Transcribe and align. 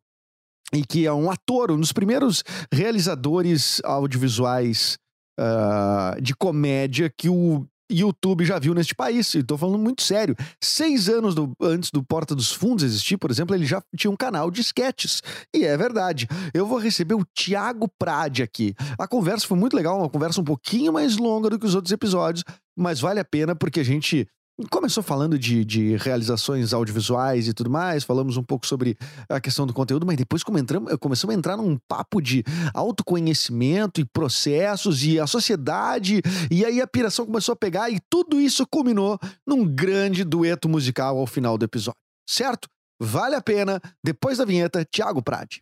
e 0.71 0.85
que 0.85 1.07
é 1.07 1.13
um 1.13 1.31
ator, 1.31 1.71
um 1.71 1.79
dos 1.79 1.91
primeiros 1.91 2.43
realizadores 2.71 3.81
audiovisuais. 3.83 4.97
Uh, 5.39 6.19
de 6.19 6.35
comédia 6.35 7.13
que 7.15 7.29
o 7.29 7.67
YouTube 7.89 8.45
já 8.45 8.59
viu 8.59 8.73
neste 8.73 8.93
país. 8.93 9.33
E 9.33 9.43
tô 9.43 9.57
falando 9.57 9.79
muito 9.79 10.03
sério. 10.03 10.35
Seis 10.61 11.09
anos 11.09 11.33
do, 11.33 11.53
antes 11.61 11.91
do 11.91 12.03
Porta 12.03 12.35
dos 12.35 12.51
Fundos 12.51 12.83
existir, 12.83 13.17
por 13.17 13.31
exemplo, 13.31 13.55
ele 13.55 13.65
já 13.65 13.81
tinha 13.95 14.11
um 14.11 14.15
canal 14.15 14.51
de 14.51 14.61
sketches. 14.61 15.21
E 15.53 15.63
é 15.63 15.75
verdade. 15.77 16.27
Eu 16.53 16.65
vou 16.65 16.77
receber 16.77 17.15
o 17.15 17.25
Thiago 17.25 17.89
Prade 17.99 18.43
aqui. 18.43 18.75
A 18.97 19.07
conversa 19.07 19.47
foi 19.47 19.57
muito 19.57 19.75
legal, 19.75 19.99
uma 19.99 20.09
conversa 20.09 20.41
um 20.41 20.45
pouquinho 20.45 20.93
mais 20.93 21.17
longa 21.17 21.49
do 21.49 21.59
que 21.59 21.65
os 21.65 21.75
outros 21.75 21.91
episódios, 21.91 22.43
mas 22.75 22.99
vale 22.99 23.19
a 23.19 23.25
pena 23.25 23.55
porque 23.55 23.79
a 23.79 23.85
gente 23.85 24.27
Começou 24.71 25.03
falando 25.03 25.37
de, 25.37 25.63
de, 25.63 25.95
realizações 25.97 26.73
audiovisuais 26.73 27.47
e 27.47 27.53
tudo 27.53 27.69
mais, 27.69 28.03
falamos 28.03 28.37
um 28.37 28.43
pouco 28.43 28.65
sobre 28.65 28.97
a 29.29 29.39
questão 29.39 29.67
do 29.67 29.73
conteúdo, 29.73 30.03
mas 30.03 30.17
depois 30.17 30.41
começamos 30.43 31.35
a 31.35 31.37
entrar 31.37 31.57
num 31.57 31.77
papo 31.87 32.19
de 32.19 32.43
autoconhecimento 32.73 34.01
e 34.01 34.05
processos 34.05 35.03
e 35.03 35.19
a 35.19 35.27
sociedade, 35.27 36.23
e 36.49 36.65
aí 36.65 36.81
a 36.81 36.87
piração 36.87 37.27
começou 37.27 37.53
a 37.53 37.55
pegar 37.55 37.91
e 37.91 37.99
tudo 38.09 38.41
isso 38.41 38.65
culminou 38.65 39.19
num 39.45 39.63
grande 39.63 40.23
dueto 40.23 40.67
musical 40.67 41.19
ao 41.19 41.27
final 41.27 41.55
do 41.55 41.63
episódio, 41.63 41.99
certo? 42.27 42.67
Vale 42.99 43.35
a 43.35 43.41
pena, 43.41 43.79
depois 44.03 44.39
da 44.39 44.45
vinheta, 44.45 44.83
Thiago 44.83 45.21
Prade. 45.21 45.61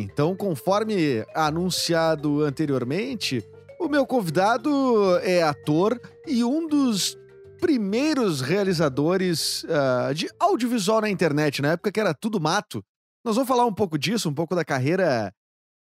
Então, 0.00 0.34
conforme 0.34 1.24
anunciado 1.34 2.42
anteriormente, 2.42 3.44
o 3.78 3.88
meu 3.88 4.06
convidado 4.06 5.18
é 5.18 5.42
ator 5.42 6.00
e 6.26 6.44
um 6.44 6.66
dos 6.66 7.18
primeiros 7.60 8.40
realizadores 8.40 9.64
uh, 9.64 10.14
de 10.14 10.28
audiovisual 10.38 11.00
na 11.00 11.08
internet, 11.08 11.62
na 11.62 11.72
época 11.72 11.92
que 11.92 12.00
era 12.00 12.12
tudo 12.12 12.40
mato. 12.40 12.84
Nós 13.24 13.36
vamos 13.36 13.48
falar 13.48 13.66
um 13.66 13.74
pouco 13.74 13.98
disso, 13.98 14.28
um 14.28 14.34
pouco 14.34 14.54
da 14.54 14.64
carreira 14.64 15.32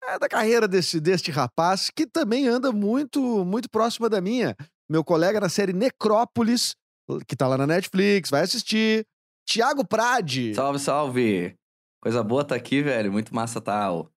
é, 0.08 0.18
da 0.18 0.30
carreira 0.30 0.68
desse, 0.68 1.02
deste 1.02 1.32
rapaz, 1.32 1.90
que 1.94 2.08
também 2.08 2.48
anda 2.48 2.72
muito, 2.72 3.44
muito 3.44 3.70
próxima 3.70 4.10
da 4.10 4.22
minha. 4.22 4.56
Meu 4.90 5.04
colega 5.04 5.40
na 5.40 5.50
série 5.50 5.74
Necrópolis, 5.74 6.76
que 7.28 7.36
tá 7.36 7.48
lá 7.48 7.58
na 7.58 7.68
Netflix, 7.68 8.30
vai 8.30 8.42
assistir. 8.42 9.06
Tiago 9.46 9.86
Prade. 9.86 10.56
Salve, 10.56 10.80
salve! 10.80 11.56
Coisa 12.08 12.24
boa 12.24 12.42
tá 12.42 12.56
aqui, 12.56 12.82
velho. 12.82 13.12
Muito 13.12 13.36
massa 13.36 13.60
tá 13.60 13.92
o, 13.92 14.10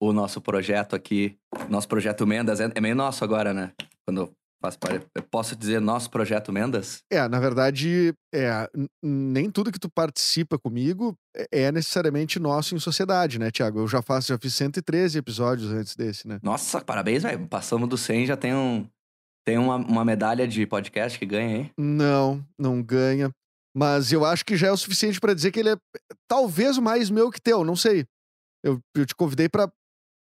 o 0.00 0.14
nosso 0.14 0.40
projeto 0.40 0.96
aqui. 0.96 1.36
Nosso 1.68 1.86
projeto 1.86 2.26
Mendas. 2.26 2.58
É, 2.58 2.72
é 2.74 2.80
meio 2.80 2.96
nosso 2.96 3.22
agora, 3.22 3.52
né? 3.52 3.70
Quando 4.06 4.32
faço 4.62 4.78
Eu 5.14 5.22
posso 5.24 5.54
dizer 5.54 5.78
nosso 5.78 6.08
projeto 6.08 6.50
Mendas? 6.50 7.02
É, 7.12 7.28
na 7.28 7.38
verdade, 7.38 8.14
é, 8.34 8.66
nem 9.02 9.50
tudo 9.50 9.70
que 9.70 9.78
tu 9.78 9.90
participa 9.90 10.58
comigo 10.58 11.14
é, 11.36 11.64
é 11.64 11.70
necessariamente 11.70 12.38
nosso 12.40 12.74
em 12.74 12.78
sociedade, 12.78 13.38
né, 13.38 13.50
Tiago? 13.50 13.80
Eu 13.80 13.88
já 13.88 14.00
faço, 14.00 14.28
já 14.28 14.38
fiz 14.38 14.54
113 14.54 15.18
episódios 15.18 15.70
antes 15.70 15.94
desse, 15.94 16.26
né? 16.26 16.38
Nossa, 16.42 16.80
parabéns, 16.80 17.24
velho. 17.24 17.46
Passamos 17.46 17.90
do 17.90 17.98
100, 17.98 18.24
já 18.24 18.38
tem 18.38 18.54
um. 18.54 18.88
Tem 19.46 19.58
uma, 19.58 19.76
uma 19.76 20.02
medalha 20.02 20.48
de 20.48 20.66
podcast 20.66 21.18
que 21.18 21.26
ganha, 21.26 21.58
hein? 21.58 21.70
Não, 21.76 22.42
não 22.58 22.82
ganha. 22.82 23.30
Mas 23.76 24.12
eu 24.12 24.24
acho 24.24 24.44
que 24.44 24.56
já 24.56 24.68
é 24.68 24.72
o 24.72 24.76
suficiente 24.76 25.20
para 25.20 25.34
dizer 25.34 25.50
que 25.50 25.60
ele 25.60 25.70
é 25.70 25.76
talvez 26.28 26.78
mais 26.78 27.10
meu 27.10 27.30
que 27.30 27.40
teu, 27.40 27.64
não 27.64 27.74
sei. 27.74 28.06
Eu, 28.62 28.80
eu 28.96 29.04
te 29.04 29.14
convidei 29.14 29.48
pra, 29.48 29.70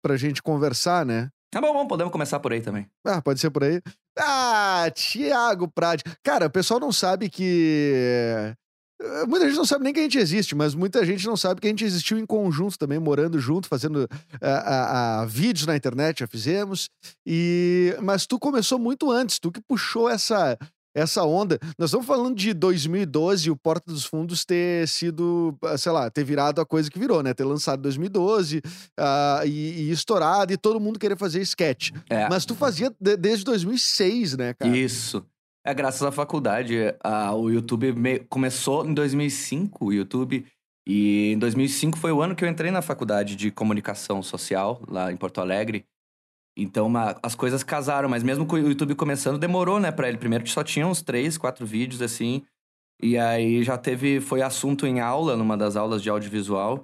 pra 0.03 0.17
gente 0.17 0.41
conversar, 0.41 1.05
né? 1.05 1.29
Tá 1.51 1.61
bom, 1.61 1.71
bom, 1.71 1.87
podemos 1.87 2.11
começar 2.11 2.39
por 2.39 2.51
aí 2.51 2.61
também. 2.61 2.87
Ah, 3.05 3.21
pode 3.21 3.39
ser 3.39 3.49
por 3.49 3.63
aí. 3.63 3.81
Ah, 4.17 4.91
Tiago 4.93 5.67
Prade. 5.67 6.03
Cara, 6.23 6.47
o 6.47 6.49
pessoal 6.49 6.79
não 6.79 6.91
sabe 6.91 7.29
que. 7.29 8.53
Eh, 9.01 9.25
muita 9.27 9.45
gente 9.47 9.57
não 9.57 9.65
sabe 9.65 9.83
nem 9.83 9.93
que 9.93 9.99
a 9.99 10.03
gente 10.03 10.17
existe, 10.17 10.55
mas 10.55 10.75
muita 10.75 11.05
gente 11.05 11.25
não 11.25 11.37
sabe 11.37 11.61
que 11.61 11.67
a 11.67 11.69
gente 11.69 11.85
existiu 11.85 12.17
em 12.17 12.25
conjunto 12.25 12.77
também, 12.77 12.99
morando 12.99 13.39
junto, 13.39 13.67
fazendo 13.67 13.97
uh, 13.97 14.03
uh, 14.03 15.23
uh, 15.23 15.27
vídeos 15.27 15.67
na 15.67 15.75
internet, 15.75 16.19
já 16.19 16.27
fizemos. 16.27 16.89
E 17.25 17.95
Mas 18.01 18.25
tu 18.25 18.37
começou 18.37 18.77
muito 18.77 19.09
antes, 19.09 19.39
tu 19.39 19.51
que 19.51 19.61
puxou 19.61 20.09
essa, 20.09 20.57
essa 20.97 21.23
onda. 21.23 21.59
Nós 21.77 21.89
estamos 21.89 22.07
falando 22.07 22.35
de 22.35 22.53
2012 22.53 23.51
o 23.51 23.55
Porta 23.55 23.91
dos 23.91 24.03
Fundos 24.03 24.43
ter 24.43 24.87
sido, 24.87 25.55
ah, 25.63 25.77
sei 25.77 25.91
lá, 25.91 26.09
ter 26.09 26.23
virado 26.23 26.59
a 26.59 26.65
coisa 26.65 26.89
que 26.89 26.97
virou, 26.97 27.21
né? 27.21 27.33
Ter 27.33 27.43
lançado 27.43 27.79
em 27.79 27.83
2012 27.83 28.57
uh, 28.57 29.45
e, 29.45 29.83
e, 29.83 29.91
estourado 29.91 30.51
e 30.51 30.57
todo 30.57 30.79
mundo 30.79 30.97
querer 30.97 31.15
fazer 31.15 31.39
sketch. 31.41 31.91
É. 32.09 32.27
Mas 32.27 32.45
tu 32.45 32.55
fazia 32.55 32.91
de, 32.99 33.15
desde 33.15 33.45
2006, 33.45 34.37
né, 34.37 34.53
cara? 34.55 34.75
Isso. 34.75 35.23
É 35.63 35.73
graças 35.73 36.01
à 36.01 36.11
faculdade. 36.11 36.75
O 37.35 37.49
YouTube 37.49 37.91
me... 37.93 38.19
começou 38.19 38.85
em 38.85 38.93
2005, 38.93 39.85
o 39.85 39.93
YouTube. 39.93 40.45
E 40.87 41.33
em 41.33 41.37
2005 41.37 41.97
foi 41.97 42.13
o 42.13 42.21
ano 42.21 42.33
que 42.33 42.43
eu 42.43 42.47
entrei 42.47 42.71
na 42.71 42.81
faculdade 42.81 43.35
de 43.35 43.51
comunicação 43.51 44.23
social, 44.23 44.81
lá 44.87 45.11
em 45.11 45.17
Porto 45.17 45.41
Alegre. 45.41 45.85
Então 46.57 46.87
uma, 46.87 47.15
as 47.21 47.35
coisas 47.35 47.61
casaram, 47.63 48.09
mas 48.09 48.23
mesmo 48.23 48.45
com 48.45 48.55
o 48.55 48.59
YouTube 48.59 48.95
começando, 48.95 49.37
demorou, 49.37 49.79
né, 49.79 49.91
pra 49.91 50.09
ele. 50.09 50.17
Primeiro 50.17 50.47
só 50.49 50.63
tinha 50.63 50.87
uns 50.87 51.03
três, 51.03 51.37
quatro 51.37 51.65
vídeos 51.65 52.01
assim. 52.01 52.43
E 52.99 53.15
aí 53.15 53.63
já 53.63 53.77
teve. 53.77 54.19
Foi 54.19 54.41
assunto 54.41 54.87
em 54.87 54.99
aula, 54.99 55.37
numa 55.37 55.55
das 55.55 55.75
aulas 55.75 56.01
de 56.01 56.09
audiovisual. 56.09 56.81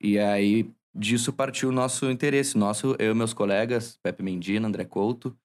E 0.00 0.18
aí 0.18 0.70
disso 0.94 1.30
partiu 1.30 1.68
o 1.68 1.72
nosso 1.72 2.10
interesse, 2.10 2.56
nosso, 2.56 2.96
eu 2.98 3.12
e 3.12 3.14
meus 3.14 3.34
colegas, 3.34 3.98
Pepe 4.02 4.22
Mendina, 4.22 4.66
André 4.66 4.86
Couto, 4.86 5.36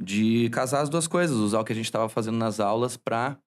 de 0.00 0.50
casar 0.50 0.80
as 0.80 0.88
duas 0.88 1.06
coisas, 1.06 1.36
usar 1.36 1.60
o 1.60 1.64
que 1.64 1.72
a 1.72 1.76
gente 1.76 1.84
estava 1.84 2.08
fazendo 2.08 2.36
nas 2.36 2.58
aulas 2.58 2.96
pra 2.96 3.38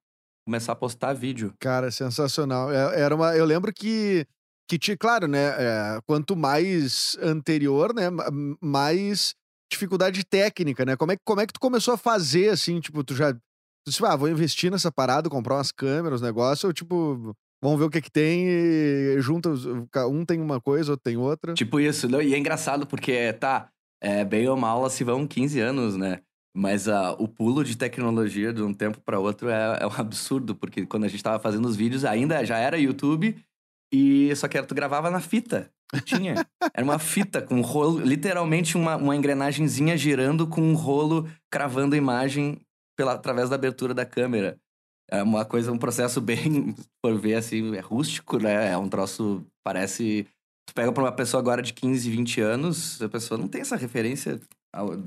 começar 0.46 0.72
a 0.72 0.76
postar 0.76 1.12
vídeo. 1.12 1.52
Cara, 1.60 1.90
sensacional. 1.90 2.72
É, 2.72 3.00
era 3.00 3.14
uma, 3.14 3.36
eu 3.36 3.44
lembro 3.44 3.70
que 3.72 4.26
que 4.68 4.78
te, 4.78 4.96
claro, 4.96 5.26
né, 5.26 5.48
é, 5.58 6.00
quanto 6.06 6.34
mais 6.34 7.18
anterior, 7.20 7.92
né, 7.94 8.04
mais 8.58 9.34
dificuldade 9.72 10.24
técnica, 10.24 10.84
né? 10.84 10.96
Como 10.96 11.12
é, 11.12 11.16
como 11.24 11.40
é 11.40 11.46
que 11.46 11.52
tu 11.52 11.60
começou 11.60 11.94
a 11.94 11.98
fazer, 11.98 12.50
assim, 12.50 12.80
tipo, 12.80 13.02
tu 13.04 13.14
já... 13.14 13.32
Tu 13.32 13.90
disse, 13.90 14.04
ah, 14.04 14.14
vou 14.14 14.28
investir 14.28 14.70
nessa 14.70 14.92
parada, 14.92 15.28
comprar 15.28 15.56
umas 15.56 15.72
câmeras, 15.72 16.20
negócio, 16.20 16.68
ou 16.68 16.72
tipo... 16.72 17.34
Vamos 17.64 17.78
ver 17.78 17.84
o 17.84 17.90
que 17.90 18.00
que 18.00 18.10
tem 18.10 18.48
e 18.48 19.20
junta, 19.20 19.50
um 20.08 20.24
tem 20.24 20.40
uma 20.40 20.60
coisa, 20.60 20.92
outro 20.92 21.04
tem 21.04 21.16
outra. 21.16 21.54
Tipo 21.54 21.78
isso, 21.78 22.08
não, 22.08 22.20
e 22.20 22.34
é 22.34 22.38
engraçado 22.38 22.88
porque, 22.88 23.32
tá, 23.34 23.68
é, 24.02 24.24
bem 24.24 24.48
ou 24.48 24.56
mal, 24.56 24.90
se 24.90 25.04
vão 25.04 25.24
15 25.24 25.60
anos, 25.60 25.96
né? 25.96 26.18
Mas 26.54 26.86
uh, 26.86 27.14
o 27.18 27.26
pulo 27.26 27.64
de 27.64 27.76
tecnologia 27.76 28.52
de 28.52 28.62
um 28.62 28.74
tempo 28.74 29.00
para 29.00 29.18
outro 29.18 29.48
é, 29.48 29.78
é 29.80 29.86
um 29.86 29.92
absurdo, 29.96 30.56
porque 30.56 30.84
quando 30.84 31.04
a 31.04 31.08
gente 31.08 31.22
tava 31.22 31.38
fazendo 31.38 31.66
os 31.66 31.76
vídeos 31.76 32.04
ainda 32.04 32.44
já 32.44 32.58
era 32.58 32.76
YouTube, 32.78 33.36
e 33.92 34.34
só 34.36 34.48
que 34.48 34.60
tu 34.62 34.74
gravava 34.74 35.10
na 35.10 35.20
fita. 35.20 35.70
Tinha. 36.00 36.46
Era 36.72 36.84
uma 36.84 36.98
fita 36.98 37.42
com 37.42 37.56
um 37.56 37.60
rolo, 37.60 38.00
literalmente 38.00 38.76
uma, 38.76 38.96
uma 38.96 39.14
engrenagemzinha 39.14 39.96
girando 39.96 40.46
com 40.46 40.62
um 40.62 40.74
rolo 40.74 41.28
cravando 41.50 41.94
a 41.94 41.98
imagem 41.98 42.58
pela, 42.96 43.12
através 43.12 43.50
da 43.50 43.56
abertura 43.56 43.92
da 43.92 44.06
câmera. 44.06 44.58
É 45.10 45.22
uma 45.22 45.44
coisa, 45.44 45.70
um 45.70 45.78
processo 45.78 46.20
bem, 46.22 46.74
por 47.02 47.18
ver 47.18 47.34
assim, 47.34 47.74
é 47.76 47.80
rústico, 47.80 48.38
né? 48.38 48.72
É 48.72 48.78
um 48.78 48.88
troço, 48.88 49.44
parece. 49.62 50.26
Tu 50.66 50.74
pega 50.74 50.92
pra 50.92 51.02
uma 51.02 51.12
pessoa 51.12 51.40
agora 51.40 51.60
de 51.60 51.72
15, 51.72 52.08
20 52.08 52.40
anos, 52.40 53.02
a 53.02 53.08
pessoa 53.08 53.36
não 53.36 53.48
tem 53.48 53.60
essa 53.60 53.76
referência 53.76 54.40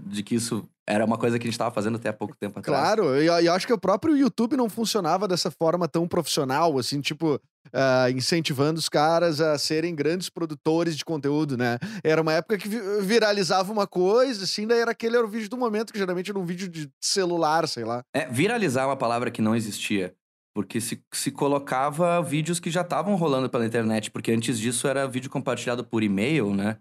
de 0.06 0.22
que 0.22 0.36
isso 0.36 0.68
era 0.88 1.04
uma 1.04 1.18
coisa 1.18 1.40
que 1.40 1.46
a 1.46 1.48
gente 1.48 1.56
estava 1.56 1.74
fazendo 1.74 1.96
até 1.96 2.10
há 2.10 2.14
pouco 2.14 2.36
tempo 2.36 2.60
atrás. 2.60 2.78
Claro, 2.78 3.20
e 3.20 3.26
eu 3.26 3.54
acho 3.54 3.66
que 3.66 3.74
o 3.74 3.80
próprio 3.80 4.16
YouTube 4.16 4.56
não 4.56 4.70
funcionava 4.70 5.28
dessa 5.28 5.50
forma 5.50 5.88
tão 5.88 6.08
profissional, 6.08 6.78
assim, 6.78 7.02
tipo, 7.02 7.40
uh, 7.68 8.10
incentivando 8.16 8.80
os 8.80 8.90
caras 8.90 9.42
a 9.42 9.58
serem 9.58 9.96
grandes 9.96 10.30
produtores 10.30 10.96
de 10.96 11.06
conteúdo, 11.06 11.58
né? 11.58 11.78
Era 12.04 12.22
uma 12.22 12.34
época 12.34 12.58
que 12.58 12.70
viralizava 13.02 13.72
uma 13.72 13.88
coisa, 13.88 14.44
assim, 14.44 14.68
daí 14.68 14.80
era 14.80 14.92
aquele 14.92 15.16
era 15.16 15.26
o 15.26 15.30
vídeo 15.30 15.50
do 15.50 15.58
momento, 15.58 15.94
que 15.94 16.00
geralmente 16.00 16.30
era 16.30 16.40
um 16.40 16.46
vídeo 16.46 16.68
de 16.68 16.90
celular, 17.02 17.68
sei 17.68 17.84
lá. 17.84 18.04
É, 18.14 18.28
viralizar 18.28 18.84
é 18.84 18.86
uma 18.86 18.98
palavra 18.98 19.32
que 19.32 19.42
não 19.42 19.56
existia. 19.56 20.14
Porque 20.56 20.80
se, 20.80 21.04
se 21.12 21.32
colocava 21.32 22.22
vídeos 22.22 22.62
que 22.62 22.72
já 22.72 22.80
estavam 22.80 23.16
rolando 23.16 23.50
pela 23.50 23.66
internet, 23.66 24.10
porque 24.10 24.32
antes 24.32 24.58
disso 24.58 24.88
era 24.88 25.06
vídeo 25.06 25.30
compartilhado 25.30 25.84
por 25.84 26.02
e-mail, 26.02 26.54
né? 26.54 26.78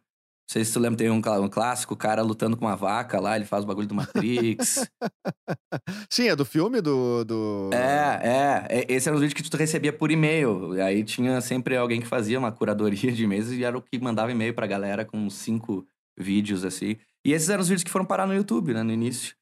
Não 0.46 0.52
sei 0.52 0.64
se 0.64 0.74
tu 0.74 0.78
lembra, 0.78 0.98
tem 0.98 1.10
um, 1.10 1.16
um 1.16 1.48
clássico, 1.48 1.94
o 1.94 1.96
cara 1.96 2.22
lutando 2.22 2.54
com 2.54 2.66
uma 2.66 2.76
vaca 2.76 3.18
lá, 3.18 3.34
ele 3.34 3.46
faz 3.46 3.64
o 3.64 3.66
bagulho 3.66 3.88
do 3.88 3.94
Matrix. 3.94 4.86
Sim, 6.10 6.28
é 6.28 6.36
do 6.36 6.44
filme 6.44 6.82
do, 6.82 7.24
do. 7.24 7.70
É, 7.72 8.66
é. 8.70 8.86
Esse 8.88 9.08
era 9.08 9.16
um 9.16 9.20
vídeo 9.20 9.34
que 9.34 9.42
tu 9.42 9.56
recebia 9.56 9.92
por 9.92 10.10
e-mail. 10.10 10.72
Aí 10.82 11.02
tinha 11.02 11.40
sempre 11.40 11.76
alguém 11.76 12.00
que 12.00 12.06
fazia 12.06 12.38
uma 12.38 12.52
curadoria 12.52 13.10
de 13.10 13.24
e-mails 13.24 13.50
e 13.50 13.64
era 13.64 13.76
o 13.76 13.82
que 13.82 13.98
mandava 13.98 14.30
e-mail 14.30 14.54
pra 14.54 14.66
galera 14.66 15.04
com 15.04 15.28
cinco 15.30 15.86
vídeos 16.16 16.62
assim. 16.62 16.96
E 17.24 17.32
esses 17.32 17.48
eram 17.48 17.62
os 17.62 17.68
vídeos 17.68 17.84
que 17.84 17.90
foram 17.90 18.04
parar 18.04 18.26
no 18.26 18.34
YouTube, 18.34 18.74
né, 18.74 18.82
no 18.82 18.92
início. 18.92 19.34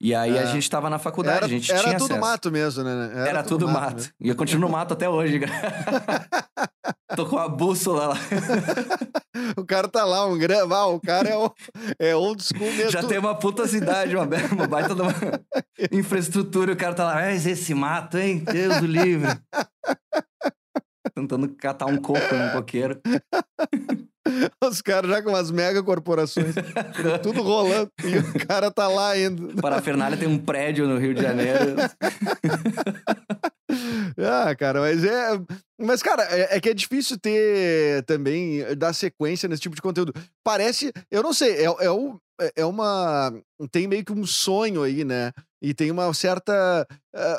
E 0.00 0.14
aí 0.14 0.36
é. 0.36 0.42
a 0.42 0.46
gente 0.46 0.68
tava 0.68 0.90
na 0.90 0.98
faculdade, 0.98 1.38
era, 1.38 1.46
a 1.46 1.48
gente 1.48 1.72
era 1.72 1.82
tinha 1.82 1.98
tudo 1.98 2.12
acesso. 2.12 2.20
mato 2.20 2.52
mesmo, 2.52 2.84
né? 2.84 3.10
Era, 3.12 3.28
era 3.28 3.42
tudo, 3.42 3.60
tudo, 3.60 3.72
mato. 3.72 3.96
mato. 3.96 4.10
E 4.20 4.28
eu 4.28 4.36
continuo 4.36 4.68
no 4.68 4.72
mato 4.72 4.92
até 4.92 5.08
hoje. 5.08 5.40
Tô 7.16 7.24
com 7.24 7.38
a 7.38 7.48
bússola 7.48 8.08
lá. 8.08 8.16
o 9.56 9.64
cara 9.64 9.88
tá 9.88 10.04
lá, 10.04 10.26
um 10.26 10.36
grande. 10.36 10.72
Ah, 10.72 10.86
o 10.86 11.00
cara 11.00 11.28
é, 11.28 11.36
o, 11.36 11.50
é 11.98 12.14
old 12.14 12.42
school 12.42 12.70
mesmo. 12.72 12.90
Já 12.90 13.02
tem 13.02 13.18
uma 13.18 13.34
puta 13.34 13.66
cidade, 13.66 14.14
uma, 14.14 14.26
uma 14.52 14.66
baita 14.66 14.94
de 14.94 15.00
uma 15.00 15.12
infraestrutura. 15.90 16.72
O 16.72 16.76
cara 16.76 16.94
tá 16.94 17.04
lá, 17.04 17.14
mas 17.14 17.46
esse 17.46 17.72
mato, 17.72 18.18
hein? 18.18 18.44
Deus 18.44 18.80
do 18.80 18.86
livre. 18.86 19.30
Tentando 21.14 21.48
catar 21.56 21.86
um 21.86 21.96
coco 21.96 22.34
no 22.34 22.52
coqueiro. 22.52 23.00
Os 24.62 24.82
caras 24.82 25.10
já 25.10 25.22
com 25.22 25.30
umas 25.30 25.50
mega 25.50 25.82
corporações, 25.82 26.54
tudo 27.22 27.42
rolando, 27.42 27.90
e 28.04 28.18
o 28.18 28.46
cara 28.46 28.70
tá 28.70 28.88
lá 28.88 29.10
ainda. 29.10 29.60
Parafernália 29.60 30.16
tem 30.16 30.28
um 30.28 30.38
prédio 30.38 30.86
no 30.86 30.98
Rio 30.98 31.14
de 31.14 31.22
Janeiro. 31.22 31.76
ah, 34.18 34.54
cara, 34.54 34.80
mas 34.80 35.04
é. 35.04 35.40
Mas, 35.78 36.02
cara, 36.02 36.22
é, 36.30 36.56
é, 36.56 36.60
que 36.60 36.70
é 36.70 36.74
difícil 36.74 37.18
ter 37.18 38.02
também, 38.04 38.62
dar 38.76 38.92
sequência 38.92 39.48
nesse 39.48 39.62
tipo 39.62 39.74
de 39.74 39.82
conteúdo. 39.82 40.14
Parece, 40.42 40.92
eu 41.10 41.22
não 41.22 41.34
sei, 41.34 41.52
é, 41.52 41.64
é, 41.64 41.90
o, 41.90 42.18
é, 42.40 42.52
é 42.56 42.64
uma. 42.64 43.32
Tem 43.70 43.86
meio 43.86 44.04
que 44.04 44.12
um 44.12 44.26
sonho 44.26 44.82
aí, 44.82 45.04
né? 45.04 45.32
E 45.62 45.74
tem 45.74 45.90
uma 45.90 46.12
certa 46.12 46.86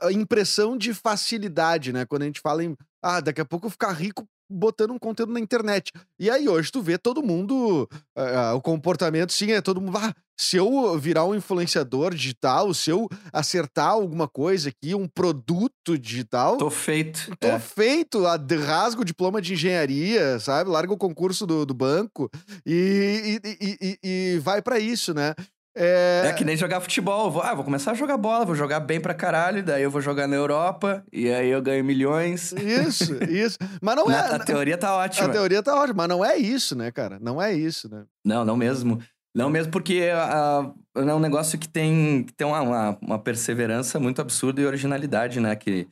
uh, 0.04 0.12
impressão 0.12 0.78
de 0.78 0.94
facilidade, 0.94 1.94
né? 1.94 2.06
Quando 2.06 2.24
a 2.24 2.26
gente 2.26 2.42
fala 2.42 2.64
em. 2.64 2.76
Ah, 3.04 3.22
daqui 3.22 3.40
a 3.40 3.46
pouco 3.46 3.70
ficar 3.70 3.92
rico 3.92 4.28
botando 4.50 4.92
um 4.92 5.00
conteúdo 5.00 5.34
na 5.34 5.40
internet. 5.40 5.92
E 6.20 6.30
aí 6.30 6.48
hoje 6.48 6.72
tu 6.72 6.82
vê 6.82 6.98
todo 6.98 7.24
mundo, 7.24 7.88
uh, 8.18 8.56
o 8.56 8.62
comportamento 8.62 9.34
sim 9.34 9.52
é 9.52 9.62
todo 9.62 9.82
mundo, 9.82 9.98
ah, 9.98 10.14
se 10.40 10.56
eu 10.56 10.98
virar 11.00 11.26
um 11.26 11.36
influenciador 11.36 12.14
digital, 12.14 12.74
se 12.74 12.92
eu 12.92 13.10
acertar 13.34 13.90
alguma 13.90 14.28
coisa 14.28 14.70
aqui, 14.70 14.94
um 14.94 15.08
produto 15.08 15.98
digital, 15.98 16.58
tô 16.58 16.70
feito. 16.70 17.36
Tô 17.40 17.48
é. 17.48 17.60
feito, 17.60 18.24
rasgo 18.64 19.02
o 19.02 19.06
diploma 19.06 19.42
de 19.42 19.54
engenharia, 19.54 20.40
sabe? 20.40 20.70
Larga 20.70 20.94
o 20.94 20.98
concurso 20.98 21.48
do, 21.48 21.66
do 21.66 21.74
banco 21.74 22.30
e, 22.66 23.40
e, 23.44 23.78
e, 23.82 24.00
e 24.04 24.40
vai 24.40 24.62
para 24.62 24.80
isso, 24.80 25.14
né? 25.14 25.34
É... 25.78 26.24
é... 26.26 26.34
que 26.34 26.44
nem 26.44 26.58
jogar 26.58 26.82
futebol. 26.82 27.30
Vou, 27.30 27.42
ah, 27.42 27.54
vou 27.54 27.64
começar 27.64 27.92
a 27.92 27.94
jogar 27.94 28.18
bola, 28.18 28.44
vou 28.44 28.56
jogar 28.56 28.80
bem 28.80 29.00
pra 29.00 29.14
caralho, 29.14 29.64
daí 29.64 29.84
eu 29.84 29.92
vou 29.92 30.02
jogar 30.02 30.28
na 30.28 30.36
Europa, 30.36 31.04
e 31.14 31.30
aí 31.30 31.50
eu 31.50 31.62
ganho 31.62 31.86
milhões. 31.86 32.52
Isso, 32.54 33.16
isso. 33.30 33.58
Mas 33.82 33.96
não 33.96 34.12
é. 34.12 34.20
A 34.20 34.40
teoria 34.40 34.78
tá 34.78 34.96
ótima. 34.96 35.28
A 35.28 35.30
teoria 35.30 35.62
tá 35.62 35.76
ótima, 35.76 35.96
mas 35.96 36.10
não 36.10 36.26
é 36.26 36.36
isso, 36.38 36.76
né, 36.76 36.92
cara? 36.92 37.20
Não 37.22 37.42
é 37.42 37.54
isso, 37.54 37.88
né? 37.90 38.06
Não, 38.26 38.44
não 38.44 38.58
mesmo. 38.58 39.00
Não 39.36 39.52
mesmo 39.52 39.72
porque 39.72 40.10
uh, 40.10 40.74
é 40.96 41.14
um 41.14 41.20
negócio 41.20 41.60
que 41.60 41.70
tem, 41.70 42.24
que 42.24 42.34
tem 42.34 42.48
uma, 42.48 42.98
uma, 43.00 43.20
perseverança 43.20 44.00
muito 44.00 44.20
absurda 44.20 44.60
e 44.60 44.66
originalidade, 44.66 45.40
né? 45.40 45.56
Que, 45.56 45.88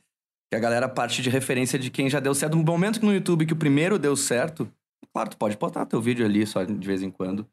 que 0.50 0.56
a 0.56 0.58
galera 0.58 0.88
parte 0.88 1.22
de 1.22 1.30
referência 1.30 1.78
de 1.78 1.88
quem 1.88 2.10
já 2.10 2.18
deu 2.18 2.34
certo. 2.34 2.56
No 2.56 2.64
momento 2.64 2.98
que 2.98 3.06
no 3.06 3.14
YouTube 3.14 3.46
que 3.46 3.52
o 3.52 3.56
primeiro 3.56 4.00
deu 4.00 4.16
certo, 4.16 4.68
claro, 5.12 5.30
tu 5.30 5.36
pode 5.36 5.56
botar 5.56 5.86
teu 5.86 6.00
vídeo 6.00 6.26
ali 6.26 6.44
só 6.44 6.64
de 6.64 6.86
vez 6.86 7.02
em 7.02 7.10
quando. 7.10 7.46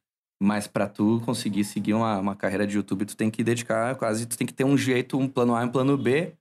Mas 0.44 0.68
para 0.68 0.90
tu 0.90 1.22
conseguir 1.24 1.64
seguir 1.64 1.94
uma, 1.94 2.20
uma 2.20 2.36
carreira 2.36 2.68
de 2.68 2.76
YouTube, 2.76 3.06
tu 3.06 3.16
tem 3.16 3.32
que 3.32 3.42
dedicar 3.46 3.96
quase, 3.96 4.26
tu 4.26 4.38
tem 4.38 4.46
que 4.46 4.54
ter 4.54 4.66
um 4.66 4.78
jeito, 4.78 5.18
um 5.18 5.26
plano 5.26 5.56
A 5.56 5.62
e 5.64 5.66
um 5.66 5.72
plano 5.72 5.98
B 5.98 6.34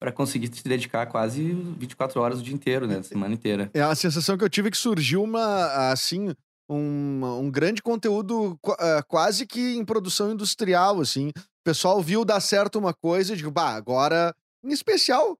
para 0.00 0.10
conseguir 0.10 0.48
te 0.48 0.66
dedicar 0.66 1.04
quase 1.04 1.52
24 1.76 2.18
horas 2.22 2.40
o 2.40 2.42
dia 2.42 2.54
inteiro, 2.54 2.86
né? 2.86 2.98
A 2.98 3.02
semana 3.02 3.34
inteira. 3.34 3.70
É 3.74 3.82
a 3.82 3.94
sensação 3.94 4.38
que 4.38 4.42
eu 4.42 4.48
tive 4.48 4.68
é 4.68 4.70
que 4.70 4.78
surgiu 4.78 5.22
uma, 5.22 5.90
assim, 5.92 6.34
um, 6.70 7.22
um 7.38 7.50
grande 7.50 7.82
conteúdo 7.82 8.58
uh, 8.64 9.06
quase 9.06 9.46
que 9.46 9.76
em 9.76 9.84
produção 9.84 10.32
industrial, 10.32 10.98
assim. 10.98 11.28
O 11.28 11.62
pessoal 11.62 12.00
viu 12.00 12.24
dar 12.24 12.40
certo 12.40 12.78
uma 12.78 12.94
coisa 12.94 13.34
e 13.34 13.36
digo, 13.36 13.50
bah, 13.50 13.74
agora, 13.74 14.34
em 14.64 14.72
especial, 14.72 15.36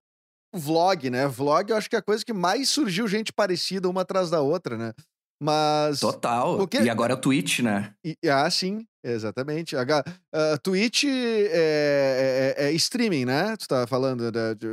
vlog, 0.54 1.08
né? 1.08 1.26
Vlog 1.26 1.70
eu 1.70 1.76
acho 1.78 1.88
que 1.88 1.96
é 1.96 2.00
a 2.00 2.02
coisa 2.02 2.22
que 2.22 2.34
mais 2.34 2.68
surgiu 2.68 3.08
gente 3.08 3.32
parecida 3.32 3.88
uma 3.88 4.02
atrás 4.02 4.28
da 4.28 4.42
outra, 4.42 4.76
né? 4.76 4.92
Mas. 5.42 6.00
Total. 6.00 6.58
Porque... 6.58 6.82
E 6.82 6.90
agora 6.90 7.14
é 7.14 7.16
o 7.16 7.20
Twitch, 7.20 7.60
né? 7.60 7.94
E, 8.04 8.16
ah, 8.28 8.50
sim, 8.50 8.86
exatamente. 9.02 9.74
A, 9.74 9.82
uh, 9.82 10.58
Twitch 10.62 11.04
é, 11.04 12.54
é, 12.58 12.66
é, 12.66 12.72
streaming, 12.72 13.24
né? 13.24 13.56
Tu 13.56 13.66
tá 13.66 13.86
falando 13.86 14.30
da. 14.30 14.52
De... 14.52 14.66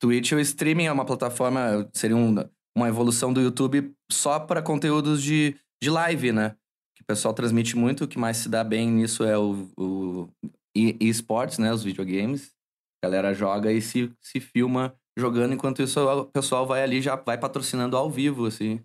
Twitch, 0.00 0.32
o 0.32 0.40
streaming 0.40 0.86
é 0.86 0.92
uma 0.92 1.04
plataforma, 1.04 1.88
seria 1.92 2.16
um, 2.16 2.34
uma 2.76 2.88
evolução 2.88 3.32
do 3.32 3.40
YouTube 3.40 3.92
só 4.10 4.40
para 4.40 4.62
conteúdos 4.62 5.22
de, 5.22 5.56
de 5.82 5.90
live, 5.90 6.32
né? 6.32 6.56
Que 6.96 7.02
o 7.02 7.06
pessoal 7.06 7.34
transmite 7.34 7.76
muito, 7.76 8.04
o 8.04 8.08
que 8.08 8.18
mais 8.18 8.38
se 8.38 8.48
dá 8.48 8.64
bem 8.64 8.90
nisso 8.90 9.24
é 9.24 9.36
o, 9.38 9.68
o 9.78 10.28
esportes, 10.74 11.58
né? 11.58 11.72
Os 11.72 11.82
videogames. 11.82 12.54
A 13.02 13.08
galera 13.08 13.34
joga 13.34 13.70
e 13.70 13.82
se, 13.82 14.10
se 14.22 14.40
filma 14.40 14.94
jogando, 15.18 15.54
enquanto 15.54 15.82
isso 15.82 16.00
o 16.00 16.26
pessoal 16.26 16.66
vai 16.66 16.82
ali 16.82 17.00
já 17.00 17.16
vai 17.16 17.38
patrocinando 17.38 17.96
ao 17.96 18.10
vivo, 18.10 18.46
assim. 18.46 18.80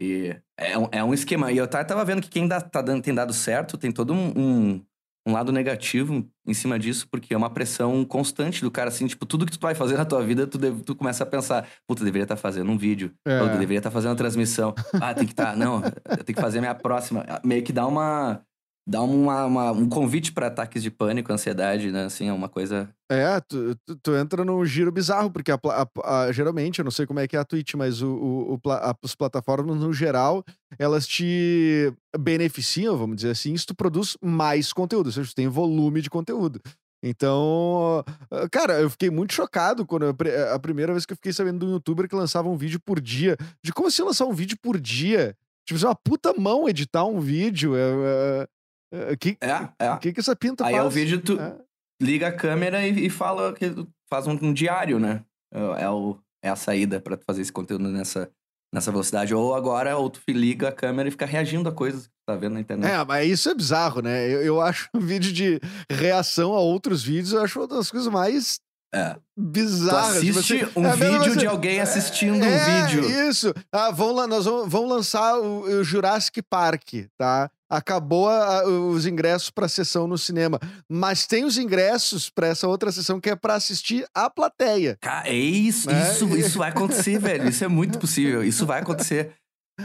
E 0.00 0.36
é 0.58 0.78
um, 0.78 0.88
é 0.90 1.04
um 1.04 1.12
esquema. 1.14 1.52
E 1.52 1.58
eu 1.58 1.66
tava 1.68 2.04
vendo 2.04 2.22
que 2.22 2.28
quem 2.28 2.48
dá, 2.48 2.60
tá 2.60 2.80
dando, 2.80 3.02
tem 3.02 3.14
dado 3.14 3.32
certo 3.32 3.76
tem 3.76 3.92
todo 3.92 4.12
um, 4.12 4.32
um, 4.36 4.84
um, 5.26 5.32
lado 5.32 5.52
negativo 5.52 6.26
em 6.46 6.54
cima 6.54 6.78
disso, 6.78 7.06
porque 7.10 7.34
é 7.34 7.36
uma 7.36 7.50
pressão 7.50 8.04
constante 8.04 8.62
do 8.62 8.70
cara, 8.70 8.88
assim, 8.88 9.06
tipo, 9.06 9.26
tudo 9.26 9.44
que 9.44 9.52
tu 9.52 9.60
vai 9.60 9.74
fazer 9.74 9.96
na 9.96 10.04
tua 10.04 10.22
vida, 10.24 10.46
tu, 10.46 10.56
deve, 10.58 10.82
tu 10.82 10.94
começa 10.94 11.24
a 11.24 11.26
pensar, 11.26 11.68
puta, 11.86 12.04
deveria 12.04 12.24
estar 12.24 12.36
tá 12.36 12.40
fazendo 12.40 12.70
um 12.70 12.78
vídeo, 12.78 13.12
é. 13.26 13.42
ou 13.42 13.48
deveria 13.48 13.78
estar 13.78 13.90
tá 13.90 13.94
fazendo 13.94 14.10
uma 14.10 14.16
transmissão. 14.16 14.74
Ah, 14.94 15.14
tem 15.14 15.26
que 15.26 15.32
estar, 15.32 15.52
tá, 15.52 15.56
não, 15.56 15.82
eu 15.84 16.24
tenho 16.24 16.36
que 16.36 16.40
fazer 16.40 16.58
a 16.58 16.62
minha 16.62 16.74
próxima. 16.74 17.24
Meio 17.44 17.62
que 17.62 17.72
dá 17.72 17.86
uma 17.86 18.40
dá 18.86 19.02
uma, 19.02 19.44
uma, 19.44 19.72
um 19.72 19.88
convite 19.88 20.30
para 20.32 20.46
ataques 20.46 20.82
de 20.82 20.90
pânico, 20.90 21.32
ansiedade, 21.32 21.90
né? 21.90 22.04
Assim, 22.04 22.28
é 22.28 22.32
uma 22.32 22.48
coisa. 22.48 22.88
É, 23.10 23.40
tu, 23.40 23.74
tu, 23.84 23.96
tu 23.96 24.16
entra 24.16 24.44
num 24.44 24.64
giro 24.64 24.92
bizarro, 24.92 25.30
porque 25.30 25.50
a, 25.50 25.58
a, 25.64 26.20
a, 26.20 26.32
geralmente, 26.32 26.78
eu 26.78 26.84
não 26.84 26.92
sei 26.92 27.04
como 27.04 27.18
é 27.18 27.26
que 27.26 27.36
é 27.36 27.40
a 27.40 27.44
Twitch, 27.44 27.74
mas 27.74 28.00
o, 28.00 28.08
o, 28.08 28.54
o 28.54 28.60
as 29.04 29.14
plataformas, 29.14 29.76
no 29.76 29.92
geral, 29.92 30.44
elas 30.78 31.06
te 31.06 31.92
beneficiam, 32.18 32.96
vamos 32.96 33.16
dizer 33.16 33.30
assim, 33.30 33.56
se 33.56 33.66
tu 33.66 33.74
produz 33.74 34.16
mais 34.22 34.72
conteúdo, 34.72 35.10
seja, 35.10 35.28
tu 35.28 35.34
tem 35.34 35.48
volume 35.48 36.00
de 36.00 36.10
conteúdo. 36.10 36.60
Então, 37.02 38.04
cara, 38.50 38.80
eu 38.80 38.90
fiquei 38.90 39.10
muito 39.10 39.32
chocado 39.32 39.84
quando 39.86 40.06
eu, 40.06 40.16
a 40.54 40.58
primeira 40.58 40.92
vez 40.92 41.04
que 41.04 41.12
eu 41.12 41.16
fiquei 41.16 41.32
sabendo 41.32 41.60
de 41.60 41.66
um 41.66 41.74
youtuber 41.74 42.08
que 42.08 42.16
lançava 42.16 42.48
um 42.48 42.56
vídeo 42.56 42.80
por 42.80 43.00
dia. 43.00 43.36
De 43.62 43.72
como 43.72 43.90
se 43.90 44.02
lançar 44.02 44.26
um 44.26 44.32
vídeo 44.32 44.56
por 44.60 44.80
dia? 44.80 45.36
Tipo, 45.66 45.84
é 45.84 45.88
uma 45.88 45.94
puta 45.94 46.32
mão 46.32 46.68
editar 46.68 47.04
um 47.04 47.20
vídeo. 47.20 47.76
É, 47.76 48.48
é, 48.92 49.12
é, 49.12 49.16
que, 49.16 49.36
é, 49.40 49.68
é. 49.86 49.90
O 49.92 49.98
que, 49.98 50.12
que 50.12 50.20
essa 50.20 50.36
pinta 50.36 50.64
Aí 50.64 50.72
faz? 50.72 50.80
Aí 50.80 50.84
é 50.84 50.88
o 50.88 50.90
vídeo, 50.90 51.20
tu 51.20 51.38
é. 51.40 51.56
liga 52.00 52.28
a 52.28 52.32
câmera 52.32 52.86
e, 52.86 53.06
e, 53.06 53.10
fala 53.10 53.52
que 53.52 53.74
faz 54.08 54.26
um, 54.26 54.32
um 54.42 54.52
diário, 54.52 54.98
né? 54.98 55.22
É, 55.52 55.84
é, 55.84 55.90
o, 55.90 56.18
é 56.42 56.48
a 56.48 56.56
saída 56.56 57.00
para 57.00 57.18
fazer 57.26 57.42
esse 57.42 57.52
conteúdo 57.52 57.88
nessa, 57.88 58.30
nessa 58.72 58.90
velocidade. 58.90 59.34
Ou 59.34 59.54
agora, 59.54 59.96
ou 59.96 60.08
tu 60.10 60.20
liga 60.28 60.68
a 60.68 60.72
câmera 60.72 61.08
e 61.08 61.12
fica 61.12 61.26
reagindo 61.26 61.68
a 61.68 61.72
coisas 61.72 62.06
que 62.06 62.12
tu 62.12 62.26
tá 62.26 62.36
vendo 62.36 62.54
na 62.54 62.60
internet. 62.60 62.90
É, 62.90 63.04
mas 63.04 63.28
isso 63.28 63.48
é 63.48 63.54
bizarro, 63.54 64.00
né? 64.00 64.26
Eu, 64.28 64.42
eu 64.42 64.60
acho 64.60 64.88
um 64.94 65.00
vídeo 65.00 65.32
de 65.32 65.60
reação 65.90 66.54
a 66.54 66.60
outros 66.60 67.02
vídeos, 67.02 67.32
eu 67.32 67.42
acho 67.42 67.58
uma 67.60 67.68
das 67.68 67.90
coisas 67.90 68.08
mais 68.12 68.60
É. 68.94 69.14
Tu 69.14 69.20
bizarras. 69.36 70.20
tipo 70.20 70.38
assiste 70.38 70.64
assim, 70.64 70.72
um 70.76 70.86
é 70.86 70.96
vídeo 70.96 71.32
você- 71.32 71.40
de 71.40 71.46
alguém 71.46 71.80
assistindo 71.80 72.44
é, 72.44 72.48
um 72.48 72.86
vídeo. 72.86 73.28
Isso. 73.28 73.52
Ah, 73.72 73.90
vão 73.90 74.12
lá, 74.12 74.26
nós 74.26 74.44
vamos, 74.44 74.70
vamos 74.70 74.90
lançar 74.90 75.38
o, 75.38 75.62
o 75.62 75.84
Jurassic 75.84 76.40
Park, 76.42 77.06
tá? 77.18 77.50
Acabou 77.70 78.28
a- 78.28 78.64
os 78.64 79.06
ingressos 79.06 79.50
pra 79.50 79.66
sessão 79.68 80.06
no 80.06 80.16
cinema. 80.16 80.58
Mas 80.88 81.26
tem 81.26 81.44
os 81.44 81.58
ingressos 81.58 82.30
pra 82.30 82.46
essa 82.46 82.68
outra 82.68 82.92
sessão 82.92 83.20
que 83.20 83.30
é 83.30 83.36
pra 83.36 83.54
assistir 83.54 84.06
a 84.14 84.30
plateia. 84.30 84.96
Cara, 85.00 85.28
é 85.28 85.34
isso, 85.34 85.90
Né? 85.90 86.00
isso, 86.10 86.36
isso 86.36 86.58
vai 86.58 86.70
acontecer, 86.70 87.18
velho. 87.18 87.48
Isso 87.48 87.64
é 87.64 87.68
muito 87.68 87.98
possível. 87.98 88.44
Isso 88.44 88.64
vai 88.64 88.80
acontecer. 88.80 89.32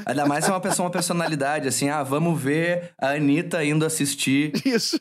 Ainda 0.06 0.26
mais 0.26 0.46
se 0.46 0.50
é 0.52 0.54
uma 0.54 0.62
pessoa, 0.62 0.86
uma 0.86 0.92
personalidade, 0.92 1.68
assim, 1.68 1.90
ah, 1.90 2.02
vamos 2.02 2.40
ver 2.42 2.94
a 3.02 3.10
Anitta 3.10 3.62
indo 3.66 3.86
assistir 3.86 4.54
Isso. 4.66 4.98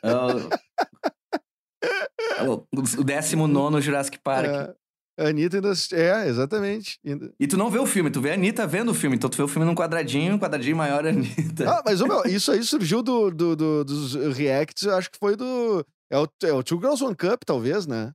o, 2.46 2.66
o 3.00 3.04
19 3.04 3.80
Jurassic 3.80 4.18
Park. 4.18 4.46
É, 4.46 4.74
a 5.20 5.28
Anitta 5.28 5.56
ainda. 5.58 5.72
É, 5.92 6.28
exatamente. 6.28 6.98
Ainda- 7.04 7.32
E 7.38 7.46
tu 7.46 7.56
não 7.56 7.70
vê 7.70 7.78
o 7.78 7.86
filme, 7.86 8.10
tu 8.10 8.20
vê 8.20 8.30
a 8.30 8.34
Anitta 8.34 8.66
vendo 8.66 8.90
o 8.90 8.94
filme. 8.94 9.16
Então 9.16 9.28
tu 9.30 9.36
vê 9.36 9.42
o 9.42 9.48
filme 9.48 9.66
num 9.66 9.74
quadradinho, 9.74 10.34
um 10.34 10.38
quadradinho 10.38 10.76
maior 10.76 11.04
a 11.04 11.08
Anitta. 11.10 11.68
Ah, 11.70 11.82
mas 11.84 12.00
meu, 12.00 12.22
isso 12.26 12.50
aí 12.52 12.62
surgiu 12.62 13.02
do, 13.02 13.30
do- 13.30 13.56
do- 13.56 13.84
dos 13.84 14.14
reacts, 14.36 14.84
eu 14.84 14.94
acho 14.96 15.10
que 15.10 15.18
foi 15.18 15.36
do. 15.36 15.84
É 16.10 16.18
o, 16.18 16.26
é 16.44 16.52
o 16.52 16.62
Two 16.62 16.80
Girls 16.80 17.04
One 17.04 17.14
Cup, 17.14 17.42
talvez, 17.44 17.86
né? 17.86 18.12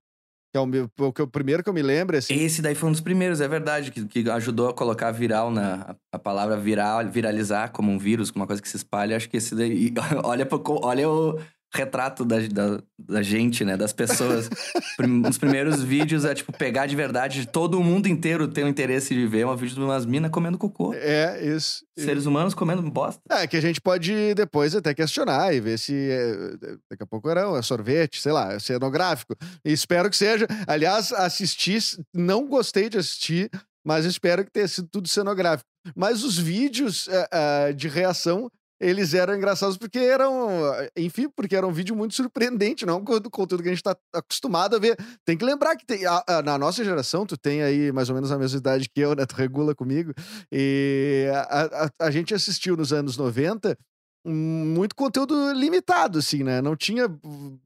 Que 0.51 0.57
é 0.57 0.62
o, 0.62 0.65
meu, 0.65 0.89
o, 1.00 1.12
que- 1.13 1.21
o 1.21 1.27
primeiro 1.27 1.62
que 1.63 1.69
eu 1.69 1.74
me 1.74 1.81
lembro, 1.81 2.17
assim. 2.17 2.33
Esse 2.33 2.62
daí 2.62 2.75
foi 2.75 2.88
um 2.88 2.91
dos 2.91 3.01
primeiros, 3.01 3.41
é 3.41 3.47
verdade, 3.47 3.91
que, 3.91 4.05
que 4.05 4.29
ajudou 4.29 4.69
a 4.69 4.74
colocar 4.74 5.12
viral 5.12 5.51
na 5.51 5.95
a, 6.12 6.17
palavra 6.19 6.55
viral, 6.57 7.05
viralizar 7.09 7.69
como 7.71 7.91
um 7.91 7.97
vírus, 7.97 8.31
como 8.31 8.41
uma 8.43 8.47
coisa 8.47 8.62
que 8.62 8.69
se 8.69 8.77
espalha. 8.77 9.15
Acho 9.17 9.29
que 9.29 9.35
esse 9.38 9.53
daí. 9.55 9.93
Olha, 10.24 10.45
pro 10.45 10.62
olha 10.81 11.09
o 11.09 11.39
retrato 11.74 12.24
da, 12.24 12.38
da, 12.48 12.81
da 12.98 13.22
gente, 13.22 13.65
né? 13.65 13.75
Das 13.75 13.91
pessoas. 13.93 14.50
Os 15.29 15.38
primeiros 15.38 15.81
vídeos 15.81 16.25
é 16.25 16.34
tipo 16.34 16.53
pegar 16.53 16.86
de 16.86 16.95
verdade, 16.95 17.48
todo 17.48 17.81
mundo 17.84 18.07
inteiro 18.07 18.48
tem 18.48 18.63
o 18.63 18.67
interesse 18.67 19.13
de 19.13 19.27
ver 19.27 19.45
um 19.45 19.55
vídeo 19.55 19.75
de 19.75 19.81
umas 19.81 20.05
minas 20.05 20.31
comendo 20.31 20.57
cocô. 20.57 20.93
É, 20.93 21.45
isso. 21.45 21.86
Seres 21.98 22.25
humanos 22.25 22.53
comendo 22.53 22.81
bosta. 22.84 23.22
É, 23.29 23.45
que 23.48 23.57
a 23.57 23.62
gente 23.62 23.81
pode 23.81 24.34
depois 24.36 24.75
até 24.75 24.93
questionar 24.93 25.53
e 25.53 25.60
ver 25.60 25.77
se 25.77 25.93
é, 25.93 26.57
daqui 26.89 27.03
a 27.03 27.07
pouco 27.07 27.29
era 27.29 27.50
um 27.50 27.62
sorvete, 27.62 28.22
sei 28.22 28.31
lá, 28.31 28.60
cenográfico. 28.60 29.36
E 29.63 29.72
espero 29.72 30.10
que 30.10 30.17
seja. 30.17 30.48
Aliás, 30.67 31.12
assisti, 31.12 31.77
não 32.13 32.48
gostei 32.48 32.89
de 32.89 32.98
assistir, 32.98 33.50
mas 33.86 34.05
espero 34.05 34.43
que 34.43 34.51
tenha 34.51 34.67
sido 34.67 34.88
tudo 34.91 35.07
cenográfico. 35.07 35.69
Mas 35.95 36.24
os 36.24 36.38
vídeos 36.38 37.07
é, 37.07 37.27
é, 37.31 37.74
de 37.74 37.88
reação, 37.88 38.50
eles 38.79 39.13
eram 39.13 39.36
engraçados 39.36 39.77
porque 39.77 40.00
eram, 40.00 40.50
enfim, 40.98 41.29
porque 41.29 41.55
era 41.55 41.65
um 41.65 41.72
vídeo 41.72 41.96
muito 41.96 42.13
surpreendente, 42.13 42.86
não 42.86 43.01
do 43.03 43.29
conteúdo 43.29 43.63
que 43.63 43.70
a 43.70 43.72
gente 43.72 43.84
tá 43.84 43.96
acostumado 44.13 44.75
a 44.75 44.79
ver. 44.79 44.98
Tem 45.25 45.38
que 45.38 45.46
lembrar 45.46 45.75
que 45.75 45.86
tem, 45.86 46.05
a- 46.05 46.24
a- 46.27 46.41
na 46.41 46.58
nossa 46.58 46.84
geração, 46.84 47.25
tu 47.25 47.38
tem 47.38 47.63
aí 47.63 47.91
mais 47.91 48.10
ou 48.10 48.15
menos 48.15 48.32
a 48.32 48.38
mesma 48.38 48.58
idade 48.58 48.89
que 48.89 49.00
eu, 49.01 49.15
né? 49.15 49.25
Tu 49.25 49.36
regula 49.36 49.74
comigo. 49.74 50.13
E 50.51 51.27
a, 51.50 51.86
a- 51.86 51.89
a 52.08 52.12
gente 52.12 52.34
assistiu 52.34 52.75
nos 52.75 52.91
anos 52.91 53.15
90 53.17 53.77
um- 54.25 54.65
muito 54.75 54.96
conteúdo 54.96 55.53
limitado, 55.53 56.20
assim, 56.20 56.44
né? 56.44 56.62
Não 56.62 56.75
tinha 56.75 57.08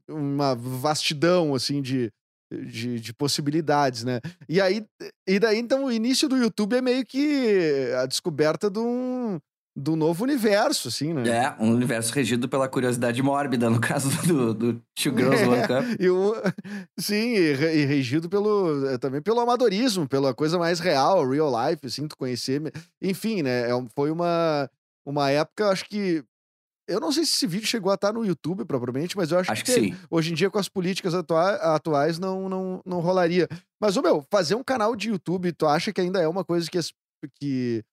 uma 0.08 0.54
vastidão, 0.54 1.54
assim, 1.54 1.80
de, 1.82 2.10
de, 2.52 3.00
de 3.00 3.12
possibilidades, 3.14 4.04
né? 4.04 4.20
E 4.48 4.60
aí, 4.60 4.84
e 5.26 5.38
daí, 5.38 5.58
então, 5.58 5.84
o 5.84 5.92
início 5.92 6.28
do 6.28 6.36
YouTube 6.36 6.76
é 6.76 6.82
meio 6.82 7.04
que 7.06 7.90
a 8.00 8.06
descoberta 8.06 8.68
de 8.70 8.78
um, 8.78 9.38
um 9.88 9.96
novo 9.96 10.24
universo, 10.24 10.88
assim, 10.88 11.12
né? 11.14 11.28
É, 11.28 11.54
um 11.62 11.72
universo 11.72 12.12
regido 12.12 12.48
pela 12.48 12.68
curiosidade 12.68 13.22
mórbida, 13.22 13.70
no 13.70 13.80
caso 13.80 14.08
do, 14.26 14.52
do 14.54 14.72
Two 14.94 15.16
Girls 15.16 15.44
One 15.44 15.62
Cup. 15.66 16.00
E 16.00 16.08
o, 16.10 16.34
sim, 16.98 17.34
e, 17.34 17.52
e 17.52 17.84
regido 17.84 18.28
pelo, 18.28 18.86
eh, 18.88 18.98
também 18.98 19.22
pelo 19.22 19.40
amadorismo, 19.40 20.08
pela 20.08 20.34
coisa 20.34 20.58
mais 20.58 20.80
real, 20.80 21.28
real 21.28 21.50
life, 21.68 21.86
assim, 21.86 22.06
tu 22.08 22.16
conhecer. 22.16 22.60
Enfim, 23.00 23.42
né? 23.42 23.70
é 23.70 23.84
foi 23.94 24.10
uma, 24.10 24.68
uma 25.06 25.30
época, 25.30 25.68
acho 25.68 25.84
que. 25.86 26.22
Eu 26.88 26.98
não 26.98 27.12
sei 27.12 27.24
se 27.24 27.34
esse 27.36 27.46
vídeo 27.46 27.68
chegou 27.68 27.92
a 27.92 27.94
estar 27.94 28.12
no 28.12 28.26
YouTube 28.26 28.64
propriamente, 28.64 29.16
mas 29.16 29.30
eu 29.30 29.38
acho, 29.38 29.52
Acho 29.52 29.64
que 29.64 29.72
que 29.72 29.80
sim. 29.80 29.96
hoje 30.10 30.32
em 30.32 30.34
dia, 30.34 30.50
com 30.50 30.58
as 30.58 30.68
políticas 30.68 31.14
atua- 31.14 31.54
atuais, 31.76 32.18
não, 32.18 32.48
não, 32.48 32.82
não 32.84 32.98
rolaria. 32.98 33.46
Mas, 33.80 33.96
ô 33.96 34.02
meu, 34.02 34.26
fazer 34.28 34.56
um 34.56 34.64
canal 34.64 34.96
de 34.96 35.10
YouTube, 35.10 35.52
tu 35.52 35.68
acha 35.68 35.92
que 35.92 36.00
ainda 36.00 36.20
é 36.20 36.26
uma 36.26 36.44
coisa 36.44 36.68
que 36.68 36.78
que, 37.38 37.84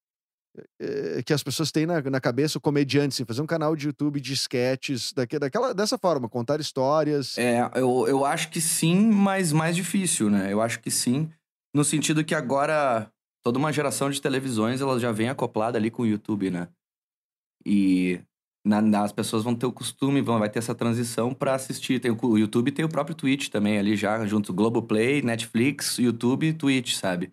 que 1.26 1.34
as 1.34 1.44
pessoas 1.44 1.72
têm 1.72 1.86
na, 1.86 2.02
na 2.02 2.20
cabeça, 2.22 2.58
o 2.58 2.62
comediante, 2.62 3.14
assim, 3.14 3.26
fazer 3.26 3.42
um 3.42 3.48
canal 3.48 3.76
de 3.76 3.88
YouTube 3.88 4.20
de 4.20 4.34
sketches, 4.34 5.12
daque, 5.14 5.38
daquela, 5.40 5.74
dessa 5.74 5.98
forma, 5.98 6.28
contar 6.30 6.60
histórias. 6.60 7.38
É, 7.38 7.60
eu, 7.76 8.06
eu 8.08 8.26
acho 8.26 8.50
que 8.50 8.62
sim, 8.62 9.10
mas 9.12 9.52
mais 9.52 9.76
difícil, 9.76 10.30
né? 10.30 10.52
Eu 10.52 10.62
acho 10.62 10.80
que 10.80 10.90
sim, 10.92 11.30
no 11.74 11.84
sentido 11.84 12.24
que 12.24 12.34
agora 12.36 13.10
toda 13.44 13.58
uma 13.60 13.72
geração 13.72 14.10
de 14.10 14.22
televisões 14.22 14.82
ela 14.82 15.00
já 15.00 15.12
vem 15.12 15.30
acoplada 15.30 15.78
ali 15.78 15.90
com 15.90 16.04
o 16.04 16.08
YouTube, 16.08 16.50
né? 16.50 16.68
E 17.66 18.20
na- 18.66 18.82
na- 18.82 19.04
as 19.04 19.12
pessoas 19.12 19.44
vão 19.44 19.56
ter 19.56 19.66
o 19.66 19.72
costume, 19.72 20.22
vão, 20.22 20.40
vai 20.40 20.50
ter 20.50 20.60
essa 20.60 20.76
transição 20.76 21.34
pra 21.34 21.56
assistir. 21.56 22.00
Tem 22.00 22.12
o, 22.12 22.18
o 22.26 22.38
YouTube 22.38 22.72
tem 22.72 22.84
o 22.86 22.90
próprio 22.90 23.16
Twitch 23.16 23.50
também 23.50 23.78
ali 23.78 23.96
já, 23.96 24.26
junto 24.26 24.54
Globoplay, 24.54 25.22
Netflix, 25.22 25.98
YouTube 25.98 26.48
e 26.48 26.54
Twitch, 26.54 26.96
sabe? 26.96 27.32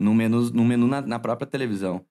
No 0.00 0.12
menu, 0.14 0.50
no 0.50 0.64
menu 0.64 0.86
na, 0.88 1.00
na 1.00 1.18
própria 1.18 1.46
televisão. 1.46 2.04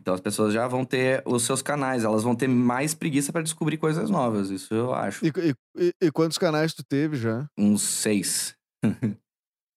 Então 0.00 0.14
as 0.14 0.20
pessoas 0.20 0.54
já 0.54 0.66
vão 0.66 0.82
ter 0.82 1.22
os 1.26 1.42
seus 1.42 1.60
canais, 1.60 2.04
elas 2.04 2.22
vão 2.22 2.34
ter 2.34 2.48
mais 2.48 2.94
preguiça 2.94 3.30
pra 3.30 3.42
descobrir 3.42 3.76
coisas 3.76 4.08
novas, 4.08 4.48
isso 4.48 4.72
eu 4.72 4.94
acho. 4.94 5.24
E, 5.26 5.28
e- 5.78 5.94
e- 6.00 6.10
quantos 6.10 6.38
canais 6.38 6.72
tu 6.72 6.82
teve 6.82 7.16
já? 7.16 7.46
Uns 7.58 7.82
seis. 7.82 8.56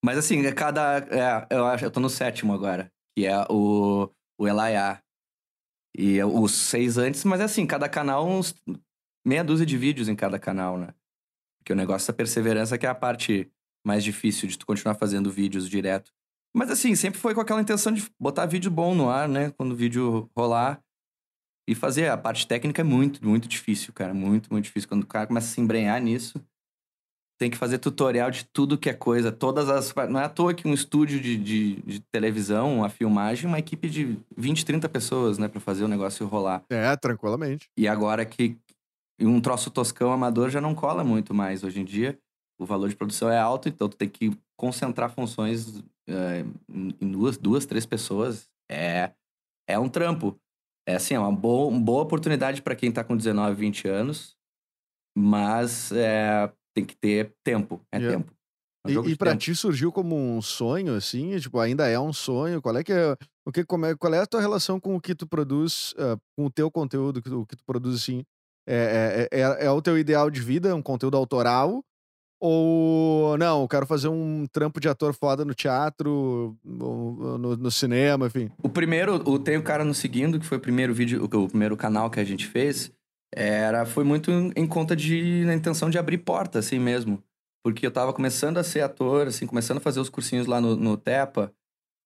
Mas 0.03 0.17
assim, 0.17 0.45
é 0.45 0.51
cada. 0.53 0.99
É, 1.09 1.47
eu 1.55 1.65
acho, 1.65 1.83
eu 1.85 1.91
tô 1.91 1.99
no 1.99 2.09
sétimo 2.09 2.53
agora, 2.53 2.89
que 3.17 3.25
é 3.25 3.45
o, 3.49 4.09
o 4.39 4.47
Elaiá. 4.47 5.01
E 5.95 6.17
é 6.17 6.25
os 6.25 6.51
seis 6.53 6.97
antes, 6.97 7.23
mas 7.23 7.39
assim, 7.39 7.67
cada 7.67 7.87
canal, 7.87 8.27
uns 8.27 8.55
meia 9.23 9.43
dúzia 9.43 9.63
de 9.65 9.77
vídeos 9.77 10.09
em 10.09 10.15
cada 10.15 10.39
canal, 10.39 10.75
né? 10.75 10.87
Porque 11.59 11.71
o 11.71 11.75
negócio 11.75 12.07
da 12.07 12.17
perseverança 12.17 12.79
que 12.79 12.85
é 12.87 12.89
a 12.89 12.95
parte 12.95 13.51
mais 13.85 14.03
difícil 14.03 14.47
de 14.49 14.57
tu 14.57 14.65
continuar 14.65 14.95
fazendo 14.95 15.29
vídeos 15.29 15.69
direto. 15.69 16.11
Mas 16.55 16.69
assim, 16.69 16.95
sempre 16.95 17.19
foi 17.19 17.33
com 17.33 17.41
aquela 17.41 17.61
intenção 17.61 17.91
de 17.91 18.07
botar 18.19 18.45
vídeo 18.45 18.69
bom 18.69 18.93
no 18.93 19.09
ar, 19.09 19.27
né? 19.27 19.51
Quando 19.51 19.71
o 19.71 19.75
vídeo 19.75 20.29
rolar. 20.37 20.79
E 21.67 21.73
fazer. 21.73 22.09
A 22.09 22.17
parte 22.17 22.45
técnica 22.45 22.81
é 22.81 22.83
muito, 22.83 23.25
muito 23.25 23.47
difícil, 23.47 23.93
cara. 23.93 24.13
Muito, 24.13 24.51
muito 24.51 24.65
difícil. 24.65 24.89
Quando 24.89 25.03
o 25.03 25.07
cara 25.07 25.25
começa 25.25 25.47
a 25.47 25.49
se 25.49 25.61
embrenhar 25.61 25.99
nisso, 26.01 26.43
tem 27.39 27.49
que 27.49 27.57
fazer 27.57 27.77
tutorial 27.79 28.29
de 28.29 28.45
tudo 28.45 28.77
que 28.77 28.89
é 28.89 28.93
coisa. 28.93 29.31
Todas 29.31 29.69
as. 29.69 29.93
Não 30.09 30.19
é 30.19 30.25
à 30.25 30.29
toa 30.29 30.53
que 30.53 30.67
um 30.67 30.73
estúdio 30.73 31.19
de, 31.19 31.37
de, 31.37 31.75
de 31.81 31.99
televisão, 32.11 32.79
uma 32.79 32.89
filmagem, 32.89 33.47
uma 33.47 33.59
equipe 33.59 33.89
de 33.89 34.19
20, 34.37 34.65
30 34.65 34.89
pessoas, 34.89 35.37
né? 35.37 35.47
Pra 35.47 35.61
fazer 35.61 35.85
o 35.85 35.87
negócio 35.87 36.27
rolar. 36.27 36.63
É, 36.69 36.95
tranquilamente. 36.97 37.69
E 37.77 37.87
agora 37.87 38.25
que 38.25 38.57
um 39.19 39.39
troço 39.39 39.71
toscão 39.71 40.11
amador 40.11 40.49
já 40.49 40.59
não 40.59 40.75
cola 40.75 41.03
muito 41.03 41.33
mais. 41.33 41.63
Hoje 41.63 41.79
em 41.79 41.85
dia, 41.85 42.19
o 42.59 42.65
valor 42.65 42.89
de 42.89 42.95
produção 42.95 43.29
é 43.29 43.39
alto, 43.39 43.69
então 43.69 43.87
tu 43.87 43.95
tem 43.95 44.09
que 44.09 44.31
concentrar 44.57 45.09
funções 45.09 45.83
em 46.07 47.11
duas, 47.11 47.37
duas, 47.37 47.65
três 47.65 47.85
pessoas. 47.85 48.49
É, 48.69 49.11
é 49.67 49.79
um 49.79 49.89
trampo. 49.89 50.37
É 50.87 50.95
assim, 50.95 51.13
é 51.13 51.19
uma 51.19 51.31
boa, 51.31 51.67
uma 51.69 51.79
boa 51.79 52.03
oportunidade 52.03 52.61
para 52.61 52.75
quem 52.75 52.91
tá 52.91 53.03
com 53.03 53.15
19, 53.15 53.55
20 53.55 53.87
anos, 53.87 54.35
mas 55.17 55.91
é, 55.91 56.51
tem 56.75 56.85
que 56.85 56.95
ter 56.95 57.33
tempo. 57.43 57.81
É 57.91 57.97
Yeah. 57.99 58.17
tempo. 58.17 58.33
É 58.85 58.89
um 58.89 58.91
E, 58.91 59.11
e 59.13 59.17
tempo. 59.17 59.37
ti 59.37 59.55
surgiu 59.55 59.91
como 59.91 60.15
um 60.15 60.41
sonho, 60.41 60.95
assim? 60.95 61.37
Tipo, 61.39 61.59
ainda 61.59 61.87
é 61.87 61.99
um 61.99 62.11
sonho? 62.11 62.61
Qual 62.61 62.75
é 62.75 62.83
que 62.83 62.91
é, 62.91 63.15
o 63.45 63.51
que, 63.51 63.63
como 63.63 63.85
é, 63.85 63.95
qual 63.95 64.13
é 64.13 64.19
a 64.19 64.25
tua 64.25 64.41
relação 64.41 64.79
com 64.79 64.95
o 64.95 65.01
que 65.01 65.15
tu 65.15 65.25
produz, 65.27 65.93
ah, 65.97 66.17
com 66.37 66.45
o 66.45 66.51
teu 66.51 66.69
conteúdo, 66.69 67.17
o 67.39 67.45
que 67.45 67.55
tu 67.55 67.63
produz, 67.65 67.95
assim? 67.95 68.23
É, 68.67 69.27
é, 69.31 69.39
é, 69.39 69.65
é 69.65 69.71
o 69.71 69.81
teu 69.81 69.97
ideal 69.97 70.29
de 70.29 70.41
vida, 70.41 70.75
um 70.75 70.81
conteúdo 70.81 71.15
autoral? 71.17 71.83
Ou, 72.45 73.37
não, 73.37 73.65
quero 73.69 73.85
fazer 73.85 74.09
um 74.09 74.45
trampo 74.51 74.77
de 74.81 74.89
ator 74.89 75.13
foda 75.13 75.45
no 75.45 75.53
teatro, 75.53 76.57
no, 76.61 77.37
no 77.55 77.71
cinema, 77.71 78.27
enfim. 78.27 78.51
O 78.61 78.67
primeiro, 78.67 79.15
o 79.15 79.39
Tem 79.39 79.55
o 79.55 79.63
Cara 79.63 79.85
Nos 79.85 79.99
Seguindo, 79.99 80.37
que 80.37 80.45
foi 80.45 80.57
o 80.57 80.61
primeiro 80.61 80.93
vídeo, 80.93 81.23
o, 81.23 81.47
primeiro 81.47 81.77
canal 81.77 82.09
que 82.09 82.19
a 82.19 82.23
gente 82.25 82.45
fez, 82.45 82.91
era, 83.33 83.85
foi 83.85 84.03
muito 84.03 84.29
em, 84.29 84.67
conta 84.67 84.93
de, 84.93 85.45
na 85.45 85.53
intenção 85.55 85.89
de 85.89 85.97
abrir 85.97 86.17
porta, 86.17 86.59
assim 86.59 86.79
mesmo. 86.79 87.23
Porque 87.63 87.87
eu 87.87 87.91
tava 87.91 88.11
começando 88.11 88.57
a 88.57 88.63
ser 88.63 88.81
ator, 88.81 89.27
assim, 89.27 89.47
começando 89.47 89.77
a 89.77 89.81
fazer 89.81 90.01
os 90.01 90.09
cursinhos 90.09 90.45
lá 90.45 90.59
no, 90.59 90.75
no 90.75 90.97
Tepa, 90.97 91.49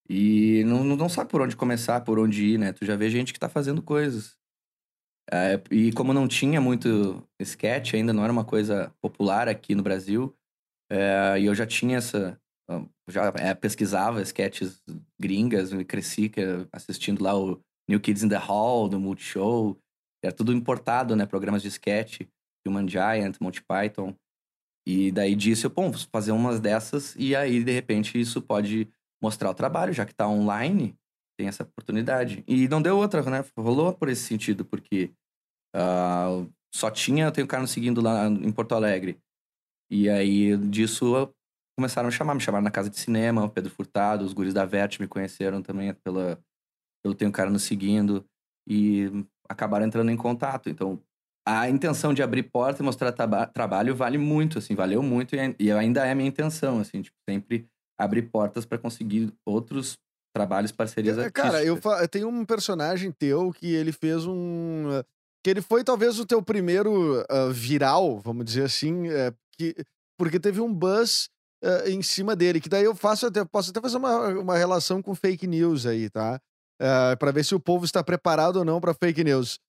e 0.08 0.64
não 0.66 0.84
não 0.84 1.10
sabe 1.10 1.32
por 1.32 1.42
onde 1.42 1.56
começar, 1.56 2.02
por 2.02 2.20
onde 2.20 2.46
ir, 2.46 2.60
né? 2.60 2.74
Tu 2.74 2.86
já 2.86 2.96
vê 2.96 3.10
gente 3.10 3.34
que 3.34 3.40
tá 3.40 3.50
fazendo 3.50 3.82
coisas. 3.82 4.37
É, 5.32 5.62
e 5.70 5.92
como 5.92 6.14
não 6.14 6.28
tinha 6.28 6.62
muito 6.62 7.22
sketch, 7.40 7.94
ainda 7.94 8.14
não 8.14 8.24
era 8.24 8.32
uma 8.32 8.46
coisa 8.46 8.94
popular 9.02 9.48
aqui 9.48 9.76
no 9.76 9.84
Brasil, 9.84 10.34
é, 10.90 11.40
e 11.40 11.46
eu 11.46 11.56
já 11.56 11.66
tinha 11.66 11.98
essa. 11.98 12.40
Já 13.10 13.34
é, 13.38 13.54
pesquisava 13.54 14.22
sketches 14.22 14.82
gringas, 15.20 15.72
e 15.72 15.86
cresci 15.86 16.30
assistindo 16.72 17.24
lá 17.24 17.38
o 17.38 17.62
New 17.90 18.00
Kids 18.00 18.24
in 18.24 18.30
the 18.30 18.36
Hall, 18.36 18.90
do 18.90 19.00
Multishow. 19.00 19.78
Era 20.24 20.34
tudo 20.34 20.52
importado, 20.52 21.16
né? 21.16 21.26
Programas 21.26 21.62
de 21.62 21.70
sketch, 21.70 22.22
Human 22.68 22.88
Giant, 22.88 23.38
Monty 23.40 23.62
Python. 23.64 24.14
E 24.86 25.12
daí 25.12 25.36
disse 25.36 25.66
eu, 25.66 25.70
bom, 25.70 25.92
fazer 26.12 26.32
umas 26.32 26.60
dessas 26.60 27.14
e 27.18 27.36
aí, 27.36 27.62
de 27.62 27.72
repente, 27.72 28.20
isso 28.20 28.42
pode 28.42 28.90
mostrar 29.22 29.50
o 29.50 29.54
trabalho, 29.54 29.92
já 29.92 30.06
que 30.06 30.16
tá 30.16 30.28
online, 30.28 30.96
tem 31.38 31.48
essa 31.48 31.64
oportunidade. 31.64 32.44
E 32.48 32.68
não 32.68 32.82
deu 32.82 32.98
outra, 32.98 33.22
né? 33.30 33.46
Rolou 33.58 33.94
por 33.94 34.10
esse 34.10 34.24
sentido, 34.24 34.66
porque 34.66 35.12
uh, 35.76 36.52
só 36.74 36.90
tinha, 36.90 37.26
eu 37.26 37.32
tenho 37.32 37.46
um 37.46 37.48
cara 37.48 37.66
seguindo 37.68 38.02
lá 38.02 38.28
em 38.28 38.52
Porto 38.52 38.74
Alegre. 38.74 39.20
E 39.90 40.10
aí, 40.10 40.58
disso, 40.58 41.32
começaram 41.78 42.10
a 42.10 42.12
chamar, 42.12 42.34
me 42.34 42.42
chamaram 42.42 42.64
na 42.64 42.72
casa 42.72 42.90
de 42.90 42.98
cinema, 42.98 43.46
o 43.46 43.50
Pedro 43.50 43.72
Furtado, 43.72 44.26
os 44.26 44.34
guris 44.34 44.54
da 44.54 44.66
Vert 44.66 45.00
me 45.00 45.08
conheceram 45.08 45.62
também 45.62 45.94
pela, 45.94 46.40
pelo 47.04 47.16
Tenho 47.16 47.30
um 47.30 47.32
Cara 47.32 47.50
nos 47.50 47.64
seguindo 47.64 48.26
e 48.68 49.10
acabaram 49.48 49.86
entrando 49.86 50.12
em 50.12 50.18
contato. 50.18 50.70
Então, 50.70 51.00
a 51.48 51.70
intenção 51.70 52.14
de 52.14 52.22
abrir 52.22 52.44
porta 52.44 52.82
e 52.82 52.86
mostrar 52.86 53.14
trabalho 53.14 53.96
vale 53.96 54.18
muito, 54.18 54.58
assim, 54.58 54.76
valeu 54.76 55.02
muito 55.02 55.36
e, 55.36 55.56
e 55.58 55.72
ainda 55.72 56.06
é 56.06 56.12
a 56.12 56.16
minha 56.16 56.28
intenção, 56.28 56.80
assim, 56.80 57.02
tipo, 57.02 57.16
sempre 57.30 57.70
abrir 57.98 58.24
portas 58.24 58.66
para 58.66 58.78
conseguir 58.78 59.34
outros 59.46 59.98
trabalhos, 60.38 60.72
parcerias 60.72 61.18
é, 61.18 61.30
Cara, 61.30 61.64
eu, 61.64 61.80
eu 61.84 62.08
tenho 62.08 62.28
um 62.28 62.46
personagem 62.46 63.12
teu 63.12 63.52
que 63.52 63.74
ele 63.74 63.92
fez 63.92 64.26
um... 64.26 65.02
Que 65.44 65.52
ele 65.52 65.62
foi 65.62 65.84
talvez 65.84 66.20
o 66.20 66.26
teu 66.26 66.42
primeiro 66.42 67.22
uh, 67.22 67.52
viral, 67.52 68.20
vamos 68.20 68.46
dizer 68.46 68.64
assim, 68.64 69.08
é, 69.08 69.34
que, 69.58 69.76
porque 70.18 70.40
teve 70.40 70.60
um 70.60 70.74
buzz 70.74 71.30
uh, 71.64 71.88
em 71.88 72.02
cima 72.02 72.36
dele, 72.36 72.60
que 72.60 72.68
daí 72.68 72.84
eu 72.84 72.96
faço 72.96 73.28
até, 73.28 73.46
posso 73.46 73.70
até 73.70 73.80
fazer 73.80 73.98
uma, 73.98 74.28
uma 74.30 74.58
relação 74.58 75.02
com 75.02 75.16
fake 75.16 75.48
news 75.48 75.86
aí, 75.86 76.10
tá? 76.10 76.42
Uh, 76.82 77.18
para 77.18 77.32
ver 77.32 77.46
se 77.46 77.56
o 77.56 77.60
povo 77.60 77.86
está 77.86 78.04
preparado 78.04 78.58
ou 78.58 78.66
não 78.66 78.82
para 78.82 78.94
fake 78.94 79.24
news 79.24 79.60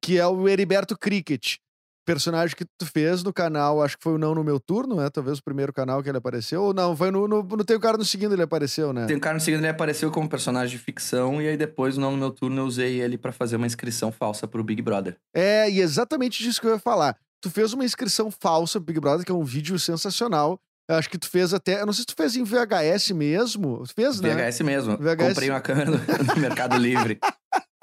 que 0.00 0.18
é 0.18 0.26
o 0.26 0.48
Heriberto 0.48 0.96
Cricket. 0.96 1.56
Personagem 2.04 2.54
que 2.54 2.64
tu 2.78 2.84
fez 2.84 3.22
no 3.22 3.32
canal, 3.32 3.82
acho 3.82 3.96
que 3.96 4.04
foi 4.04 4.14
o 4.14 4.18
Não 4.18 4.34
no 4.34 4.44
Meu 4.44 4.60
Turno, 4.60 4.96
né? 4.96 5.08
Talvez 5.10 5.38
o 5.38 5.42
primeiro 5.42 5.72
canal 5.72 6.02
que 6.02 6.08
ele 6.08 6.18
apareceu. 6.18 6.62
Ou 6.62 6.74
não, 6.74 6.94
foi 6.94 7.10
no, 7.10 7.26
no, 7.26 7.42
no 7.42 7.64
Tem 7.64 7.76
o 7.76 7.80
Cara 7.80 7.96
no 7.96 8.04
Seguindo 8.04 8.34
ele 8.34 8.42
apareceu, 8.42 8.92
né? 8.92 9.06
Tem 9.06 9.16
o 9.16 9.20
Cara 9.20 9.34
no 9.34 9.40
Seguindo 9.40 9.60
ele 9.60 9.68
apareceu 9.68 10.10
como 10.10 10.28
personagem 10.28 10.76
de 10.76 10.82
ficção. 10.82 11.40
E 11.40 11.48
aí 11.48 11.56
depois, 11.56 11.96
Não 11.96 12.10
no 12.10 12.18
Meu 12.18 12.30
Turno, 12.30 12.60
eu 12.60 12.66
usei 12.66 13.00
ele 13.00 13.16
para 13.16 13.32
fazer 13.32 13.56
uma 13.56 13.66
inscrição 13.66 14.12
falsa 14.12 14.46
pro 14.46 14.62
Big 14.62 14.82
Brother. 14.82 15.16
É, 15.34 15.70
e 15.70 15.80
exatamente 15.80 16.42
disso 16.42 16.60
que 16.60 16.66
eu 16.66 16.72
ia 16.72 16.78
falar. 16.78 17.16
Tu 17.40 17.50
fez 17.50 17.72
uma 17.72 17.84
inscrição 17.84 18.30
falsa 18.30 18.78
pro 18.78 18.86
Big 18.86 19.00
Brother, 19.00 19.24
que 19.24 19.32
é 19.32 19.34
um 19.34 19.44
vídeo 19.44 19.78
sensacional. 19.78 20.60
Eu 20.88 20.96
acho 20.96 21.08
que 21.08 21.18
tu 21.18 21.28
fez 21.28 21.54
até. 21.54 21.80
Eu 21.80 21.86
não 21.86 21.92
sei 21.92 22.02
se 22.02 22.06
tu 22.06 22.14
fez 22.14 22.36
em 22.36 22.44
VHS 22.44 23.10
mesmo. 23.12 23.82
Tu 23.86 23.94
fez, 23.94 24.20
né? 24.20 24.34
VHS 24.34 24.60
mesmo. 24.60 24.98
VHS... 24.98 25.28
Comprei 25.28 25.50
uma 25.50 25.60
câmera 25.60 25.90
no 25.90 26.40
Mercado 26.40 26.76
Livre. 26.76 27.18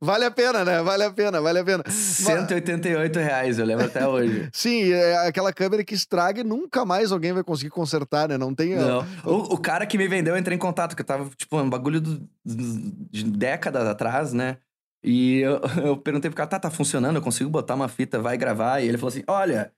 Vale 0.00 0.24
a 0.24 0.30
pena, 0.30 0.64
né? 0.64 0.82
Vale 0.82 1.04
a 1.04 1.10
pena, 1.10 1.40
vale 1.40 1.58
a 1.58 1.64
pena. 1.64 1.84
188 1.88 3.18
reais, 3.18 3.58
eu 3.58 3.64
lembro 3.64 3.86
até 3.86 4.06
hoje. 4.06 4.48
Sim, 4.52 4.92
é 4.92 5.26
aquela 5.26 5.52
câmera 5.52 5.84
que 5.84 5.94
estraga 5.94 6.40
e 6.40 6.44
nunca 6.44 6.84
mais 6.84 7.12
alguém 7.12 7.32
vai 7.32 7.42
conseguir 7.42 7.70
consertar, 7.70 8.28
né? 8.28 8.38
Não 8.38 8.54
tem. 8.54 8.74
Não. 8.74 9.06
O, 9.24 9.54
o 9.54 9.58
cara 9.58 9.86
que 9.86 9.98
me 9.98 10.08
vendeu, 10.08 10.34
eu 10.34 10.38
entrei 10.38 10.56
em 10.56 10.60
contato, 10.60 10.94
que 10.94 11.02
eu 11.02 11.06
tava, 11.06 11.28
tipo, 11.36 11.58
um 11.58 11.68
bagulho 11.68 12.00
do, 12.00 12.28
de 12.44 13.24
décadas 13.24 13.86
atrás, 13.86 14.32
né? 14.32 14.58
E 15.02 15.40
eu, 15.40 15.60
eu 15.84 15.96
perguntei 15.96 16.30
pro 16.30 16.36
cara, 16.36 16.48
tá, 16.48 16.58
tá 16.58 16.70
funcionando, 16.70 17.16
eu 17.16 17.22
consigo 17.22 17.50
botar 17.50 17.74
uma 17.74 17.88
fita, 17.88 18.20
vai 18.20 18.36
gravar. 18.36 18.80
E 18.80 18.88
ele 18.88 18.98
falou 18.98 19.08
assim: 19.08 19.24
olha, 19.26 19.72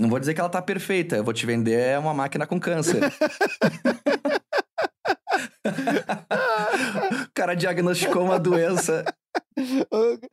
não 0.00 0.08
vou 0.08 0.18
dizer 0.18 0.34
que 0.34 0.40
ela 0.40 0.48
tá 0.48 0.62
perfeita, 0.62 1.16
eu 1.16 1.24
vou 1.24 1.34
te 1.34 1.46
vender 1.46 1.98
uma 1.98 2.14
máquina 2.14 2.46
com 2.46 2.58
câncer. 2.58 3.00
o 5.64 7.30
cara 7.34 7.54
diagnosticou 7.54 8.24
uma 8.24 8.38
doença 8.38 9.04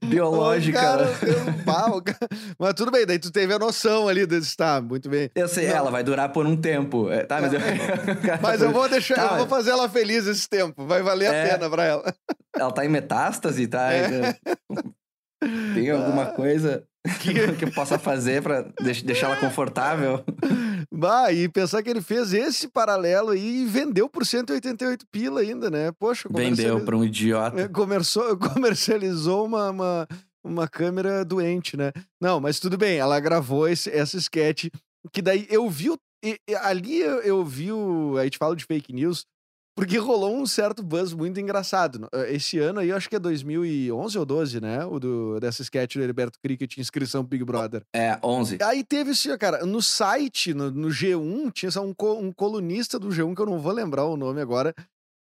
biológica. 0.03 0.79
O 0.79 0.81
cara. 2.01 2.17
Mas 2.59 2.73
tudo 2.73 2.91
bem, 2.91 3.05
daí 3.05 3.19
tu 3.19 3.31
teve 3.31 3.53
a 3.53 3.59
noção 3.59 4.07
ali 4.07 4.25
desse, 4.25 4.55
tá, 4.55 4.81
muito 4.81 5.09
bem. 5.09 5.29
Eu 5.35 5.47
sei, 5.47 5.67
Não. 5.67 5.75
ela 5.75 5.91
vai 5.91 6.03
durar 6.03 6.31
por 6.31 6.45
um 6.45 6.55
tempo. 6.55 7.09
É, 7.09 7.23
tá, 7.23 7.39
mas 7.41 7.53
eu, 7.53 7.59
mas 8.41 8.61
eu 8.61 8.71
vou 8.71 8.89
deixar, 8.89 9.15
tá, 9.15 9.33
eu 9.33 9.37
vou 9.39 9.47
fazer 9.47 9.71
ela 9.71 9.87
feliz 9.89 10.25
esse 10.27 10.47
tempo. 10.47 10.85
Vai 10.85 11.01
valer 11.01 11.27
a 11.27 11.33
é, 11.33 11.49
pena 11.49 11.69
pra 11.69 11.83
ela. 11.83 12.13
Ela 12.55 12.71
tá 12.71 12.85
em 12.85 12.89
metástase, 12.89 13.67
tá? 13.67 13.93
É. 13.93 14.35
Tem 15.73 15.89
alguma 15.89 16.23
ah. 16.23 16.31
coisa 16.33 16.83
que, 17.21 17.33
que 17.57 17.65
eu 17.65 17.71
possa 17.71 17.97
fazer 17.97 18.41
pra 18.41 18.65
deixar 19.03 19.27
ela 19.27 19.37
confortável? 19.37 20.23
Bah, 20.91 21.31
e 21.31 21.49
pensar 21.49 21.81
que 21.81 21.89
ele 21.89 22.01
fez 22.01 22.33
esse 22.33 22.67
paralelo 22.67 23.29
aí 23.31 23.63
e 23.63 23.65
vendeu 23.65 24.09
por 24.09 24.25
188 24.25 25.05
pila 25.11 25.41
ainda, 25.41 25.69
né? 25.69 25.91
Poxa, 25.97 26.29
Vendeu 26.31 26.83
pra 26.83 26.95
um 26.95 27.03
idiota. 27.03 27.67
Começou, 27.69 28.37
comercializou 28.37 29.45
uma, 29.45 29.69
uma, 29.69 30.07
uma 30.43 30.67
câmera 30.67 31.25
doente, 31.25 31.75
né? 31.75 31.91
Não, 32.19 32.39
mas 32.39 32.59
tudo 32.59 32.77
bem, 32.77 32.97
ela 32.97 33.19
gravou 33.19 33.67
esse, 33.67 33.89
essa 33.89 34.17
sketch, 34.17 34.67
que 35.11 35.21
daí 35.21 35.47
eu 35.49 35.67
vi 35.69 35.89
o, 35.89 35.97
e, 36.23 36.37
ali 36.61 36.99
eu, 36.99 37.21
eu 37.21 37.45
vi 37.45 37.71
o. 37.71 38.15
A 38.17 38.23
gente 38.23 38.37
fala 38.37 38.55
de 38.55 38.65
fake 38.65 38.93
news, 38.93 39.25
porque 39.81 39.97
rolou 39.97 40.37
um 40.37 40.45
certo 40.45 40.83
buzz 40.83 41.11
muito 41.11 41.39
engraçado. 41.39 42.07
Eh, 42.13 42.35
esse 42.35 42.59
ano 42.59 42.81
aí, 42.81 42.89
eu 42.89 42.95
acho 42.95 43.09
que 43.09 43.15
é 43.15 43.19
2011 43.19 44.19
ou 44.19 44.23
12, 44.23 44.61
né? 44.61 44.85
O 44.85 44.99
do, 44.99 45.39
dessa 45.39 45.63
sketch 45.63 45.95
do 45.95 46.03
Heriberto 46.03 46.37
Cricket, 46.39 46.77
inscrição 46.77 47.23
Big 47.23 47.43
Brother. 47.43 47.81
É, 47.91 48.15
11. 48.23 48.59
Aí 48.61 48.83
teve 48.83 49.09
assim, 49.09 49.35
cara, 49.39 49.65
no 49.65 49.81
site, 49.81 50.53
no, 50.53 50.69
no 50.69 50.89
G1, 50.89 51.51
tinha 51.51 51.71
um, 51.81 51.95
um 52.19 52.31
colunista 52.31 52.99
do 52.99 53.07
G1, 53.07 53.33
que 53.35 53.41
eu 53.41 53.47
não 53.47 53.57
vou 53.57 53.71
lembrar 53.71 54.05
o 54.05 54.15
nome 54.15 54.39
agora, 54.39 54.71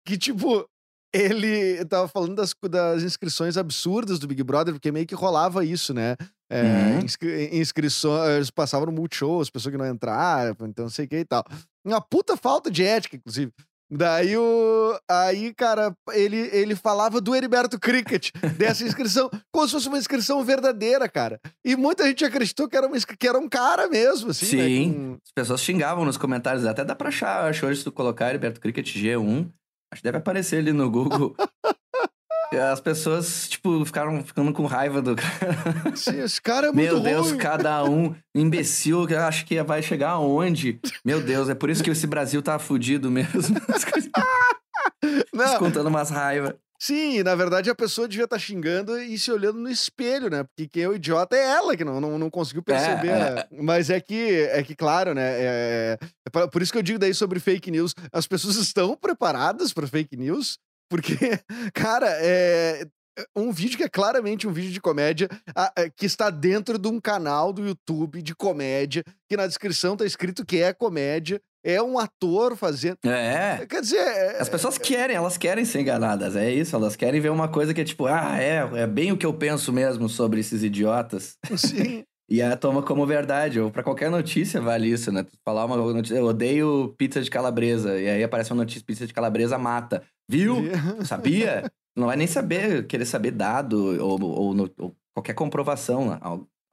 que 0.05 0.19
tipo, 0.19 0.69
ele 1.11 1.83
tava 1.85 2.07
falando 2.07 2.35
das, 2.35 2.53
das 2.69 3.01
inscrições 3.01 3.57
absurdas 3.57 4.19
do 4.19 4.27
Big 4.27 4.43
Brother, 4.43 4.75
porque 4.75 4.91
meio 4.91 5.07
que 5.07 5.15
rolava 5.15 5.65
isso, 5.65 5.95
né? 5.95 6.15
É, 6.47 6.61
uhum. 6.61 6.99
inscri 6.99 7.49
inscrições, 7.57 8.51
passavam 8.51 8.85
no 8.85 8.91
Multishow, 8.91 9.41
as 9.41 9.49
pessoas 9.49 9.71
que 9.71 9.79
não 9.79 9.89
entraram, 9.89 10.55
então 10.67 10.85
não 10.85 10.89
sei 10.91 11.05
o 11.05 11.07
que 11.07 11.17
e 11.17 11.25
tal. 11.25 11.43
Uma 11.83 11.99
puta 11.99 12.37
falta 12.37 12.69
de 12.69 12.83
ética, 12.83 13.15
inclusive. 13.15 13.51
Daí 13.95 14.36
o. 14.36 14.99
Aí, 15.10 15.53
cara, 15.53 15.95
ele, 16.13 16.49
ele 16.51 16.75
falava 16.75 17.21
do 17.21 17.36
Heriberto 17.36 17.79
Cricket, 17.79 18.32
dessa 18.58 18.84
inscrição, 18.84 19.29
como 19.53 19.67
se 19.67 19.73
fosse 19.73 19.88
uma 19.88 19.99
inscrição 19.99 20.43
verdadeira, 20.43 21.08
cara. 21.08 21.39
E 21.63 21.75
muita 21.75 22.06
gente 22.08 22.25
acreditou 22.25 22.67
que 22.67 22.75
era, 22.75 22.88
uma, 22.88 22.97
que 22.97 23.27
era 23.27 23.38
um 23.38 23.47
cara 23.47 23.88
mesmo, 23.88 24.32
assim. 24.32 24.58
Né, 24.58 24.63
Sim. 24.63 24.88
Né, 24.89 24.93
com... 24.93 25.17
As 25.23 25.32
pessoas 25.32 25.62
xingavam 25.62 26.06
nos 26.06 26.17
comentários. 26.17 26.65
Até 26.65 26.84
dá 26.84 26.95
pra 26.95 27.10
achar, 27.10 27.47
acho 27.47 27.65
hoje, 27.65 27.79
se 27.79 27.84
tu 27.84 27.91
colocar 27.91 28.29
Heriberto 28.29 28.60
Cricket 28.60 28.88
G1, 28.88 29.47
acho 29.91 30.01
que 30.01 30.03
deve 30.03 30.17
aparecer 30.17 30.58
ali 30.58 30.73
no 30.73 30.89
Google. 30.89 31.36
As 32.57 32.79
pessoas, 32.79 33.47
tipo, 33.47 33.83
ficaram 33.85 34.23
ficando 34.23 34.51
com 34.53 34.65
raiva 34.65 35.01
do 35.01 35.15
cara. 35.15 35.95
Sim, 35.95 36.21
esse 36.21 36.41
cara 36.41 36.67
é 36.67 36.71
muito 36.71 36.93
Meu 36.93 36.99
Deus, 36.99 37.29
ruim. 37.29 37.37
cada 37.37 37.83
um 37.83 38.15
imbecil, 38.33 39.05
que 39.07 39.15
acho 39.15 39.45
que 39.45 39.61
vai 39.63 39.81
chegar 39.81 40.11
aonde? 40.11 40.79
Meu 41.03 41.21
Deus, 41.21 41.49
é 41.49 41.55
por 41.55 41.69
isso 41.69 41.83
que 41.83 41.89
esse 41.89 42.07
Brasil 42.07 42.41
tá 42.41 42.57
fudido 42.59 43.09
mesmo. 43.11 43.41
Não. 45.33 45.45
Descontando 45.45 45.89
umas 45.89 46.09
raivas. 46.09 46.53
Sim, 46.79 47.23
na 47.23 47.33
verdade 47.33 47.69
a 47.69 47.75
pessoa 47.75 48.09
devia 48.09 48.25
estar 48.25 48.35
tá 48.35 48.41
xingando 48.41 48.99
e 48.99 49.17
se 49.17 49.31
olhando 49.31 49.57
no 49.57 49.69
espelho, 49.69 50.29
né? 50.29 50.43
Porque 50.43 50.67
quem 50.67 50.83
é 50.83 50.89
o 50.89 50.93
idiota 50.95 51.33
é 51.33 51.41
ela, 51.41 51.77
que 51.77 51.85
não, 51.85 52.01
não, 52.01 52.19
não 52.19 52.29
conseguiu 52.29 52.61
perceber. 52.61 53.07
É, 53.07 53.47
é. 53.51 53.61
Mas 53.61 53.89
é 53.89 54.01
que, 54.01 54.49
é 54.51 54.61
que, 54.63 54.75
claro, 54.75 55.13
né? 55.13 55.23
É, 55.23 55.97
é, 56.01 56.47
por 56.47 56.61
isso 56.61 56.73
que 56.73 56.77
eu 56.77 56.83
digo 56.83 56.99
daí 56.99 57.13
sobre 57.13 57.39
fake 57.39 57.71
news. 57.71 57.95
As 58.11 58.27
pessoas 58.27 58.57
estão 58.57 58.97
preparadas 58.97 59.71
para 59.71 59.87
fake 59.87 60.17
news, 60.17 60.59
porque, 60.89 61.17
cara, 61.74 62.08
é 62.10 62.86
um 63.36 63.52
vídeo 63.52 63.78
que 63.78 63.84
é 63.84 63.89
claramente 63.89 64.48
um 64.48 64.54
vídeo 64.54 64.72
de 64.72 64.82
comédia, 64.82 65.30
é, 65.78 65.89
que 65.89 66.06
está 66.06 66.30
dentro 66.30 66.78
de 66.78 66.88
um 66.88 67.00
canal 67.00 67.54
do 67.54 67.65
YouTube 67.65 68.22
de 68.22 68.36
comédia, 68.36 69.04
que 69.30 69.38
na 69.38 69.48
descrição 69.48 69.96
tá 69.96 70.06
escrito 70.06 70.46
que 70.46 70.62
é 70.62 70.74
comédia, 70.74 71.41
é 71.63 71.82
um 71.82 71.98
ator 71.98 72.58
fazendo. 72.58 72.98
É. 73.06 73.65
Quer 73.67 73.82
dizer. 73.82 73.98
É... 73.98 74.41
As 74.41 74.50
pessoas 74.50 74.78
querem, 74.78 75.15
elas 75.15 75.38
querem 75.38 75.63
ser 75.63 75.80
enganadas, 75.80 76.36
é 76.36 76.52
isso. 76.52 76.76
Elas 76.76 76.96
querem 76.96 77.22
ver 77.22 77.30
uma 77.30 77.48
coisa 77.48 77.74
que 77.74 77.82
é 77.82 77.86
tipo, 77.86 78.06
ah, 78.06 78.38
é, 78.38 78.82
é 78.82 78.88
bem 78.88 79.12
o 79.12 79.17
que 79.17 79.26
eu 79.26 79.34
penso 79.34 79.72
mesmo 79.72 80.10
sobre 80.10 80.41
esses 80.41 80.62
idiotas. 80.62 81.38
Sim. 81.56 82.04
E 82.29 82.41
a 82.41 82.55
toma 82.55 82.81
como 82.81 83.05
verdade, 83.05 83.59
ou 83.59 83.69
para 83.69 83.83
qualquer 83.83 84.09
notícia 84.09 84.62
vale 84.62 84.89
isso, 84.89 85.12
né? 85.12 85.23
Tu 85.23 85.31
falar 85.43 85.65
uma 85.65 85.77
notícia, 85.77 86.15
eu 86.15 86.25
odeio 86.25 86.93
pizza 86.97 87.21
de 87.21 87.29
calabresa, 87.29 87.99
e 87.99 88.09
aí 88.09 88.23
aparece 88.23 88.51
uma 88.51 88.63
notícia, 88.63 88.83
pizza 88.86 89.05
de 89.05 89.13
calabresa 89.13 89.57
mata. 89.57 90.03
Viu? 90.29 90.63
Sabia? 91.05 91.69
Não 91.95 92.07
vai 92.07 92.15
nem 92.15 92.25
saber, 92.25 92.88
querer 92.88 93.05
saber 93.05 93.31
dado 93.31 94.01
ou, 94.03 94.19
ou, 94.21 94.71
ou 94.79 94.95
qualquer 95.13 95.33
comprovação. 95.33 96.17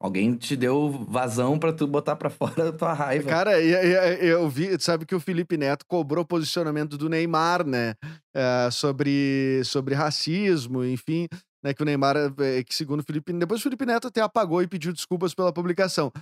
Alguém 0.00 0.34
te 0.34 0.56
deu 0.56 0.88
vazão 1.06 1.58
para 1.58 1.74
tu 1.74 1.86
botar 1.86 2.16
para 2.16 2.30
fora 2.30 2.70
a 2.70 2.72
tua 2.72 2.94
raiva. 2.94 3.28
Cara, 3.28 3.60
eu 3.60 4.48
vi, 4.48 4.80
sabe 4.80 5.04
que 5.04 5.14
o 5.14 5.20
Felipe 5.20 5.58
Neto 5.58 5.84
cobrou 5.86 6.24
posicionamento 6.24 6.96
do 6.96 7.10
Neymar, 7.10 7.66
né? 7.66 7.94
É, 8.34 8.70
sobre, 8.70 9.60
sobre 9.64 9.94
racismo, 9.94 10.82
enfim, 10.84 11.26
né? 11.62 11.74
Que 11.74 11.82
o 11.82 11.84
Neymar, 11.84 12.16
é, 12.16 12.62
que 12.64 12.74
segundo 12.74 13.00
o 13.00 13.04
Felipe, 13.04 13.32
depois 13.32 13.60
o 13.60 13.62
Felipe 13.62 13.86
Neto 13.86 14.08
até 14.08 14.20
apagou 14.20 14.62
e 14.62 14.66
pediu 14.68 14.92
desculpas 14.92 15.34
pela 15.34 15.52
publicação. 15.52 16.12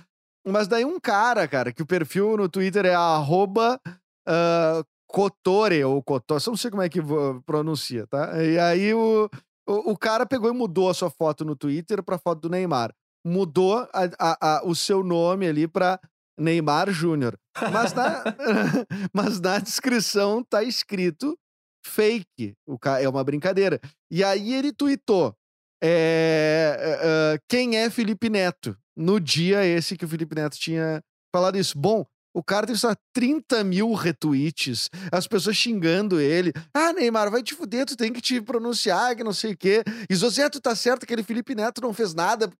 Mas 0.47 0.67
daí 0.67 0.85
um 0.85 0.99
cara, 0.99 1.47
cara, 1.47 1.71
que 1.73 1.81
o 1.81 1.85
perfil 1.85 2.37
no 2.37 2.47
Twitter 2.49 2.85
é 2.85 2.93
arroba 2.95 3.79
uh, 4.27 4.83
Cotore, 5.07 5.83
ou 5.83 6.01
Cotore, 6.01 6.43
não 6.47 6.55
sei 6.55 6.71
como 6.71 6.81
é 6.83 6.89
que 6.89 6.99
pronuncia, 7.45 8.07
tá? 8.07 8.41
E 8.43 8.57
aí 8.57 8.93
o, 8.93 9.29
o, 9.67 9.91
o, 9.91 9.97
cara 9.97 10.25
pegou 10.25 10.49
e 10.49 10.53
mudou 10.53 10.89
a 10.89 10.93
sua 10.93 11.09
foto 11.09 11.43
no 11.43 11.55
Twitter 11.55 12.01
pra 12.03 12.17
foto 12.17 12.41
do 12.41 12.49
Neymar. 12.49 12.93
mudou 13.25 13.79
a- 13.79 14.09
a- 14.17 14.37
a- 14.57 14.61
o 14.65 14.73
seu 14.75 15.03
nome 15.03 15.45
ali 15.47 15.67
pra 15.67 15.99
Neymar 16.39 16.89
Júnior. 16.91 17.37
Mas 17.73 17.91
na, 17.93 18.23
mas 19.13 19.41
na 19.41 19.59
descrição 19.59 20.41
tá 20.43 20.63
escrito 20.63 21.37
fake. 21.85 22.55
O 22.67 22.77
ca- 22.77 23.01
é 23.01 23.07
uma 23.07 23.23
brincadeira. 23.23 23.79
E 24.11 24.23
aí 24.23 24.53
ele 24.53 24.71
tweetou: 24.71 25.35
é, 25.81 26.77
é, 26.79 26.99
é, 27.35 27.39
quem 27.47 27.77
é 27.77 27.89
Felipe 27.89 28.29
Neto? 28.29 28.77
No 28.95 29.19
dia 29.19 29.65
esse 29.65 29.95
que 29.95 30.05
o 30.05 30.07
Felipe 30.07 30.35
Neto 30.35 30.57
tinha 30.57 31.01
falado 31.33 31.57
isso. 31.57 31.77
Bom, 31.77 32.05
o 32.35 32.43
cara 32.43 32.67
teve 32.67 32.77
só 32.77 32.93
30 33.13 33.63
mil 33.63 33.93
retweets, 33.93 34.89
as 35.11 35.25
pessoas 35.25 35.55
xingando 35.55 36.19
ele. 36.19 36.53
Ah, 36.73 36.93
Neymar, 36.93 37.31
vai 37.31 37.41
te 37.41 37.55
fuder, 37.55 37.85
tu 37.85 37.95
tem 37.97 38.13
que 38.13 38.21
te 38.21 38.39
pronunciar, 38.41 39.15
que 39.15 39.23
não 39.23 39.33
sei 39.33 39.53
o 39.53 39.57
quê. 39.57 39.83
E 40.09 40.15
Zé, 40.15 40.49
tu 40.49 40.59
tá 40.61 40.75
certo, 40.75 41.03
aquele 41.03 41.23
Felipe 41.23 41.55
Neto 41.55 41.81
não 41.81 41.93
fez 41.93 42.13
nada. 42.13 42.51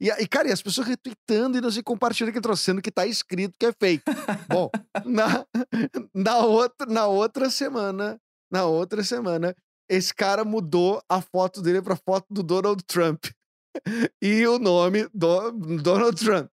E, 0.00 0.10
e, 0.10 0.28
cara, 0.28 0.48
e 0.48 0.52
as 0.52 0.60
pessoas 0.60 0.86
retweetando 0.86 1.56
e 1.56 1.60
não 1.60 1.70
sei, 1.70 1.82
compartilhando 1.82 2.32
que 2.34 2.40
trouxendo 2.40 2.82
que 2.82 2.90
tá 2.90 3.06
escrito 3.06 3.54
que 3.58 3.66
é 3.66 3.72
fake. 3.72 4.04
Bom, 4.48 4.68
na, 5.04 5.44
na, 6.12 6.38
outra, 6.38 6.86
na 6.86 7.06
outra 7.06 7.48
semana, 7.50 8.20
na 8.54 8.66
outra 8.66 9.02
semana, 9.02 9.52
esse 9.90 10.14
cara 10.14 10.44
mudou 10.44 11.02
a 11.08 11.20
foto 11.20 11.60
dele 11.60 11.82
pra 11.82 11.96
foto 11.96 12.26
do 12.30 12.42
Donald 12.42 12.82
Trump. 12.84 13.26
E 14.22 14.46
o 14.46 14.56
nome 14.56 15.08
do 15.12 15.50
Donald 15.82 16.16
Trump. 16.24 16.48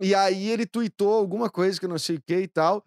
E 0.00 0.14
aí 0.14 0.48
ele 0.48 0.64
tweetou 0.64 1.12
alguma 1.12 1.50
coisa 1.50 1.80
que 1.80 1.84
eu 1.84 1.88
não 1.88 1.98
sei 1.98 2.14
o 2.14 2.22
que 2.24 2.36
e 2.36 2.46
tal, 2.46 2.84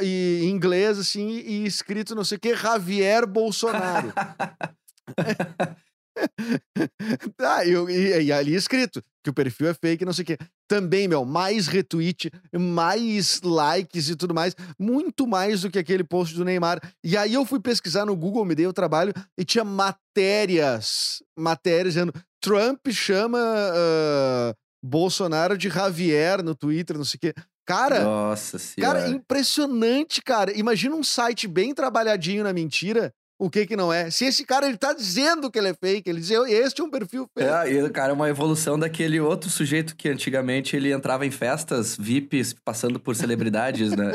e, 0.00 0.40
em 0.44 0.48
inglês, 0.48 0.98
assim, 0.98 1.28
e 1.28 1.66
escrito 1.66 2.14
não 2.14 2.24
sei 2.24 2.38
o 2.38 2.40
que, 2.40 2.56
Javier 2.56 3.26
Bolsonaro. 3.26 4.10
ah, 7.40 7.64
e, 7.64 7.70
e- 7.72 8.22
e 8.24 8.32
ali 8.32 8.54
escrito 8.54 9.02
que 9.22 9.30
o 9.30 9.34
perfil 9.34 9.68
é 9.68 9.74
fake, 9.74 10.04
não 10.04 10.12
sei 10.12 10.22
o 10.22 10.26
quê. 10.26 10.38
Também, 10.68 11.08
meu, 11.08 11.24
mais 11.24 11.66
retweet, 11.66 12.30
mais 12.58 13.40
likes 13.42 14.08
e 14.08 14.16
tudo 14.16 14.34
mais, 14.34 14.54
muito 14.78 15.26
mais 15.26 15.62
do 15.62 15.70
que 15.70 15.78
aquele 15.78 16.04
post 16.04 16.34
do 16.34 16.44
Neymar. 16.44 16.80
E 17.02 17.16
aí 17.16 17.34
eu 17.34 17.44
fui 17.44 17.58
pesquisar 17.60 18.04
no 18.04 18.16
Google, 18.16 18.44
me 18.44 18.54
dei 18.54 18.66
o 18.66 18.72
trabalho 18.72 19.12
e 19.38 19.44
tinha 19.44 19.64
matérias, 19.64 21.22
matérias 21.38 21.94
dizendo 21.94 22.12
Trump 22.40 22.86
chama 22.90 23.38
ah, 23.40 24.54
Bolsonaro 24.84 25.56
de 25.56 25.68
Javier 25.68 26.42
no 26.42 26.54
Twitter, 26.54 26.96
não 26.96 27.04
sei 27.04 27.16
o 27.18 27.20
quê. 27.20 27.34
Cara, 27.66 28.04
Nossa 28.04 28.58
senhora. 28.58 29.00
Cara, 29.00 29.10
impressionante, 29.10 30.20
cara. 30.20 30.52
Imagina 30.56 30.94
um 30.94 31.02
site 31.02 31.48
bem 31.48 31.72
trabalhadinho 31.74 32.44
na 32.44 32.52
mentira. 32.52 33.10
O 33.44 33.50
que 33.50 33.66
que 33.66 33.76
não 33.76 33.92
é? 33.92 34.10
Se 34.10 34.24
esse 34.24 34.42
cara, 34.44 34.66
ele 34.66 34.78
tá 34.78 34.94
dizendo 34.94 35.50
que 35.50 35.58
ele 35.58 35.68
é 35.68 35.74
fake, 35.74 36.08
ele 36.08 36.20
diz, 36.20 36.30
"Eu- 36.30 36.46
este 36.46 36.80
é 36.80 36.84
um 36.84 36.90
perfil 36.90 37.28
fake. 37.36 37.46
É, 37.48 37.72
e, 37.84 37.90
cara, 37.90 38.10
é 38.10 38.14
uma 38.14 38.28
evolução 38.30 38.78
daquele 38.78 39.20
outro 39.20 39.50
sujeito 39.50 39.94
que 39.94 40.08
antigamente 40.08 40.74
ele 40.74 40.90
entrava 40.92 41.26
em 41.26 41.30
festas 41.30 41.94
VIPs 41.94 42.54
passando 42.64 42.98
por 42.98 43.14
celebridades, 43.14 43.90
né? 43.92 44.12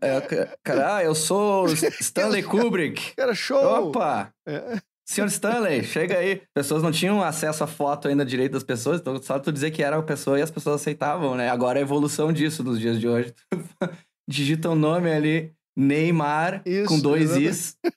É, 0.00 0.20
ca- 0.20 0.56
cara, 0.64 0.96
ah, 0.96 1.04
eu 1.04 1.14
sou 1.14 1.66
Stanley 2.00 2.42
Kubrick. 2.42 3.14
Cara, 3.16 3.34
show! 3.34 3.88
Opa! 3.88 4.30
É. 4.46 4.78
Senhor 5.08 5.26
Stanley, 5.28 5.84
chega 5.84 6.18
aí. 6.18 6.32
As 6.42 6.62
pessoas 6.62 6.82
não 6.82 6.90
tinham 6.90 7.22
acesso 7.22 7.62
à 7.62 7.66
foto 7.66 8.08
ainda 8.08 8.24
direito 8.24 8.52
das 8.52 8.64
pessoas, 8.64 9.00
então 9.00 9.20
só 9.22 9.38
tu 9.38 9.52
dizer 9.52 9.70
que 9.70 9.82
era 9.82 9.96
uma 9.96 10.02
pessoa 10.02 10.38
e 10.38 10.42
as 10.42 10.50
pessoas 10.50 10.80
aceitavam, 10.80 11.36
né? 11.36 11.48
Agora 11.48 11.78
é 11.78 11.82
a 11.82 11.84
evolução 11.84 12.32
disso 12.32 12.64
nos 12.64 12.80
dias 12.80 12.98
de 12.98 13.06
hoje. 13.06 13.34
Digita 14.28 14.68
o 14.70 14.74
nome 14.74 15.12
ali, 15.12 15.52
Neymar, 15.76 16.62
Isso, 16.64 16.88
com 16.88 16.98
dois 17.00 17.22
exatamente. 17.24 17.50
is. 17.50 17.76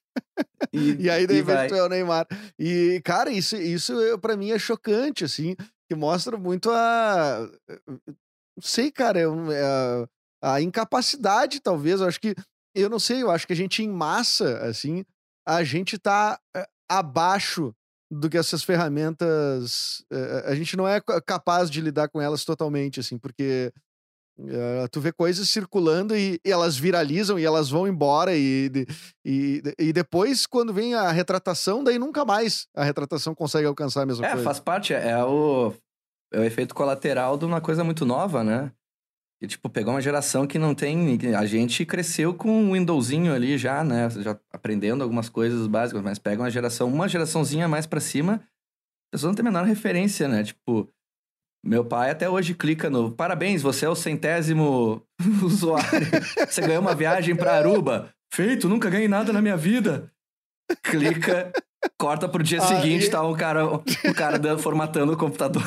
E, 0.74 1.04
E 1.06 1.10
aí, 1.10 1.24
e 1.24 1.42
vai. 1.42 1.68
tu 1.68 1.76
é 1.76 1.84
o 1.84 1.90
Neymar. 1.90 2.28
E, 2.60 3.02
cara, 3.04 3.32
isso, 3.32 3.56
isso 3.56 3.94
eu- 3.94 4.20
pra 4.20 4.36
mim 4.38 4.52
é 4.52 4.60
chocante, 4.60 5.24
assim, 5.24 5.56
que 5.90 5.96
mostra 5.96 6.38
muito 6.38 6.70
a. 6.70 7.50
Não 7.98 8.62
sei, 8.62 8.92
cara, 8.92 9.20
é 9.20 9.24
é 9.24 10.08
a, 10.44 10.54
a 10.56 10.62
incapacidade, 10.62 11.60
talvez. 11.62 12.02
Eu 12.02 12.08
acho 12.08 12.20
que. 12.20 12.36
Eu 12.76 12.90
não 12.90 13.00
sei, 13.00 13.24
eu 13.24 13.32
acho 13.32 13.48
que 13.48 13.54
a 13.54 13.56
gente, 13.56 13.82
em 13.84 13.90
massa, 13.90 14.60
assim, 14.60 15.04
a 15.48 15.64
gente 15.64 15.98
tá 15.98 16.40
é, 16.56 16.68
abaixo 16.90 17.74
do 18.12 18.30
que 18.30 18.38
essas 18.38 18.62
ferramentas. 18.64 20.04
é, 20.12 20.44
A 20.52 20.56
gente 20.56 20.76
não 20.78 20.88
é 20.88 21.02
ca- 21.02 21.22
capaz 21.22 21.70
de 21.72 21.82
lidar 21.82 22.10
com 22.10 22.22
elas 22.22 22.44
totalmente, 22.46 23.00
assim, 23.00 23.18
porque. 23.18 23.72
É, 24.48 24.88
tu 24.88 25.02
vê 25.02 25.12
coisas 25.12 25.50
circulando 25.50 26.16
e, 26.16 26.40
e 26.46 26.52
elas 26.52 26.78
viralizam 26.78 27.38
e 27.38 27.44
elas 27.46 27.70
vão 27.70 27.88
embora 27.88 28.36
e, 28.36 28.72
e, 29.26 29.62
e 29.78 29.92
depois, 29.94 30.46
quando 30.46 30.74
vem 30.74 30.94
a 30.94 31.12
retratação, 31.12 31.84
daí 31.84 32.00
nunca 32.00 32.24
mais 32.24 32.68
a 32.76 32.84
retratação 32.84 33.36
consegue 33.36 33.68
alcançar 33.68 34.04
a 34.04 34.06
mesma 34.06 34.26
É, 34.26 34.30
coisa. 34.30 34.44
faz 34.44 34.60
parte, 34.60 34.94
é 34.94 35.24
o, 35.24 35.74
é 36.32 36.40
o 36.40 36.44
efeito 36.44 36.74
colateral 36.74 37.38
de 37.38 37.46
uma 37.46 37.60
coisa 37.60 37.84
muito 37.84 38.06
nova, 38.06 38.44
né? 38.44 38.72
E, 39.42 39.48
tipo, 39.48 39.70
pegou 39.70 39.94
uma 39.94 40.02
geração 40.02 40.46
que 40.46 40.60
não 40.60 40.76
tem. 40.76 41.18
A 41.34 41.46
gente 41.46 41.86
cresceu 41.86 42.34
com 42.34 42.50
um 42.52 42.74
Windowsinho 42.74 43.34
ali 43.34 43.58
já, 43.58 43.86
né? 43.86 44.10
Já 44.10 44.38
aprendendo 44.52 45.02
algumas 45.02 45.30
coisas 45.30 45.66
básicas, 45.66 46.02
mas 46.04 46.20
pega 46.20 46.42
uma 46.44 46.52
geração, 46.52 46.90
uma 46.90 47.08
geraçãozinha 47.08 47.66
mais 47.66 47.86
pra 47.88 48.02
cima, 48.02 48.34
a 48.36 49.12
pessoa 49.14 49.30
não 49.30 49.36
tem 49.36 49.48
a 49.48 49.50
menor 49.50 49.64
referência, 49.66 50.28
né? 50.28 50.44
Tipo, 50.44 50.90
meu 51.66 51.84
pai 51.84 52.12
até 52.12 52.30
hoje 52.30 52.54
clica 52.54 52.90
no 52.90 53.12
parabéns, 53.12 53.62
você 53.62 53.86
é 53.86 53.90
o 53.90 53.96
centésimo 53.96 55.04
usuário. 55.44 56.08
Você 56.48 56.62
ganhou 56.62 56.82
uma 56.82 56.96
viagem 56.96 57.36
pra 57.36 57.56
Aruba. 57.58 58.10
Feito, 58.34 58.70
nunca 58.70 58.90
ganhei 58.90 59.08
nada 59.08 59.34
na 59.34 59.42
minha 59.42 59.58
vida. 59.58 60.10
Clica, 60.84 61.52
corta 62.00 62.30
pro 62.30 62.44
dia 62.44 62.60
Ah, 62.60 62.68
seguinte, 62.68 63.08
e- 63.08 63.10
tá 63.10 63.24
o 63.24 63.36
cara, 63.36 63.66
o 63.66 63.84
cara 64.16 64.58
formatando 64.58 65.14
o 65.14 65.18
computador. 65.18 65.64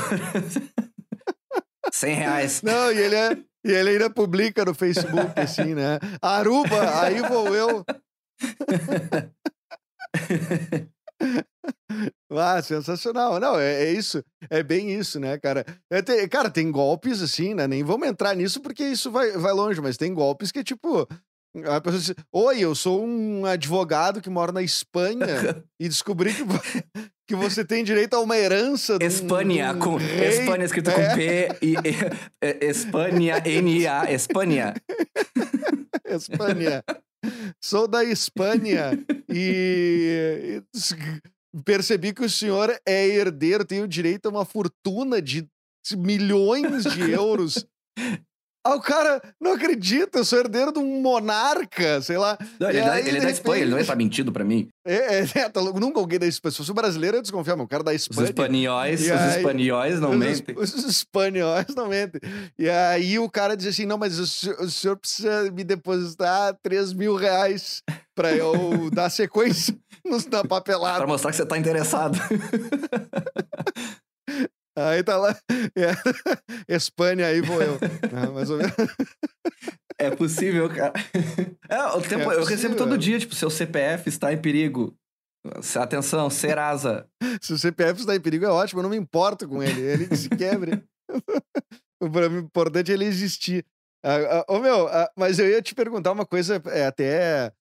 100 1.92 2.14
reais. 2.14 2.62
Não, 2.62 2.92
e 2.92 2.98
ele, 2.98 3.14
é, 3.16 3.32
e 3.66 3.70
ele 3.72 3.90
ainda 3.90 4.08
publica 4.08 4.64
no 4.64 4.72
Facebook, 4.74 5.38
assim, 5.38 5.74
né? 5.74 5.98
Aruba, 6.22 7.02
aí 7.02 7.20
vou 7.20 7.54
eu. 7.54 7.84
Ah, 12.30 12.62
sensacional. 12.62 13.38
Não, 13.38 13.58
é, 13.58 13.84
é 13.84 13.92
isso. 13.92 14.22
É 14.50 14.62
bem 14.62 14.92
isso, 14.98 15.20
né, 15.20 15.38
cara? 15.38 15.64
É, 15.90 16.00
tem- 16.02 16.26
cara, 16.28 16.50
tem 16.50 16.70
golpes 16.70 17.20
assim, 17.22 17.54
né? 17.54 17.66
Nem 17.66 17.82
vamos 17.84 18.08
entrar 18.08 18.34
nisso 18.34 18.60
porque 18.60 18.82
isso 18.84 19.10
vai, 19.10 19.32
vai 19.32 19.52
longe, 19.52 19.80
mas 19.80 19.96
tem 19.96 20.12
golpes 20.14 20.50
que, 20.50 20.64
tipo. 20.64 21.06
A 21.66 21.82
pessoa 21.82 22.00
diz, 22.00 22.14
Oi, 22.32 22.60
eu 22.60 22.74
sou 22.74 23.04
um 23.04 23.44
advogado 23.44 24.22
que 24.22 24.30
mora 24.30 24.50
na 24.52 24.62
Espanha 24.62 25.26
e 25.78 25.86
descobri 25.86 26.32
que, 26.32 26.42
que 27.28 27.36
você 27.36 27.62
tem 27.62 27.84
direito 27.84 28.14
a 28.14 28.20
uma 28.20 28.38
herança. 28.38 28.96
Espanha, 29.02 29.74
com, 29.74 29.96
rei." 29.96 30.28
Espanha 30.28 30.64
escrito 30.64 30.88
É. 30.90 30.94
com 31.10 31.14
P 31.14 31.48
e, 31.60 31.72
e 31.74 31.76
é, 32.40 32.64
Espanha, 32.66 33.42
N-A, 33.44 34.10
Espanha. 34.10 34.72
Espanha. 36.08 36.82
Sou 37.62 37.86
da 37.86 38.02
Espanha 38.02 38.98
e 39.28 40.62
e 40.74 41.30
percebi 41.64 42.12
que 42.12 42.24
o 42.24 42.30
senhor 42.30 42.74
é 42.86 43.06
herdeiro, 43.06 43.64
tem 43.64 43.82
o 43.82 43.88
direito 43.88 44.26
a 44.26 44.30
uma 44.30 44.44
fortuna 44.44 45.20
de 45.20 45.48
milhões 45.96 46.84
de 46.84 47.10
euros. 47.10 47.66
Ah, 48.64 48.76
o 48.76 48.80
cara 48.80 49.20
não 49.40 49.54
acredita, 49.54 50.18
eu 50.20 50.24
sou 50.24 50.38
herdeiro 50.38 50.72
de 50.72 50.78
um 50.78 51.00
monarca, 51.02 52.00
sei 52.00 52.16
lá. 52.16 52.38
Não, 52.60 52.68
ele, 52.70 52.78
E 52.78 52.80
é 52.80 52.84
da, 52.84 53.00
ele 53.00 53.18
é 53.18 53.20
da 53.20 53.30
Espanha, 53.30 53.56
ele 53.62 53.70
não 53.70 53.76
repente- 53.78 53.82
está 53.86 53.96
mentindo 53.96 54.30
pra 54.32 54.44
mim. 54.44 54.68
É, 54.86 55.18
é, 55.18 55.24
é, 55.34 55.48
tá 55.48 55.60
louco. 55.60 55.80
nunca 55.80 55.98
alguém 55.98 56.18
da 56.18 56.26
Espanha. 56.26 56.52
Se 56.52 56.58
fosse 56.58 56.72
brasileiro, 56.72 57.16
eu 57.16 57.22
desconfiava, 57.22 57.56
mas 57.58 57.66
o 57.66 57.68
cara 57.68 57.82
da 57.82 57.90
Os 57.92 58.02
Espanha. 58.02 58.28
espanhóis, 58.28 59.00
E 59.00 59.10
os 59.12 59.20
aí- 59.20 59.36
espanhóis 59.38 59.98
não 60.00 60.10
os, 60.10 60.16
mentem. 60.16 60.54
Os, 60.56 60.74
os 60.74 60.84
espanhóis 60.84 61.66
não 61.76 61.88
mentem. 61.88 62.20
E 62.56 62.68
aí 62.70 63.18
o 63.18 63.28
cara 63.28 63.56
diz 63.56 63.66
assim: 63.66 63.84
não, 63.84 63.98
mas 63.98 64.18
o 64.20 64.26
senhor, 64.28 64.60
o 64.60 64.70
senhor 64.70 64.96
precisa 64.96 65.50
me 65.50 65.64
depositar 65.64 66.56
3 66.62 66.92
mil 66.92 67.16
reais 67.16 67.82
pra 68.14 68.32
eu 68.32 68.52
dar 68.94 69.10
sequência 69.10 69.74
na 70.04 70.18
Pra 70.40 70.44
papelada. 70.44 71.06
mostrar 71.06 71.30
que 71.30 71.36
você 71.36 71.46
tá 71.46 71.58
interessado. 71.58 72.16
Aí 74.76 75.02
tá 75.02 75.16
lá, 75.18 75.36
é, 75.76 76.74
Espanha, 76.74 77.26
aí 77.26 77.42
vou 77.42 77.60
eu. 77.60 77.78
Ah, 78.12 78.30
mais 78.30 78.48
ou 78.48 78.56
menos. 78.56 78.72
É 79.98 80.10
possível, 80.10 80.68
cara. 80.68 80.92
É, 81.68 81.84
o 81.96 82.00
tempo, 82.02 82.32
É 82.32 82.36
eu 82.36 82.44
recebo 82.44 82.74
todo 82.74 82.96
dia, 82.96 83.18
tipo, 83.18 83.34
seu 83.34 83.50
CPF 83.50 84.08
está 84.08 84.32
em 84.32 84.40
perigo. 84.40 84.96
Atenção, 85.80 86.30
Serasa. 86.30 87.06
Se 87.42 87.52
o 87.52 87.58
CPF 87.58 88.00
está 88.00 88.14
em 88.14 88.20
perigo, 88.20 88.44
é 88.44 88.48
ótimo, 88.48 88.80
eu 88.80 88.84
não 88.84 88.90
me 88.90 88.96
importo 88.96 89.48
com 89.48 89.62
ele. 89.62 89.80
Ele 89.80 90.06
que 90.06 90.16
se 90.16 90.28
quebre. 90.30 90.82
o 92.00 92.38
importante 92.38 92.90
é 92.90 92.94
ele 92.94 93.04
existir. 93.04 93.64
Ah, 94.04 94.16
ah, 94.40 94.44
Ô, 94.48 94.58
meu, 94.58 94.88
ah, 94.88 95.10
mas 95.16 95.38
eu 95.38 95.48
ia 95.48 95.62
te 95.62 95.74
perguntar 95.74 96.12
uma 96.12 96.26
coisa, 96.26 96.60
é, 96.66 96.86
até. 96.86 97.52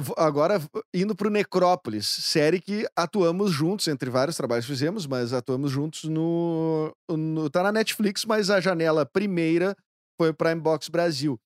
Vou- 0.00 0.14
Agora, 0.18 0.60
indo 0.92 1.14
pro 1.14 1.30
Necrópolis, 1.30 2.06
série 2.06 2.60
que 2.60 2.86
atuamos 2.94 3.50
juntos, 3.50 3.88
entre 3.88 4.10
vários 4.10 4.36
trabalhos 4.36 4.66
fizemos, 4.66 5.06
mas 5.06 5.32
atuamos 5.32 5.70
juntos 5.70 6.04
no, 6.04 6.94
no. 7.10 7.48
Tá 7.50 7.62
na 7.62 7.72
Netflix, 7.72 8.24
mas 8.24 8.50
a 8.50 8.60
janela 8.60 9.06
primeira 9.06 9.74
foi 10.20 10.30
o 10.30 10.34
Prime 10.34 10.60
Box 10.60 10.88
Brasil. 10.88 11.38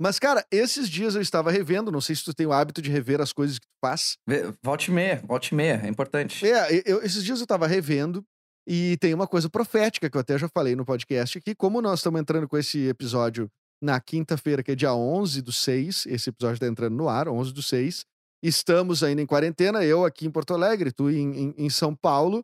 Mas, 0.00 0.18
cara, 0.18 0.44
esses 0.50 0.88
dias 0.88 1.14
eu 1.14 1.20
estava 1.22 1.50
revendo, 1.52 1.90
não 1.92 2.00
sei 2.00 2.16
se 2.16 2.24
tu 2.24 2.34
tem 2.34 2.46
o 2.46 2.52
hábito 2.52 2.82
de 2.82 2.90
rever 2.90 3.20
as 3.20 3.32
coisas 3.32 3.58
que 3.58 3.66
tu 3.66 3.78
faz. 3.84 4.16
Volte 4.62 4.90
e 4.90 4.94
meia, 4.94 5.22
volte 5.26 5.48
e 5.52 5.54
meia, 5.54 5.80
é 5.84 5.88
importante. 5.88 6.44
É, 6.46 6.82
eu- 6.84 7.02
esses 7.02 7.22
dias 7.24 7.40
eu 7.40 7.46
tava 7.46 7.66
revendo 7.66 8.24
E 8.66 8.96
tem 8.98 9.12
uma 9.12 9.26
coisa 9.26 9.50
profética 9.50 10.08
que 10.08 10.16
eu 10.16 10.20
até 10.22 10.38
já 10.38 10.48
falei 10.48 10.74
no 10.74 10.86
podcast 10.86 11.36
aqui, 11.36 11.54
como 11.54 11.82
nós 11.82 11.98
estamos 11.98 12.18
entrando 12.18 12.48
com 12.48 12.56
esse 12.56 12.88
episódio 12.88 13.46
na 13.84 14.00
quinta-feira, 14.00 14.62
que 14.62 14.72
é 14.72 14.74
dia 14.74 14.94
11 14.94 15.42
do 15.42 15.52
6, 15.52 16.06
esse 16.06 16.30
episódio 16.30 16.54
está 16.54 16.66
entrando 16.66 16.96
no 16.96 17.06
ar, 17.06 17.28
11 17.28 17.52
do 17.52 17.62
6. 17.62 18.06
Estamos 18.42 19.02
ainda 19.02 19.20
em 19.20 19.26
quarentena, 19.26 19.84
eu 19.84 20.04
aqui 20.04 20.26
em 20.26 20.30
Porto 20.30 20.54
Alegre, 20.54 20.90
tu 20.90 21.10
em, 21.10 21.38
em, 21.38 21.54
em 21.58 21.70
São 21.70 21.94
Paulo. 21.94 22.42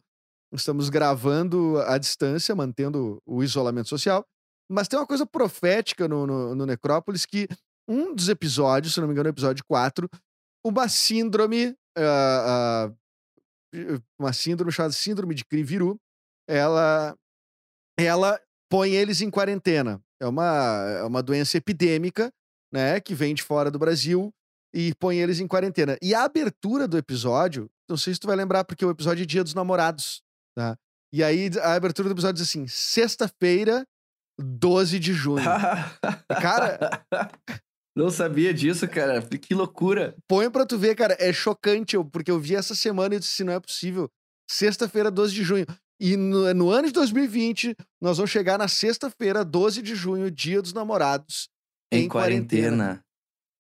Estamos 0.53 0.91
gravando 0.91 1.79
à 1.87 1.97
distância, 1.97 2.55
mantendo 2.55 3.23
o 3.25 3.43
isolamento 3.43 3.89
social. 3.89 4.25
Mas 4.71 4.87
tem 4.87 4.99
uma 4.99 5.07
coisa 5.07 5.25
profética 5.27 6.07
no, 6.07 6.27
no, 6.27 6.55
no 6.55 6.67
Necrópolis 6.67 7.25
que 7.25 7.49
um 7.89 8.15
dos 8.15 8.29
episódios, 8.29 8.93
se 8.95 9.01
não 9.01 9.09
me 9.09 9.13
engano, 9.13 9.29
é 9.29 9.31
episódio 9.31 9.65
4, 9.65 10.09
uma 10.65 10.89
síndrome, 10.89 11.69
uh, 11.99 12.91
uh, 13.75 14.03
uma 14.19 14.33
síndrome 14.33 14.71
chamada 14.71 14.93
síndrome 14.93 15.35
de 15.35 15.45
Criviru, 15.45 15.99
ela, 16.49 17.17
ela 17.99 18.39
põe 18.71 18.93
eles 18.93 19.23
em 19.23 19.31
quarentena. 19.31 20.03
É 20.21 20.27
uma, 20.27 20.85
é 20.99 21.03
uma 21.03 21.23
doença 21.23 21.57
epidêmica, 21.57 22.31
né, 22.73 23.01
que 23.01 23.15
vem 23.15 23.35
de 23.35 23.43
fora 23.43 23.71
do 23.71 23.79
Brasil 23.79 24.33
e 24.75 24.95
põe 24.95 25.19
eles 25.19 25.41
em 25.41 25.49
quarentena. 25.49 25.97
E 26.03 26.15
a 26.15 26.25
abertura 26.25 26.87
do 26.87 26.99
episódio, 26.99 27.71
não 27.89 27.97
sei 27.97 28.15
se 28.15 28.21
tu 28.21 28.27
vai 28.27 28.37
lembrar, 28.37 28.65
porque 28.65 28.85
o 28.85 28.91
episódio 28.91 29.23
é 29.23 29.27
Dia 29.27 29.43
dos 29.43 29.55
Namorados, 29.55 30.23
tá? 30.55 30.77
E 31.13 31.25
aí 31.25 31.51
a 31.61 31.75
abertura 31.75 32.09
do 32.09 32.13
episódio 32.13 32.35
diz 32.35 32.49
assim: 32.49 32.67
sexta-feira, 32.69 33.85
12 34.39 34.99
de 34.99 35.13
junho. 35.13 35.45
cara. 36.41 37.05
Não 37.97 38.09
sabia 38.09 38.55
disso, 38.55 38.87
cara. 38.89 39.21
Que 39.21 39.53
loucura. 39.53 40.15
Põe 40.29 40.49
pra 40.49 40.65
tu 40.65 40.79
ver, 40.79 40.95
cara. 40.95 41.17
É 41.19 41.33
chocante, 41.33 41.97
porque 42.13 42.31
eu 42.31 42.39
vi 42.39 42.55
essa 42.55 42.75
semana 42.75 43.17
e 43.17 43.19
disse: 43.19 43.43
não 43.43 43.53
é 43.53 43.61
possível. 43.61 44.09
Sexta-feira, 44.49 45.11
12 45.11 45.35
de 45.35 45.43
junho. 45.43 45.67
E 46.01 46.17
no, 46.17 46.53
no, 46.55 46.71
ano 46.71 46.89
de 46.89 46.95
2020, 46.95 47.77
nós 48.01 48.17
vamos 48.17 48.31
chegar 48.31 48.59
na 48.59 48.69
sexta-feira, 48.69 49.45
12 49.45 49.83
de 49.83 49.95
junho, 49.95 50.31
dia 50.31 50.63
dos 50.63 50.73
namorados. 50.73 51.51
Em, 51.93 52.05
em 52.05 52.09
quarentena. 52.09 52.77
quarentena. 52.77 53.05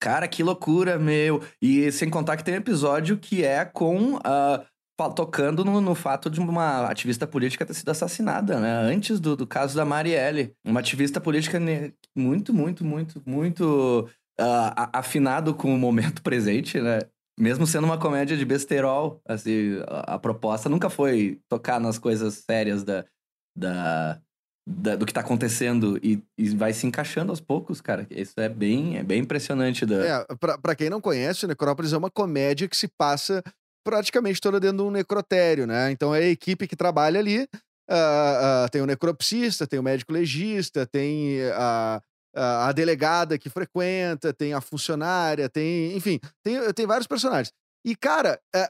Cara, 0.01 0.27
que 0.27 0.43
loucura, 0.43 0.99
meu. 0.99 1.43
E 1.61 1.93
sem 1.93 2.09
contar 2.09 2.39
que 2.39 2.45
tem 2.45 2.55
um 2.55 2.59
episódio 2.59 3.19
que 3.19 3.45
é 3.45 3.65
com. 3.65 4.17
Uh, 4.17 4.71
tocando 5.15 5.65
no, 5.65 5.81
no, 5.81 5.95
fato 5.95 6.29
de 6.29 6.39
uma 6.41 6.87
ativista 6.87 7.27
política 7.27 7.65
ter 7.65 7.73
sido 7.73 7.89
assassinada, 7.89 8.61
né? 8.61 8.71
Antes 8.71 9.19
do, 9.19 9.35
do 9.35 9.47
caso 9.47 9.75
da 9.75 9.85
Marielle. 9.85 10.55
Uma 10.65 10.81
ativista 10.81 11.19
política 11.19 11.59
muito, 12.15 12.53
muito, 12.53 12.85
muito, 12.85 13.23
muito 13.25 14.07
uh, 14.39 14.91
afinado 14.93 15.55
com 15.55 15.75
o 15.75 15.79
momento 15.79 16.21
presente, 16.23 16.81
né? 16.81 17.01
Mesmo 17.41 17.67
sendo 17.67 17.85
uma 17.85 17.99
comédia 17.99 18.37
de 18.37 18.45
besterol, 18.45 19.21
assim, 19.27 19.81
a, 19.89 20.15
a 20.15 20.19
proposta 20.19 20.69
nunca 20.69 20.91
foi 20.91 21.41
tocar 21.49 21.81
nas 21.81 21.99
coisas 21.99 22.35
sérias 22.35 22.85
da, 22.85 23.05
da, 23.57 24.21
da, 24.69 24.97
do 24.97 25.07
que 25.07 25.13
tá 25.13 25.21
acontecendo 25.21 25.99
e, 26.03 26.23
e, 26.37 26.51
vai 26.51 26.75
se 26.75 26.87
encaixando 26.87 27.33
aos 27.33 27.41
poucos, 27.41 27.81
cara. 27.81 28.07
Isso 28.11 28.39
é 28.39 28.49
bem, 28.49 28.99
é 28.99 29.03
bem 29.03 29.21
impressionante. 29.23 29.87
Da... 29.87 30.05
É, 30.05 30.27
pra, 30.39 30.59
pra 30.59 30.75
quem 30.75 30.91
não 30.91 31.01
conhece, 31.01 31.47
Necrópolis 31.47 31.95
é 31.95 31.97
uma 31.97 32.11
comédia 32.11 32.69
que 32.69 32.77
se 32.77 32.87
passa 32.87 33.43
praticamente 33.83 34.39
toda 34.39 34.61
dentro 34.61 34.77
de 34.77 34.83
um 34.83 34.91
necrotério, 34.91 35.67
né? 35.67 35.91
Então 35.91 36.15
é 36.15 36.19
a 36.19 36.29
equipe 36.29 36.69
que 36.69 36.77
trabalha 36.77 37.19
ali. 37.19 37.49
Uh, 37.91 38.67
uh, 38.67 38.71
tem 38.71 38.83
o 38.83 38.87
necropsista, 38.87 39.67
tem 39.67 39.81
o 39.81 39.83
médico 39.83 40.13
legista, 40.13 40.87
tem 40.87 41.41
a, 41.55 42.03
a, 42.35 42.73
delegada 42.73 43.39
que 43.39 43.51
frequenta, 43.51 44.33
tem 44.33 44.53
a 44.53 44.61
funcionária, 44.61 45.49
tem. 45.49 45.97
Enfim, 45.97 46.21
tem, 46.43 46.73
tem 46.73 46.87
vários 46.87 47.07
personagens. 47.07 47.53
E, 47.85 47.97
cara, 47.97 48.39
é, 48.55 48.69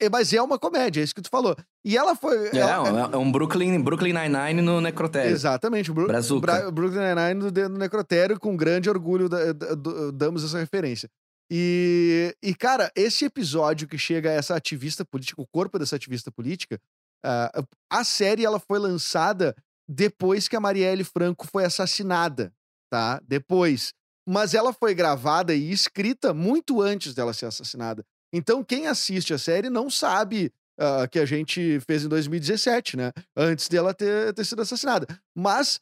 é, 0.00 0.10
mas 0.10 0.32
é 0.32 0.42
uma 0.42 0.58
comédia, 0.58 1.00
é 1.00 1.04
isso 1.04 1.14
que 1.14 1.22
tu 1.22 1.30
falou. 1.30 1.56
E 1.84 1.96
ela 1.96 2.14
foi. 2.14 2.48
É, 2.48 2.58
ela, 2.58 3.10
é, 3.10 3.14
é 3.14 3.16
um 3.16 3.32
Brooklyn, 3.32 3.80
Brooklyn 3.80 4.12
Nine-Nine 4.12 4.60
no 4.60 4.80
necrotério. 4.80 5.30
Exatamente, 5.30 5.90
o 5.90 5.94
Bru 5.94 6.06
Bra 6.40 6.70
Brooklyn 6.70 7.14
Nine-Nine 7.14 7.34
no, 7.34 7.68
no 7.70 7.78
necrotério, 7.78 8.38
com 8.38 8.56
grande 8.56 8.90
orgulho 8.90 9.28
da, 9.28 9.52
da, 9.52 9.74
da, 9.74 10.10
damos 10.12 10.44
essa 10.44 10.58
referência. 10.58 11.08
E, 11.50 12.34
e, 12.42 12.54
cara, 12.54 12.90
esse 12.94 13.24
episódio 13.24 13.88
que 13.88 13.98
chega 13.98 14.30
a 14.30 14.34
essa 14.34 14.54
ativista 14.54 15.04
política, 15.04 15.40
o 15.40 15.46
corpo 15.46 15.78
dessa 15.78 15.96
ativista 15.96 16.30
política, 16.30 16.78
uh, 17.24 17.66
a 17.90 18.04
série 18.04 18.44
ela 18.44 18.58
foi 18.60 18.78
lançada 18.78 19.54
depois 19.88 20.48
que 20.48 20.56
a 20.56 20.60
Marielle 20.60 21.04
Franco 21.04 21.46
foi 21.46 21.64
assassinada, 21.64 22.52
tá? 22.92 23.18
Depois. 23.26 23.94
Mas 24.28 24.52
ela 24.52 24.70
foi 24.70 24.94
gravada 24.94 25.54
e 25.54 25.72
escrita 25.72 26.34
muito 26.34 26.82
antes 26.82 27.14
dela 27.14 27.32
ser 27.32 27.46
assassinada. 27.46 28.04
Então, 28.30 28.62
quem 28.62 28.86
assiste 28.86 29.32
a 29.32 29.38
série 29.38 29.70
não 29.70 29.88
sabe 29.88 30.52
uh, 30.78 31.08
que 31.10 31.18
a 31.18 31.24
gente 31.24 31.80
fez 31.80 32.04
em 32.04 32.08
2017, 32.08 32.98
né? 32.98 33.10
Antes 33.34 33.66
dela 33.68 33.94
ter, 33.94 34.34
ter 34.34 34.44
sido 34.44 34.60
assassinada. 34.60 35.06
Mas 35.34 35.80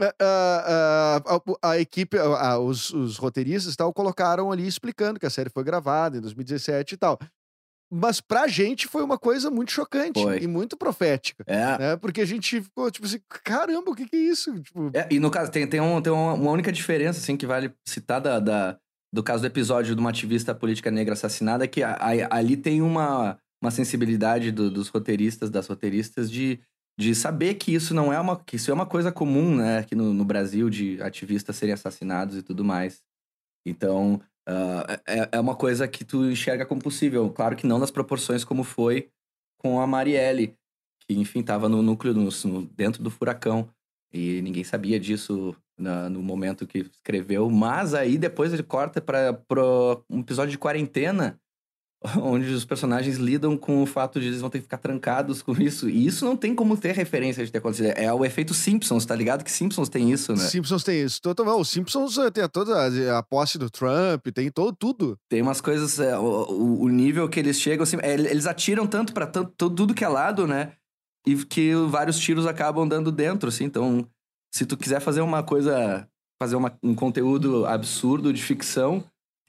uh, 0.00 0.04
uh, 0.04 1.56
a, 1.62 1.70
a, 1.70 1.78
equipe, 1.78 2.18
os, 2.60 2.90
os 2.90 3.16
roteiristas 3.16 3.74
tal, 3.74 3.92
colocaram 3.92 4.52
ali 4.52 4.66
explicando 4.66 5.18
que 5.18 5.26
a 5.26 5.30
série 5.30 5.48
foi 5.48 5.64
gravada 5.64 6.18
em 6.18 6.20
2017 6.20 6.94
e 6.94 6.98
tal. 6.98 7.18
Mas 7.94 8.22
pra 8.22 8.48
gente 8.48 8.88
foi 8.88 9.02
uma 9.02 9.18
coisa 9.18 9.50
muito 9.50 9.70
chocante 9.70 10.22
foi. 10.22 10.38
e 10.38 10.46
muito 10.46 10.78
profética. 10.78 11.44
É. 11.46 11.78
Né? 11.78 11.96
Porque 11.98 12.22
a 12.22 12.24
gente 12.24 12.62
ficou 12.62 12.90
tipo 12.90 13.06
assim, 13.06 13.20
caramba, 13.44 13.90
o 13.90 13.94
que, 13.94 14.08
que 14.08 14.16
é 14.16 14.18
isso? 14.18 14.58
Tipo... 14.62 14.90
É, 14.94 15.06
e 15.10 15.20
no 15.20 15.30
caso, 15.30 15.50
tem, 15.50 15.66
tem, 15.66 15.78
um, 15.78 16.00
tem 16.00 16.10
uma, 16.10 16.50
única 16.50 16.72
diferença, 16.72 17.18
assim, 17.18 17.36
que 17.36 17.46
vale 17.46 17.70
citar 17.86 18.18
da, 18.18 18.40
da, 18.40 18.78
do 19.12 19.22
caso 19.22 19.42
do 19.42 19.46
episódio 19.46 19.94
de 19.94 20.00
uma 20.00 20.08
ativista 20.08 20.54
política 20.54 20.90
negra 20.90 21.12
assassinada, 21.12 21.68
que 21.68 21.82
a, 21.82 21.92
a, 21.92 22.36
ali 22.36 22.56
tem 22.56 22.80
uma, 22.80 23.38
uma 23.62 23.70
sensibilidade 23.70 24.50
do, 24.50 24.70
dos 24.70 24.88
roteiristas, 24.88 25.50
das 25.50 25.66
roteiristas, 25.66 26.30
de, 26.30 26.60
de 26.98 27.14
saber 27.14 27.56
que 27.56 27.74
isso 27.74 27.92
não 27.92 28.10
é 28.10 28.18
uma. 28.18 28.42
que 28.42 28.56
isso 28.56 28.70
é 28.70 28.74
uma 28.74 28.86
coisa 28.86 29.12
comum, 29.12 29.56
né, 29.56 29.80
aqui 29.80 29.94
no, 29.94 30.14
no 30.14 30.24
Brasil, 30.24 30.70
de 30.70 30.98
ativistas 31.02 31.56
serem 31.56 31.74
assassinados 31.74 32.38
e 32.38 32.42
tudo 32.42 32.64
mais. 32.64 33.02
Então, 33.66 34.18
uh, 34.48 35.00
é, 35.06 35.28
é 35.32 35.40
uma 35.40 35.54
coisa 35.54 35.86
que 35.88 36.04
tu 36.04 36.30
enxerga 36.30 36.66
como 36.66 36.82
possível. 36.82 37.30
Claro 37.30 37.56
que 37.56 37.66
não 37.66 37.78
nas 37.78 37.90
proporções 37.90 38.44
como 38.44 38.64
foi 38.64 39.10
com 39.58 39.80
a 39.80 39.86
Marielle, 39.86 40.56
que, 41.06 41.14
enfim, 41.14 41.40
estava 41.40 41.68
no 41.68 41.82
núcleo, 41.82 42.14
no, 42.14 42.28
no, 42.44 42.66
dentro 42.66 43.02
do 43.02 43.10
furacão. 43.10 43.68
E 44.12 44.42
ninguém 44.42 44.64
sabia 44.64 45.00
disso 45.00 45.56
na, 45.78 46.08
no 46.08 46.22
momento 46.22 46.66
que 46.66 46.78
escreveu. 46.78 47.48
Mas 47.50 47.94
aí 47.94 48.18
depois 48.18 48.52
ele 48.52 48.62
corta 48.62 49.00
para 49.00 49.38
um 50.10 50.20
episódio 50.20 50.50
de 50.50 50.58
quarentena, 50.58 51.40
onde 52.20 52.50
os 52.52 52.64
personagens 52.64 53.16
lidam 53.16 53.56
com 53.56 53.82
o 53.82 53.86
fato 53.86 54.20
de 54.20 54.26
eles 54.26 54.40
vão 54.40 54.50
ter 54.50 54.58
que 54.58 54.64
ficar 54.64 54.78
trancados 54.78 55.42
com 55.42 55.52
isso. 55.52 55.88
E 55.88 56.06
isso 56.06 56.24
não 56.24 56.36
tem 56.36 56.54
como 56.54 56.76
ter 56.76 56.94
referência 56.94 57.44
de 57.44 57.50
ter 57.50 57.58
acontecido. 57.58 57.92
É 57.96 58.12
o 58.12 58.24
efeito 58.24 58.54
Simpsons, 58.54 59.06
tá 59.06 59.14
ligado? 59.14 59.44
Que 59.44 59.50
Simpsons 59.50 59.88
tem 59.88 60.10
isso, 60.12 60.32
né? 60.32 60.44
Simpsons 60.44 60.84
tem 60.84 61.02
isso. 61.02 61.20
Total, 61.20 61.58
o 61.58 61.64
Simpsons 61.64 62.18
eh, 62.18 62.30
tem 62.30 62.48
toda 62.48 63.18
a 63.18 63.22
posse 63.22 63.58
do 63.58 63.70
Trump, 63.70 64.26
tem 64.34 64.50
todo, 64.50 64.74
tudo. 64.74 65.18
Tem 65.28 65.42
umas 65.42 65.60
coisas, 65.60 65.98
é, 65.98 66.18
o, 66.18 66.80
o, 66.80 66.88
nível 66.88 67.28
que 67.28 67.38
eles 67.38 67.60
chegam, 67.60 67.82
assim, 67.82 67.96
é, 68.00 68.14
eles 68.14 68.46
atiram 68.46 68.86
tanto 68.86 69.12
pra 69.12 69.26
tanto, 69.26 69.70
tudo 69.70 69.94
que 69.94 70.04
é 70.04 70.08
lado, 70.08 70.46
né? 70.46 70.72
e 71.26 71.36
que 71.44 71.74
vários 71.88 72.18
tiros 72.18 72.46
acabam 72.46 72.86
dando 72.86 73.12
dentro, 73.12 73.48
assim. 73.48 73.64
Então, 73.64 74.06
se 74.52 74.66
tu 74.66 74.76
quiser 74.76 75.00
fazer 75.00 75.20
uma 75.20 75.42
coisa, 75.42 76.06
fazer 76.40 76.56
uma, 76.56 76.76
um 76.82 76.94
conteúdo 76.94 77.64
absurdo 77.66 78.32
de 78.32 78.42
ficção, 78.42 79.04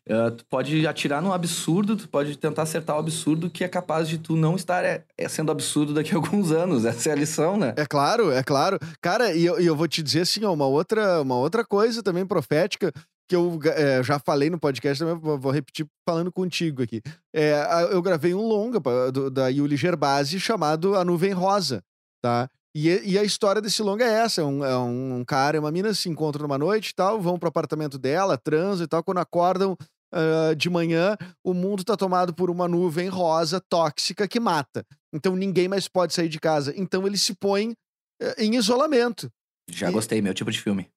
uh, 0.10 0.32
tu 0.32 0.46
pode 0.46 0.86
atirar 0.86 1.22
no 1.22 1.34
absurdo, 1.34 1.96
tu 1.96 2.08
pode 2.08 2.38
tentar 2.38 2.64
acertar 2.64 2.96
o 2.96 3.00
absurdo 3.00 3.50
que 3.50 3.64
é 3.64 3.68
capaz 3.68 4.08
de 4.08 4.18
tu 4.18 4.36
não 4.36 4.56
estar 4.56 4.84
é, 4.84 5.06
é 5.18 5.28
sendo 5.28 5.52
absurdo 5.52 5.94
daqui 5.94 6.14
a 6.14 6.18
alguns 6.18 6.52
anos. 6.52 6.86
Essa 6.86 7.10
é 7.10 7.12
a 7.12 7.16
lição, 7.16 7.58
né? 7.58 7.74
É 7.78 7.86
claro, 7.86 8.32
é 8.32 8.44
claro. 8.44 8.80
Cara, 9.02 9.34
e 9.34 9.46
eu, 9.46 9.60
e 9.60 9.66
eu 9.66 9.76
vou 9.76 9.88
te 9.88 10.02
dizer 10.02 10.22
assim, 10.22 10.44
ó, 10.46 10.54
uma 10.54 10.68
outra, 10.68 11.22
uma 11.22 11.36
outra 11.36 11.66
coisa 11.66 12.02
também 12.02 12.26
profética 12.26 12.92
que 13.28 13.36
eu 13.36 13.60
é, 13.66 14.04
já 14.04 14.20
falei 14.20 14.50
no 14.50 14.60
podcast, 14.60 15.04
também 15.04 15.20
vou 15.40 15.52
repetir 15.52 15.88
falando 16.08 16.32
contigo 16.32 16.84
aqui. 16.84 17.02
É, 17.34 17.64
eu 17.92 18.02
gravei 18.02 18.34
um 18.34 18.46
longa 18.46 18.80
do, 19.12 19.32
da 19.32 19.48
Yuli 19.48 19.78
Gerbasi 19.78 20.40
chamado 20.40 20.96
A 20.96 21.06
Nuvem 21.06 21.32
Rosa, 21.32 21.82
tá? 22.22 22.50
E, 22.76 22.90
e, 23.12 23.20
a 23.20 23.24
história 23.24 23.62
desse 23.62 23.84
longa 23.84 24.04
é 24.04 24.12
essa: 24.12 24.42
é 24.42 24.44
um, 24.44 24.66
é 24.66 24.78
um 24.78 25.24
cara 25.24 25.56
e 25.56 25.60
uma 25.60 25.72
mina 25.72 25.94
se 25.94 26.10
encontram 26.10 26.42
numa 26.42 26.58
noite 26.58 26.90
e 26.90 26.96
tal, 26.96 27.22
vão 27.22 27.38
pro 27.38 27.50
apartamento 27.50 28.00
dela, 28.00 28.36
transam 28.36 28.84
e 28.84 28.88
tal. 28.88 29.04
Quando 29.04 29.20
acordam 29.20 29.78
uh, 30.14 30.56
de 30.56 30.70
manhã, 30.70 31.18
o 31.44 31.54
mundo 31.54 31.84
tá 31.84 31.98
tomado 31.98 32.34
por 32.34 32.50
uma 32.50 32.68
nuvem 32.68 33.10
rosa 33.10 33.60
tóxica 33.60 34.28
que 34.28 34.40
mata. 34.40 34.86
Então 35.12 35.36
ninguém 35.36 35.68
mais 35.68 35.88
pode 35.88 36.14
sair 36.14 36.30
de 36.30 36.40
casa. 36.40 36.74
Então 36.78 37.06
eles 37.08 37.22
se 37.22 37.34
põem 37.34 37.72
uh, 37.72 38.34
em 38.38 38.56
isolamento. 38.56 39.30
Já 39.70 39.90
e... 39.90 39.94
gostei, 39.94 40.22
meu 40.22 40.34
tipo 40.34 40.52
de 40.52 40.62
filme. 40.62 40.90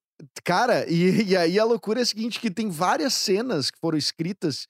Cara, 0.43 0.89
e, 0.89 1.29
e 1.29 1.37
aí 1.37 1.59
a 1.59 1.65
loucura 1.65 1.99
é 1.99 2.03
a 2.03 2.05
seguinte: 2.05 2.39
que 2.39 2.51
tem 2.51 2.69
várias 2.69 3.13
cenas 3.13 3.69
que 3.69 3.79
foram 3.79 3.97
escritas 3.97 4.67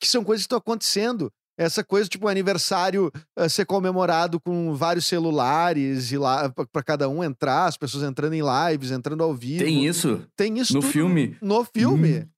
que 0.00 0.08
são 0.08 0.24
coisas 0.24 0.42
que 0.42 0.46
estão 0.46 0.58
acontecendo. 0.58 1.30
Essa 1.56 1.84
coisa, 1.84 2.08
tipo, 2.08 2.26
aniversário 2.26 3.12
uh, 3.38 3.48
ser 3.48 3.64
comemorado 3.64 4.40
com 4.40 4.74
vários 4.74 5.06
celulares 5.06 6.10
e 6.10 6.18
lá 6.18 6.50
para 6.50 6.82
cada 6.82 7.08
um 7.08 7.22
entrar, 7.22 7.66
as 7.66 7.76
pessoas 7.76 8.02
entrando 8.02 8.34
em 8.34 8.42
lives, 8.42 8.90
entrando 8.90 9.22
ao 9.22 9.32
vivo. 9.32 9.62
Tem 9.62 9.86
isso? 9.86 10.26
Tem 10.36 10.58
isso 10.58 10.74
no 10.74 10.82
filme. 10.82 11.36
No 11.40 11.64
filme. 11.64 12.18
Hum, 12.18 12.28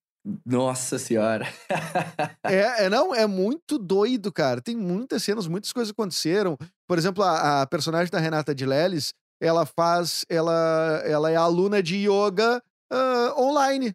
nossa 0.45 0.99
senhora. 0.99 1.47
é, 2.45 2.85
é, 2.85 2.91
não, 2.91 3.15
é 3.15 3.27
muito 3.27 3.79
doido, 3.79 4.33
cara. 4.33 4.61
Tem 4.61 4.77
muitas 4.77 5.23
cenas, 5.23 5.47
muitas 5.47 5.73
coisas 5.73 5.93
aconteceram. 5.93 6.57
Por 6.89 6.99
exemplo, 6.99 7.23
a, 7.23 7.63
a 7.63 7.67
personagem 7.67 8.11
da 8.11 8.19
Renata 8.19 8.55
de 8.55 8.67
Leles, 8.67 9.15
ela 9.41 9.65
faz. 9.65 10.25
Ela, 10.29 11.03
ela 11.05 11.31
é 11.31 11.37
aluna 11.37 11.83
de 11.83 12.09
yoga 12.09 12.63
ah, 12.93 13.35
online. 13.39 13.95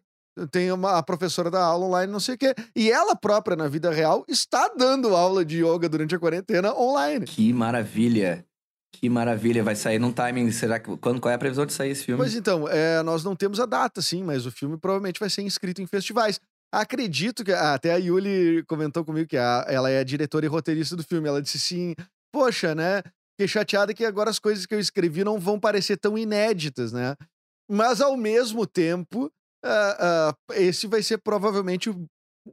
Tem 0.50 0.72
uma 0.72 0.96
a 0.96 1.02
professora 1.02 1.50
da 1.50 1.62
aula 1.62 1.86
online, 1.86 2.10
não 2.10 2.20
sei 2.20 2.36
o 2.36 2.38
quê. 2.38 2.54
E 2.74 2.90
ela 2.90 3.14
própria, 3.14 3.54
na 3.54 3.68
vida 3.68 3.90
real, 3.90 4.24
está 4.26 4.72
dando 4.76 5.14
aula 5.14 5.44
de 5.44 5.62
yoga 5.62 5.88
durante 5.88 6.14
a 6.14 6.18
quarentena 6.18 6.74
online. 6.74 7.26
Que 7.26 7.52
maravilha. 7.52 8.44
Que 8.92 9.08
maravilha. 9.08 9.62
Vai 9.64 9.74
sair 9.74 9.98
num 9.98 10.12
timing. 10.12 10.50
Será 10.52 10.78
que. 10.78 10.96
Quando, 10.98 11.20
qual 11.20 11.32
é 11.32 11.34
a 11.34 11.38
previsão 11.38 11.66
de 11.66 11.72
sair 11.72 11.90
esse 11.90 12.04
filme? 12.04 12.18
Pois 12.20 12.34
então, 12.34 12.68
é, 12.68 13.02
nós 13.02 13.24
não 13.24 13.34
temos 13.34 13.58
a 13.58 13.66
data, 13.66 14.00
sim, 14.02 14.22
mas 14.22 14.46
o 14.46 14.50
filme 14.50 14.76
provavelmente 14.76 15.18
vai 15.18 15.30
ser 15.30 15.42
inscrito 15.42 15.80
em 15.82 15.86
festivais. 15.86 16.38
Acredito 16.72 17.44
que. 17.44 17.52
ah, 17.52 17.74
até 17.74 17.92
a 17.92 17.96
Yuli 17.96 18.62
comentou 18.64 19.04
comigo 19.04 19.28
que 19.28 19.36
a- 19.36 19.64
ela 19.68 19.90
é 19.90 19.98
a 19.98 20.04
diretora 20.04 20.44
e 20.46 20.48
roteirista 20.48 20.94
do 20.96 21.02
filme. 21.02 21.28
Ela 21.28 21.42
disse 21.42 21.56
assim: 21.56 21.94
Poxa, 22.32 22.74
né? 22.74 23.02
Fiquei 23.34 23.48
chateada 23.48 23.94
que 23.94 24.04
agora 24.04 24.30
as 24.30 24.38
coisas 24.38 24.66
que 24.66 24.74
eu 24.74 24.78
escrevi 24.80 25.24
não 25.24 25.38
vão 25.38 25.58
parecer 25.58 25.96
tão 25.96 26.16
inéditas, 26.18 26.92
né? 26.92 27.16
Mas 27.70 28.00
ao 28.00 28.16
mesmo 28.16 28.66
tempo, 28.66 29.30
ah, 29.64 30.34
ah, 30.48 30.54
esse 30.54 30.86
vai 30.86 31.02
ser 31.02 31.18
provavelmente 31.18 31.90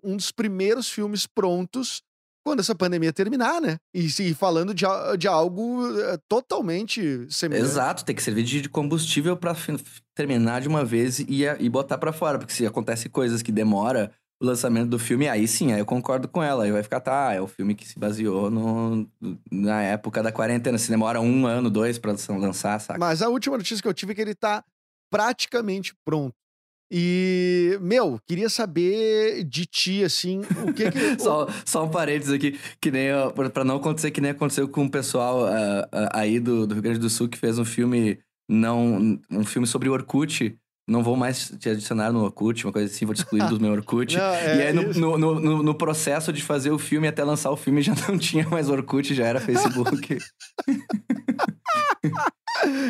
um 0.03 0.15
dos 0.15 0.31
primeiros 0.31 0.89
filmes 0.89 1.27
prontos 1.27 2.01
quando 2.45 2.59
essa 2.61 2.73
pandemia 2.75 3.11
terminar, 3.13 3.61
né? 3.61 3.77
E, 3.93 4.09
se- 4.09 4.33
falando 4.33 4.73
de, 4.73 4.85
de 5.17 5.27
algo 5.27 5.85
eh, 5.99 6.17
totalmente 6.27 7.27
semelhante. 7.29 7.67
Exato, 7.69 8.05
tem 8.05 8.15
que 8.15 8.23
servir 8.23 8.43
de 8.43 8.67
combustível 8.69 9.35
pra 9.37 9.53
fin- 9.53 9.77
terminar 10.15 10.61
de 10.61 10.67
uma 10.67 10.83
vez 10.83 11.19
e, 11.19 11.43
e 11.59 11.69
botar 11.69 11.97
pra 11.97 12.11
fora. 12.13 12.37
Porque 12.39 12.53
se 12.53 12.65
acontece 12.65 13.09
coisas 13.09 13.41
que 13.41 13.51
demora 13.51 14.11
o 14.41 14.45
lançamento 14.45 14.89
do 14.89 14.97
filme, 14.97 15.27
aí 15.27 15.45
sim, 15.47 15.73
aí 15.73 15.79
eu 15.79 15.85
concordo 15.85 16.27
com 16.27 16.41
ela. 16.41 16.63
Aí 16.63 16.71
vai 16.71 16.81
ficar, 16.81 17.01
tá, 17.01 17.33
é 17.33 17.41
o 17.41 17.47
filme 17.47 17.75
que 17.75 17.85
se 17.87 17.99
baseou 17.99 18.49
no, 18.49 19.05
na 19.51 19.81
época 19.83 20.23
da 20.23 20.31
quarentena. 20.31 20.77
Se 20.77 20.89
demora 20.89 21.19
um 21.19 21.45
ano, 21.45 21.69
dois 21.69 21.99
pra 21.99 22.15
lançar, 22.29 22.79
saca? 22.79 22.97
Mas 22.99 23.21
a 23.21 23.27
última 23.29 23.57
notícia 23.57 23.81
que 23.81 23.87
eu 23.87 23.93
tive 23.93 24.13
é 24.13 24.15
que 24.15 24.21
ele 24.21 24.33
tá 24.35 24.63
praticamente 25.11 25.93
pronto. 26.05 26.33
E, 26.91 27.77
meu, 27.81 28.19
queria 28.27 28.49
saber 28.49 29.43
de 29.43 29.65
ti, 29.65 30.03
assim, 30.03 30.41
o 30.67 30.73
que 30.73 30.89
que. 30.91 30.99
Só, 31.21 31.47
só 31.65 31.85
um 31.85 31.89
parênteses 31.89 32.33
aqui, 32.33 32.59
que 32.81 32.89
nem 32.89 33.09
pra 33.53 33.63
não 33.63 33.75
acontecer 33.77 34.09
que 34.11 34.21
nem 34.21 34.31
aconteceu 34.31 34.67
com 34.67 34.85
o 34.85 34.89
pessoal 34.89 35.45
ah, 35.45 35.87
ah, 35.91 36.09
aí 36.13 36.39
do, 36.39 36.65
do 36.65 36.73
Rio 36.73 36.83
Grande 36.83 36.99
do 36.99 37.09
Sul 37.09 37.27
que 37.29 37.37
fez 37.37 37.59
um 37.59 37.65
filme 37.65 38.17
não 38.49 39.19
um 39.29 39.45
filme 39.45 39.67
sobre 39.67 39.87
o 39.89 39.93
Orkut. 39.93 40.55
Não 40.87 41.03
vou 41.03 41.15
mais 41.15 41.53
te 41.59 41.69
adicionar 41.69 42.11
no 42.11 42.23
Orkut, 42.23 42.65
uma 42.65 42.73
coisa 42.73 42.91
assim, 42.91 43.05
vou 43.05 43.13
te 43.13 43.19
excluir 43.19 43.47
do 43.47 43.59
meu 43.59 43.71
Orkut. 43.73 44.17
Não, 44.17 44.23
é 44.23 44.57
e 44.57 44.61
aí, 44.63 44.73
no, 44.73 45.17
no, 45.19 45.39
no- 45.39 45.61
no 45.63 45.75
processo 45.75 46.33
de 46.33 46.41
fazer 46.41 46.71
o 46.71 46.79
filme, 46.79 47.07
até 47.07 47.23
lançar 47.23 47.51
o 47.51 47.55
filme, 47.55 47.79
já 47.83 47.93
não 48.07 48.17
tinha 48.17 48.49
mais 48.49 48.69
Orkut, 48.69 49.13
já 49.13 49.27
era 49.27 49.39
Facebook. 49.39 50.17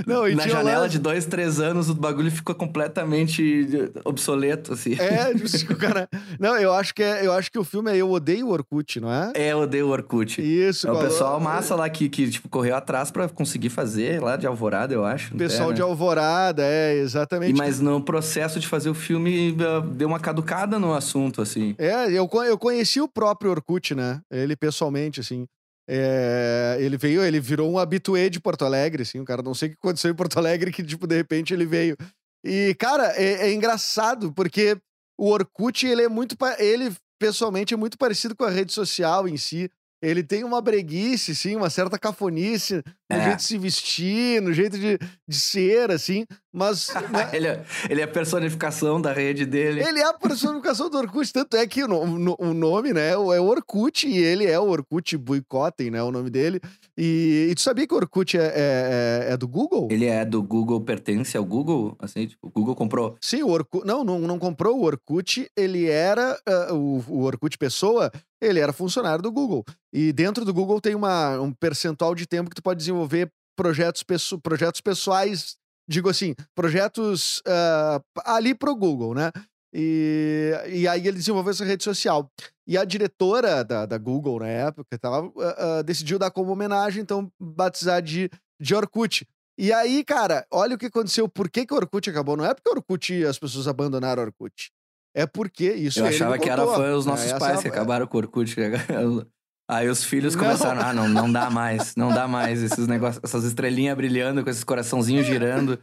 Não, 0.05 0.27
Na 0.35 0.47
janela 0.47 0.87
de 0.89 0.99
dois, 0.99 1.25
três 1.25 1.59
anos, 1.59 1.89
o 1.89 1.93
bagulho 1.95 2.31
ficou 2.31 2.55
completamente 2.55 3.91
obsoleto, 4.05 4.73
assim. 4.73 4.95
É, 4.99 5.35
justo, 5.37 5.75
cara. 5.77 6.09
Não, 6.39 6.57
eu 6.57 6.73
acho 6.73 6.93
que 6.93 7.03
é, 7.03 7.25
eu 7.25 7.33
acho 7.33 7.51
que 7.51 7.59
o 7.59 7.63
filme 7.63 7.91
é 7.91 7.97
Eu 7.97 8.09
Odeio 8.11 8.47
o 8.47 8.51
Orkut, 8.51 8.99
não 8.99 9.11
é? 9.11 9.31
É, 9.35 9.51
eu 9.51 9.59
odeio 9.59 9.87
o 9.87 9.89
Orkut. 9.89 10.41
Isso, 10.41 10.87
É 10.87 10.91
o 10.91 10.99
pessoal 10.99 11.39
massa 11.39 11.75
lá 11.75 11.89
que, 11.89 12.09
que 12.09 12.29
tipo, 12.29 12.49
correu 12.49 12.75
atrás 12.75 13.11
pra 13.11 13.27
conseguir 13.29 13.69
fazer 13.69 14.21
lá 14.21 14.35
de 14.35 14.47
Alvorada, 14.47 14.93
eu 14.93 15.05
acho. 15.05 15.35
Pessoal 15.35 15.71
É, 15.71 15.73
de 15.73 15.79
né? 15.81 15.85
Alvorada, 15.85 16.63
é, 16.65 16.95
exatamente. 16.97 17.51
E, 17.51 17.57
mas 17.57 17.79
no 17.79 18.01
processo 18.01 18.59
de 18.59 18.67
fazer 18.67 18.89
o 18.89 18.93
filme, 18.93 19.55
ah, 19.59 19.81
deu 19.85 20.07
uma 20.07 20.19
caducada 20.19 20.79
no 20.79 20.93
assunto, 20.93 21.41
assim. 21.41 21.75
É, 21.77 22.09
eu, 22.11 22.29
eu 22.45 22.57
conheci 22.57 22.99
o 23.01 23.07
próprio 23.07 23.51
Orkut, 23.51 23.93
né? 23.95 24.19
Ele 24.31 24.55
pessoalmente, 24.55 25.19
assim. 25.19 25.45
É, 25.91 26.77
ele 26.79 26.97
veio, 26.97 27.23
ele 27.23 27.39
virou 27.39 27.71
um 27.71 27.79
habitué 27.79 28.29
de 28.29 28.39
Porto 28.39 28.63
Alegre, 28.63 29.01
assim. 29.01 29.19
O 29.19 29.25
cara 29.25 29.41
não 29.41 29.55
sei 29.55 29.69
o 29.69 29.71
que 29.71 29.77
aconteceu 29.81 30.11
em 30.11 30.15
Porto 30.15 30.37
Alegre, 30.37 30.71
que, 30.71 30.83
tipo, 30.83 31.07
de 31.07 31.15
repente 31.15 31.51
ele 31.51 31.65
veio. 31.65 31.97
E, 32.45 32.75
cara, 32.77 33.11
é, 33.15 33.47
é 33.49 33.53
engraçado, 33.53 34.31
porque 34.31 34.77
o 35.19 35.29
Orkut, 35.31 35.87
ele 35.87 36.03
é 36.03 36.07
muito. 36.07 36.35
Ele, 36.59 36.93
pessoalmente, 37.19 37.73
é 37.73 37.77
muito 37.77 37.97
parecido 37.97 38.35
com 38.35 38.43
a 38.43 38.51
rede 38.51 38.71
social 38.71 39.27
em 39.27 39.35
si. 39.35 39.67
Ele 40.01 40.23
tem 40.23 40.45
uma 40.45 40.61
breguice, 40.61 41.35
sim, 41.35 41.57
uma 41.57 41.69
certa 41.69 41.99
cafonice 41.99 42.75
no 43.11 43.17
É. 43.17 43.23
jeito 43.23 43.37
de 43.37 43.43
se 43.43 43.57
vestir, 43.57 44.41
no 44.41 44.53
jeito 44.53 44.77
de, 44.77 44.97
de 45.27 45.39
ser, 45.39 45.91
assim. 45.91 46.25
Mas. 46.51 46.89
né, 47.11 47.29
ele, 47.33 47.47
é, 47.47 47.63
ele 47.89 48.01
é 48.01 48.03
a 48.03 48.07
personificação 48.07 48.99
da 49.01 49.13
rede 49.13 49.45
dele. 49.45 49.81
Ele 49.83 49.99
é 49.99 50.05
a 50.05 50.13
personificação 50.13 50.89
do 50.89 50.97
Orkut, 50.97 51.31
tanto 51.31 51.55
é 51.57 51.67
que 51.67 51.83
o, 51.83 51.87
no- 51.87 52.35
o 52.39 52.53
nome, 52.53 52.91
né, 52.93 53.09
é 53.11 53.17
o 53.17 53.27
Orkut, 53.45 54.07
e 54.07 54.17
ele 54.17 54.45
é 54.45 54.59
o 54.59 54.67
Orkut 54.69 55.15
Boycottem, 55.17 55.91
né, 55.91 56.01
o 56.01 56.11
nome 56.11 56.29
dele. 56.29 56.59
E, 56.97 57.47
e 57.51 57.55
tu 57.55 57.61
sabia 57.61 57.85
que 57.87 57.93
o 57.93 57.97
Orkut 57.97 58.37
é, 58.37 58.41
é, 58.41 59.25
é- 59.29 59.33
é 59.33 59.37
do 59.37 59.47
Google? 59.47 59.87
Ele 59.91 60.05
é 60.05 60.25
do 60.25 60.41
Google, 60.41 60.81
pertence 60.81 61.37
ao 61.37 61.45
Google, 61.45 61.95
assim, 61.99 62.25
tipo, 62.27 62.47
o 62.47 62.51
Google 62.51 62.75
comprou. 62.75 63.15
Sim, 63.21 63.43
o 63.43 63.49
Orkut, 63.49 63.85
não, 63.85 64.03
não, 64.03 64.19
não 64.19 64.39
comprou 64.39 64.79
o 64.79 64.83
Orkut, 64.83 65.49
ele 65.55 65.87
era, 65.87 66.39
ah, 66.47 66.73
o, 66.73 67.03
o 67.07 67.23
Orkut 67.23 67.57
pessoa, 67.57 68.11
ele 68.41 68.59
era 68.59 68.73
funcionário 68.73 69.21
do 69.21 69.31
Google. 69.31 69.63
E 69.93 70.11
dentro 70.11 70.43
do 70.45 70.53
Google 70.53 70.81
tem 70.81 70.95
uma, 70.95 71.39
um 71.39 71.51
percentual 71.51 72.15
de 72.15 72.25
tempo 72.25 72.49
que 72.49 72.55
tu 72.55 72.63
pode 72.63 72.79
desenvolver 72.79 73.29
projetos, 73.55 74.03
pesso- 74.03 74.39
projetos 74.39 74.79
pessoais, 74.79 75.57
digo 75.89 76.07
assim, 76.09 76.35
projetos 76.55 77.41
ah, 77.47 77.99
ali 78.25 78.53
pro 78.53 78.75
Google, 78.75 79.13
né? 79.15 79.31
E, 79.73 80.51
e 80.67 80.87
aí 80.87 81.07
ele 81.07 81.17
desenvolveu 81.17 81.51
essa 81.51 81.65
rede 81.65 81.83
social. 81.83 82.29
E 82.67 82.77
a 82.77 82.85
diretora 82.85 83.63
da, 83.63 83.85
da 83.85 83.97
Google 83.97 84.39
na 84.39 84.47
época 84.47 84.97
tava, 84.99 85.31
ah, 85.37 85.77
ah, 85.79 85.81
decidiu 85.81 86.19
dar 86.19 86.31
como 86.31 86.51
homenagem, 86.51 87.01
então, 87.01 87.31
batizar 87.39 88.01
de, 88.01 88.29
de 88.61 88.75
Orkut. 88.75 89.27
E 89.57 89.73
aí, 89.73 90.03
cara, 90.05 90.45
olha 90.51 90.75
o 90.75 90.77
que 90.77 90.85
aconteceu. 90.85 91.27
Por 91.27 91.49
que, 91.49 91.65
que 91.65 91.73
o 91.73 91.77
Orkut 91.77 92.09
acabou? 92.09 92.37
Não 92.37 92.45
é 92.45 92.53
porque 92.53 92.69
o 92.69 92.73
Orkut 92.73 93.25
as 93.25 93.37
pessoas 93.37 93.67
abandonaram 93.67 94.23
o 94.23 94.25
Orkut. 94.27 94.71
É 95.15 95.25
porque 95.25 95.71
isso 95.73 95.99
eu 95.99 96.05
achava 96.05 96.37
que 96.37 96.49
era 96.49 96.65
foi 96.65 96.93
os 96.93 97.05
nossos 97.05 97.25
É, 97.25 97.29
essa- 97.29 97.39
pais 97.39 97.61
que 97.61 97.67
acabaram 97.67 98.07
com 98.07 98.17
o 98.17 98.21
Orkut. 98.21 98.55
Aí 99.69 99.87
os 99.87 100.03
filhos 100.03 100.35
Não. 100.35 100.43
começaram, 100.43 100.81
ah, 100.81 100.93
não, 100.93 101.07
não 101.07 101.31
dá 101.31 101.49
mais, 101.49 101.95
não 101.95 102.09
dá 102.11 102.27
mais. 102.27 102.61
Esses 102.63 102.87
negócios, 102.87 103.21
essas 103.23 103.43
estrelinhas 103.43 103.95
brilhando, 103.95 104.43
com 104.43 104.49
esses 104.49 104.63
coraçãozinhos 104.63 105.25
girando, 105.27 105.77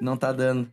não 0.00 0.16
tá 0.16 0.32
dando. 0.32 0.68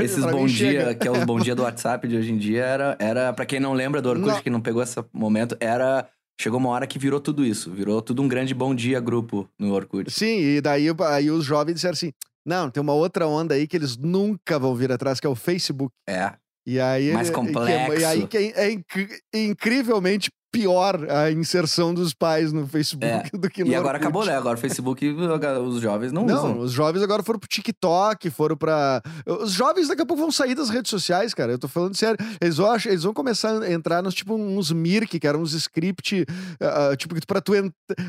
Esses 0.00 0.22
Pra 0.22 0.32
bom 0.32 0.46
dia, 0.46 0.70
chega. 0.80 0.94
que 0.94 1.06
é 1.06 1.10
os 1.10 1.24
bom 1.24 1.38
dia 1.38 1.54
do 1.54 1.62
WhatsApp 1.62 2.06
de 2.08 2.16
hoje 2.16 2.32
em 2.32 2.38
dia, 2.38 2.64
era, 2.64 2.96
era 2.98 3.32
para 3.32 3.44
quem 3.46 3.60
não 3.60 3.72
lembra 3.74 4.00
do 4.02 4.08
Orkut, 4.08 4.42
que 4.42 4.50
não 4.50 4.60
pegou 4.60 4.82
esse 4.82 4.96
momento, 5.12 5.56
era 5.60 6.08
chegou 6.40 6.58
uma 6.58 6.68
hora 6.70 6.86
que 6.86 6.98
virou 6.98 7.20
tudo 7.20 7.44
isso, 7.44 7.70
virou 7.72 8.00
tudo 8.02 8.22
um 8.22 8.28
grande 8.28 8.54
bom 8.54 8.74
dia 8.74 9.00
grupo 9.00 9.48
no 9.58 9.72
Orkut. 9.74 10.10
Sim, 10.10 10.38
e 10.40 10.60
daí 10.60 10.86
aí 11.06 11.30
os 11.30 11.44
jovens 11.44 11.74
disseram 11.74 11.92
assim: 11.94 12.12
não, 12.46 12.70
tem 12.70 12.80
uma 12.82 12.92
outra 12.94 13.26
onda 13.26 13.54
aí 13.54 13.66
que 13.66 13.76
eles 13.76 13.96
nunca 13.96 14.58
vão 14.58 14.74
vir 14.74 14.90
atrás, 14.92 15.20
que 15.20 15.26
é 15.26 15.30
o 15.30 15.34
Facebook. 15.34 15.92
É, 16.08 16.32
E 16.66 16.78
aí. 16.80 17.12
Mais 17.12 17.28
que 17.30 17.34
é- 17.34 17.38
complexo. 17.38 18.00
e 18.00 18.04
aí 18.04 18.26
que 18.26 18.36
é, 18.36 18.66
é 18.66 18.70
incri- 18.72 19.20
incrivelmente 19.34 20.30
pior 20.50 21.06
a 21.10 21.30
inserção 21.30 21.92
dos 21.92 22.14
pais 22.14 22.52
no 22.52 22.66
Facebook 22.66 23.30
do 23.36 23.50
que 23.50 23.62
no 23.64 23.70
e 23.70 23.74
agora 23.74 23.94
Orkut. 23.98 24.04
acabou, 24.06 24.24
né? 24.26 24.36
Agora 24.36 24.56
o 24.56 24.60
Facebook, 24.60 25.06
os 25.08 25.80
jovens 25.80 26.12
não, 26.12 26.24
Não, 26.24 26.36
usam. 26.36 26.58
os 26.60 26.72
jovens 26.72 27.02
agora 27.02 27.22
foram 27.22 27.38
pro 27.38 27.48
TikTok, 27.48 28.30
foram 28.30 28.56
pra. 28.56 29.02
Os 29.26 29.52
jovens 29.52 29.88
daqui 29.88 30.02
a 30.02 30.06
pouco 30.06 30.22
vão 30.22 30.32
sair 30.32 30.54
das 30.54 30.70
redes 30.70 30.90
sociais, 30.90 31.34
cara. 31.34 31.52
Eu 31.52 31.58
tô 31.58 31.68
falando 31.68 31.96
sério. 31.96 32.16
Eles 32.40 32.56
vão, 32.56 32.74
eles 32.86 33.02
vão 33.02 33.12
começar 33.14 33.62
a 33.62 33.70
entrar 33.72 34.02
nos 34.02 34.14
tipo 34.14 34.34
uns 34.34 34.72
Mirk, 34.72 35.18
que 35.18 35.26
eram 35.26 35.42
uns 35.42 35.52
script, 35.52 36.24
ah, 36.60 36.96
tipo, 36.96 37.14
pra 37.26 37.40
tu, 37.40 37.52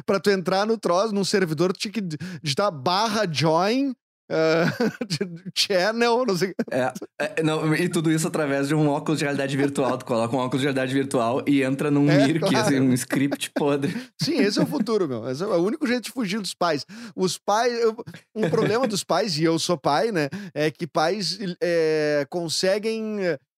pra 0.06 0.19
tu 0.19 0.30
entrar 0.30 0.65
no 0.65 0.78
troço, 0.78 1.13
num 1.13 1.23
servidor, 1.25 1.73
tu 1.73 1.80
tinha 1.80 1.91
que 1.91 2.02
digitar 2.41 2.71
barra 2.71 3.28
join. 3.32 3.93
ah, 4.31 4.71
channel, 5.55 6.25
não 6.25 6.37
sei. 6.37 6.53
É, 6.71 6.93
é, 7.19 7.43
não, 7.43 7.73
e 7.75 7.89
tudo 7.89 8.11
isso 8.11 8.27
através 8.27 8.67
de 8.67 8.75
um 8.75 8.87
óculos 8.87 9.19
de 9.19 9.25
realidade 9.25 9.57
virtual. 9.57 9.97
Tu 9.97 10.05
coloca 10.05 10.35
um 10.35 10.39
óculos 10.39 10.61
de 10.61 10.67
realidade 10.67 10.93
virtual 10.93 11.43
e 11.47 11.63
entra 11.63 11.89
num 11.89 12.09
É, 12.09 12.27
Mirk, 12.27 12.39
claro. 12.49 12.57
assim, 12.67 12.79
um 12.79 12.93
script 12.93 13.51
podre. 13.55 13.91
Sim, 14.21 14.37
esse 14.37 14.59
é 14.59 14.63
o 14.63 14.67
futuro, 14.67 15.07
meu. 15.07 15.27
Esse 15.29 15.43
é 15.43 15.47
o 15.47 15.63
único 15.63 15.87
jeito 15.87 16.03
de 16.05 16.11
fugir 16.11 16.39
dos 16.39 16.53
pais. 16.53 16.85
Os 17.15 17.37
pais. 17.37 17.73
eu- 17.79 17.95
um 18.35 18.49
problema 18.49 18.87
dos 18.87 19.03
pais, 19.03 19.37
e 19.37 19.43
eu 19.43 19.57
sou 19.57 19.77
pai, 19.77 20.11
né? 20.11 20.29
É 20.53 20.69
que 20.69 20.85
pais 20.87 21.37
é, 21.61 22.25
conseguem 22.29 23.17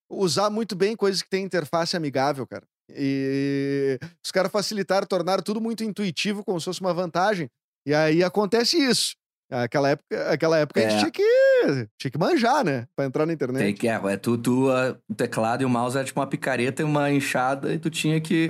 usar 0.09 0.49
muito 0.49 0.75
bem 0.75 0.95
coisas 0.95 1.21
que 1.21 1.29
têm 1.29 1.43
interface 1.43 1.95
amigável, 1.97 2.45
cara. 2.47 2.63
E 2.93 3.97
os 4.23 4.31
caras 4.31 4.51
facilitaram, 4.51 5.07
tornaram 5.07 5.41
tudo 5.41 5.61
muito 5.61 5.83
intuitivo, 5.83 6.43
como 6.43 6.59
se 6.59 6.65
fosse 6.65 6.81
uma 6.81 6.93
vantagem. 6.93 7.47
E 7.85 7.93
aí 7.93 8.23
acontece 8.23 8.77
isso. 8.77 9.13
Aquela 9.51 9.89
época, 9.89 10.31
aquela 10.31 10.57
época 10.57 10.79
a 10.79 10.83
gente 10.83 10.93
É. 10.93 10.99
tinha 10.99 11.11
que, 11.11 11.89
tinha 11.97 12.11
que 12.11 12.17
manjar, 12.17 12.63
né? 12.63 12.87
Pra 12.95 13.05
entrar 13.05 13.25
na 13.25 13.33
internet. 13.33 13.61
Tem 13.61 13.73
que, 13.75 13.87
é, 13.87 13.93
é, 13.93 14.17
tu, 14.17 14.37
tu, 14.37 14.71
ah, 14.71 14.97
o 15.09 15.13
teclado 15.13 15.61
e 15.61 15.65
o 15.65 15.69
mouse 15.69 15.97
era 15.97 16.05
tipo 16.05 16.19
uma 16.19 16.27
picareta 16.27 16.81
e 16.81 16.85
uma 16.85 17.11
enxada, 17.11 17.73
e 17.73 17.77
tu 17.77 17.89
tinha 17.89 18.21
que 18.21 18.47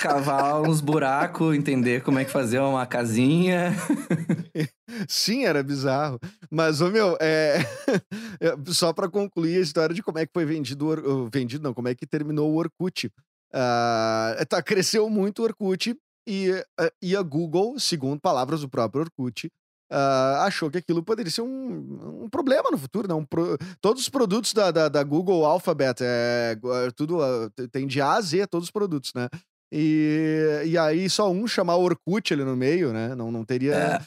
cavar 0.00 0.62
uns 0.62 0.80
buracos, 0.80 1.54
entender 1.54 2.02
como 2.02 2.18
é 2.18 2.24
que 2.24 2.30
fazer 2.30 2.58
uma 2.60 2.86
casinha. 2.86 3.72
Sim, 5.08 5.44
era 5.44 5.62
bizarro. 5.62 6.18
Mas, 6.50 6.80
ô 6.80 6.88
meu, 6.90 7.16
é... 7.20 7.58
é, 8.40 8.54
só 8.68 8.92
pra 8.92 9.08
concluir 9.08 9.58
a 9.58 9.60
história 9.60 9.94
de 9.94 10.02
como 10.02 10.18
é 10.18 10.26
que 10.26 10.32
foi 10.32 10.44
vendido, 10.44 11.28
vendido 11.32 11.62
não, 11.62 11.74
como 11.74 11.88
é 11.88 11.94
que 11.94 12.06
terminou 12.06 12.50
o 12.52 12.56
Orkut. 12.56 13.10
Ah, 13.52 14.36
tá, 14.48 14.62
cresceu 14.62 15.08
muito 15.08 15.40
o 15.40 15.44
Orkut 15.44 15.94
E, 16.26 16.50
eh, 16.80 16.92
e 17.02 17.14
a 17.14 17.22
Google, 17.22 17.78
segundo 17.78 18.18
palavras 18.20 18.62
do 18.62 18.68
próprio 18.68 19.02
Orkut, 19.02 19.50
ah, 19.94 20.44
achou 20.44 20.70
que 20.70 20.78
aquilo 20.78 21.02
poderia 21.02 21.30
ser 21.30 21.42
um, 21.42 22.24
um 22.24 22.28
problema 22.28 22.70
no 22.70 22.78
futuro, 22.78 23.06
né? 23.08 23.14
Um 23.14 23.24
pro- 23.24 23.56
todos 23.80 24.02
os 24.02 24.08
produtos 24.08 24.52
da, 24.52 24.70
da, 24.70 24.88
da 24.88 25.02
Google 25.04 25.44
Alphabet, 25.46 26.00
é, 26.02 26.56
é 26.86 26.90
tudo 26.90 27.22
ah, 27.22 27.48
tem 27.70 27.86
de 27.86 28.00
A 28.00 28.14
a 28.14 28.20
Z 28.20 28.46
todos 28.48 28.66
os 28.68 28.70
produtos, 28.72 29.12
né? 29.14 29.28
E, 29.72 30.62
e 30.66 30.78
aí 30.78 31.10
só 31.10 31.30
um 31.30 31.46
chamar 31.46 31.76
Orkut 31.76 32.32
ali 32.32 32.44
no 32.44 32.54
meio, 32.56 32.92
né? 32.92 33.14
Não, 33.14 33.30
não 33.32 33.44
teria 33.44 33.74
É. 33.74 34.00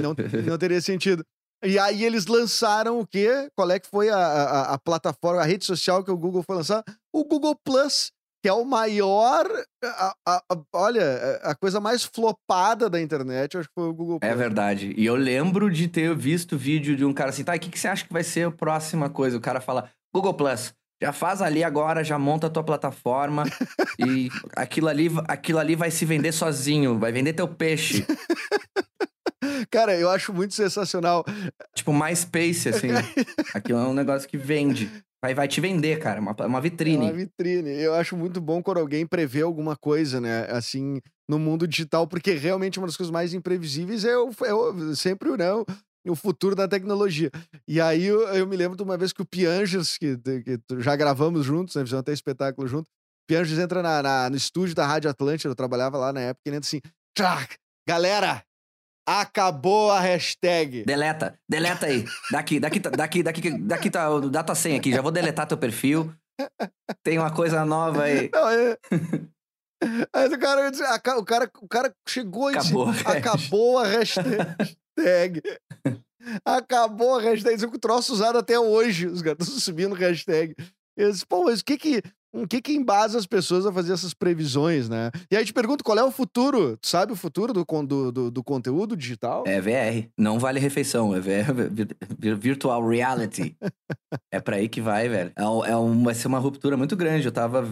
não, 0.00 0.14
não 0.46 0.58
teria 0.58 0.80
sentido. 0.80 1.24
E 1.64 1.78
aí 1.78 2.02
eles 2.04 2.26
lançaram 2.26 2.98
o 2.98 3.06
quê? 3.06 3.48
Qual 3.54 3.70
é 3.70 3.78
que 3.78 3.86
foi 3.88 4.08
a, 4.08 4.16
a, 4.16 4.74
a 4.74 4.78
plataforma, 4.78 5.40
a 5.42 5.44
rede 5.44 5.64
social 5.64 6.02
que 6.02 6.10
o 6.10 6.16
Google 6.16 6.42
foi 6.42 6.56
lançar? 6.56 6.82
O 7.14 7.24
Google 7.24 7.54
Plus, 7.64 8.10
que 8.42 8.48
é 8.48 8.52
o 8.52 8.64
maior. 8.64 9.46
a- 9.84 10.14
a- 10.26 10.42
a- 10.50 10.58
olha, 10.74 11.40
a 11.42 11.54
coisa 11.54 11.80
mais 11.80 12.04
flopada 12.04 12.88
da 12.90 13.00
internet, 13.00 13.54
eu 13.54 13.60
acho 13.60 13.68
que 13.68 13.74
foi 13.74 13.88
o 13.88 13.94
Google. 13.94 14.18
É 14.22 14.34
verdade. 14.34 14.94
E 14.96 15.04
eu 15.06 15.14
lembro 15.16 15.70
de 15.70 15.88
ter 15.88 16.14
visto 16.14 16.56
vídeo 16.58 16.96
de 16.96 17.04
um 17.04 17.12
cara 17.12 17.30
assim, 17.30 17.42
tá, 17.44 17.54
o 17.54 17.58
que, 17.58 17.70
que 17.70 17.78
você 17.78 17.88
acha 17.88 18.04
que 18.06 18.12
vai 18.12 18.22
ser 18.24 18.46
a 18.48 18.50
próxima 18.50 19.08
coisa? 19.10 19.36
O 19.36 19.40
cara 19.40 19.60
fala, 19.60 19.88
Google 20.14 20.34
Plus, 20.34 20.72
já 21.02 21.12
faz 21.12 21.42
ali 21.42 21.64
agora, 21.64 22.04
já 22.04 22.16
monta 22.18 22.46
a 22.46 22.50
tua 22.50 22.62
plataforma 22.62 23.42
e 23.98 24.28
aquilo 24.56 24.86
ali, 24.88 25.08
aquilo 25.26 25.58
ali 25.58 25.74
vai 25.74 25.90
se 25.90 26.04
vender 26.04 26.30
sozinho, 26.32 26.98
vai 26.98 27.10
vender 27.10 27.32
teu 27.32 27.48
peixe. 27.48 28.04
Cara, 29.70 29.94
eu 29.98 30.08
acho 30.10 30.32
muito 30.32 30.54
sensacional. 30.54 31.24
tipo, 31.74 31.92
MySpace, 31.92 32.68
assim. 32.68 32.88
Aquilo 33.54 33.78
é 33.80 33.86
um 33.88 33.94
negócio 33.94 34.28
que 34.28 34.36
vende. 34.36 34.90
Vai, 35.24 35.34
vai 35.34 35.46
te 35.46 35.60
vender, 35.60 36.00
cara, 36.00 36.20
uma, 36.20 36.32
uma 36.46 36.58
É 36.58 36.62
vitrine. 36.62 37.04
uma 37.04 37.12
vitrine. 37.12 37.70
Eu 37.70 37.94
acho 37.94 38.16
muito 38.16 38.40
bom 38.40 38.60
quando 38.60 38.78
alguém 38.80 39.06
prevê 39.06 39.42
alguma 39.42 39.76
coisa, 39.76 40.20
né? 40.20 40.46
Assim, 40.50 41.00
no 41.28 41.38
mundo 41.38 41.66
digital, 41.68 42.08
porque 42.08 42.32
realmente 42.32 42.78
uma 42.78 42.88
das 42.88 42.96
coisas 42.96 43.12
mais 43.12 43.32
imprevisíveis 43.32 44.04
é, 44.04 44.16
o, 44.18 44.30
é 44.44 44.52
o- 44.52 44.96
sempre 44.96 45.30
né, 45.36 45.52
o, 45.54 45.64
o 46.08 46.16
futuro 46.16 46.56
da 46.56 46.66
tecnologia. 46.66 47.30
E 47.68 47.80
aí 47.80 48.04
eu, 48.04 48.22
eu 48.34 48.46
me 48.48 48.56
lembro 48.56 48.76
de 48.76 48.82
uma 48.82 48.96
vez 48.98 49.12
que 49.12 49.22
o 49.22 49.26
Pianges, 49.26 49.96
que, 49.96 50.16
que 50.18 50.58
já 50.80 50.96
gravamos 50.96 51.46
juntos, 51.46 51.76
né? 51.76 51.82
Fizemos 51.84 52.00
até 52.00 52.12
espetáculo 52.12 52.66
junto. 52.66 52.86
O 52.88 53.26
Pianges 53.28 53.60
entra 53.60 53.80
na, 53.80 54.02
na- 54.02 54.28
no 54.30 54.36
estúdio 54.36 54.74
da 54.74 54.84
Rádio 54.84 55.08
Atlântida, 55.08 55.50
eu 55.52 55.54
trabalhava 55.56 55.98
lá 55.98 56.12
na 56.12 56.20
época, 56.20 56.40
e 56.44 56.48
ele 56.48 56.56
entra 56.56 56.66
assim: 56.66 56.80
"Tchac! 57.16 57.54
galera, 57.88 58.42
acabou 59.06 59.90
a 59.90 60.00
hashtag. 60.00 60.84
Deleta, 60.84 61.38
deleta 61.48 61.86
aí. 61.86 62.04
Daqui, 62.30 62.60
daqui, 62.60 62.80
daqui, 62.80 63.22
daqui, 63.22 63.58
daqui 63.58 63.90
tá, 63.90 64.08
dá 64.30 64.42
tua 64.42 64.54
senha 64.54 64.78
aqui. 64.78 64.92
Já 64.92 65.02
vou 65.02 65.10
deletar 65.12 65.46
teu 65.46 65.58
perfil. 65.58 66.12
Tem 67.02 67.18
uma 67.18 67.32
coisa 67.32 67.64
nova 67.64 68.04
aí. 68.04 68.30
Não, 68.32 68.48
é... 68.48 68.78
Aí 70.12 70.28
o 70.28 70.38
cara, 70.38 71.18
o 71.18 71.24
cara, 71.24 71.50
o 71.60 71.68
cara 71.68 71.94
chegou 72.08 72.50
e 72.50 72.56
disse, 72.56 72.68
Acabou. 72.68 72.88
a 72.88 72.92
hashtag. 72.92 73.18
acabou 73.18 73.78
a 73.78 73.86
hashtag. 73.86 75.42
acabou 76.44 77.18
a 77.18 77.22
hashtag. 77.22 77.56
Isso 77.56 77.66
é 77.66 77.78
troço 77.78 78.12
usado 78.12 78.38
até 78.38 78.58
hoje. 78.58 79.08
Os 79.08 79.22
caras 79.22 79.40
estão 79.40 79.60
subindo 79.60 79.94
hashtag. 79.94 80.54
Eu 80.96 81.10
disse, 81.10 81.26
pô, 81.26 81.44
mas 81.44 81.60
o 81.60 81.64
que 81.64 81.76
que, 81.76 82.02
o 82.34 82.46
que 82.46 82.62
que 82.62 82.72
embasa 82.72 83.18
as 83.18 83.26
pessoas 83.26 83.66
a 83.66 83.72
fazer 83.72 83.92
essas 83.92 84.14
previsões, 84.14 84.88
né? 84.88 85.10
E 85.30 85.36
aí 85.36 85.44
te 85.44 85.52
pergunto, 85.52 85.84
qual 85.84 85.98
é 85.98 86.02
o 86.04 86.10
futuro? 86.10 86.76
Tu 86.78 86.88
sabe 86.88 87.12
o 87.12 87.16
futuro 87.16 87.52
do, 87.52 87.64
do, 87.64 88.12
do, 88.12 88.30
do 88.30 88.42
conteúdo 88.44 88.96
digital? 88.96 89.44
É 89.46 89.60
VR. 89.60 90.08
Não 90.18 90.38
vale 90.38 90.58
refeição. 90.58 91.14
É 91.14 91.20
VR, 91.20 91.52
vir- 91.70 91.96
vir- 92.18 92.36
virtual 92.36 92.86
reality. 92.86 93.54
é 94.32 94.40
pra 94.40 94.56
aí 94.56 94.68
que 94.68 94.80
vai, 94.80 95.08
velho. 95.08 95.32
É, 95.36 95.42
é 95.70 95.76
um, 95.76 96.02
vai 96.04 96.14
ser 96.14 96.28
uma 96.28 96.38
ruptura 96.38 96.76
muito 96.76 96.96
grande. 96.96 97.26
Eu 97.26 97.32
tava. 97.32 97.66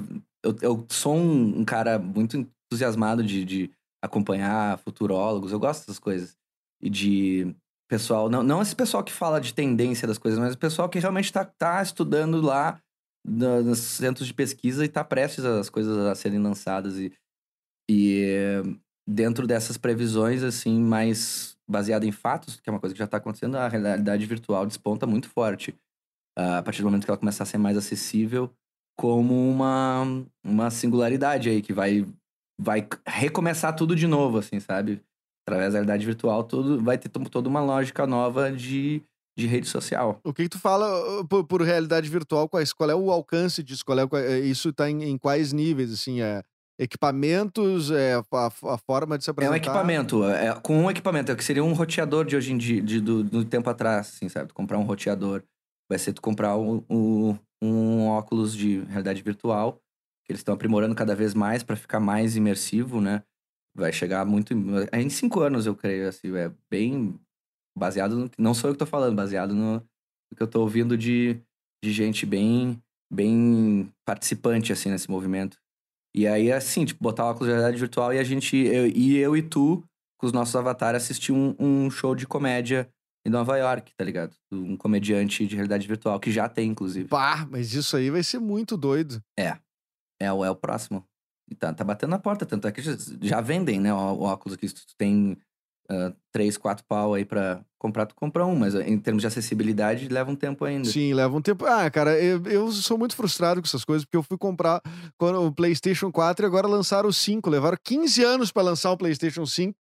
Eu, 0.44 0.56
eu 0.60 0.86
sou 0.90 1.16
um, 1.16 1.60
um 1.60 1.64
cara 1.64 1.98
muito 1.98 2.36
entusiasmado 2.70 3.22
de, 3.22 3.44
de 3.44 3.70
acompanhar 4.04 4.78
futurólogos. 4.78 5.52
Eu 5.52 5.58
gosto 5.60 5.80
dessas 5.82 5.98
coisas. 5.98 6.36
E 6.82 6.88
de 6.90 7.54
pessoal. 7.88 8.28
Não, 8.30 8.42
não 8.42 8.62
esse 8.62 8.74
pessoal 8.76 9.02
que 9.02 9.12
fala 9.12 9.40
de 9.40 9.52
tendência 9.52 10.06
das 10.06 10.16
coisas, 10.18 10.38
mas 10.38 10.54
o 10.54 10.58
pessoal 10.58 10.88
que 10.88 10.98
realmente 10.98 11.32
tá, 11.32 11.44
tá 11.44 11.82
estudando 11.82 12.40
lá 12.40 12.78
nos 13.24 13.78
centros 13.78 14.26
de 14.26 14.34
pesquisa 14.34 14.84
e 14.84 14.88
tá 14.88 15.04
prestes 15.04 15.44
as 15.44 15.70
coisas 15.70 15.96
a 16.06 16.14
serem 16.14 16.38
lançadas. 16.38 16.98
E, 16.98 17.12
e 17.90 18.24
eh, 18.24 18.62
dentro 19.06 19.46
dessas 19.46 19.76
previsões, 19.76 20.42
assim, 20.42 20.80
mais 20.80 21.56
baseada 21.68 22.06
em 22.06 22.12
fatos, 22.12 22.60
que 22.60 22.68
é 22.68 22.72
uma 22.72 22.80
coisa 22.80 22.94
que 22.94 22.98
já 22.98 23.04
está 23.04 23.18
acontecendo, 23.18 23.56
a 23.56 23.68
realidade 23.68 24.26
virtual 24.26 24.66
desponta 24.66 25.06
muito 25.06 25.28
forte. 25.28 25.74
Ah, 26.36 26.58
a 26.58 26.62
partir 26.62 26.82
do 26.82 26.86
momento 26.86 27.04
que 27.04 27.10
ela 27.10 27.18
começar 27.18 27.44
a 27.44 27.46
ser 27.46 27.58
mais 27.58 27.76
acessível, 27.76 28.50
como 28.98 29.34
uma, 29.50 30.04
uma 30.44 30.70
singularidade 30.70 31.48
aí, 31.48 31.62
que 31.62 31.72
vai, 31.72 32.06
vai 32.60 32.86
recomeçar 33.06 33.74
tudo 33.74 33.96
de 33.96 34.06
novo, 34.06 34.38
assim, 34.38 34.60
sabe? 34.60 35.02
Através 35.46 35.72
da 35.72 35.78
realidade 35.78 36.06
virtual, 36.06 36.44
tudo 36.44 36.82
vai 36.82 36.98
ter 36.98 37.08
to- 37.08 37.28
toda 37.30 37.48
uma 37.48 37.60
lógica 37.60 38.06
nova 38.06 38.52
de, 38.52 39.02
de 39.36 39.46
rede 39.46 39.66
social. 39.66 40.20
O 40.24 40.32
que, 40.32 40.42
que 40.44 40.48
tu 40.50 40.58
fala 40.58 41.24
por, 41.26 41.44
por 41.46 41.62
realidade 41.62 42.08
virtual? 42.08 42.48
Quais, 42.48 42.72
qual 42.72 42.90
é 42.90 42.94
o 42.94 43.10
alcance 43.10 43.62
disso? 43.62 43.84
Qual 43.84 43.98
é, 43.98 44.06
é, 44.14 44.38
isso 44.40 44.72
tá 44.72 44.90
em, 44.90 45.04
em 45.04 45.16
quais 45.18 45.52
níveis? 45.52 45.92
Assim, 45.92 46.20
é 46.20 46.42
equipamentos, 46.78 47.90
é 47.90 48.14
a, 48.14 48.46
a 48.74 48.78
forma 48.78 49.16
de 49.16 49.24
se 49.24 49.30
É 49.30 49.32
apresentar? 49.32 49.54
um 49.54 49.56
equipamento, 49.56 50.24
é, 50.24 50.54
com 50.60 50.76
um 50.84 50.90
equipamento, 50.90 51.30
é 51.30 51.34
o 51.34 51.36
que 51.36 51.44
seria 51.44 51.62
um 51.64 51.72
roteador 51.72 52.24
de 52.24 52.36
hoje 52.36 52.52
em 52.52 52.58
dia, 52.58 52.82
de, 52.82 53.00
do, 53.00 53.22
do 53.22 53.44
tempo 53.44 53.68
atrás, 53.70 54.08
assim, 54.14 54.28
sabe? 54.28 54.48
Tu 54.48 54.54
comprar 54.54 54.78
um 54.78 54.82
roteador, 54.82 55.42
vai 55.88 55.98
ser 55.98 56.12
tu 56.12 56.22
comprar 56.22 56.56
um, 56.56 56.82
um, 56.88 57.38
um 57.62 58.06
óculos 58.08 58.54
de 58.54 58.80
realidade 58.80 59.22
virtual, 59.22 59.74
que 60.24 60.32
eles 60.32 60.40
estão 60.40 60.54
aprimorando 60.54 60.94
cada 60.94 61.14
vez 61.14 61.34
mais 61.34 61.62
para 61.62 61.76
ficar 61.76 62.00
mais 62.00 62.36
imersivo, 62.36 63.00
né? 63.00 63.22
Vai 63.74 63.92
chegar 63.92 64.24
muito. 64.26 64.52
em- 64.52 64.66
é 64.92 65.00
em 65.00 65.08
cinco 65.10 65.40
anos, 65.40 65.66
eu 65.66 65.74
creio, 65.76 66.08
assim, 66.08 66.34
é 66.36 66.50
bem 66.70 67.18
baseado 67.80 68.16
no. 68.16 68.30
Não 68.38 68.54
sou 68.54 68.70
eu 68.70 68.74
que 68.74 68.78
tô 68.78 68.86
falando, 68.86 69.16
baseado 69.16 69.54
no, 69.54 69.74
no 69.76 70.36
que 70.36 70.42
eu 70.42 70.46
tô 70.46 70.60
ouvindo 70.60 70.96
de, 70.96 71.40
de 71.84 71.92
gente 71.92 72.24
bem, 72.24 72.80
bem 73.12 73.90
participante, 74.04 74.72
assim, 74.72 74.90
nesse 74.90 75.10
movimento. 75.10 75.56
E 76.14 76.26
aí, 76.26 76.52
assim, 76.52 76.84
tipo, 76.84 77.02
botar 77.02 77.24
o 77.24 77.30
óculos 77.30 77.46
de 77.48 77.52
realidade 77.52 77.78
virtual 77.80 78.12
e 78.12 78.18
a 78.18 78.24
gente, 78.24 78.56
eu, 78.56 78.86
e 78.86 79.16
eu 79.16 79.36
e 79.36 79.42
tu, 79.42 79.82
com 80.18 80.26
os 80.26 80.32
nossos 80.32 80.54
avatares, 80.56 81.02
assistir 81.02 81.32
um, 81.32 81.54
um 81.58 81.90
show 81.90 82.14
de 82.14 82.26
comédia 82.26 82.88
em 83.26 83.30
Nova 83.30 83.56
York, 83.56 83.92
tá 83.96 84.04
ligado? 84.04 84.34
Um 84.52 84.76
comediante 84.76 85.46
de 85.46 85.54
realidade 85.54 85.86
virtual, 85.86 86.18
que 86.18 86.30
já 86.32 86.48
tem, 86.48 86.70
inclusive. 86.70 87.08
Pá, 87.08 87.46
mas 87.50 87.72
isso 87.74 87.96
aí 87.96 88.10
vai 88.10 88.22
ser 88.22 88.38
muito 88.38 88.76
doido. 88.76 89.20
É, 90.20 90.32
o- 90.32 90.44
é 90.44 90.50
o 90.50 90.56
próximo. 90.56 91.04
E 91.50 91.54
tá, 91.54 91.72
tá 91.72 91.82
batendo 91.84 92.10
na 92.10 92.18
porta, 92.18 92.44
tanto 92.46 92.66
é 92.68 92.72
que 92.72 92.80
já, 92.82 92.92
já 93.22 93.40
vendem, 93.40 93.80
né, 93.80 93.92
o, 93.92 93.96
o 93.96 94.22
óculos 94.22 94.54
aqui. 94.56 94.68
Se 94.68 94.74
tu 94.74 94.94
tem 94.96 95.36
ah, 95.90 96.12
três, 96.30 96.56
quatro 96.56 96.84
pau 96.86 97.14
aí 97.14 97.24
pra 97.24 97.60
comprar, 97.78 98.06
tu 98.06 98.14
compra 98.14 98.46
um, 98.46 98.54
mas 98.54 98.74
em 98.74 98.96
termos 98.98 99.22
de 99.22 99.26
acessibilidade, 99.26 100.08
leva 100.08 100.30
um 100.30 100.36
tempo 100.36 100.64
ainda. 100.64 100.88
Sim, 100.88 101.12
leva 101.12 101.36
um 101.36 101.42
tempo. 101.42 101.66
Ah, 101.66 101.90
cara, 101.90 102.16
eu, 102.22 102.42
eu 102.46 102.70
sou 102.70 102.96
muito 102.96 103.16
frustrado 103.16 103.60
com 103.60 103.66
essas 103.66 103.84
coisas, 103.84 104.04
porque 104.04 104.16
eu 104.16 104.22
fui 104.22 104.38
comprar 104.38 104.80
quando, 105.18 105.42
o 105.44 105.52
PlayStation 105.52 106.12
4 106.12 106.44
e 106.44 106.46
agora 106.46 106.68
lançaram 106.68 107.08
o 107.08 107.12
5. 107.12 107.50
Levaram 107.50 107.76
15 107.82 108.22
anos 108.22 108.52
pra 108.52 108.62
lançar 108.62 108.92
o 108.92 108.96
PlayStation 108.96 109.44
5. 109.44 109.74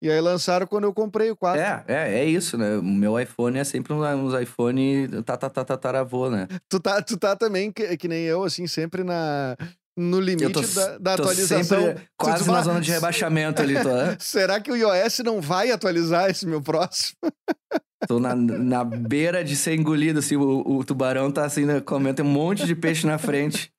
E 0.00 0.08
aí 0.08 0.20
lançaram 0.20 0.64
quando 0.64 0.84
eu 0.84 0.94
comprei 0.94 1.28
o 1.28 1.36
4. 1.36 1.60
É, 1.60 1.84
é, 1.88 2.18
é 2.20 2.24
isso, 2.24 2.56
né? 2.56 2.76
O 2.76 2.82
meu 2.84 3.18
iPhone 3.18 3.58
é 3.58 3.64
sempre 3.64 3.92
um- 3.92 4.04
uns 4.04 4.40
iPhone 4.40 5.08
tatataravô, 5.24 6.30
né? 6.30 6.46
Tu, 6.68 6.78
tá, 6.78 7.02
tu 7.02 7.16
tá 7.16 7.34
também, 7.34 7.72
que, 7.72 7.96
que 7.96 8.06
nem 8.06 8.22
eu, 8.22 8.44
assim, 8.44 8.68
sempre 8.68 9.02
na, 9.02 9.56
no 9.98 10.20
limite 10.20 10.52
tô 10.52 10.60
da, 10.60 10.98
da 10.98 11.14
atualização. 11.14 11.94
quase 12.16 12.38
diz, 12.38 12.46
na 12.46 12.58
"Ah, 12.58 12.62
zona 12.62 12.80
de 12.80 12.92
rebaixamento 12.92 13.60
ali, 13.60 13.74
tô, 13.82 13.88
né? 13.88 14.16
Será 14.20 14.60
que 14.60 14.70
o 14.70 14.76
iOS 14.76 15.18
não 15.24 15.40
vai 15.40 15.72
atualizar 15.72 16.30
esse 16.30 16.46
meu 16.46 16.62
próximo? 16.62 17.16
tô 18.06 18.20
na, 18.20 18.34
na 18.36 18.84
beira 18.84 19.42
de 19.42 19.56
ser 19.56 19.74
engolido, 19.74 20.20
assim, 20.20 20.36
o, 20.36 20.62
o 20.64 20.84
tubarão 20.84 21.32
tá 21.32 21.44
assim, 21.44 21.64
né, 21.64 21.80
comendo, 21.80 22.22
um 22.22 22.26
monte 22.26 22.64
de 22.64 22.76
peixe 22.76 23.06
na 23.06 23.18
frente. 23.18 23.72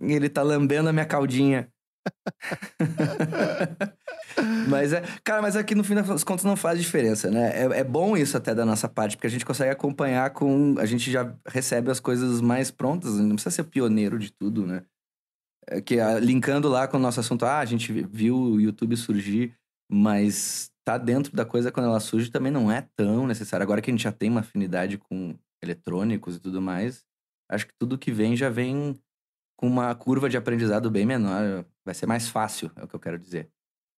E 0.00 0.12
ele 0.12 0.30
tá 0.30 0.42
lambendo 0.42 0.88
a 0.88 0.92
minha 0.92 1.04
caldinha. 1.04 1.68
mas 4.68 4.94
é, 4.94 5.02
cara, 5.22 5.42
mas 5.42 5.54
aqui 5.54 5.74
no 5.74 5.84
fim 5.84 5.94
das 5.94 6.24
contas 6.24 6.44
não 6.44 6.56
faz 6.56 6.78
diferença, 6.80 7.30
né? 7.30 7.52
É, 7.54 7.80
é 7.80 7.84
bom 7.84 8.16
isso 8.16 8.36
até 8.38 8.54
da 8.54 8.64
nossa 8.64 8.88
parte, 8.88 9.16
porque 9.16 9.26
a 9.26 9.30
gente 9.30 9.44
consegue 9.44 9.70
acompanhar 9.70 10.30
com. 10.30 10.76
A 10.78 10.86
gente 10.86 11.10
já 11.10 11.30
recebe 11.46 11.90
as 11.90 12.00
coisas 12.00 12.40
mais 12.40 12.70
prontas, 12.70 13.18
não 13.18 13.34
precisa 13.34 13.50
ser 13.50 13.64
pioneiro 13.64 14.18
de 14.18 14.32
tudo, 14.32 14.66
né? 14.66 14.82
É 15.68 15.80
que 15.80 16.00
ah, 16.00 16.18
linkando 16.18 16.68
lá 16.68 16.88
com 16.88 16.96
o 16.96 17.00
nosso 17.00 17.20
assunto, 17.20 17.44
ah, 17.44 17.58
a 17.58 17.64
gente 17.64 17.92
viu 17.92 18.36
o 18.36 18.60
YouTube 18.60 18.96
surgir, 18.96 19.54
mas 19.90 20.70
tá 20.84 20.96
dentro 20.98 21.34
da 21.36 21.44
coisa 21.44 21.70
quando 21.70 21.86
ela 21.86 22.00
surge 22.00 22.30
também 22.30 22.50
não 22.50 22.70
é 22.72 22.88
tão 22.96 23.26
necessário. 23.26 23.62
Agora 23.64 23.80
que 23.82 23.90
a 23.90 23.92
gente 23.92 24.02
já 24.02 24.12
tem 24.12 24.30
uma 24.30 24.40
afinidade 24.40 24.98
com 24.98 25.36
eletrônicos 25.62 26.36
e 26.36 26.40
tudo 26.40 26.60
mais, 26.60 27.04
acho 27.50 27.66
que 27.66 27.74
tudo 27.78 27.98
que 27.98 28.10
vem 28.10 28.36
já 28.36 28.48
vem 28.48 28.98
com 29.58 29.66
uma 29.68 29.94
curva 29.94 30.28
de 30.28 30.36
aprendizado 30.36 30.90
bem 30.90 31.04
menor. 31.04 31.64
Vai 31.84 31.94
ser 31.94 32.06
mais 32.06 32.28
fácil, 32.28 32.70
é 32.76 32.84
o 32.84 32.88
que 32.88 32.94
eu 32.94 33.00
quero 33.00 33.18
dizer. 33.18 33.50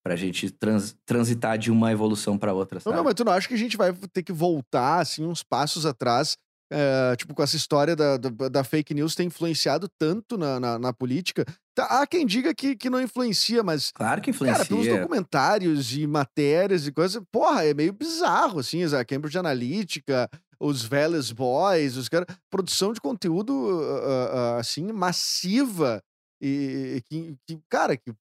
Pra 0.04 0.16
gente 0.16 0.50
trans- 0.50 0.96
transitar 1.06 1.56
de 1.56 1.70
uma 1.70 1.92
evolução 1.92 2.36
pra 2.36 2.52
outra, 2.52 2.78
Não, 2.78 2.82
sabe? 2.82 2.96
não, 2.96 3.04
mas 3.04 3.14
tu 3.14 3.24
não 3.24 3.32
acha 3.32 3.46
que 3.46 3.54
a 3.54 3.58
gente 3.58 3.76
vai 3.76 3.92
ter 4.12 4.24
que 4.24 4.32
voltar, 4.32 4.98
assim, 4.98 5.24
uns 5.24 5.44
passos 5.44 5.86
atrás 5.86 6.36
é, 6.72 7.16
tipo, 7.16 7.34
com 7.34 7.42
essa 7.42 7.56
história 7.56 7.94
da, 7.94 8.16
da, 8.16 8.48
da 8.48 8.64
fake 8.64 8.94
news 8.94 9.14
ter 9.14 9.24
influenciado 9.24 9.88
tanto 9.98 10.38
na, 10.38 10.58
na, 10.58 10.78
na 10.78 10.92
política. 10.92 11.44
Tá, 11.74 11.84
há 11.86 12.06
quem 12.06 12.26
diga 12.26 12.54
que, 12.54 12.74
que 12.74 12.88
não 12.90 13.00
influencia, 13.00 13.62
mas 13.62 13.90
Claro 13.92 14.20
que 14.20 14.32
Cara, 14.32 14.52
pelos 14.52 14.64
influencia. 14.64 14.98
documentários 15.00 15.92
e 15.96 16.06
matérias 16.06 16.86
e 16.86 16.92
coisas, 16.92 17.22
porra, 17.30 17.64
é 17.64 17.74
meio 17.74 17.92
bizarro, 17.92 18.58
assim, 18.60 18.82
a 18.84 19.04
Cambridge 19.04 19.38
Analytica, 19.38 20.28
os 20.60 20.82
Veles 20.82 21.30
Boys, 21.32 21.96
os 21.96 22.08
caras, 22.08 22.26
produção 22.50 22.92
de 22.92 23.00
conteúdo, 23.00 23.80
ah, 24.04 24.30
ah, 24.56 24.60
assim, 24.60 24.92
massiva 24.92 26.02
e 26.40 27.02
que, 27.08 27.36
que, 27.46 27.58
cara, 27.68 27.96
que 27.96 28.12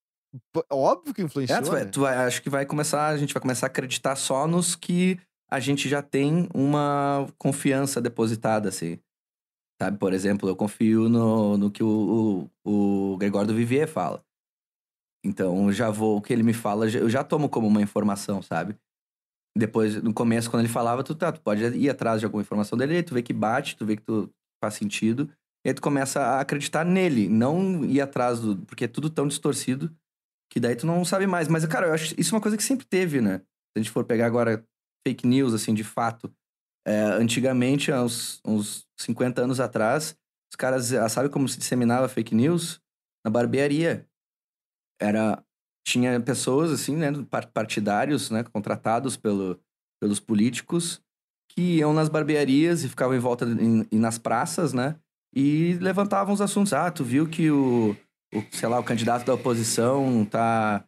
óbvio 0.71 1.13
que 1.13 1.21
influenciou, 1.21 1.59
É, 1.59 1.61
tu 1.61 1.71
vai, 1.71 1.83
né? 1.83 1.89
tu 1.91 2.01
vai- 2.01 2.15
acho 2.25 2.41
que 2.41 2.49
vai 2.49 2.65
começar, 2.65 3.07
a 3.07 3.17
gente 3.17 3.33
vai 3.33 3.41
começar 3.41 3.65
a 3.65 3.69
acreditar 3.69 4.15
só 4.15 4.47
nos 4.47 4.75
que 4.75 5.19
a 5.51 5.59
gente 5.59 5.89
já 5.89 6.01
tem 6.01 6.47
uma 6.53 7.27
confiança 7.37 7.99
depositada, 7.99 8.69
assim. 8.69 8.97
Sabe, 9.81 9.97
por 9.97 10.13
exemplo, 10.13 10.47
eu 10.47 10.55
confio 10.55 11.09
no, 11.09 11.57
no 11.57 11.71
que 11.71 11.83
o, 11.83 12.47
o, 12.63 13.13
o 13.13 13.17
Gregório 13.17 13.47
do 13.47 13.55
Vivier 13.55 13.87
fala. 13.87 14.23
Então, 15.25 15.71
já 15.71 15.89
vou, 15.89 16.17
o 16.17 16.21
que 16.21 16.31
ele 16.31 16.43
me 16.43 16.53
fala, 16.53 16.89
eu 16.89 17.09
já 17.09 17.23
tomo 17.23 17.49
como 17.49 17.67
uma 17.67 17.81
informação, 17.81 18.41
sabe? 18.41 18.75
Depois, 19.57 20.01
no 20.01 20.13
começo, 20.13 20.49
quando 20.49 20.61
ele 20.61 20.71
falava, 20.71 21.03
tu, 21.03 21.13
tá, 21.13 21.31
tu 21.31 21.41
pode 21.41 21.63
ir 21.77 21.89
atrás 21.89 22.19
de 22.19 22.25
alguma 22.25 22.41
informação 22.41 22.77
dele, 22.77 23.03
tu 23.03 23.13
vê 23.13 23.21
que 23.21 23.33
bate, 23.33 23.75
tu 23.75 23.85
vê 23.85 23.97
que 23.97 24.03
tu 24.03 24.29
faz 24.63 24.75
sentido, 24.75 25.29
e 25.65 25.69
aí 25.69 25.73
tu 25.73 25.81
começa 25.81 26.21
a 26.21 26.39
acreditar 26.39 26.85
nele, 26.85 27.27
não 27.27 27.83
ir 27.83 28.01
atrás 28.01 28.39
do. 28.39 28.57
Porque 28.65 28.85
é 28.85 28.87
tudo 28.87 29.09
tão 29.09 29.27
distorcido 29.27 29.93
que 30.51 30.59
daí 30.59 30.75
tu 30.75 30.87
não 30.87 31.03
sabe 31.05 31.27
mais. 31.27 31.47
Mas, 31.47 31.65
cara, 31.65 31.87
eu 31.87 31.93
acho 31.93 32.15
isso 32.17 32.33
uma 32.33 32.41
coisa 32.41 32.57
que 32.57 32.63
sempre 32.63 32.85
teve, 32.85 33.21
né? 33.21 33.39
Se 33.39 33.77
a 33.77 33.79
gente 33.79 33.91
for 33.91 34.03
pegar 34.03 34.25
agora 34.25 34.65
fake 35.07 35.25
news, 35.27 35.53
assim, 35.53 35.73
de 35.73 35.83
fato. 35.83 36.33
É, 36.85 37.01
antigamente, 37.01 37.91
há 37.91 38.03
uns, 38.03 38.41
uns 38.45 38.87
50 38.99 39.41
anos 39.43 39.59
atrás, 39.59 40.17
os 40.51 40.55
caras, 40.57 40.91
ah, 40.93 41.07
sabe 41.07 41.29
como 41.29 41.47
se 41.47 41.57
disseminava 41.57 42.07
fake 42.09 42.33
news? 42.35 42.81
Na 43.23 43.31
barbearia. 43.31 44.07
Era. 44.99 45.43
Tinha 45.87 46.19
pessoas, 46.21 46.71
assim, 46.71 46.95
né, 46.95 47.11
par- 47.29 47.47
partidários, 47.51 48.29
né, 48.29 48.43
contratados 48.43 49.17
pelo, 49.17 49.59
pelos 49.99 50.19
políticos, 50.19 51.01
que 51.49 51.77
iam 51.77 51.91
nas 51.91 52.07
barbearias 52.07 52.83
e 52.83 52.89
ficavam 52.89 53.15
em 53.15 53.19
volta 53.19 53.45
em- 53.45 53.87
e 53.91 53.97
nas 53.97 54.19
praças, 54.19 54.73
né? 54.73 54.95
E 55.35 55.73
levantavam 55.81 56.33
os 56.33 56.41
assuntos. 56.41 56.71
Ah, 56.71 56.91
tu 56.91 57.03
viu 57.03 57.27
que 57.27 57.49
o, 57.49 57.93
o, 58.33 58.43
sei 58.51 58.69
lá, 58.69 58.79
o 58.79 58.83
candidato 58.83 59.25
da 59.25 59.33
oposição 59.33 60.23
tá, 60.25 60.85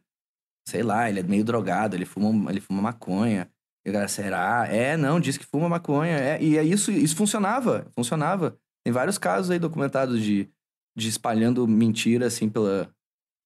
sei 0.68 0.84
lá, 0.84 1.10
ele 1.10 1.20
é 1.22 1.24
meio 1.24 1.44
drogado, 1.44 1.96
ele 1.96 2.06
fuma, 2.06 2.52
ele 2.52 2.62
fuma 2.62 2.82
maconha. 2.82 3.52
E 3.86 3.92
galera, 3.92 4.08
será? 4.08 4.68
É, 4.70 4.96
não, 4.96 5.20
diz 5.20 5.38
que 5.38 5.46
fuma 5.46 5.68
maconha. 5.68 6.18
É, 6.18 6.42
e 6.42 6.58
é 6.58 6.64
isso, 6.64 6.92
isso 6.92 7.16
funcionava, 7.16 7.86
funcionava. 7.96 8.58
Tem 8.86 8.94
vários 8.94 9.18
casos 9.18 9.52
aí 9.52 9.60
documentados 9.60 10.22
de, 10.22 10.50
de 10.96 11.10
espalhando 11.10 11.68
mentira, 11.68 12.28
assim, 12.28 12.50
pela, 12.50 12.90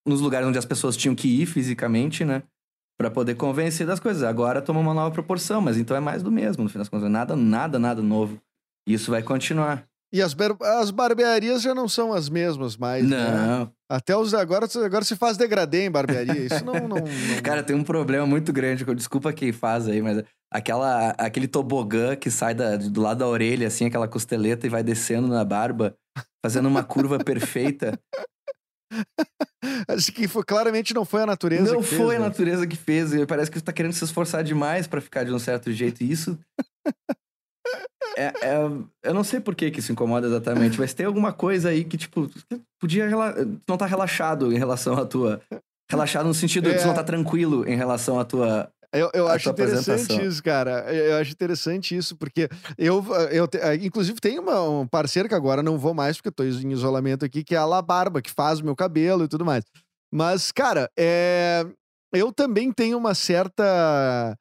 nos 0.07 0.21
lugares 0.21 0.47
onde 0.47 0.57
as 0.57 0.65
pessoas 0.65 0.95
tinham 0.95 1.15
que 1.15 1.27
ir 1.27 1.45
fisicamente, 1.45 2.23
né? 2.23 2.43
Pra 2.99 3.11
poder 3.11 3.35
convencer 3.35 3.85
das 3.85 3.99
coisas. 3.99 4.23
Agora 4.23 4.61
toma 4.61 4.79
uma 4.79 4.93
nova 4.93 5.11
proporção, 5.11 5.61
mas 5.61 5.77
então 5.77 5.95
é 5.95 5.99
mais 5.99 6.23
do 6.23 6.31
mesmo, 6.31 6.63
no 6.63 6.69
fim 6.69 6.79
das 6.79 6.89
contas. 6.89 7.09
Nada, 7.09 7.35
nada, 7.35 7.77
nada 7.77 8.01
novo. 8.01 8.41
Isso 8.87 9.11
vai 9.11 9.21
continuar. 9.21 9.87
E 10.13 10.21
as, 10.21 10.33
bar- 10.33 10.55
as 10.79 10.89
barbearias 10.89 11.61
já 11.61 11.75
não 11.75 11.87
são 11.89 12.13
as 12.13 12.29
mesmas 12.29 12.77
mais, 12.77 13.03
né? 13.07 13.17
Não. 13.31 13.71
Até 13.91 14.15
os 14.15 14.33
agora, 14.33 14.65
agora 14.85 15.03
se 15.03 15.15
faz 15.17 15.35
degradê 15.35 15.85
em 15.85 15.91
barbearia, 15.91 16.45
isso 16.45 16.63
não... 16.63 16.73
não, 16.75 16.87
não- 16.99 17.41
Cara, 17.43 17.61
tem 17.61 17.75
um 17.75 17.83
problema 17.83 18.25
muito 18.25 18.53
grande. 18.53 18.85
Desculpa 18.95 19.33
quem 19.33 19.51
faz 19.51 19.87
aí, 19.87 20.01
mas 20.01 20.23
aquela, 20.51 21.09
aquele 21.17 21.47
tobogã 21.47 22.15
que 22.15 22.31
sai 22.31 22.53
da- 22.55 22.77
do 22.77 23.01
lado 23.01 23.17
da 23.19 23.27
orelha, 23.27 23.67
assim, 23.67 23.85
aquela 23.85 24.07
costeleta 24.07 24.65
e 24.65 24.69
vai 24.69 24.81
descendo 24.81 25.27
na 25.27 25.43
barba, 25.43 25.93
fazendo 26.45 26.67
uma 26.69 26.83
curva 26.83 27.17
perfeita. 27.19 27.99
Acho 29.89 30.11
que 30.13 30.27
foi, 30.27 30.43
claramente 30.45 30.93
não 30.93 31.03
foi 31.03 31.23
a 31.23 31.25
natureza 31.25 31.73
Não 31.73 31.81
que 31.81 31.87
fez, 31.87 32.01
foi 32.01 32.15
a 32.15 32.19
né? 32.19 32.25
natureza 32.25 32.65
que 32.65 32.77
fez. 32.77 33.13
e 33.13 33.25
Parece 33.25 33.51
que 33.51 33.59
tu 33.59 33.63
tá 33.65 33.73
querendo 33.73 33.91
se 33.93 34.03
esforçar 34.05 34.43
demais 34.43 34.87
pra 34.87 35.01
ficar 35.01 35.25
de 35.25 35.33
um 35.33 35.39
certo 35.39 35.71
jeito. 35.71 36.01
E 36.03 36.11
isso. 36.11 36.39
É, 38.17 38.23
é- 38.41 38.71
eu 39.03 39.13
não 39.13 39.23
sei 39.23 39.39
por 39.39 39.53
que, 39.55 39.69
que 39.69 39.79
isso 39.79 39.91
incomoda 39.91 40.27
exatamente, 40.27 40.79
mas 40.79 40.93
tem 40.93 41.05
alguma 41.05 41.31
coisa 41.31 41.69
aí 41.69 41.83
que, 41.83 41.97
tipo, 41.97 42.29
podia. 42.79 43.07
rela- 43.07 43.35
não 43.67 43.77
tá 43.77 43.85
relaxado 43.85 44.51
em 44.51 44.57
relação 44.57 44.95
à 44.97 45.05
tua. 45.05 45.41
Relaxado 45.89 46.25
no 46.25 46.33
sentido 46.33 46.69
de 46.69 46.77
É. 46.77 46.85
não 46.85 46.93
tá 46.93 47.03
tranquilo 47.03 47.67
em 47.67 47.75
relação 47.75 48.19
à 48.19 48.25
tua. 48.25 48.69
Eu, 48.93 49.09
eu 49.13 49.27
acho 49.27 49.49
interessante 49.49 50.25
isso, 50.25 50.41
cara. 50.41 50.91
Eu 50.93 51.17
acho 51.17 51.31
interessante 51.31 51.95
isso, 51.95 52.15
porque 52.15 52.49
eu, 52.77 53.05
eu 53.31 53.47
eh, 53.53 53.75
inclusive, 53.75 54.19
tem 54.19 54.39
uma, 54.39 54.61
um 54.61 54.87
parceiro 54.87 55.27
que 55.29 55.35
agora 55.35 55.61
não 55.61 55.77
vou 55.77 55.93
mais, 55.93 56.17
porque 56.17 56.29
eu 56.29 56.31
tô 56.31 56.43
em 56.43 56.71
isolamento 56.71 57.23
aqui, 57.25 57.43
que 57.43 57.53
é 57.53 57.57
a 57.57 57.65
La 57.65 57.81
Barba, 57.81 58.21
que 58.21 58.31
faz 58.31 58.59
o 58.59 58.65
meu 58.65 58.75
cabelo 58.75 59.25
e 59.25 59.27
tudo 59.27 59.43
mais. 59.45 59.65
Mas, 60.11 60.51
cara, 60.53 60.89
é, 60.97 61.65
eu 62.13 62.31
também 62.31 62.71
tenho 62.71 62.97
uma 62.97 63.13
certa. 63.13 64.35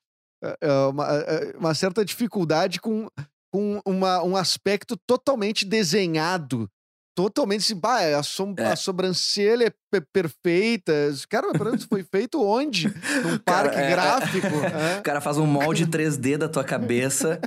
Eh, 0.46 0.56
eh, 0.60 0.86
Uma, 0.88 1.06
eh, 1.12 1.52
uma 1.58 1.74
certa 1.74 2.04
dificuldade 2.04 2.80
com, 2.80 3.08
com 3.52 3.80
uma, 3.86 4.22
um 4.22 4.36
aspecto 4.36 4.96
totalmente 5.06 5.64
desenhado. 5.64 6.68
Totalmente 7.16 7.60
assim, 7.60 7.74
bah, 7.80 8.18
a, 8.18 8.22
som- 8.22 8.54
É. 8.58 8.72
a 8.72 8.76
sobrancelha 8.76 9.68
é 9.68 9.70
pe- 9.90 10.06
perfeita. 10.12 10.92
Cara, 11.30 11.48
isso 11.74 11.86
foi 11.88 12.02
feito 12.04 12.42
onde? 12.44 12.88
Num 12.88 13.38
Cara, 13.44 13.70
parque 13.70 13.78
é- 13.78 13.90
gráfico? 13.90 14.46
hã? 14.60 14.98
O 14.98 15.02
cara 15.02 15.20
faz 15.22 15.38
um 15.38 15.46
molde 15.46 15.86
3D 15.86 16.36
da 16.36 16.46
tua 16.48 16.62
cabeça 16.62 17.40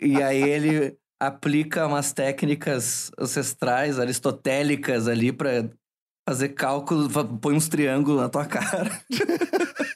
e 0.00 0.22
aí 0.22 0.40
ele 0.40 0.96
aplica 1.20 1.84
umas 1.88 2.12
técnicas 2.12 3.10
ancestrais, 3.18 3.98
aristotélicas 3.98 5.08
ali 5.08 5.32
pra 5.32 5.68
fazer 6.28 6.50
cálculo, 6.50 7.10
fa- 7.10 7.24
põe 7.24 7.56
uns 7.56 7.66
triângulos 7.68 8.20
na 8.22 8.28
tua 8.28 8.44
cara. 8.46 9.00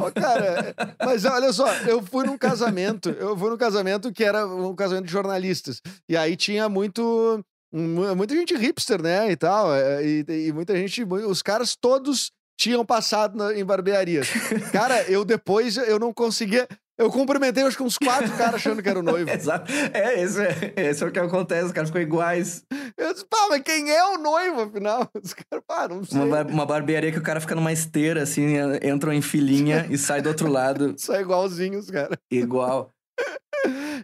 Ó, 0.00 0.10
cara, 0.10 0.74
mas 1.04 1.24
olha 1.24 1.52
só, 1.52 1.66
eu 1.86 2.02
fui 2.02 2.26
num 2.26 2.38
casamento, 2.38 3.10
eu 3.10 3.36
fui 3.36 3.50
num 3.50 3.56
casamento 3.56 4.12
que 4.12 4.24
era 4.24 4.46
um 4.46 4.74
casamento 4.74 5.06
de 5.06 5.12
jornalistas. 5.12 5.80
E 6.08 6.16
aí 6.16 6.36
tinha 6.36 6.68
muito. 6.68 7.44
mu- 7.72 8.14
Muita 8.16 8.34
gente 8.34 8.54
hipster, 8.56 9.02
né? 9.02 9.30
E 9.30 9.36
tal. 9.36 9.74
é, 9.74 10.04
E, 10.04 10.24
e 10.48 10.52
muita 10.52 10.76
gente. 10.76 11.02
Os 11.04 11.42
caras 11.42 11.74
todos 11.74 12.30
tinham 12.58 12.84
passado 12.84 13.36
na- 13.36 13.54
em 13.54 13.64
barbearias. 13.64 14.28
Cara, 14.72 15.02
eu 15.10 15.24
depois 15.24 15.76
eu 15.76 15.98
não 15.98 16.12
conseguia. 16.12 16.66
Eu 16.98 17.10
cumprimentei 17.10 17.64
acho 17.64 17.76
que 17.76 17.82
uns 17.82 17.96
quatro 17.98 18.30
caras 18.36 18.56
achando 18.56 18.82
que 18.82 18.88
era 18.88 18.98
o 18.98 19.02
noivo. 19.02 19.28
Exato. 19.32 19.72
É, 19.92 20.20
esse 20.22 20.40
é, 20.40 20.72
esse 20.76 21.02
é 21.02 21.06
o 21.06 21.10
que 21.10 21.18
acontece, 21.18 21.64
os 21.66 21.72
caras 21.72 21.88
ficam 21.88 22.02
iguais. 22.02 22.64
Eu 22.96 23.12
disse, 23.12 23.24
pá, 23.24 23.46
mas 23.48 23.62
quem 23.62 23.90
é 23.90 24.04
o 24.04 24.18
noivo, 24.18 24.60
afinal? 24.62 25.08
Os 25.20 25.32
caras, 25.34 25.64
pá, 25.66 25.88
não 25.88 26.04
sei. 26.04 26.20
Uma, 26.20 26.26
bar- 26.44 26.52
uma 26.52 26.66
barbearia 26.66 27.10
que 27.10 27.18
o 27.18 27.22
cara 27.22 27.40
fica 27.40 27.54
numa 27.54 27.72
esteira, 27.72 28.22
assim, 28.22 28.54
entram 28.84 29.12
em 29.12 29.22
filinha 29.22 29.86
e 29.90 29.96
sai 29.98 30.20
do 30.20 30.28
outro 30.28 30.48
lado, 30.48 30.94
São 30.98 31.18
igualzinhos, 31.18 31.90
cara. 31.90 32.16
igual. 32.30 32.90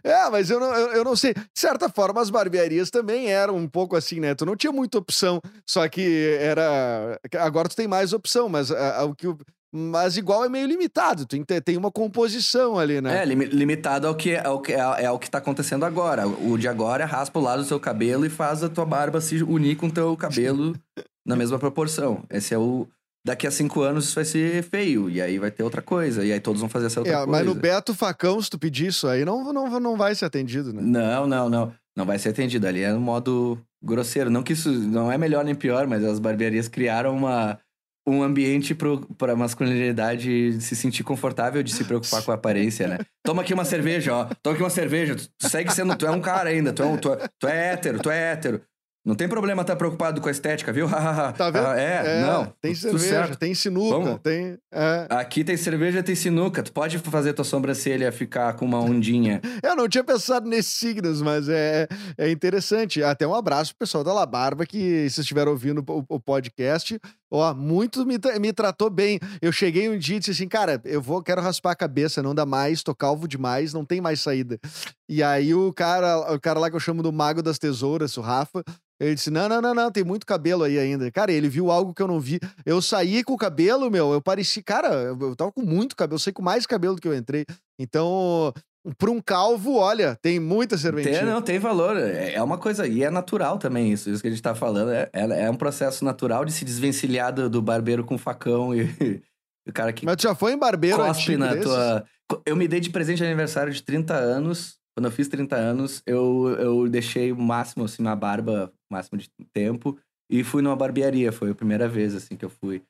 É, 0.03 0.29
mas 0.29 0.49
eu 0.49 0.59
não, 0.59 0.73
eu, 0.73 0.87
eu 0.93 1.03
não 1.03 1.15
sei. 1.15 1.33
De 1.33 1.41
certa 1.53 1.89
forma, 1.89 2.21
as 2.21 2.29
barbearias 2.29 2.89
também 2.89 3.27
eram 3.31 3.55
um 3.57 3.67
pouco 3.67 3.95
assim, 3.95 4.19
né? 4.19 4.33
Tu 4.35 4.45
não 4.45 4.55
tinha 4.55 4.71
muita 4.71 4.97
opção, 4.97 5.41
só 5.65 5.87
que 5.87 6.37
era. 6.39 7.19
Agora 7.39 7.67
tu 7.69 7.75
tem 7.75 7.87
mais 7.87 8.13
opção, 8.13 8.47
mas 8.49 8.71
ah, 8.71 8.99
ah, 8.99 9.05
o 9.05 9.15
que. 9.15 9.27
o- 9.27 9.37
Mas 9.71 10.17
igual 10.17 10.43
é 10.43 10.49
meio 10.49 10.65
limitado, 10.67 11.25
tu 11.25 11.43
tem, 11.45 11.61
tem 11.61 11.77
uma 11.77 11.91
composição 11.91 12.79
ali, 12.79 12.99
né? 13.01 13.21
É, 13.21 13.25
limi- 13.25 13.45
limitado 13.45 14.07
ao 14.07 14.15
que, 14.15 14.35
ao 14.35 14.59
que, 14.61 14.73
é, 14.73 15.03
é 15.03 15.11
o 15.11 15.19
que 15.19 15.29
tá 15.29 15.37
acontecendo 15.37 15.85
agora. 15.85 16.27
O 16.27 16.57
de 16.57 16.67
agora 16.67 17.03
é 17.03 17.05
raspa 17.07 17.37
o 17.39 17.43
lado 17.43 17.61
do 17.61 17.67
seu 17.67 17.79
cabelo 17.79 18.25
e 18.25 18.29
faz 18.29 18.63
a 18.63 18.69
tua 18.69 18.85
barba 18.85 19.21
se 19.21 19.43
unir 19.43 19.75
com 19.75 19.85
o 19.87 19.91
teu 19.91 20.17
cabelo 20.17 20.75
na 21.25 21.35
mesma 21.35 21.59
proporção. 21.59 22.23
Esse 22.31 22.53
é 22.53 22.57
o. 22.57 22.87
Daqui 23.25 23.45
a 23.45 23.51
cinco 23.51 23.81
anos 23.81 24.05
isso 24.05 24.15
vai 24.15 24.25
ser 24.25 24.63
feio. 24.63 25.09
E 25.09 25.21
aí 25.21 25.37
vai 25.37 25.51
ter 25.51 25.63
outra 25.63 25.81
coisa. 25.81 26.23
E 26.25 26.31
aí 26.31 26.39
todos 26.39 26.61
vão 26.61 26.69
fazer 26.69 26.85
essa 26.87 26.99
outra 27.01 27.13
É, 27.13 27.15
coisa. 27.17 27.31
mas 27.31 27.45
no 27.45 27.53
Beto 27.53 27.93
Facão, 27.93 28.41
se 28.41 28.49
tu 28.49 28.57
pedir 28.57 28.87
isso 28.87 29.07
aí, 29.07 29.25
não, 29.25 29.51
não, 29.51 29.79
não 29.79 29.97
vai 29.97 30.15
ser 30.15 30.25
atendido, 30.25 30.71
né? 30.73 30.81
Não, 30.81 31.27
não, 31.27 31.49
não. 31.49 31.73
Não 31.95 32.05
vai 32.05 32.17
ser 32.17 32.29
atendido. 32.29 32.65
Ali 32.65 32.81
é 32.81 32.93
no 32.93 32.99
modo 33.01 33.59
grosseiro. 33.83 34.29
Não 34.29 34.41
que 34.41 34.53
isso 34.53 34.71
não 34.71 35.11
é 35.11 35.17
melhor 35.17 35.43
nem 35.43 35.53
pior, 35.53 35.85
mas 35.85 36.03
as 36.03 36.17
barbearias 36.17 36.69
criaram 36.69 37.13
uma, 37.15 37.59
um 38.07 38.23
ambiente 38.23 38.73
para 38.73 39.33
a 39.33 39.35
masculinidade 39.35 40.61
se 40.61 40.75
sentir 40.75 41.03
confortável 41.03 41.61
de 41.61 41.73
se 41.73 41.83
preocupar 41.83 42.23
com 42.23 42.31
a 42.31 42.35
aparência, 42.35 42.87
né? 42.87 42.99
Toma 43.23 43.41
aqui 43.41 43.53
uma 43.53 43.65
cerveja, 43.65 44.13
ó. 44.15 44.25
Toma 44.41 44.53
aqui 44.55 44.63
uma 44.63 44.69
cerveja. 44.69 45.15
Tu, 45.15 45.29
segue 45.49 45.73
sendo. 45.73 45.95
Tu 45.95 46.05
é 46.07 46.11
um 46.11 46.21
cara 46.21 46.49
ainda. 46.49 46.71
Tu 46.71 46.81
é, 46.83 46.85
um, 46.85 46.97
tu, 46.97 47.11
é, 47.13 47.27
tu 47.37 47.47
é 47.47 47.73
hétero, 47.73 47.99
tu 47.99 48.09
é 48.09 48.31
hétero. 48.31 48.61
Não 49.05 49.15
tem 49.15 49.27
problema 49.29 49.61
estar 49.61 49.75
preocupado 49.75 50.19
com 50.19 50.27
a 50.27 50.31
estética, 50.31 50.73
viu? 50.73 50.87
Tá 51.37 51.49
vendo? 51.49 51.67
Ah, 51.67 51.79
é, 51.79 52.21
não. 52.21 52.53
Tem 52.61 52.75
cerveja, 52.75 53.35
tem 53.35 53.53
sinuca, 53.53 53.97
Vamos. 53.97 54.19
tem. 54.21 54.57
é. 54.71 55.07
Aqui 55.09 55.43
tem 55.43 55.55
cerveja, 55.55 56.03
tem 56.03 56.15
sinuca. 56.15 56.61
Tu 56.61 56.71
pode 56.71 56.97
fazer 56.99 57.33
tua 57.33 57.45
sobrancelha 57.45 58.11
ficar 58.11 58.53
com 58.53 58.65
uma 58.65 58.79
ondinha. 58.79 59.41
Eu 59.63 59.75
não 59.75 59.87
tinha 59.87 60.03
pensado 60.03 60.47
nesses 60.49 60.73
signos, 60.73 61.21
mas 61.21 61.47
é, 61.47 61.87
é 62.17 62.29
interessante. 62.29 63.01
Até 63.01 63.25
um 63.25 63.33
abraço 63.33 63.71
pro 63.73 63.85
pessoal 63.85 64.03
da 64.03 64.13
La 64.13 64.25
Barba, 64.25 64.65
que 64.65 65.09
se 65.09 65.21
estiver 65.21 65.47
ouvindo 65.47 65.83
o, 65.87 66.03
o 66.15 66.19
podcast, 66.19 66.99
Ó, 67.31 67.53
muito 67.53 68.05
me, 68.05 68.17
tra- 68.17 68.39
me 68.39 68.51
tratou 68.51 68.89
bem. 68.89 69.19
Eu 69.41 69.51
cheguei 69.51 69.87
um 69.89 69.97
dia 69.97 70.17
e 70.17 70.19
disse 70.19 70.31
assim, 70.31 70.47
cara, 70.47 70.81
eu 70.83 71.01
vou, 71.01 71.21
quero 71.21 71.41
raspar 71.41 71.71
a 71.71 71.75
cabeça, 71.75 72.23
não 72.23 72.33
dá 72.33 72.45
mais, 72.45 72.81
tô 72.81 72.95
calvo 72.95 73.27
demais, 73.27 73.73
não 73.73 73.85
tem 73.85 74.01
mais 74.01 74.21
saída. 74.21 74.59
E 75.07 75.21
aí 75.21 75.53
o 75.53 75.71
cara, 75.73 76.33
o 76.33 76.39
cara 76.39 76.59
lá 76.59 76.69
que 76.69 76.75
eu 76.75 76.79
chamo 76.79 77.03
do 77.03 77.11
mago 77.13 77.41
das 77.43 77.59
tesouras, 77.59 78.17
o 78.17 78.21
Rafa, 78.21 78.63
ele 78.99 79.15
disse: 79.15 79.31
Não, 79.31 79.47
não, 79.47 79.61
não, 79.61 79.73
não, 79.73 79.91
tem 79.91 80.03
muito 80.03 80.25
cabelo 80.25 80.63
aí 80.63 80.77
ainda. 80.77 81.09
Cara, 81.11 81.31
ele 81.31 81.47
viu 81.47 81.71
algo 81.71 81.93
que 81.93 82.01
eu 82.01 82.07
não 82.07 82.19
vi. 82.19 82.39
Eu 82.65 82.81
saí 82.81 83.23
com 83.23 83.33
o 83.33 83.37
cabelo, 83.37 83.89
meu, 83.89 84.11
eu 84.11 84.21
pareci, 84.21 84.61
cara, 84.61 84.89
eu, 84.89 85.35
tava 85.35 85.51
com 85.51 85.61
muito 85.61 85.95
cabelo, 85.95 86.15
eu 86.15 86.19
saí 86.19 86.33
com 86.33 86.41
mais 86.43 86.65
cabelo 86.65 86.95
do 86.95 87.01
que 87.01 87.07
eu 87.07 87.15
entrei. 87.15 87.45
Então, 87.79 88.51
pra 88.97 89.11
um 89.11 89.21
calvo, 89.21 89.75
olha, 89.75 90.17
tem 90.21 90.39
muita 90.39 90.77
serventia. 90.77 91.19
Tem, 91.19 91.25
não, 91.25 91.41
tem 91.41 91.59
valor. 91.59 91.97
É 91.97 92.33
é 92.33 92.43
uma 92.43 92.57
coisa. 92.57 92.87
E 92.87 93.03
é 93.03 93.09
natural 93.09 93.57
também 93.57 93.91
isso. 93.91 94.09
Isso 94.09 94.21
que 94.21 94.27
a 94.27 94.31
gente 94.31 94.41
tá 94.41 94.55
falando. 94.55 94.91
É, 94.91 95.09
é, 95.13 95.45
é 95.45 95.49
um 95.49 95.55
processo 95.55 96.03
natural 96.05 96.45
de 96.45 96.51
se 96.51 96.63
desvencilhar 96.65 97.33
do, 97.33 97.49
do 97.49 97.61
barbeiro 97.61 98.03
com 98.03 98.17
facão 98.17 98.73
e, 98.73 98.83
o 99.67 99.73
cara 99.73 99.91
que 99.93 100.05
Mas 100.05 100.17
tu 100.17 100.23
já 100.23 100.35
foi 100.35 100.53
em 100.53 100.57
barbeiro 100.57 100.97
cospe 100.97 101.37
na 101.37 101.53
desses? 101.53 101.65
tua. 101.65 102.05
Eu 102.45 102.55
me 102.55 102.67
dei 102.67 102.79
de 102.79 102.89
presente 102.89 103.17
de 103.17 103.25
aniversário 103.25 103.73
de 103.73 103.81
30 103.83 104.13
anos. 104.13 104.77
Quando 104.95 105.05
eu 105.05 105.11
fiz 105.11 105.27
30 105.27 105.55
anos, 105.55 106.01
eu, 106.05 106.55
eu 106.59 106.89
deixei 106.89 107.31
o 107.31 107.37
máximo, 107.37 107.85
assim, 107.85 108.01
uma 108.01 108.15
barba, 108.15 108.71
o 108.89 108.93
máximo 108.93 109.17
de 109.17 109.29
tempo. 109.53 109.97
E 110.29 110.43
fui 110.43 110.61
numa 110.61 110.75
barbearia. 110.75 111.31
Foi 111.31 111.51
a 111.51 111.55
primeira 111.55 111.87
vez, 111.87 112.13
assim, 112.13 112.35
que 112.35 112.45
eu 112.45 112.49
fui. 112.49 112.83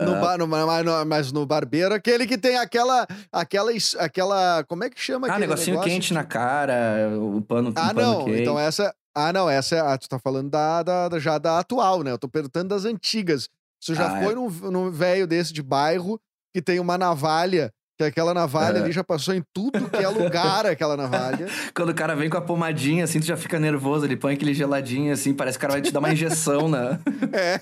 No 0.00 0.14
Ah. 0.14 0.20
bar, 0.20 0.38
no, 0.38 0.46
mas, 0.46 0.84
no, 0.84 1.04
mas 1.06 1.32
no 1.32 1.46
barbeiro, 1.46 1.94
aquele 1.94 2.26
que 2.26 2.36
tem 2.36 2.56
aquela, 2.58 3.06
aquela, 3.32 3.70
aquela, 3.98 4.64
como 4.64 4.84
é 4.84 4.90
que 4.90 5.00
chama 5.00 5.26
Ah, 5.26 5.30
aquele 5.30 5.46
negocinho 5.46 5.74
negócio 5.76 5.90
quente 5.92 6.12
na 6.12 6.24
cara, 6.24 7.08
o 7.18 7.40
pano, 7.40 7.72
Ah, 7.74 7.90
um 7.90 7.94
pano 7.94 8.00
não, 8.18 8.24
quente. 8.24 8.40
então 8.42 8.58
essa, 8.58 8.94
ah, 9.14 9.32
não, 9.32 9.48
essa 9.48 9.76
é, 9.76 9.80
ah, 9.80 9.96
tu 9.96 10.08
tá 10.08 10.18
falando 10.18 10.50
da, 10.50 10.82
da, 10.82 11.18
já 11.18 11.38
da 11.38 11.58
atual, 11.60 12.02
né? 12.02 12.10
Eu 12.10 12.18
tô 12.18 12.28
perguntando 12.28 12.68
das 12.68 12.84
antigas. 12.84 13.48
Tu 13.84 13.94
já 13.94 14.06
Ah, 14.18 14.22
foi 14.22 14.34
num, 14.34 14.50
num 14.50 14.90
velho 14.90 15.26
desse 15.26 15.52
de 15.52 15.62
bairro 15.62 16.20
que 16.52 16.60
tem 16.60 16.80
uma 16.80 16.98
navalha, 16.98 17.72
que 17.98 18.04
aquela 18.04 18.34
navalha 18.34 18.78
É. 18.78 18.82
ali 18.82 18.92
já 18.92 19.02
passou 19.02 19.34
em 19.34 19.42
tudo 19.54 19.88
que 19.88 19.96
é 19.96 20.08
lugar, 20.08 20.66
aquela 20.66 20.96
navalha. 20.96 21.46
Quando 21.74 21.90
o 21.90 21.94
cara 21.94 22.14
vem 22.14 22.28
com 22.28 22.36
a 22.36 22.40
pomadinha, 22.42 23.04
assim, 23.04 23.18
tu 23.20 23.26
já 23.26 23.36
fica 23.36 23.58
nervoso. 23.58 24.04
Ele 24.04 24.16
põe 24.16 24.34
aquele 24.34 24.52
geladinho, 24.52 25.12
assim, 25.12 25.32
parece 25.32 25.58
que 25.58 25.64
o 25.64 25.68
cara 25.68 25.72
vai 25.74 25.82
te 25.82 25.92
dar 25.92 25.98
uma 26.00 26.12
injeção, 26.12 26.68
né? 26.68 26.98
É. 27.32 27.60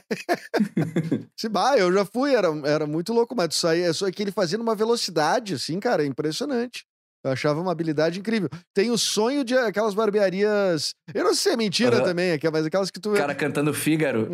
Se 1.39 1.49
bah, 1.49 1.77
eu 1.77 1.93
já 1.93 2.05
fui, 2.05 2.35
era, 2.35 2.49
era 2.65 2.87
muito 2.87 3.13
louco, 3.13 3.35
mas 3.37 3.49
tu 3.49 3.55
saía, 3.55 3.93
só 3.93 4.11
que 4.11 4.23
ele 4.23 4.33
fazia 4.33 4.59
numa 4.59 4.75
velocidade, 4.75 5.55
assim, 5.55 5.79
cara, 5.81 6.03
é 6.03 6.07
impressionante. 6.07 6.85
Eu 7.25 7.31
achava 7.33 7.59
uma 7.61 7.73
habilidade 7.73 8.19
incrível. 8.21 8.51
Tem 8.75 8.91
o 8.91 8.99
sonho 8.99 9.43
de 9.45 9.57
aquelas 9.57 9.95
barbearias. 9.95 10.93
Eu 11.15 11.25
não 11.25 11.35
sei 11.35 11.53
se 11.53 11.55
é 11.55 11.57
mentira 11.57 11.97
Aham. 11.97 12.05
também, 12.05 12.33
aqui, 12.33 12.51
mas 12.51 12.67
aquelas 12.67 12.91
que 12.91 13.01
tu. 13.01 13.13
O 13.13 13.17
cara 13.17 13.35
cantando 13.35 13.73
Fígaro. 13.73 14.29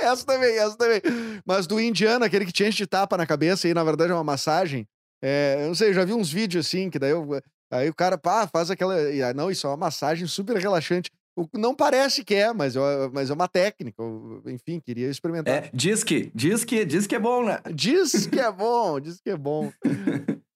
Essa 0.00 0.24
também, 0.26 0.56
essa 0.56 0.76
também. 0.76 1.00
Mas 1.44 1.66
do 1.66 1.80
indiano, 1.80 2.24
aquele 2.24 2.46
que 2.46 2.52
te 2.52 2.64
enche 2.64 2.78
de 2.78 2.86
tapa 2.86 3.16
na 3.16 3.26
cabeça 3.26 3.68
e 3.68 3.74
na 3.74 3.84
verdade 3.84 4.10
é 4.10 4.14
uma 4.14 4.24
massagem. 4.24 4.86
É, 5.22 5.58
eu 5.62 5.68
não 5.68 5.74
sei, 5.74 5.90
eu 5.90 5.94
já 5.94 6.04
vi 6.04 6.12
uns 6.14 6.32
vídeos 6.32 6.66
assim, 6.66 6.88
que 6.88 6.98
daí 6.98 7.10
eu, 7.10 7.26
aí 7.70 7.88
o 7.90 7.94
cara, 7.94 8.16
pá, 8.16 8.46
faz 8.46 8.70
aquela. 8.70 8.94
ah, 8.96 9.34
não, 9.34 9.50
isso 9.50 9.66
é 9.66 9.70
uma 9.70 9.76
massagem 9.76 10.26
super 10.26 10.56
relaxante. 10.56 11.10
O- 11.36 11.46
Não 11.58 11.74
parece 11.74 12.24
que 12.24 12.34
é, 12.34 12.52
mas, 12.52 12.74
eu- 12.74 13.10
mas 13.12 13.30
é 13.30 13.34
uma 13.34 13.46
técnica. 13.48 14.02
eu- 14.02 14.42
enfim, 14.46 14.80
queria 14.80 15.08
experimentar. 15.08 15.54
É, 15.64 15.70
diz 15.72 16.02
que, 16.02 16.30
diz 16.34 16.64
que, 16.64 16.84
diz 16.84 17.06
que 17.06 17.14
é 17.14 17.18
bom, 17.18 17.44
né? 17.44 17.60
Diz 17.74 18.26
que 18.26 18.40
é 18.40 18.50
bom, 18.50 18.98
diz 18.98 19.20
que 19.20 19.30
é 19.30 19.36
bom. 19.36 19.70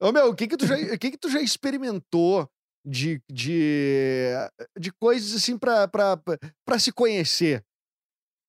Ô, 0.00 0.12
meu, 0.12 0.28
o 0.30 0.34
que 0.34 0.48
que 0.48 0.56
tu 0.56 0.66
já, 0.66 0.74
o 0.76 0.98
que 0.98 1.10
que 1.12 1.18
tu 1.18 1.30
já 1.30 1.40
experimentou 1.40 2.48
de, 2.84 3.20
de, 3.30 4.30
de 4.78 4.92
coisas 4.92 5.34
assim 5.34 5.56
pra 5.56 6.78
se 6.78 6.90
conhecer? 6.92 7.62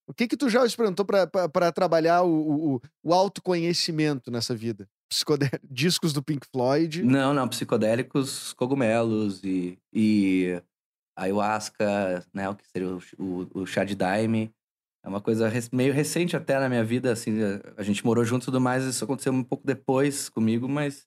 O 0.07 0.13
que 0.13 0.27
que 0.27 0.37
tu 0.37 0.49
já 0.49 0.65
experimentou 0.65 1.03
pra 1.05 1.71
trabalhar 1.71 2.21
o, 2.23 2.75
o, 2.75 2.81
o 3.03 3.13
autoconhecimento 3.13 4.29
nessa 4.29 4.55
vida? 4.55 4.87
Psicodé- 5.09 5.49
Discos 5.69 6.13
do 6.13 6.21
Pink 6.23 6.45
Floyd. 6.51 7.03
Não, 7.03 7.33
não, 7.33 7.47
psicodélicos, 7.47 8.53
cogumelos 8.53 9.43
e, 9.43 9.77
e 9.93 10.61
ayahuasca, 11.17 12.23
né? 12.33 12.49
O 12.49 12.55
que 12.55 12.63
seria 12.67 12.89
o, 12.89 13.01
o, 13.17 13.61
o 13.61 13.65
chá 13.65 13.83
de 13.83 13.95
daime. 13.95 14.51
É 15.03 15.07
uma 15.09 15.21
coisa 15.21 15.51
meio 15.71 15.93
recente 15.93 16.35
até 16.35 16.59
na 16.59 16.67
minha 16.67 16.83
vida, 16.83 17.11
assim. 17.11 17.37
A, 17.41 17.61
a 17.81 17.83
gente 17.83 18.03
morou 18.05 18.23
junto 18.25 18.43
e 18.43 18.45
tudo 18.45 18.59
mais, 18.61 18.83
isso 18.83 19.03
aconteceu 19.03 19.31
um 19.31 19.43
pouco 19.43 19.65
depois 19.65 20.29
comigo, 20.29 20.67
mas. 20.67 21.05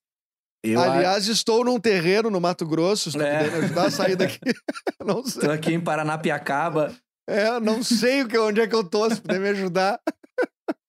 Eu 0.65 0.81
a- 0.81 0.95
Aliás, 0.97 1.27
estou 1.29 1.65
num 1.65 1.79
terreno 1.79 2.31
no 2.31 2.41
Mato 2.41 2.67
Grosso, 2.67 3.13
tu 3.13 3.21
É. 3.23 3.39
ajudar 3.59 3.87
a 3.87 3.91
sair 3.91 4.17
daqui. 4.17 4.39
não 5.05 5.25
sei. 5.25 5.43
tô 5.43 5.51
aqui 5.51 5.73
em 5.73 5.81
Paranapiacaba. 5.81 6.95
É, 7.29 7.61
não 7.61 7.83
sei 7.83 8.23
o 8.23 8.29
que, 8.29 8.39
onde 8.39 8.63
é 8.63 8.67
que 8.67 8.75
eu 8.75 8.83
tô, 8.83 9.09
se 9.11 9.21
puder 9.21 9.39
me 9.39 9.51
ajudar. 9.51 10.01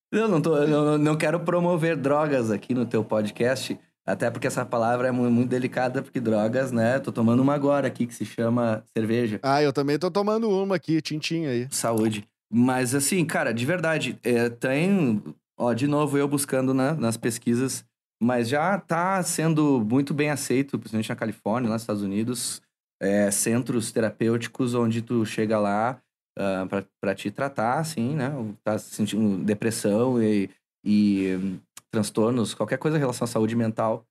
Eu 0.10 0.26
não, 0.28 0.42
tô, 0.42 0.56
eu 0.58 0.98
não, 0.98 1.18
quero 1.18 1.42
promover 1.42 1.98
drogas 1.98 2.50
aqui 2.50 2.74
no 2.74 2.86
teu 2.86 3.04
podcast, 3.04 3.78
até 4.08 4.32
porque 4.32 4.48
essa 4.48 4.66
palavra 4.66 5.10
é 5.10 5.12
mu- 5.12 5.30
muito 5.30 5.50
delicada, 5.50 6.02
porque 6.02 6.20
drogas, 6.20 6.72
né? 6.72 6.98
Tô 6.98 7.12
tomando 7.12 7.42
uma 7.42 7.54
agora 7.54 7.88
aqui 7.88 8.08
que 8.08 8.16
se 8.16 8.26
chama 8.26 8.84
cerveja. 8.96 9.40
Ah, 9.44 9.62
eu 9.62 9.74
também 9.74 10.00
tô 10.00 10.10
tomando 10.10 10.50
uma 10.50 10.78
aqui, 10.78 11.02
tintim 11.02 11.46
aí. 11.46 11.68
Saúde. 11.70 12.26
Mas 12.52 12.96
assim, 12.96 13.24
cara, 13.26 13.54
de 13.54 13.66
verdade, 13.66 14.18
é, 14.24 14.50
tem. 14.50 15.22
Ó, 15.60 15.74
de 15.74 15.88
novo, 15.88 16.18
eu 16.18 16.28
buscando 16.28 16.74
né, 16.74 16.94
nas 16.98 17.18
pesquisas, 17.18 17.84
mas 18.24 18.48
já 18.48 18.80
tá 18.80 19.22
sendo 19.22 19.86
muito 19.88 20.14
bem 20.14 20.32
aceito, 20.32 20.80
principalmente 20.80 21.10
na 21.10 21.16
Califórnia, 21.18 21.68
lá 21.70 21.76
nos 21.76 21.84
Estados 21.84 22.02
Unidos, 22.02 22.62
é, 23.00 23.30
centros 23.30 23.92
terapêuticos 23.92 24.74
onde 24.74 25.02
tu 25.02 25.26
chega 25.26 25.60
lá 25.60 26.02
pra 26.70 26.86
para 27.00 27.16
te 27.16 27.32
tratar, 27.32 27.80
assim, 27.80 28.16
né? 28.16 28.32
Tá 28.64 28.78
sentindo 28.78 29.44
depressão 29.44 30.22
e, 30.22 30.50
e 30.84 31.36
hum, 31.36 31.60
transtornos, 31.92 32.54
qualquer 32.54 32.78
coisa 32.78 32.98
em 32.98 33.00
relação 33.00 33.26
à 33.26 33.28
saúde 33.28 33.56
mental, 33.56 34.06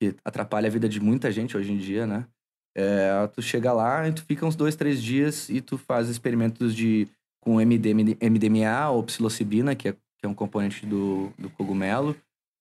que 0.00 0.14
atrapalha 0.24 0.66
a 0.66 0.70
vida 0.70 0.88
de 0.88 1.00
muita 1.00 1.30
gente 1.30 1.56
hoje 1.56 1.72
em 1.72 1.78
dia, 1.78 2.06
né? 2.06 2.26
É, 2.74 3.26
tu 3.28 3.42
chega 3.42 3.72
lá 3.72 4.08
e 4.08 4.12
tu 4.12 4.24
fica 4.24 4.46
uns 4.46 4.56
dois, 4.56 4.74
três 4.74 5.02
dias 5.02 5.48
e 5.48 5.60
tu 5.60 5.76
faz 5.76 6.08
experimentos 6.08 6.74
de 6.74 7.06
com 7.40 7.60
MD, 7.60 7.92
MDMA 7.94 8.88
ou 8.90 9.02
psilocibina, 9.02 9.74
que 9.74 9.88
é, 9.88 9.92
que 9.92 10.24
é 10.24 10.28
um 10.28 10.34
componente 10.34 10.86
do, 10.86 11.32
do 11.36 11.50
cogumelo, 11.50 12.16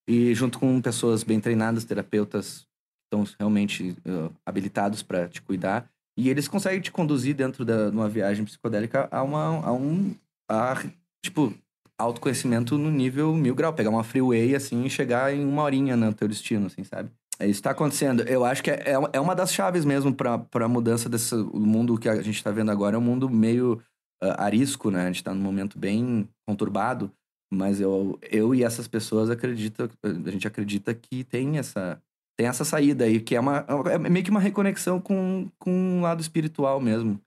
e 0.07 0.33
junto 0.33 0.59
com 0.59 0.81
pessoas 0.81 1.23
bem 1.23 1.39
treinadas, 1.39 1.85
terapeutas 1.85 2.67
estão 3.05 3.23
realmente 3.39 3.95
uh, 4.05 4.33
habilitados 4.45 5.03
para 5.03 5.27
te 5.27 5.41
cuidar, 5.41 5.89
e 6.17 6.29
eles 6.29 6.47
conseguem 6.47 6.81
te 6.81 6.91
conduzir 6.91 7.35
dentro 7.35 7.63
de 7.63 7.73
uma 7.91 8.09
viagem 8.09 8.45
psicodélica 8.45 9.07
a, 9.11 9.23
uma, 9.23 9.65
a 9.65 9.71
um, 9.71 10.13
a, 10.49 10.75
tipo, 11.23 11.53
autoconhecimento 11.97 12.77
no 12.77 12.91
nível 12.91 13.33
mil 13.33 13.55
grau, 13.55 13.73
pegar 13.73 13.89
uma 13.89 14.03
freeway 14.03 14.55
assim 14.55 14.83
e 14.85 14.89
chegar 14.89 15.33
em 15.33 15.45
uma 15.45 15.63
horinha 15.63 15.95
no 15.95 16.13
teu 16.13 16.27
destino, 16.27 16.67
assim, 16.67 16.83
sabe? 16.83 17.09
É 17.39 17.47
isso 17.47 17.59
que 17.59 17.63
tá 17.63 17.71
acontecendo. 17.71 18.21
Eu 18.23 18.45
acho 18.45 18.61
que 18.61 18.69
é, 18.69 18.91
é- 18.91 19.09
é 19.13 19.19
uma 19.19 19.35
das 19.35 19.51
chaves 19.51 19.83
mesmo 19.83 20.13
para 20.13 20.45
a 20.53 20.67
mudança 20.67 21.09
desse 21.09 21.35
mundo 21.35 21.97
que 21.97 22.07
a 22.07 22.21
gente 22.21 22.43
tá 22.43 22.51
vendo 22.51 22.69
agora. 22.69 22.95
É 22.95 22.99
um 22.99 23.01
mundo 23.01 23.27
meio 23.29 23.81
ah, 24.21 24.45
arisco, 24.45 24.91
né? 24.91 25.03
A 25.03 25.07
gente 25.07 25.23
tá 25.23 25.33
num 25.33 25.41
momento 25.41 25.79
bem 25.79 26.29
conturbado. 26.47 27.11
Mas 27.53 27.81
eu, 27.81 28.17
eu 28.21 28.55
e 28.55 28.63
essas 28.63 28.87
pessoas 28.87 29.29
acredita, 29.29 29.89
a 30.03 30.31
gente 30.31 30.47
acredita 30.47 30.93
que 30.93 31.23
tem 31.23 31.57
essa, 31.57 32.01
tem 32.37 32.47
essa 32.47 32.63
saída 32.65 33.05
aí, 33.05 33.19
que 33.19 33.35
é, 33.35 33.39
uma, 33.39 33.65
é 33.91 33.97
meio 33.97 34.23
que 34.25 34.31
uma 34.31 34.39
reconexão 34.39 34.99
com, 34.99 35.49
com 35.59 35.99
o 35.99 36.01
lado 36.01 36.21
espiritual 36.21 36.79
mesmo. 36.79 37.19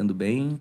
Sendo 0.00 0.14
bem, 0.14 0.60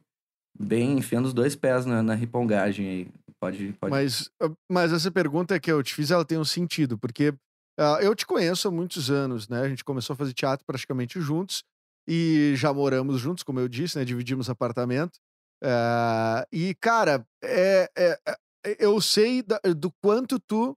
bem 0.58 0.98
enfiando 0.98 1.26
os 1.28 1.34
dois 1.34 1.56
pés 1.56 1.86
na, 1.86 2.02
na 2.04 2.14
ripongagem 2.16 2.88
aí. 2.90 3.08
Pode, 3.40 3.74
pode. 3.74 3.92
Mas, 3.92 4.30
ah, 4.42 4.52
mas 4.70 4.92
essa 4.92 5.10
pergunta 5.12 5.60
que 5.60 5.72
eu 5.72 5.82
te 5.82 5.94
fiz, 5.94 6.12
ela 6.12 6.26
tem 6.26 6.38
um 6.38 6.44
sentido, 6.46 6.98
porque 6.98 7.34
ah, 7.80 8.00
eu 8.02 8.14
te 8.14 8.26
conheço 8.26 8.68
há 8.68 8.72
muitos 8.72 9.10
anos, 9.10 9.48
né? 9.48 9.62
A 9.62 9.70
gente 9.70 9.84
começou 9.84 10.14
a 10.14 10.18
fazer 10.18 10.34
teatro 10.34 10.66
praticamente 10.66 11.22
juntos 11.22 11.64
e 12.08 12.54
já 12.56 12.74
moramos 12.74 13.20
juntos, 13.22 13.44
como 13.44 13.60
eu 13.60 13.68
disse, 13.70 13.98
né? 13.98 14.04
Dividimos 14.04 14.50
apartamento. 14.50 15.20
Ah, 15.64 16.46
e, 16.52 16.74
cara, 16.76 17.26
é, 17.44 17.90
é- 17.98 18.20
é- 18.66 18.76
eu 18.80 19.00
sei 19.00 19.42
da- 19.42 19.62
do 19.78 19.90
quanto 20.04 20.38
tu 20.40 20.76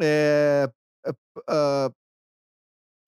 é, 0.00 0.70
ah, 1.48 1.90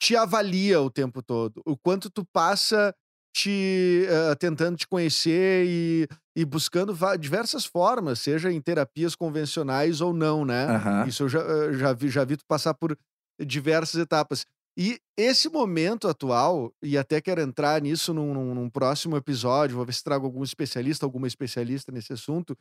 te 0.02 0.16
avalia 0.16 0.80
o 0.80 0.90
tempo 0.90 1.22
todo, 1.22 1.62
o 1.66 1.76
quanto 1.76 2.10
tu 2.10 2.24
passa 2.32 2.92
te 3.34 4.06
ah, 4.30 4.34
tentando 4.36 4.76
te 4.76 4.86
conhecer 4.86 5.64
e, 5.66 6.08
e 6.36 6.44
buscando 6.44 6.94
diversas 7.18 7.64
formas, 7.64 8.18
seja 8.20 8.52
em 8.52 8.60
terapias 8.60 9.14
convencionais 9.14 10.00
ou 10.00 10.12
não, 10.12 10.44
né? 10.44 10.66
Aham. 10.66 11.06
Isso 11.06 11.22
eu 11.24 11.28
já, 11.28 11.40
eh, 11.40 11.72
já, 11.74 11.92
vi, 11.92 12.08
já 12.10 12.24
vi 12.24 12.36
tu 12.36 12.44
passar 12.46 12.74
por 12.74 12.96
diversas 13.40 14.00
etapas. 14.00 14.44
E 14.76 14.98
esse 15.18 15.48
momento 15.50 16.08
atual, 16.08 16.72
e 16.82 16.96
até 16.98 17.20
quero 17.20 17.40
entrar 17.42 17.80
nisso 17.82 18.12
num, 18.14 18.32
num- 18.34 18.54
num 18.54 18.70
próximo 18.70 19.16
episódio, 19.16 19.76
vou 19.76 19.84
ver 19.86 19.92
se 19.94 20.02
trago 20.04 20.26
algum 20.26 20.42
especialista, 20.42 21.04
alguma 21.06 21.26
especialista 21.26 21.92
nesse 21.92 22.12
assunto. 22.12 22.56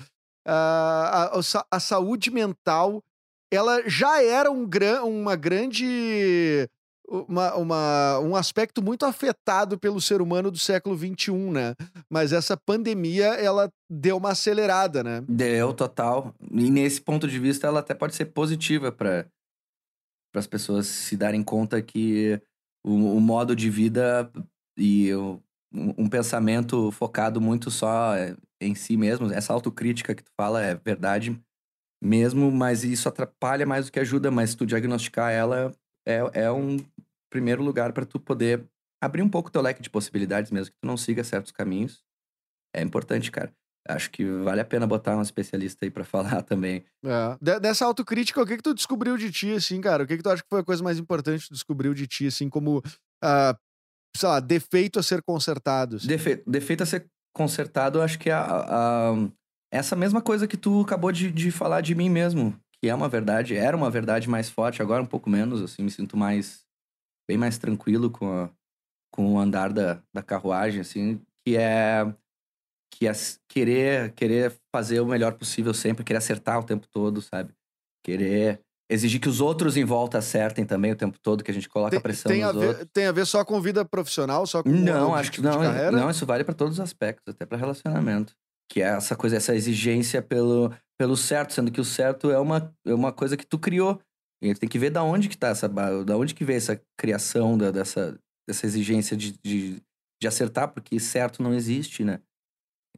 ah, 0.48 1.30
a, 1.34 1.39
a 1.39 1.44
sa- 1.44 1.66
a 1.72 1.80
saúde 1.80 2.32
mental, 2.32 3.02
ela 3.52 3.88
já 3.88 4.24
era 4.24 4.52
um 4.52 4.66
uma 5.04 5.36
grande. 5.36 6.68
Uma, 7.12 7.55
uma, 7.55 8.20
um 8.20 8.36
aspecto 8.36 8.82
muito 8.82 9.05
afetado 9.05 9.78
pelo 9.78 9.99
ser 9.99 10.22
humano 10.22 10.49
do 10.49 10.57
século 10.57 10.97
XXI, 10.97 11.32
né? 11.51 11.76
Mas 12.09 12.32
essa 12.32 12.55
pandemia, 12.55 13.26
ela 13.36 13.70
deu 13.89 14.16
uma 14.16 14.32
acelerada, 14.32 15.03
né? 15.03 15.22
Deu, 15.28 15.74
total. 15.74 16.34
E 16.49 16.72
nesse 16.72 17.01
ponto 17.01 17.28
de 17.28 17.38
vista, 17.38 17.68
ela 17.68 17.82
até 17.82 17.93
pode 17.93 18.16
ser 18.16 18.26
positiva 18.26 18.91
para 18.91 19.28
as 20.34 20.47
pessoas 20.47 20.88
se 20.88 21.18
darem 21.18 21.43
conta 21.43 21.82
que 21.82 22.41
o, 22.86 23.18
o 23.18 23.20
modo 23.20 23.55
de 23.55 23.70
vida 23.70 24.32
e 24.78 25.14
o, 25.14 25.41
um, 25.74 26.07
pensamento 26.07 26.91
focado 26.91 27.41
muito 27.41 27.70
só 27.70 28.14
em 28.62 28.74
si 28.74 28.95
mesmo, 28.95 29.32
essa 29.32 29.51
autocrítica 29.51 30.16
que 30.16 30.24
tu 30.24 30.32
fala 30.39 30.62
é 30.62 30.76
verdade 30.76 31.38
mesmo, 32.01 32.51
mas 32.51 32.84
isso 32.84 33.07
atrapalha 33.07 33.66
mais 33.66 33.86
do 33.86 33.91
que 33.91 33.99
ajuda, 33.99 34.32
mas 34.32 34.55
tu 34.55 34.66
diagnosticar 34.66 35.32
ela 35.32 35.74
é, 36.08 36.20
é 36.34 36.52
um 36.52 36.78
primeiro 37.32 37.64
lugar 37.64 37.93
para 37.93 38.06
tu 38.06 38.20
poder 38.20 38.64
abrir 39.02 39.22
um 39.22 39.30
pouco 39.30 39.52
teu 39.52 39.62
leque 39.62 39.82
de 39.82 39.89
possibilidades, 39.89 40.52
mesmo 40.52 40.74
que 40.74 40.80
tu 40.80 40.88
não 40.88 40.97
siga 40.97 41.24
certos 41.24 41.52
caminhos. 41.52 42.04
É 42.76 42.82
importante, 42.82 43.32
cara. 43.32 43.52
Acho 43.88 44.12
que 44.12 44.24
vale 44.24 44.62
a 44.62 44.66
pena 44.66 44.86
botar 44.86 45.18
um 45.18 45.22
especialista 45.22 45.86
aí 45.86 45.89
para 45.89 46.04
falar 46.06 46.43
também. 46.43 46.86
É. 47.04 47.60
Dessa 47.60 47.86
autocrítica, 47.86 48.41
o 48.41 48.45
que 48.45 48.58
que 48.58 48.64
tu 48.64 48.76
descobriu 48.76 49.18
de 49.18 49.32
ti, 49.32 49.54
assim, 49.54 49.82
cara? 49.82 50.04
O 50.04 50.08
que 50.08 50.18
que 50.18 50.24
tu 50.24 50.30
acha 50.30 50.43
que 50.43 50.49
foi 50.49 50.62
a 50.62 50.64
coisa 50.66 50.84
mais 50.84 50.99
importante 50.99 51.41
que 51.41 51.47
tu 51.47 51.54
descobriu 51.54 51.93
de 51.93 52.06
ti, 52.06 52.28
assim, 52.28 52.47
como, 52.47 52.78
uh, 52.78 53.58
sei 54.16 54.30
lá, 54.30 54.39
defeito 54.39 54.99
a 54.99 55.04
ser 55.04 55.24
consertado? 55.24 55.95
Assim? 55.95 56.08
Defeito, 56.08 56.49
defeito 56.49 56.84
a 56.84 56.86
ser 56.86 57.08
consertado, 57.34 58.02
acho 58.02 58.20
que 58.20 58.30
é 58.30 58.34
a, 58.34 58.43
a, 58.43 59.14
essa 59.72 59.95
mesma 59.95 60.22
coisa 60.22 60.47
que 60.47 60.58
tu 60.58 60.82
acabou 60.82 61.12
de, 61.12 61.32
de 61.32 61.49
falar 61.49 61.82
de 61.82 61.95
mim 61.95 62.10
mesmo, 62.10 62.56
que 62.82 62.90
é 62.90 62.96
uma 62.96 63.08
verdade, 63.08 63.56
era 63.56 63.78
uma 63.78 63.92
verdade 63.92 64.28
mais 64.28 64.50
forte, 64.50 64.82
agora 64.82 65.04
um 65.04 65.06
pouco 65.06 65.30
menos, 65.30 65.62
assim, 65.62 65.84
me 65.84 65.92
sinto 65.92 66.18
mais 66.18 66.66
bem 67.30 67.38
mais 67.38 67.58
tranquilo 67.58 68.10
com, 68.10 68.28
a, 68.28 68.50
com 69.14 69.34
o 69.34 69.40
andar 69.40 69.72
da, 69.72 70.02
da 70.14 70.24
carruagem, 70.24 70.82
assim, 70.82 71.22
que 71.46 71.56
é 71.56 72.14
que 72.94 73.08
é 73.08 73.12
querer 73.48 74.12
querer 74.14 74.54
fazer 74.76 75.00
o 75.00 75.06
melhor 75.06 75.34
possível 75.34 75.74
sempre, 75.74 76.04
querer 76.04 76.18
acertar 76.18 76.60
o 76.60 76.64
tempo 76.64 76.88
todo, 76.92 77.22
sabe? 77.22 77.54
Querer 78.04 78.60
exigir 78.90 79.22
que 79.22 79.30
os 79.30 79.40
outros 79.40 79.78
em 79.78 79.86
volta 79.86 80.18
acertem 80.18 80.66
também 80.66 80.92
o 80.92 80.96
tempo 80.96 81.18
todo, 81.22 81.44
que 81.44 81.52
a 81.52 81.54
gente 81.54 81.70
coloca 81.70 81.92
tem, 81.92 82.02
pressão 82.02 82.32
tem 82.32 82.42
nos 82.42 82.50
a 82.50 82.60
ver, 82.60 82.68
outros. 82.68 82.88
Tem 82.92 83.06
a 83.06 83.12
ver 83.12 83.26
só 83.26 83.46
com 83.46 83.62
vida 83.62 83.86
profissional, 83.86 84.46
só 84.46 84.62
com 84.62 84.70
Não, 84.70 85.16
acho 85.16 85.32
que 85.32 85.42
não, 85.42 85.62
não, 85.92 86.10
isso 86.10 86.26
vale 86.26 86.44
para 86.44 86.54
todos 86.54 86.74
os 86.74 86.80
aspectos, 86.80 87.34
até 87.34 87.46
para 87.46 87.58
relacionamento, 87.58 88.36
que 88.70 88.82
é 88.82 88.88
essa 88.88 89.16
coisa, 89.16 89.38
essa 89.38 89.56
exigência 89.56 90.22
pelo 90.22 90.74
pelo 91.02 91.18
certo, 91.18 91.52
sendo 91.52 91.72
que 91.72 91.82
o 91.82 91.84
certo 91.84 92.30
é 92.30 92.38
uma 92.38 92.72
é 92.86 92.93
uma 92.93 93.12
coisa 93.12 93.36
que 93.36 93.43
tu 93.43 93.58
criou. 93.58 93.99
E 94.39 94.54
tem 94.54 94.70
que 94.70 94.78
ver 94.78 94.91
da 94.91 95.04
onde 95.04 95.30
que 95.30 95.36
tá 95.36 95.47
essa, 95.47 95.68
da 95.68 96.16
onde 96.16 96.36
que 96.36 96.45
veio 96.45 96.58
essa 96.58 96.80
criação 96.95 97.58
da, 97.58 97.72
dessa, 97.72 98.16
dessa 98.47 98.68
exigência 98.68 99.18
de, 99.18 99.32
de, 99.43 99.82
de, 100.22 100.28
acertar, 100.28 100.72
porque 100.72 100.99
certo 100.99 101.41
não 101.41 101.56
existe, 101.56 102.04
né? 102.04 102.22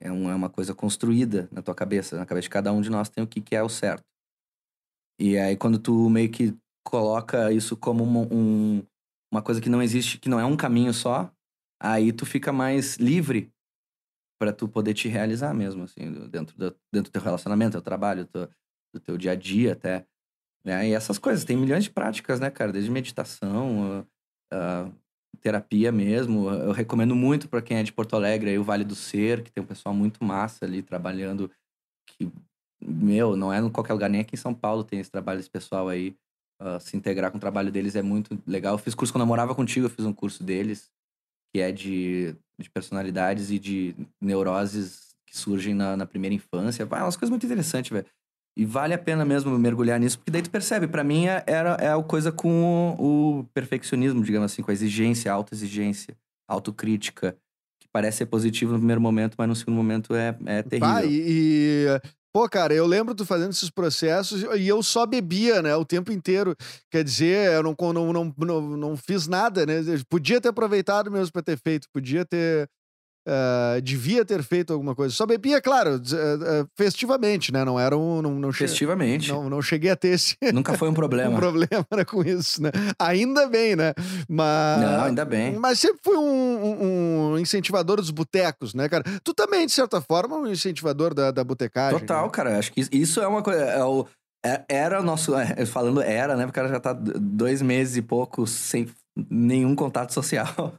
É 0.02 0.12
uma, 0.12 0.32
é 0.32 0.36
uma 0.36 0.50
coisa 0.50 0.76
construída 0.76 1.48
na 1.50 1.62
tua 1.62 1.74
cabeça, 1.74 2.18
na 2.18 2.26
cabeça 2.26 2.44
de 2.44 2.50
cada 2.50 2.74
um 2.74 2.82
de 2.82 2.90
nós 2.90 3.08
tem 3.08 3.24
o 3.24 3.28
que, 3.28 3.40
que 3.40 3.56
é 3.56 3.64
o 3.64 3.70
certo. 3.70 4.04
E 5.18 5.38
aí 5.38 5.56
quando 5.56 5.80
tu 5.80 6.10
meio 6.10 6.30
que 6.30 6.54
coloca 6.86 7.54
isso 7.54 7.78
como 7.78 8.04
uma, 8.04 8.28
um, 8.30 8.84
uma 9.32 9.42
coisa 9.42 9.62
que 9.62 9.70
não 9.70 9.82
existe, 9.82 10.18
que 10.18 10.28
não 10.28 10.42
é 10.42 10.46
um 10.46 10.58
caminho 10.58 10.94
só, 10.94 11.32
aí 11.82 12.12
tu 12.12 12.26
fica 12.26 12.52
mais 12.52 12.98
livre 12.98 13.50
para 14.44 14.52
tu 14.52 14.68
poder 14.68 14.94
te 14.94 15.08
realizar 15.08 15.54
mesmo, 15.54 15.84
assim, 15.84 16.12
dentro 16.30 16.58
do, 16.58 16.76
dentro 16.92 17.10
do 17.10 17.14
teu 17.14 17.22
relacionamento, 17.22 17.72
teu 17.72 17.82
trabalho, 17.82 18.28
do, 18.34 18.50
do 18.94 19.00
teu 19.00 19.18
dia 19.18 19.32
a 19.32 19.36
dia 19.36 19.72
até. 19.72 20.06
Né? 20.66 20.90
E 20.90 20.94
essas 20.94 21.18
coisas, 21.18 21.46
tem 21.46 21.56
milhões 21.56 21.86
de 21.86 21.90
práticas, 21.90 22.42
né, 22.42 22.50
cara? 22.50 22.74
Desde 22.74 22.92
meditação, 22.92 24.02
uh, 24.02 24.08
uh, 24.54 24.94
terapia 25.40 25.94
mesmo. 25.94 26.50
Eu 26.50 26.74
recomendo 26.74 27.16
muito 27.16 27.48
para 27.48 27.62
quem 27.62 27.78
é 27.78 27.84
de 27.84 27.94
Porto 27.94 28.18
Alegre, 28.18 28.50
aí 28.50 28.60
o 28.60 28.66
Vale 28.66 28.84
do 28.84 28.96
Ser, 28.96 29.44
que 29.44 29.52
tem 29.52 29.64
um 29.64 29.68
pessoal 29.68 29.96
muito 29.96 30.22
massa 30.22 30.66
ali 30.66 30.82
trabalhando, 30.82 31.50
que, 32.06 32.30
meu, 32.82 33.38
não 33.38 33.54
é 33.54 33.60
em 33.60 33.70
qualquer 33.70 33.94
lugar, 33.94 34.10
nem 34.10 34.20
aqui 34.20 34.36
em 34.36 34.38
São 34.38 34.54
Paulo 34.54 34.84
tem 34.84 35.00
esse 35.00 35.10
trabalho 35.10 35.40
desse 35.40 35.50
pessoal 35.50 35.88
aí. 35.88 36.18
Uh, 36.62 36.82
se 36.82 36.98
integrar 36.98 37.32
com 37.32 37.38
o 37.38 37.42
trabalho 37.42 37.72
deles 37.72 37.96
é 37.96 38.02
muito 38.02 38.38
legal. 38.46 38.74
Eu 38.74 38.78
fiz 38.78 38.94
curso 38.94 39.14
quando 39.14 39.22
eu 39.22 39.28
morava 39.28 39.56
contigo, 39.56 39.86
eu 39.86 39.90
fiz 39.90 40.06
um 40.06 40.14
curso 40.14 40.44
deles, 40.44 40.92
que 41.54 41.62
é 41.62 41.72
de, 41.72 42.36
de 42.58 42.70
personalidades 42.70 43.52
e 43.52 43.60
de 43.60 43.96
neuroses 44.20 45.16
que 45.28 45.38
surgem 45.38 45.74
na, 45.76 45.96
na 45.96 46.06
primeira 46.06 46.34
infância. 46.34 46.86
Vai, 46.86 47.02
umas 47.02 47.16
coisas 47.16 47.30
muito 47.30 47.46
interessantes, 47.46 47.92
velho. 47.92 48.08
E 48.58 48.66
vale 48.66 48.94
a 48.94 48.98
pena 48.98 49.26
mesmo 49.26 49.58
mergulhar 49.58 50.00
nisso, 50.00 50.20
porque 50.20 50.32
daí 50.32 50.42
tu 50.42 50.52
percebe, 50.52 50.88
para 50.88 51.04
mim 51.04 51.26
é, 51.26 51.44
era, 51.48 51.72
é 51.80 51.92
a 51.92 52.04
coisa 52.04 52.32
com 52.32 52.96
o, 53.00 53.40
o, 53.40 53.44
perfeccionismo, 53.46 54.24
digamos 54.24 54.52
assim, 54.52 54.62
com 54.62 54.70
a 54.70 54.74
exigência, 54.74 55.32
a 55.32 55.36
autoexigência, 55.36 56.16
autocrítica, 56.48 57.36
parece 57.94 58.18
ser 58.20 58.26
positivo 58.26 58.74
no 58.74 58.80
primeiro 58.80 59.00
momento, 59.00 59.36
mas 59.38 59.48
no 59.48 59.56
segundo 59.56 59.76
momento 59.76 60.16
é, 60.16 60.36
é 60.46 60.64
terrível. 60.64 60.96
Ah, 60.96 61.06
e, 61.06 61.24
e, 61.28 62.02
Pô, 62.36 62.50
cara, 62.50 62.74
eu 62.74 62.88
lembro 62.88 63.14
tu 63.14 63.28
fazendo 63.28 63.52
esses 63.52 63.70
processos 63.70 64.44
e 64.58 64.68
eu 64.68 64.82
só 64.82 65.06
bebia, 65.06 65.62
né, 65.62 65.76
o 65.76 65.86
tempo 65.86 66.12
inteiro. 66.12 66.56
Quer 66.90 67.04
dizer, 67.04 67.54
eu 67.54 67.62
não, 67.62 67.76
não, 67.94 68.12
não, 68.12 68.36
não, 68.36 68.62
não 68.78 68.98
fiz 68.98 69.28
nada, 69.28 69.68
né? 69.68 69.76
Podia 70.10 70.42
ter 70.42 70.50
aproveitado 70.50 71.12
mesmo 71.12 71.32
para 71.32 71.44
ter 71.44 71.60
feito, 71.60 71.88
podia 71.94 72.26
ter 72.26 72.68
Uh, 73.26 73.82
devia 73.82 74.26
ter 74.26 74.44
feito 74.44 74.74
alguma 74.74 74.94
coisa. 74.94 75.16
Só 75.16 75.26
bebia, 75.26 75.62
claro, 75.62 75.92
uh, 75.92 75.96
uh, 75.96 76.70
festivamente, 76.76 77.54
né? 77.54 77.64
Não 77.64 77.80
era 77.80 77.98
um. 77.98 78.22
Não, 78.22 78.32
não 78.32 78.52
festivamente. 78.52 79.32
Não, 79.32 79.50
não 79.50 79.62
cheguei 79.62 79.92
a 79.92 79.96
ter 79.96 80.10
esse. 80.10 80.36
Nunca 80.54 80.78
foi 80.78 80.90
um 80.90 80.94
problema. 80.94 81.32
um 81.36 81.40
problema 81.40 81.86
né, 81.96 82.04
com 82.06 82.22
isso, 82.22 82.62
né? 82.62 82.70
Ainda 83.00 83.48
bem, 83.48 83.78
né? 83.78 83.94
Mas. 84.28 84.82
Não, 84.82 85.04
ainda 85.06 85.24
bem. 85.24 85.56
Mas 85.56 85.80
sempre 85.80 86.00
fui 86.04 86.18
um, 86.18 87.32
um, 87.32 87.40
incentivador 87.40 87.98
dos 87.98 88.12
botecos, 88.12 88.74
né, 88.74 88.90
cara? 88.90 89.04
Tu 89.24 89.34
também, 89.34 89.66
de 89.66 89.72
certa 89.72 90.02
forma, 90.02 90.36
um 90.36 90.48
incentivador 90.48 91.14
da, 91.14 91.32
da 91.32 91.46
botecagem. 91.46 92.00
Total, 92.00 92.26
né? 92.26 92.30
cara. 92.30 92.60
Acho 92.60 92.74
que 92.74 92.86
isso 92.92 93.22
é 93.22 93.28
uma 93.28 93.42
coisa. 93.42 93.64
É 93.64 93.84
o, 93.86 94.06
é, 94.46 94.66
era 94.68 95.00
o 95.00 95.04
nosso. 95.04 95.34
É, 95.34 95.66
falando 95.66 96.02
era, 96.02 96.36
né? 96.36 96.46
Porque 96.46 96.60
o 96.60 96.64
cara 96.64 96.74
já 96.74 96.80
tá 96.80 96.92
dois 96.92 97.62
meses 97.62 97.96
e 97.96 98.02
pouco 98.02 98.46
sem 98.46 98.90
nenhum 99.16 99.76
contato 99.76 100.14
social. 100.14 100.74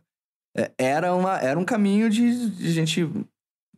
É, 0.57 0.71
era, 0.79 1.15
uma, 1.15 1.39
era 1.39 1.59
um 1.59 1.65
caminho 1.65 2.09
de, 2.09 2.51
de 2.51 2.73
gente 2.73 3.09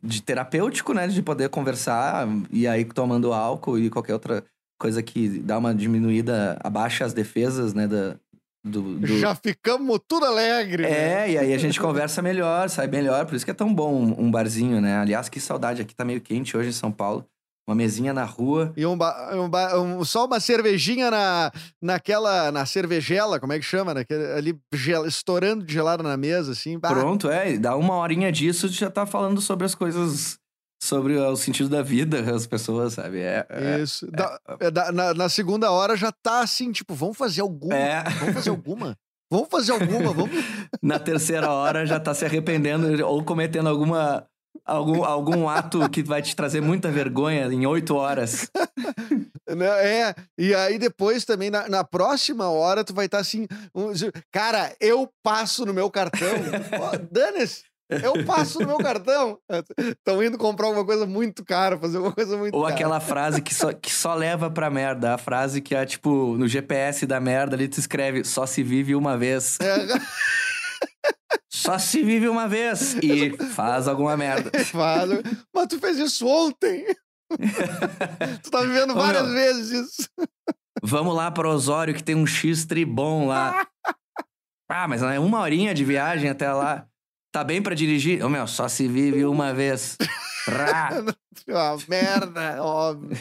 de 0.01 0.21
terapêutico, 0.21 0.93
né? 0.93 1.07
De 1.07 1.21
poder 1.21 1.49
conversar 1.49 2.27
e 2.51 2.67
aí 2.67 2.85
tomando 2.85 3.33
álcool 3.33 3.79
e 3.79 3.89
qualquer 3.89 4.13
outra 4.13 4.43
coisa 4.79 5.01
que 5.01 5.39
dá 5.39 5.57
uma 5.57 5.73
diminuída, 5.73 6.57
abaixa 6.63 7.03
as 7.05 7.13
defesas, 7.13 7.73
né? 7.73 7.87
Da, 7.87 8.15
do, 8.63 8.99
do... 8.99 9.07
Já 9.19 9.33
ficamos 9.33 9.99
tudo 10.07 10.25
alegre. 10.25 10.83
É, 10.83 10.87
né? 10.87 11.31
e 11.31 11.37
aí 11.37 11.53
a 11.53 11.57
gente 11.57 11.79
conversa 11.79 12.21
melhor, 12.21 12.69
sai 12.69 12.87
melhor. 12.87 13.25
Por 13.25 13.35
isso 13.35 13.45
que 13.45 13.51
é 13.51 13.55
tão 13.55 13.73
bom 13.73 13.93
um, 13.93 14.25
um 14.25 14.31
barzinho, 14.31 14.79
né? 14.79 14.97
Aliás, 14.97 15.29
que 15.29 15.39
saudade. 15.39 15.81
Aqui 15.81 15.95
tá 15.95 16.05
meio 16.05 16.21
quente 16.21 16.55
hoje 16.55 16.69
em 16.69 16.73
São 16.73 16.91
Paulo 16.91 17.25
uma 17.67 17.75
mesinha 17.75 18.13
na 18.13 18.23
rua. 18.23 18.71
E 18.77 18.85
um, 18.85 18.97
ba 18.97 19.35
um, 19.35 19.49
ba 19.49 19.79
um 19.79 20.05
só 20.05 20.25
uma 20.25 20.39
cervejinha 20.39 21.11
na, 21.11 21.51
naquela, 21.81 22.49
na 22.51 22.65
cervejela, 22.65 23.39
como 23.39 23.51
é 23.51 23.59
que 23.59 23.65
chama? 23.65 23.93
Naquele, 23.93 24.25
ali 24.31 24.59
gel, 24.73 25.05
estourando 25.05 25.65
de 25.65 25.73
gelado 25.73 26.01
na 26.01 26.15
mesa, 26.15 26.53
assim. 26.53 26.79
Bah. 26.79 26.89
Pronto, 26.89 27.29
é. 27.29 27.57
Dá 27.57 27.75
uma 27.75 27.95
horinha 27.95 28.31
disso, 28.31 28.69
já 28.69 28.89
tá 28.89 29.05
falando 29.05 29.41
sobre 29.41 29.65
as 29.65 29.75
coisas 29.75 30.39
sobre 30.81 31.17
o 31.17 31.35
sentido 31.35 31.69
da 31.69 31.81
vida, 31.81 32.19
as 32.33 32.45
pessoas, 32.47 32.93
sabe? 32.93 33.19
É, 33.19 33.45
é 33.49 33.79
Isso. 33.79 34.05
É, 34.05 34.11
da, 34.11 34.39
é, 34.59 34.71
da, 34.71 34.91
na, 34.91 35.13
na, 35.13 35.29
segunda 35.29 35.71
hora 35.71 35.97
já 35.97 36.11
tá 36.11 36.41
assim, 36.41 36.71
tipo, 36.71 36.93
vamos 36.93 37.17
fazer 37.17 37.41
alguma. 37.41 37.75
É. 37.75 38.03
Vamos 38.03 38.35
fazer 38.35 38.49
alguma. 38.49 38.95
Vamos 39.29 39.49
fazer 39.49 39.71
alguma, 39.73 40.13
vamos. 40.13 40.29
na 40.81 40.99
terceira 40.99 41.49
hora 41.51 41.85
já 41.85 41.99
tá 41.99 42.13
se 42.13 42.23
arrependendo 42.23 43.05
ou 43.05 43.23
cometendo 43.23 43.67
alguma 43.67 44.25
algum, 44.65 45.03
algum 45.03 45.47
ato 45.49 45.89
que 45.89 46.03
vai 46.03 46.21
te 46.21 46.35
trazer 46.35 46.61
muita 46.61 46.91
vergonha 46.91 47.45
em 47.47 47.65
oito 47.65 47.95
horas. 47.95 48.49
É, 49.49 50.13
e 50.37 50.53
aí 50.53 50.77
depois 50.77 51.23
também, 51.23 51.49
na, 51.49 51.69
na 51.69 51.81
próxima 51.81 52.49
hora, 52.49 52.83
tu 52.83 52.93
vai 52.93 53.05
estar 53.05 53.19
tá 53.19 53.21
assim, 53.21 53.47
um, 53.73 53.93
cara, 54.29 54.75
eu 54.79 55.09
passo 55.23 55.65
no 55.65 55.73
meu 55.73 55.89
cartão. 55.89 56.27
Dane-se! 57.09 57.63
Eu 57.89 58.25
passo 58.25 58.59
no 58.59 58.67
meu 58.67 58.77
cartão. 58.77 59.39
Estão 59.77 60.21
indo 60.21 60.37
comprar 60.37 60.67
alguma 60.67 60.85
coisa 60.85 61.05
muito 61.05 61.45
cara, 61.45 61.77
fazer 61.77 61.97
uma 61.97 62.11
coisa 62.11 62.37
muito 62.37 62.53
Ou 62.53 62.63
cara. 62.63 62.73
aquela 62.73 62.99
frase 62.99 63.41
que 63.41 63.53
só, 63.53 63.71
que 63.71 63.91
só 63.91 64.13
leva 64.13 64.51
pra 64.51 64.69
merda. 64.69 65.13
A 65.13 65.17
frase 65.17 65.61
que 65.61 65.73
é 65.73 65.85
tipo, 65.85 66.35
no 66.37 66.47
GPS 66.47 67.05
da 67.05 67.19
merda, 67.19 67.55
ali 67.55 67.69
tu 67.69 67.79
escreve, 67.79 68.25
só 68.25 68.45
se 68.45 68.61
vive 68.61 68.93
uma 68.93 69.17
vez. 69.17 69.57
É. 69.61 69.77
Só 71.49 71.77
se 71.77 72.03
vive 72.03 72.29
uma 72.29 72.47
vez 72.47 72.95
e 72.95 73.35
faz 73.49 73.87
alguma 73.87 74.15
merda. 74.15 74.51
faz. 74.65 75.09
Mas 75.53 75.67
tu 75.67 75.79
fez 75.79 75.97
isso 75.97 76.27
ontem. 76.27 76.85
tu 78.43 78.51
tá 78.51 78.61
vivendo 78.61 78.93
várias 78.93 79.27
Ô, 79.27 79.33
vezes 79.33 79.71
isso. 79.71 80.09
Vamos 80.81 81.15
lá 81.15 81.31
para 81.31 81.49
Osório 81.49 81.93
que 81.93 82.03
tem 82.03 82.15
um 82.15 82.25
X-Tri 82.25 82.85
bom 82.85 83.27
lá. 83.27 83.67
ah, 84.69 84.87
mas 84.87 85.01
é 85.01 85.19
uma 85.19 85.39
horinha 85.41 85.73
de 85.73 85.83
viagem 85.83 86.29
até 86.29 86.51
lá. 86.51 86.87
Tá 87.31 87.43
bem 87.43 87.61
para 87.61 87.75
dirigir? 87.75 88.23
Ô, 88.23 88.29
meu, 88.29 88.47
só 88.47 88.67
se 88.67 88.87
vive 88.87 89.25
uma 89.25 89.53
vez. 89.53 89.97
uma 91.47 91.77
merda, 91.87 92.63
óbvio. 92.63 93.17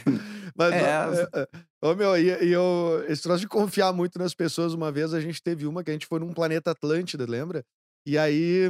Mas, 0.56 0.72
é. 0.72 1.48
Ô, 1.86 1.94
meu, 1.94 2.16
e, 2.16 2.26
e 2.44 2.52
eu, 2.52 3.04
esse 3.08 3.22
troço 3.22 3.40
de 3.42 3.46
confiar 3.46 3.92
muito 3.92 4.18
nas 4.18 4.34
pessoas, 4.34 4.74
uma 4.74 4.90
vez 4.90 5.14
a 5.14 5.20
gente 5.20 5.40
teve 5.40 5.68
uma 5.68 5.84
que 5.84 5.90
a 5.90 5.92
gente 5.92 6.06
foi 6.06 6.18
num 6.18 6.32
planeta 6.34 6.72
Atlântida, 6.72 7.24
lembra? 7.28 7.64
E 8.04 8.18
aí, 8.18 8.68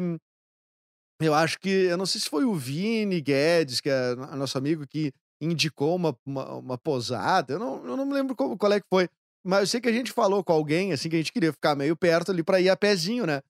eu 1.21 1.33
acho 1.33 1.59
que, 1.59 1.71
eu 1.71 1.97
não 1.97 2.05
sei 2.05 2.21
se 2.21 2.29
foi 2.29 2.45
o 2.45 2.55
Vini 2.55 3.23
Guedes, 3.23 3.81
que 3.81 3.89
é 3.89 4.15
no- 4.15 4.37
nosso 4.37 4.59
amigo, 4.59 4.87
que 4.87 5.13
indicou 5.41 5.97
uma, 5.97 6.15
uma, 6.27 6.55
uma 6.57 6.79
posada, 6.79 7.55
eu 7.55 7.59
não, 7.59 7.87
eu 7.87 7.97
não 7.97 8.05
me 8.05 8.13
lembro 8.13 8.37
qual, 8.37 8.55
qual 8.57 8.73
é 8.73 8.81
que 8.81 8.87
foi, 8.93 9.09
mas 9.43 9.61
eu 9.61 9.67
sei 9.67 9.81
que 9.81 9.89
a 9.89 9.93
gente 9.93 10.13
falou 10.13 10.45
com 10.45 10.53
alguém, 10.53 10.93
assim, 10.93 11.09
que 11.09 11.17
a 11.17 11.19
gente 11.19 11.33
queria 11.33 11.53
ficar 11.53 11.75
meio 11.75 11.97
perto 11.97 12.33
ali 12.33 12.43
pra 12.43 12.61
ir 12.61 12.69
a 12.69 12.77
pezinho, 12.77 13.25
né? 13.25 13.41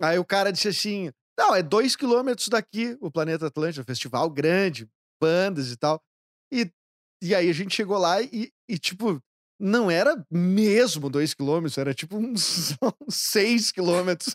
Aí 0.00 0.18
o 0.18 0.24
cara 0.24 0.52
disse 0.52 0.68
assim, 0.68 1.10
não, 1.36 1.54
é 1.54 1.62
dois 1.62 1.96
quilômetros 1.96 2.48
daqui, 2.48 2.96
o 3.00 3.10
Planeta 3.10 3.48
Atlântida, 3.48 3.82
um 3.82 3.84
festival 3.86 4.30
grande, 4.30 4.88
bandas 5.20 5.72
e 5.72 5.76
tal. 5.76 6.00
E, 6.52 6.70
e 7.22 7.34
aí 7.34 7.48
a 7.48 7.52
gente 7.52 7.74
chegou 7.74 7.98
lá 7.98 8.20
e, 8.20 8.52
e, 8.72 8.78
tipo, 8.78 9.20
não 9.60 9.90
era 9.90 10.24
mesmo 10.30 11.08
dois 11.10 11.34
quilômetros, 11.34 11.78
era 11.78 11.92
tipo 11.94 12.16
uns, 12.16 12.74
uns 13.06 13.14
seis 13.14 13.70
quilômetros. 13.70 14.34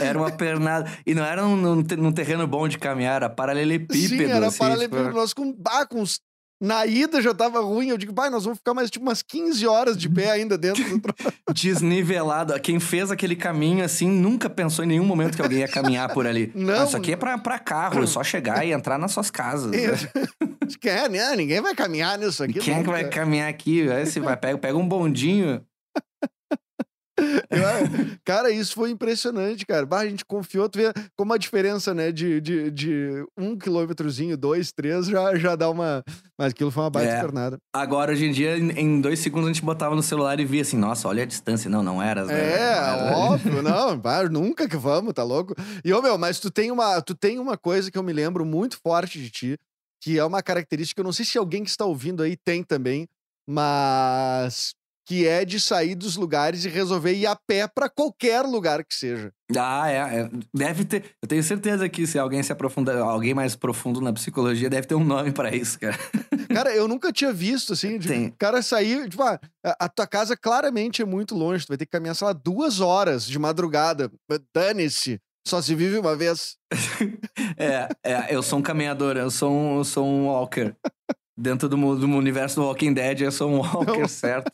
Era 0.00 0.18
uma 0.18 0.30
pernada. 0.30 0.90
E 1.06 1.14
não 1.14 1.24
era 1.24 1.42
num, 1.42 1.56
num 1.56 1.82
te- 1.82 1.96
num 1.96 2.12
terreno 2.12 2.46
bom 2.46 2.68
de 2.68 2.78
caminhar, 2.78 3.16
era 3.16 3.30
paralelepípedo. 3.30 4.08
Sim, 4.24 4.30
era 4.30 4.46
assim, 4.48 4.58
paralelepípedo. 4.58 5.04
tipo, 5.06 5.16
Nós 5.16 5.32
com, 5.32 5.52
bah, 5.52 5.86
com 5.86 6.00
uns- 6.02 6.20
Na 6.60 6.86
ida 6.86 7.20
já 7.20 7.34
tava 7.34 7.60
ruim. 7.60 7.88
Eu 7.88 7.98
digo, 7.98 8.14
pai, 8.14 8.30
nós 8.30 8.44
vamos 8.44 8.58
ficar 8.58 8.72
mais 8.72 8.90
tipo 8.90 9.04
umas 9.04 9.22
15 9.22 9.66
horas 9.66 9.96
de 9.96 10.08
pé 10.08 10.30
ainda 10.30 10.56
dentro 10.56 10.82
do 10.82 11.02
desnivelado. 11.52 12.58
Quem 12.60 12.80
fez 12.80 13.10
aquele 13.10 13.36
caminho 13.36 13.84
assim 13.84 14.08
nunca 14.08 14.48
pensou 14.48 14.84
em 14.84 14.88
nenhum 14.88 15.04
momento 15.04 15.36
que 15.36 15.42
alguém 15.42 15.58
ia 15.58 15.68
caminhar 15.68 16.12
por 16.12 16.26
ali. 16.26 16.50
Não. 16.56 16.82
Ah, 16.82 16.84
Isso 16.84 16.96
aqui 16.96 17.12
é 17.12 17.16
pra, 17.16 17.36
pra 17.36 17.58
carro, 17.58 18.02
é 18.02 18.06
só 18.06 18.24
chegar 18.24 18.66
e 18.66 18.72
entrar 18.72 18.98
nas 18.98 19.12
suas 19.12 19.30
casas. 19.30 19.70
né? 19.70 19.78
Quer, 20.80 21.10
né? 21.10 21.36
Ninguém 21.36 21.60
vai 21.60 21.74
caminhar 21.74 22.18
nisso 22.18 22.42
aqui. 22.42 22.54
Quem 22.54 22.74
é 22.74 22.78
que 22.78 22.86
nunca. 22.86 22.92
vai 22.92 23.08
caminhar 23.08 23.48
aqui? 23.48 23.88
Aí 23.90 24.06
você 24.06 24.20
vai, 24.20 24.36
pega, 24.36 24.58
pega 24.58 24.76
um 24.78 24.86
bondinho. 24.86 25.62
Eu- 27.18 28.16
Cara, 28.24 28.50
isso 28.50 28.74
foi 28.74 28.90
impressionante, 28.90 29.64
cara. 29.64 29.86
Bah, 29.86 30.00
a 30.00 30.08
gente 30.08 30.24
confiou, 30.24 30.68
tu 30.68 30.78
vê 30.78 30.92
como 31.16 31.32
a 31.32 31.38
diferença, 31.38 31.94
né, 31.94 32.12
de, 32.12 32.40
de, 32.40 32.70
de 32.70 33.24
um 33.38 33.56
quilômetrozinho, 33.56 34.36
dois, 34.36 34.72
três, 34.72 35.06
já, 35.06 35.34
já 35.36 35.56
dá 35.56 35.70
uma... 35.70 36.02
Mas 36.38 36.50
aquilo 36.52 36.70
foi 36.70 36.82
uma 36.82 36.90
baita 36.90 37.12
É. 37.14 37.20
pernada. 37.20 37.56
Agora, 37.74 38.12
hoje 38.12 38.26
em 38.26 38.32
dia, 38.32 38.56
em 38.58 39.00
dois 39.00 39.18
segundos, 39.20 39.48
a 39.48 39.52
gente 39.52 39.64
botava 39.64 39.94
no 39.94 40.02
celular 40.02 40.38
e 40.38 40.44
via 40.44 40.62
assim, 40.62 40.76
nossa, 40.76 41.08
olha 41.08 41.22
a 41.22 41.26
distância. 41.26 41.70
Não, 41.70 41.82
não 41.82 42.02
era. 42.02 42.24
né? 42.26 42.34
É, 42.34 42.80
Não 42.80 43.06
era. 43.08 43.16
óbvio, 43.18 43.62
não, 43.62 43.98
bah, 43.98 44.24
nunca 44.28 44.68
que 44.68 44.76
vamos, 44.76 45.14
tá 45.14 45.22
louco? 45.22 45.54
E, 45.84 45.92
ô, 45.92 46.02
meu, 46.02 46.18
mas 46.18 46.38
tu 46.38 46.50
tem, 46.50 46.70
uma, 46.70 47.00
tu 47.00 47.14
tem 47.14 47.38
uma 47.38 47.56
coisa 47.56 47.90
que 47.90 47.96
eu 47.96 48.02
me 48.02 48.12
lembro 48.12 48.44
muito 48.44 48.78
forte 48.82 49.18
de 49.18 49.30
ti, 49.30 49.58
que 50.02 50.18
é 50.18 50.24
uma 50.24 50.42
característica, 50.42 51.00
eu 51.00 51.04
não 51.04 51.12
sei 51.12 51.24
se 51.24 51.38
alguém 51.38 51.64
que 51.64 51.70
está 51.70 51.84
ouvindo 51.86 52.22
aí 52.22 52.36
tem 52.36 52.62
também, 52.62 53.06
mas 53.48 54.74
que 55.06 55.24
é 55.26 55.44
de 55.44 55.60
sair 55.60 55.94
dos 55.94 56.16
lugares 56.16 56.64
e 56.64 56.68
resolver 56.68 57.14
ir 57.14 57.26
a 57.26 57.36
pé 57.36 57.68
pra 57.68 57.88
qualquer 57.88 58.42
lugar 58.42 58.84
que 58.84 58.92
seja. 58.92 59.32
Ah, 59.56 59.88
é, 59.88 59.96
é. 59.96 60.30
Deve 60.52 60.84
ter. 60.84 61.12
Eu 61.22 61.28
tenho 61.28 61.42
certeza 61.44 61.88
que 61.88 62.04
se 62.08 62.18
alguém 62.18 62.42
se 62.42 62.50
aprofundar, 62.50 62.98
alguém 62.98 63.32
mais 63.32 63.54
profundo 63.54 64.00
na 64.00 64.12
psicologia, 64.12 64.68
deve 64.68 64.88
ter 64.88 64.96
um 64.96 65.04
nome 65.04 65.30
pra 65.30 65.54
isso, 65.54 65.78
cara. 65.78 65.96
Cara, 66.52 66.74
eu 66.74 66.88
nunca 66.88 67.12
tinha 67.12 67.32
visto, 67.32 67.74
assim, 67.74 67.98
de, 67.98 68.08
Tem. 68.08 68.30
cara 68.38 68.62
sair, 68.62 69.08
tipo, 69.10 69.22
ah, 69.22 69.38
a, 69.62 69.88
tua 69.88 70.06
casa 70.06 70.34
claramente 70.34 71.02
é 71.02 71.04
muito 71.04 71.34
longe, 71.34 71.66
tu 71.66 71.68
vai 71.68 71.76
ter 71.76 71.84
que 71.84 71.92
caminhar, 71.92 72.14
sei 72.14 72.26
lá, 72.28 72.32
duas 72.32 72.80
horas 72.80 73.26
de 73.26 73.38
madrugada. 73.38 74.10
Dane-se, 74.54 75.20
só 75.46 75.60
se 75.60 75.74
vive 75.74 75.98
uma 75.98 76.16
vez. 76.16 76.56
É, 77.58 77.88
é, 78.02 78.34
eu 78.34 78.42
sou 78.42 78.58
um 78.58 78.62
caminhador, 78.62 79.16
eu 79.16 79.30
sou 79.30 79.50
um, 79.50 79.78
eu 79.78 79.84
sou 79.84 80.06
um 80.06 80.26
walker. 80.26 80.74
Dentro 81.38 81.68
do, 81.68 81.76
do 81.76 82.06
universo 82.06 82.56
do 82.56 82.66
Walking 82.66 82.92
Dead, 82.94 83.20
eu 83.20 83.32
sou 83.32 83.50
um 83.50 83.58
walker, 83.58 84.00
Não. 84.00 84.08
certo? 84.08 84.50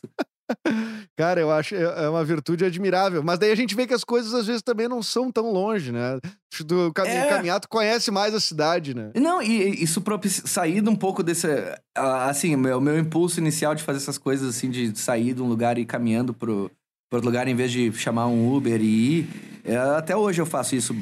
Cara, 1.17 1.39
eu 1.39 1.51
acho 1.51 1.75
é 1.75 1.81
é 2.05 2.09
uma 2.09 2.23
virtude 2.23 2.65
admirável. 2.65 3.23
Mas 3.23 3.39
daí 3.39 3.51
a 3.51 3.55
gente 3.55 3.75
vê 3.75 3.87
que 3.87 3.93
as 3.93 4.03
coisas 4.03 4.33
às 4.33 4.47
vezes 4.47 4.61
também 4.61 4.87
não 4.87 5.01
são 5.01 5.31
tão 5.31 5.51
longe, 5.51 5.91
né? 5.91 6.19
Do 6.65 6.91
cami 6.93 7.09
É. 7.09 7.29
caminhar, 7.29 7.59
tu 7.59 7.69
conhece 7.69 8.11
mais 8.11 8.33
a 8.33 8.39
cidade, 8.39 8.93
né? 8.93 9.11
Não, 9.15 9.41
e 9.41 9.83
isso 9.83 10.03
sair 10.45 10.81
de 10.81 10.89
um 10.89 10.95
pouco 10.95 11.23
desse. 11.23 11.47
Assim, 11.95 12.55
meu, 12.55 12.79
meu 12.79 12.97
impulso 12.97 13.39
inicial 13.39 13.73
de 13.73 13.83
fazer 13.83 13.97
essas 13.97 14.17
coisas, 14.17 14.55
assim, 14.55 14.69
de 14.69 14.97
sair 14.97 15.33
de 15.33 15.41
um 15.41 15.47
lugar 15.47 15.77
e 15.77 15.81
ir 15.81 15.85
caminhando 15.85 16.33
pro, 16.33 16.69
pro 17.09 17.17
outro 17.17 17.29
lugar 17.29 17.47
em 17.47 17.55
vez 17.55 17.71
de 17.71 17.91
chamar 17.93 18.27
um 18.27 18.53
Uber 18.55 18.81
e 18.81 19.19
ir. 19.19 19.27
é, 19.63 19.77
até 19.77 20.15
hoje 20.15 20.41
eu 20.41 20.45
faço 20.45 20.75
isso 20.75 20.95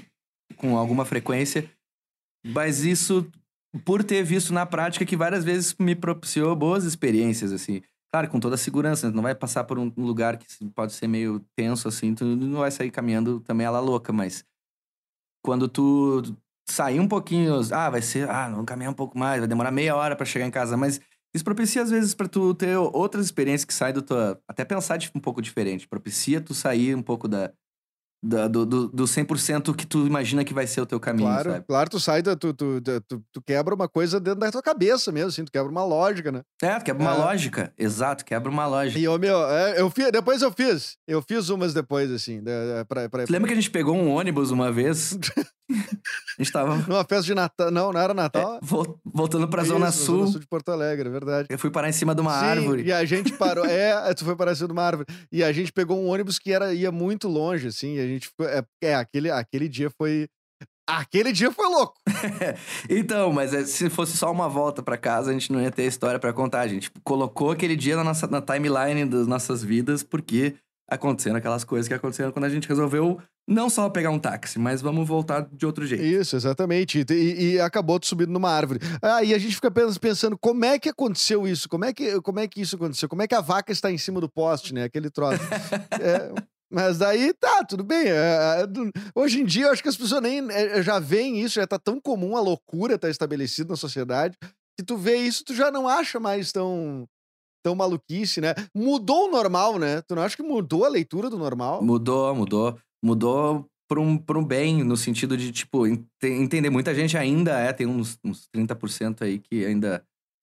com 0.57 0.77
alguma 0.77 1.05
frequência, 1.05 1.69
mas 2.45 2.83
isso, 2.83 3.27
por 3.83 4.03
ter 4.03 4.23
visto 4.23 4.53
na 4.53 4.65
prática, 4.65 5.05
que 5.05 5.15
várias 5.17 5.43
vezes 5.43 5.75
me 5.79 5.95
propiciou 5.95 6.55
boas 6.55 6.83
experiências, 6.83 7.51
assim. 7.51 7.81
Claro, 8.13 8.29
com 8.29 8.41
toda 8.41 8.55
a 8.55 8.57
segurança, 8.57 9.07
né? 9.09 9.15
não 9.15 9.23
vai 9.23 9.33
passar 9.33 9.63
por 9.63 9.79
um 9.79 9.89
lugar 9.95 10.37
que 10.37 10.45
pode 10.75 10.91
ser 10.93 11.07
meio 11.07 11.39
tenso, 11.55 11.87
assim, 11.87 12.13
tu 12.13 12.25
não 12.25 12.59
vai 12.59 12.69
sair 12.69 12.91
caminhando 12.91 13.39
também 13.39 13.65
ela 13.65 13.79
louca, 13.79 14.11
mas 14.11 14.43
quando 15.43 15.67
tu 15.67 16.21
sair 16.69 16.99
um 16.99 17.07
pouquinho, 17.07 17.59
ah, 17.73 17.89
vai 17.89 18.01
ser, 18.01 18.29
ah, 18.29 18.49
vamos 18.49 18.65
caminhar 18.65 18.91
um 18.91 18.95
pouco 18.95 19.17
mais, 19.17 19.39
vai 19.39 19.47
demorar 19.47 19.71
meia 19.71 19.95
hora 19.95 20.15
pra 20.15 20.25
chegar 20.25 20.45
em 20.45 20.51
casa, 20.51 20.77
mas 20.77 20.99
isso 21.33 21.43
propicia 21.43 21.81
às 21.81 21.89
vezes 21.89 22.13
pra 22.13 22.27
tu 22.27 22.53
ter 22.53 22.77
outras 22.77 23.25
experiências 23.25 23.65
que 23.65 23.73
saem 23.73 23.93
do 23.93 24.01
tua, 24.01 24.41
até 24.47 24.65
pensar 24.65 24.99
um 25.15 25.19
pouco 25.19 25.41
diferente, 25.41 25.87
propicia 25.87 26.41
tu 26.41 26.53
sair 26.53 26.95
um 26.95 27.01
pouco 27.01 27.27
da, 27.27 27.51
da 28.23 28.47
do, 28.47 28.65
do, 28.65 28.87
do 28.87 29.03
100% 29.05 29.75
que 29.75 29.85
tu 29.85 30.05
imagina 30.05 30.43
que 30.43 30.53
vai 30.53 30.67
ser 30.67 30.81
o 30.81 30.85
teu 30.85 30.99
caminho, 30.99 31.27
Claro, 31.27 31.51
sabe? 31.53 31.65
claro, 31.67 31.89
tu 31.89 31.99
sai, 31.99 32.21
da, 32.21 32.35
tu, 32.35 32.53
tu, 32.53 32.79
tu, 32.81 33.23
tu 33.33 33.41
quebra 33.41 33.73
uma 33.73 33.87
coisa 33.87 34.19
dentro 34.19 34.39
da 34.41 34.51
tua 34.51 34.61
cabeça 34.61 35.11
mesmo, 35.11 35.29
assim, 35.29 35.43
tu 35.43 35.51
quebra 35.51 35.71
uma 35.71 35.83
lógica, 35.83 36.31
né? 36.31 36.41
É, 36.61 36.77
tu 36.77 36.85
quebra 36.85 37.01
uma 37.03 37.15
É. 37.15 37.17
lógica, 37.17 37.73
exato, 37.77 38.23
quebra 38.23 38.51
uma 38.51 38.67
lógica. 38.67 38.99
E, 38.99 39.07
ô, 39.07 39.17
meu, 39.17 39.43
é, 39.49 39.79
eu 39.81 39.89
fiz, 39.89 40.11
depois 40.11 40.41
eu 40.41 40.51
fiz. 40.51 40.97
Eu 41.07 41.21
fiz 41.21 41.49
umas 41.49 41.73
depois, 41.73 42.11
assim, 42.11 42.43
da, 42.43 42.85
pra, 42.87 43.09
pra, 43.09 43.25
Tu 43.25 43.31
lembra 43.31 43.47
que 43.47 43.53
a 43.53 43.59
gente 43.59 43.71
pegou 43.71 43.95
um 43.95 44.09
ônibus 44.09 44.51
uma 44.51 44.71
vez? 44.71 45.17
a 45.71 46.43
gente 46.43 46.51
tava 46.51 46.75
numa 46.75 47.03
festa 47.05 47.23
de 47.23 47.33
Natal. 47.33 47.71
Não, 47.71 47.91
não 47.91 47.99
era 47.99 48.13
Natal. 48.13 48.55
é, 48.55 48.59
vol- 48.61 48.99
voltando 49.05 49.47
pra 49.47 49.61
Isso, 49.63 49.71
Zona 49.71 49.85
na 49.85 49.91
Sul. 49.91 50.19
Zona 50.19 50.31
Sul 50.33 50.39
de 50.41 50.47
Porto 50.47 50.69
Alegre, 50.69 51.07
é 51.07 51.11
verdade. 51.11 51.47
Eu 51.49 51.57
fui 51.57 51.69
parar 51.71 51.89
em 51.89 51.93
cima 51.93 52.13
de 52.13 52.21
uma 52.21 52.37
Sim, 52.39 52.45
árvore. 52.45 52.83
E 52.83 52.91
a 52.91 53.03
gente 53.05 53.33
parou. 53.33 53.65
É, 53.65 54.13
tu 54.13 54.25
foi 54.25 54.35
parar 54.35 54.51
em 54.51 54.55
cima 54.55 54.67
de 54.67 54.73
uma 54.73 54.83
árvore. 54.83 55.07
E 55.31 55.43
a 55.43 55.51
gente 55.51 55.71
pegou 55.71 55.97
um 55.97 56.07
ônibus 56.07 56.37
que 56.37 56.51
era, 56.51 56.73
ia 56.73 56.91
muito 56.91 57.27
longe, 57.27 57.67
assim. 57.67 57.97
E 58.11 58.15
a 58.15 58.17
gente 58.17 58.27
ficou. 58.27 58.47
É, 58.47 58.63
é, 58.83 58.95
aquele, 58.95 59.29
aquele 59.31 59.67
dia 59.69 59.89
foi. 59.89 60.27
Aquele 60.89 61.31
dia 61.31 61.51
foi 61.51 61.67
louco. 61.67 61.93
Então, 62.89 63.31
mas 63.31 63.53
é, 63.53 63.63
se 63.65 63.89
fosse 63.89 64.17
só 64.17 64.31
uma 64.31 64.49
volta 64.49 64.83
pra 64.83 64.97
casa, 64.97 65.29
a 65.29 65.33
gente 65.33 65.51
não 65.51 65.61
ia 65.61 65.71
ter 65.71 65.83
história 65.85 66.19
pra 66.19 66.33
contar. 66.33 66.61
A 66.61 66.67
gente 66.67 66.91
colocou 67.03 67.51
aquele 67.51 67.75
dia 67.75 67.95
na, 67.95 68.03
nossa, 68.03 68.27
na 68.27 68.41
timeline 68.41 69.05
das 69.05 69.27
nossas 69.27 69.63
vidas, 69.63 70.03
porque 70.03 70.55
aconteceram 70.89 71.37
aquelas 71.37 71.63
coisas 71.63 71.87
que 71.87 71.93
aconteceram 71.93 72.31
quando 72.33 72.45
a 72.45 72.49
gente 72.49 72.67
resolveu 72.67 73.21
não 73.47 73.69
só 73.69 73.89
pegar 73.89 74.09
um 74.11 74.19
táxi, 74.19 74.59
mas 74.59 74.81
vamos 74.81 75.07
voltar 75.07 75.47
de 75.51 75.65
outro 75.65 75.85
jeito. 75.85 76.03
Isso, 76.03 76.35
exatamente. 76.35 76.99
E, 77.09 77.13
e- 77.13 77.51
e 77.53 77.59
acabou 77.61 77.97
subindo 78.03 78.31
numa 78.31 78.49
árvore. 78.51 78.79
Aí 79.01 79.33
a 79.33 79.37
gente 79.37 79.55
fica 79.55 79.71
pens- 79.71 79.97
pensando 79.97 80.37
como 80.37 80.65
é 80.65 80.77
que 80.77 80.89
aconteceu 80.89 81.47
isso? 81.47 81.69
Como 81.69 81.85
é 81.85 81.93
que, 81.93 82.19
como 82.21 82.39
é 82.39 82.47
que 82.47 82.61
isso 82.61 82.75
aconteceu? 82.75 83.07
Como 83.07 83.21
é 83.21 83.27
que 83.27 83.35
a 83.35 83.41
vaca 83.41 83.71
está 83.71 83.89
em 83.91 83.97
cima 83.97 84.19
do 84.19 84.29
poste, 84.29 84.73
né? 84.73 84.83
Aquele 84.83 85.09
troço. 85.09 85.39
É, 86.01 86.33
mas 86.71 86.97
daí 86.97 87.33
tá, 87.33 87.63
tudo 87.63 87.83
bem. 87.83 88.07
É, 88.07 88.63
é, 88.63 88.65
hoje 89.15 89.41
em 89.41 89.45
dia, 89.45 89.65
eu 89.65 89.71
acho 89.71 89.83
que 89.83 89.89
as 89.89 89.97
pessoas 89.97 90.21
nem 90.21 90.39
é, 90.51 90.81
já 90.81 90.99
veem 90.99 91.41
isso, 91.41 91.55
já 91.55 91.67
tá 91.67 91.77
tão 91.77 91.99
comum, 91.99 92.35
a 92.37 92.41
loucura 92.41 92.97
tá 92.97 93.09
estabelecida 93.09 93.69
na 93.69 93.75
sociedade, 93.75 94.37
que 94.77 94.85
tu 94.85 94.97
vê 94.97 95.17
isso, 95.17 95.43
tu 95.43 95.53
já 95.53 95.69
não 95.69 95.87
acha 95.87 96.19
mais 96.19 96.51
tão, 96.51 97.05
tão 97.63 97.75
maluquice, 97.75 98.41
né? 98.41 98.53
Mudou 98.75 99.27
o 99.27 99.31
normal, 99.31 99.77
né? 99.77 100.01
Tu 100.07 100.15
não 100.15 100.23
acha 100.23 100.35
que 100.35 100.43
mudou 100.43 100.85
a 100.85 100.89
leitura 100.89 101.29
do 101.29 101.37
normal? 101.37 101.83
Mudou, 101.83 102.33
mudou. 102.35 102.77
Mudou 103.03 103.65
para 103.89 103.99
um, 103.99 104.23
um 104.37 104.45
bem, 104.45 104.83
no 104.83 104.95
sentido 104.95 105.35
de, 105.35 105.51
tipo, 105.51 105.85
ente- 105.85 106.07
entender. 106.23 106.69
Muita 106.69 106.95
gente 106.95 107.17
ainda 107.17 107.59
é, 107.59 107.73
tem 107.73 107.85
uns, 107.85 108.17
uns 108.23 108.47
30% 108.55 109.21
aí 109.23 109.39
que 109.39 109.65
ainda 109.65 110.01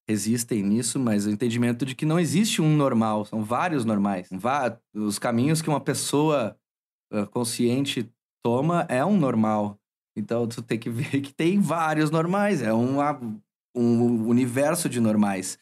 resistem 0.09 0.63
nisso, 0.63 0.99
mas 0.99 1.27
o 1.27 1.31
entendimento 1.31 1.85
de 1.85 1.95
que 1.95 2.07
não 2.07 2.19
existe 2.19 2.63
um 2.63 2.75
normal, 2.75 3.27
são 3.27 3.45
vários 3.45 3.85
normais. 3.85 4.31
Os 4.95 5.19
caminhos 5.19 5.61
que 5.61 5.69
uma 5.69 5.81
pessoa 5.81 6.57
consciente 7.31 8.11
toma 8.43 8.87
é 8.89 9.05
um 9.05 9.19
normal. 9.19 9.79
Então 10.17 10.49
tu 10.49 10.63
tem 10.63 10.79
que 10.79 10.89
ver 10.91 11.21
que 11.21 11.33
tem 11.33 11.61
vários 11.61 12.11
normais, 12.11 12.63
é 12.63 12.73
um, 12.73 12.99
um 13.77 14.27
universo 14.27 14.89
de 14.89 15.01
normais. 15.01 15.59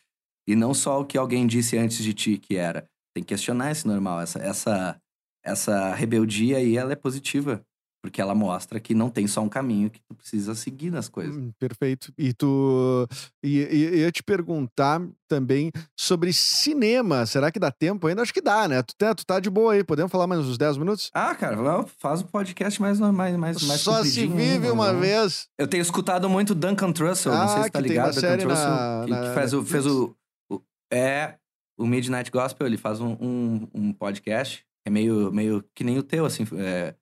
E 0.48 0.54
não 0.54 0.72
só 0.72 1.00
o 1.00 1.04
que 1.04 1.18
alguém 1.18 1.46
disse 1.46 1.76
antes 1.76 2.02
de 2.02 2.14
ti 2.14 2.38
que 2.38 2.56
era. 2.56 2.88
Tem 3.14 3.24
que 3.24 3.34
questionar 3.34 3.72
esse 3.72 3.86
normal, 3.86 4.20
essa, 4.20 4.38
essa, 4.38 5.00
essa 5.44 5.94
rebeldia 5.94 6.58
aí, 6.58 6.76
ela 6.76 6.92
é 6.92 6.96
positiva. 6.96 7.64
Porque 8.06 8.20
ela 8.20 8.34
mostra 8.34 8.78
que 8.78 8.94
não 8.94 9.10
tem 9.10 9.26
só 9.26 9.40
um 9.42 9.48
caminho 9.48 9.90
que 9.90 9.98
tu 10.00 10.14
precisa 10.14 10.54
seguir 10.54 10.90
nas 10.90 11.08
coisas. 11.08 11.34
Hum, 11.36 11.50
perfeito. 11.58 12.12
E 12.16 12.32
tu. 12.32 13.06
E, 13.42 13.58
e, 13.58 13.82
eu 13.84 13.94
ia 13.96 14.12
te 14.12 14.22
perguntar 14.22 15.02
também 15.28 15.72
sobre 15.98 16.32
cinema. 16.32 17.26
Será 17.26 17.50
que 17.50 17.58
dá 17.58 17.70
tempo 17.70 18.06
ainda? 18.06 18.22
Acho 18.22 18.32
que 18.32 18.40
dá, 18.40 18.68
né? 18.68 18.82
Tu, 18.82 18.94
tá- 18.96 19.14
tu 19.14 19.26
tá 19.26 19.40
de 19.40 19.50
boa 19.50 19.72
aí. 19.72 19.82
Podemos 19.84 20.10
falar 20.12 20.26
mais 20.26 20.40
uns 20.40 20.56
10 20.56 20.76
minutos? 20.78 21.10
Ah, 21.12 21.34
cara, 21.34 21.56
faz 21.98 22.20
o 22.20 22.26
podcast 22.26 22.80
mais 22.80 22.98
normal, 23.00 23.36
mais, 23.36 23.60
mais 23.64 23.80
Só 23.80 24.04
se 24.04 24.26
vive 24.26 24.58
né? 24.60 24.70
uma 24.70 24.86
Vamos- 24.86 25.00
vez. 25.00 25.48
Eu 25.58 25.66
tenho 25.66 25.82
escutado 25.82 26.28
muito 26.28 26.54
Duncan 26.54 26.92
Trussell, 26.92 27.32
não 27.32 27.48
sei 27.48 27.58
Ah, 27.58 27.64
se 27.64 27.70
tá 27.70 27.80
ligado, 27.80 28.14
Duncan 28.14 28.38
Trussell, 28.38 28.70
na- 28.70 29.02
que, 29.04 29.10
na 29.10 29.20
que 29.28 29.34
faz, 29.34 29.52
o, 29.52 29.62
fez 29.64 29.84
o, 29.86 30.14
o- 30.50 30.60
É, 30.92 31.34
o 31.76 31.86
Midnight 31.86 32.30
Gospel, 32.30 32.66
ele 32.66 32.76
faz 32.76 33.00
um, 33.00 33.16
um, 33.20 33.68
um 33.74 33.92
podcast, 33.92 34.64
é 34.86 34.90
meio, 34.90 35.32
meio 35.32 35.64
que 35.74 35.82
nem 35.82 35.98
o 35.98 36.02
teu, 36.02 36.24
assim, 36.24 36.46
é, 36.56 36.94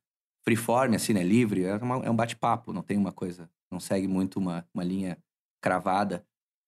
freeform, 0.46 0.94
assim, 0.94 1.12
né, 1.12 1.22
livre, 1.22 1.64
é, 1.64 1.76
uma- 1.76 2.04
é 2.04 2.10
um 2.10 2.16
bate-papo, 2.16 2.72
não 2.72 2.82
tem 2.82 2.96
uma 2.96 3.12
coisa, 3.12 3.48
não 3.72 3.80
segue 3.80 4.06
muito 4.06 4.38
uma, 4.38 4.66
uma 4.74 4.84
linha 4.84 5.18
cravada. 5.62 6.24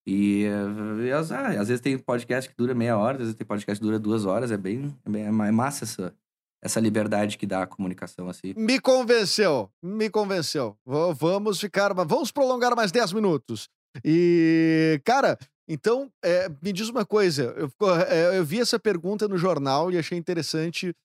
E, 0.07 0.45
eh, 0.45 1.07
e 1.07 1.11
às, 1.11 1.31
ah, 1.31 1.49
às 1.59 1.67
vezes 1.67 1.81
tem 1.81 1.97
podcast 1.97 2.49
que 2.49 2.55
dura 2.55 2.73
meia 2.73 2.97
hora, 2.97 3.17
às 3.17 3.23
vezes 3.23 3.35
tem 3.35 3.45
podcast 3.45 3.79
que 3.79 3.85
dura 3.85 3.99
duas 3.99 4.25
horas, 4.25 4.51
é 4.51 4.57
bem, 4.57 4.97
é 5.05 5.09
bem 5.09 5.23
é 5.23 5.27
é 5.27 5.51
massa 5.51 5.83
essa, 5.83 6.15
essa 6.63 6.79
liberdade 6.79 7.37
que 7.37 7.45
dá 7.45 7.63
a 7.63 7.67
comunicação, 7.67 8.29
assim. 8.29 8.53
Me 8.55 8.79
convenceu, 8.79 9.69
me 9.83 10.09
convenceu. 10.09 10.77
Vamos 10.85 11.59
ficar, 11.59 11.93
vamos 11.93 12.31
prolongar 12.31 12.75
mais 12.75 12.91
10 12.91 13.11
minutos. 13.13 13.67
E, 14.03 15.01
cara, 15.03 15.37
então, 15.67 16.09
é, 16.23 16.47
me 16.63 16.71
diz 16.71 16.87
uma 16.87 17.05
coisa. 17.05 17.53
Eu, 17.57 17.69
é, 18.07 18.37
eu 18.37 18.45
vi 18.45 18.61
essa 18.61 18.79
pergunta 18.79 19.27
no 19.27 19.37
jornal 19.37 19.91
e 19.91 19.97
achei 19.97 20.17
interessante 20.17 20.95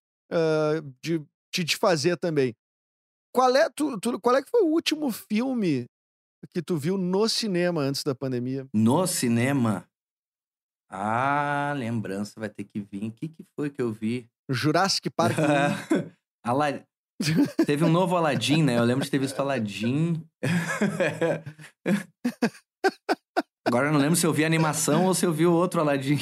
de, 1.03 1.21
de 1.53 1.65
te 1.65 1.77
fazer 1.77 2.17
também. 2.17 2.55
Qual 3.35 3.55
é, 3.57 3.69
tu, 3.71 3.99
tu- 3.99 4.21
qual 4.21 4.37
é 4.37 4.43
que 4.43 4.51
foi 4.51 4.63
o 4.63 4.67
último 4.73 5.11
filme 5.11 5.87
que 6.53 6.61
tu 6.63 6.77
viu 6.77 6.99
no 6.99 7.29
cinema 7.29 7.81
antes 7.83 8.03
da 8.05 8.15
pandemia? 8.15 8.67
No 8.75 9.07
cinema, 9.07 9.87
ah, 10.91 11.73
lembrança 11.77 12.39
vai 12.39 12.49
ter 12.51 12.65
que 12.65 12.81
vir. 12.81 13.09
O 13.09 13.13
que, 13.13 13.29
que 13.29 13.45
foi 13.57 13.71
que 13.71 13.81
eu 13.81 13.91
vi? 13.93 14.29
Jurassic 14.51 15.09
Park. 15.17 15.37
Ala- 16.45 16.85
Teve 17.65 17.85
um 17.85 17.89
novo 17.89 18.17
Aladdin, 18.17 18.63
né? 18.65 18.77
Eu 18.79 18.85
lembro 18.85 19.05
de 19.05 19.11
ter 19.11 19.19
visto 19.19 19.39
Aladdin. 19.41 20.27
Agora 23.67 23.87
eu 23.89 23.93
não 23.93 24.01
lembro 24.01 24.17
se 24.17 24.27
eu 24.27 24.33
vi 24.33 24.43
a 24.45 24.47
animação 24.47 25.07
ou 25.07 25.15
se 25.15 25.25
eu 25.25 25.33
vi 25.33 25.47
o 25.47 25.53
outro 25.53 25.81
Aladdin 25.81 26.15
o 26.15 26.19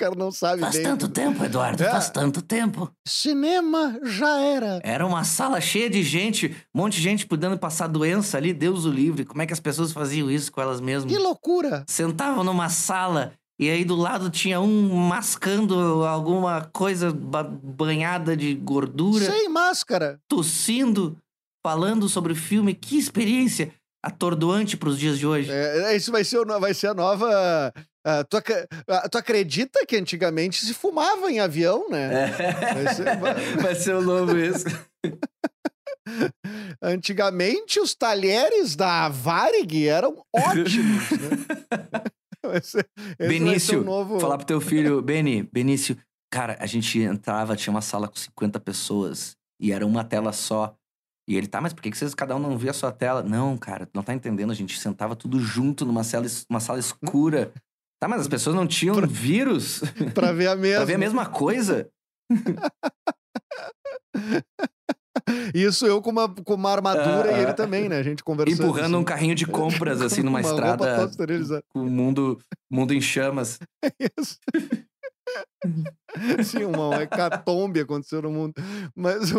cara 0.00 0.14
não 0.16 0.32
sabe 0.32 0.60
faz 0.62 0.74
bem. 0.76 0.82
tanto 0.82 1.08
tempo, 1.08 1.44
Eduardo, 1.44 1.82
É. 1.82 1.90
faz 1.90 2.08
tanto 2.10 2.40
tempo. 2.42 2.90
Cinema 3.06 3.98
já 4.02 4.38
era. 4.40 4.80
Era 4.82 5.06
uma 5.06 5.24
sala 5.24 5.60
cheia 5.60 5.88
de 5.90 6.02
gente, 6.02 6.54
um 6.74 6.80
monte 6.80 6.94
de 6.96 7.02
gente 7.02 7.26
podendo 7.26 7.58
passar 7.58 7.86
doença 7.86 8.36
ali, 8.38 8.52
Deus 8.52 8.84
o 8.84 8.90
livre. 8.90 9.24
Como 9.24 9.42
é 9.42 9.46
que 9.46 9.52
as 9.52 9.60
pessoas 9.60 9.92
faziam 9.92 10.30
isso 10.30 10.50
com 10.50 10.60
elas 10.60 10.80
mesmas? 10.80 11.12
Que 11.12 11.18
loucura. 11.18 11.84
sentavam 11.88 12.42
numa 12.42 12.68
sala 12.68 13.32
e 13.58 13.68
aí 13.68 13.84
do 13.84 13.94
lado 13.94 14.30
tinha 14.30 14.58
um 14.60 14.94
mascando 14.96 15.74
alguma 16.06 16.62
coisa 16.72 17.12
ba- 17.12 17.42
banhada 17.44 18.34
de 18.36 18.54
gordura, 18.54 19.26
Sem 19.30 19.48
máscara. 19.50 20.18
tossindo, 20.26 21.16
falando 21.64 22.08
sobre 22.08 22.32
o 22.32 22.36
filme. 22.36 22.72
Que 22.74 22.96
experiência 22.96 23.70
atordoante 24.02 24.78
pros 24.78 24.98
dias 24.98 25.18
de 25.18 25.26
hoje. 25.26 25.50
É, 25.52 25.94
isso 25.94 26.10
vai 26.10 26.24
ser, 26.24 26.42
vai 26.46 26.72
ser 26.72 26.86
a 26.86 26.94
nova. 26.94 27.70
Ah, 28.04 28.24
tu, 28.24 28.36
ac- 28.36 28.66
ah, 28.88 29.08
tu 29.08 29.18
acredita 29.18 29.84
que 29.86 29.96
antigamente 29.96 30.64
se 30.64 30.72
fumava 30.74 31.30
em 31.30 31.40
avião, 31.40 31.88
né? 31.90 32.26
Vai 32.74 32.94
ser- 32.94 33.16
vai- 33.60 33.74
ser 33.74 33.94
o 33.94 34.02
novo 34.02 34.36
isso. 34.38 34.64
Antigamente 36.82 37.78
os 37.78 37.94
talheres 37.94 38.74
da 38.74 39.08
Varig 39.08 39.86
eram 39.86 40.24
ótimos, 40.34 41.10
né? 41.10 42.02
Esse 42.56 42.84
Benício, 43.18 43.82
o 43.82 43.84
novo... 43.84 44.18
Falar 44.18 44.38
pro 44.38 44.46
teu 44.46 44.60
filho, 44.60 45.02
Beni, 45.02 45.42
Benício, 45.52 45.96
cara, 46.32 46.56
a 46.58 46.66
gente 46.66 46.98
entrava, 46.98 47.54
tinha 47.54 47.72
uma 47.72 47.82
sala 47.82 48.08
com 48.08 48.16
50 48.16 48.58
pessoas 48.60 49.36
e 49.60 49.72
era 49.72 49.86
uma 49.86 50.02
tela 50.02 50.32
só. 50.32 50.74
E 51.28 51.36
ele, 51.36 51.46
tá, 51.46 51.60
mas 51.60 51.72
por 51.72 51.82
que 51.82 51.94
vocês 51.94 52.14
cada 52.14 52.34
um 52.34 52.38
não 52.40 52.56
via 52.58 52.70
a 52.70 52.74
sua 52.74 52.90
tela? 52.90 53.22
Não, 53.22 53.56
cara, 53.58 53.84
tu 53.86 53.90
não 53.94 54.02
tá 54.02 54.14
entendendo, 54.14 54.50
a 54.50 54.54
gente 54.54 54.80
sentava 54.80 55.14
tudo 55.14 55.38
junto 55.38 55.84
numa 55.84 56.02
sala, 56.02 56.26
uma 56.48 56.60
sala 56.60 56.78
escura. 56.80 57.52
Tá, 58.00 58.08
mas 58.08 58.22
as 58.22 58.28
pessoas 58.28 58.56
não 58.56 58.66
tinham 58.66 58.96
vírus 59.06 59.82
Pra 60.14 60.32
ver 60.32 60.48
a 60.48 60.56
mesma. 60.56 60.78
pra 60.78 60.86
ver 60.86 60.94
a 60.94 60.98
mesma 60.98 61.26
coisa? 61.26 61.88
Isso 65.54 65.86
eu 65.86 66.00
com 66.00 66.10
uma, 66.10 66.28
com 66.28 66.54
uma 66.54 66.70
armadura 66.70 67.32
e 67.32 67.40
ele 67.40 67.50
ah. 67.50 67.54
também, 67.54 67.88
né? 67.88 67.98
A 67.98 68.02
gente 68.02 68.24
conversando. 68.24 68.62
Empurrando 68.62 68.94
um 68.94 68.98
assim. 68.98 69.04
carrinho 69.04 69.34
de 69.34 69.46
compras, 69.46 70.00
assim, 70.00 70.22
numa 70.22 70.40
estrada 70.40 71.08
com 71.68 71.82
o 71.82 71.90
mundo, 71.90 72.38
mundo 72.70 72.94
em 72.94 73.00
chamas. 73.00 73.58
Isso. 74.18 74.38
Sim, 76.44 76.64
uma 76.64 77.02
hecatombe 77.02 77.80
aconteceu 77.80 78.22
no 78.22 78.30
mundo. 78.30 78.54
Mas. 78.94 79.32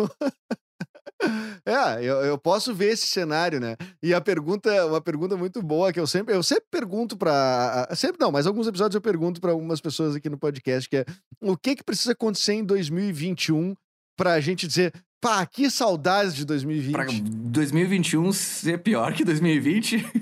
É, 1.64 2.04
eu, 2.04 2.16
eu 2.24 2.38
posso 2.38 2.74
ver 2.74 2.92
esse 2.92 3.06
cenário, 3.06 3.60
né? 3.60 3.76
E 4.02 4.12
a 4.12 4.20
pergunta, 4.20 4.86
uma 4.86 5.00
pergunta 5.00 5.36
muito 5.36 5.62
boa 5.62 5.92
que 5.92 6.00
eu 6.00 6.06
sempre, 6.06 6.34
eu 6.34 6.42
sempre 6.42 6.66
pergunto 6.70 7.16
pra. 7.16 7.88
Sempre 7.94 8.18
não, 8.20 8.32
mas 8.32 8.46
alguns 8.46 8.66
episódios 8.66 8.94
eu 8.94 9.00
pergunto 9.00 9.40
pra 9.40 9.52
algumas 9.52 9.80
pessoas 9.80 10.16
aqui 10.16 10.28
no 10.28 10.38
podcast, 10.38 10.88
que 10.88 10.96
é 10.96 11.04
o 11.40 11.56
que 11.56 11.76
que 11.76 11.84
precisa 11.84 12.12
acontecer 12.12 12.54
em 12.54 12.64
2021 12.64 13.74
pra 14.16 14.40
gente 14.40 14.66
dizer, 14.66 14.92
pá, 15.20 15.46
que 15.46 15.70
saudades 15.70 16.34
de 16.34 16.44
2020. 16.44 16.92
Pra 16.92 17.06
2021 17.06 18.32
ser 18.32 18.78
pior 18.82 19.14
que 19.14 19.24
2020. 19.24 20.04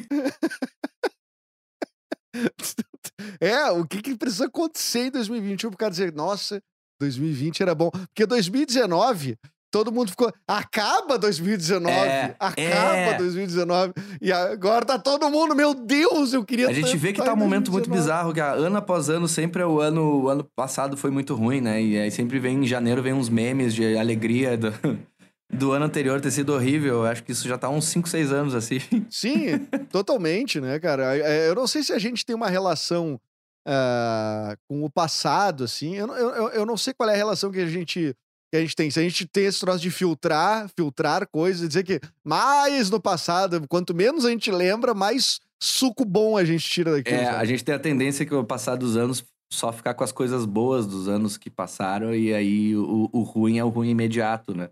É, 3.41 3.71
o 3.71 3.87
que, 3.87 4.01
que 4.03 4.17
precisa 4.17 4.47
acontecer 4.47 5.07
em 5.07 5.11
2021 5.11 5.71
pro 5.71 5.79
cara 5.79 5.91
dizer, 5.91 6.13
nossa, 6.13 6.63
2020 7.01 7.63
era 7.63 7.75
bom. 7.75 7.91
Porque 7.91 8.27
2019, 8.27 9.37
todo 9.71 9.93
mundo 9.93 10.11
ficou, 10.11 10.33
acaba 10.47 11.17
2019, 11.19 11.95
É, 11.95 12.35
acaba 12.39 12.97
é. 12.97 13.17
2019. 13.19 13.93
E 14.21 14.33
agora 14.33 14.85
tá 14.85 14.99
todo 14.99 15.31
mundo, 15.31 15.55
meu 15.55 15.73
Deus, 15.75 16.33
eu 16.33 16.45
queria 16.45 16.69
A 16.69 16.73
gente 16.73 16.97
vê 16.97 17.13
que 17.13 17.23
tá 17.23 17.33
um 17.33 17.37
momento 17.37 17.71
muito 17.71 17.89
2019. 17.89 18.01
bizarro, 18.01 18.35
que 18.35 18.41
ano 18.41 18.77
após 18.77 19.09
ano, 19.09 19.29
sempre 19.29 19.63
é 19.63 19.67
o 19.67 19.81
ano. 19.81 20.23
O 20.25 20.29
ano 20.29 20.45
passado 20.57 20.97
foi 20.97 21.11
muito 21.11 21.35
ruim, 21.35 21.61
né? 21.61 21.81
E 21.83 21.99
aí 21.99 22.11
sempre 22.11 22.39
vem 22.39 22.65
em 22.65 22.67
janeiro, 22.67 23.03
vem 23.03 23.13
uns 23.13 23.29
memes 23.29 23.75
de 23.75 23.97
alegria 23.97 24.57
do, 24.59 24.73
do 25.53 25.73
ano 25.73 25.85
anterior 25.85 26.21
ter 26.21 26.31
sido 26.31 26.53
horrível. 26.53 26.97
Eu 26.97 27.07
acho 27.07 27.23
que 27.23 27.33
isso 27.33 27.47
já 27.47 27.57
tá 27.57 27.69
uns 27.69 27.85
5, 27.87 28.09
6 28.09 28.33
anos, 28.33 28.55
assim. 28.55 28.79
Sim, 29.09 29.59
totalmente, 29.91 30.61
né, 30.61 30.79
cara? 30.79 31.17
É, 31.17 31.49
Eu 31.49 31.55
não 31.55 31.67
sei 31.67 31.83
se 31.83 31.93
a 31.93 31.99
gente 31.99 32.25
tem 32.27 32.35
uma 32.35 32.49
relação 32.49 33.21
ah, 33.67 34.57
com 34.69 34.85
o 34.85 34.91
passado, 34.91 35.65
assim. 35.65 35.95
Eu, 35.97 36.09
eu- 36.15 36.49
eu 36.51 36.67
não 36.67 36.77
sei 36.77 36.93
qual 36.95 37.09
é 37.09 37.15
a 37.15 37.17
relação 37.17 37.51
que 37.51 37.61
a 37.61 37.67
gente 37.67 38.15
que 38.51 38.57
a 38.57 38.61
gente 38.61 38.75
tem. 38.75 38.91
Se 38.91 38.99
a 38.99 39.03
gente 39.03 39.27
tem 39.27 39.45
esse 39.45 39.61
troço 39.61 39.81
de 39.81 39.91
filtrar, 39.91 40.69
filtrar 40.77 41.27
coisas, 41.29 41.69
dizer 41.69 41.85
que 41.85 42.01
mais 42.25 42.91
no 42.91 43.01
passado, 43.01 43.65
quanto 43.69 43.95
menos 43.95 44.25
a 44.25 44.31
gente 44.31 44.51
lembra, 44.51 44.93
mais 44.93 45.41
suco 45.63 46.05
bom 46.05 46.37
a 46.37 46.45
gente 46.45 46.69
tira 46.69 46.93
daquilo. 46.93 47.17
É, 47.17 47.29
a 47.29 47.45
gente 47.45 47.63
tem 47.63 47.75
a 47.75 47.79
tendência 47.79 48.27
que, 48.27 48.35
ao 48.35 48.45
passar 48.45 48.77
dos 48.77 48.97
anos, 48.97 49.25
só 49.53 49.73
ficar 49.73 49.95
com 49.95 50.05
as 50.05 50.13
coisas 50.13 50.45
boas 50.45 50.87
dos 50.87 51.09
anos 51.09 51.37
que 51.37 51.51
passaram, 51.51 52.15
e 52.15 52.33
aí 52.33 52.77
o, 52.77 53.09
o 53.13 53.23
ruim 53.23 53.59
é 53.59 53.65
o 53.65 53.69
ruim 53.69 53.91
imediato, 53.91 54.55
né? 54.55 54.71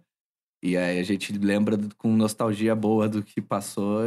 E 0.63 0.77
aí 0.77 0.99
a 0.99 1.03
gente 1.05 1.33
lembra 1.39 1.79
com 1.97 2.09
nostalgia 2.17 2.75
boa 2.75 3.09
do 3.09 3.23
que 3.23 3.41
passou. 3.41 4.01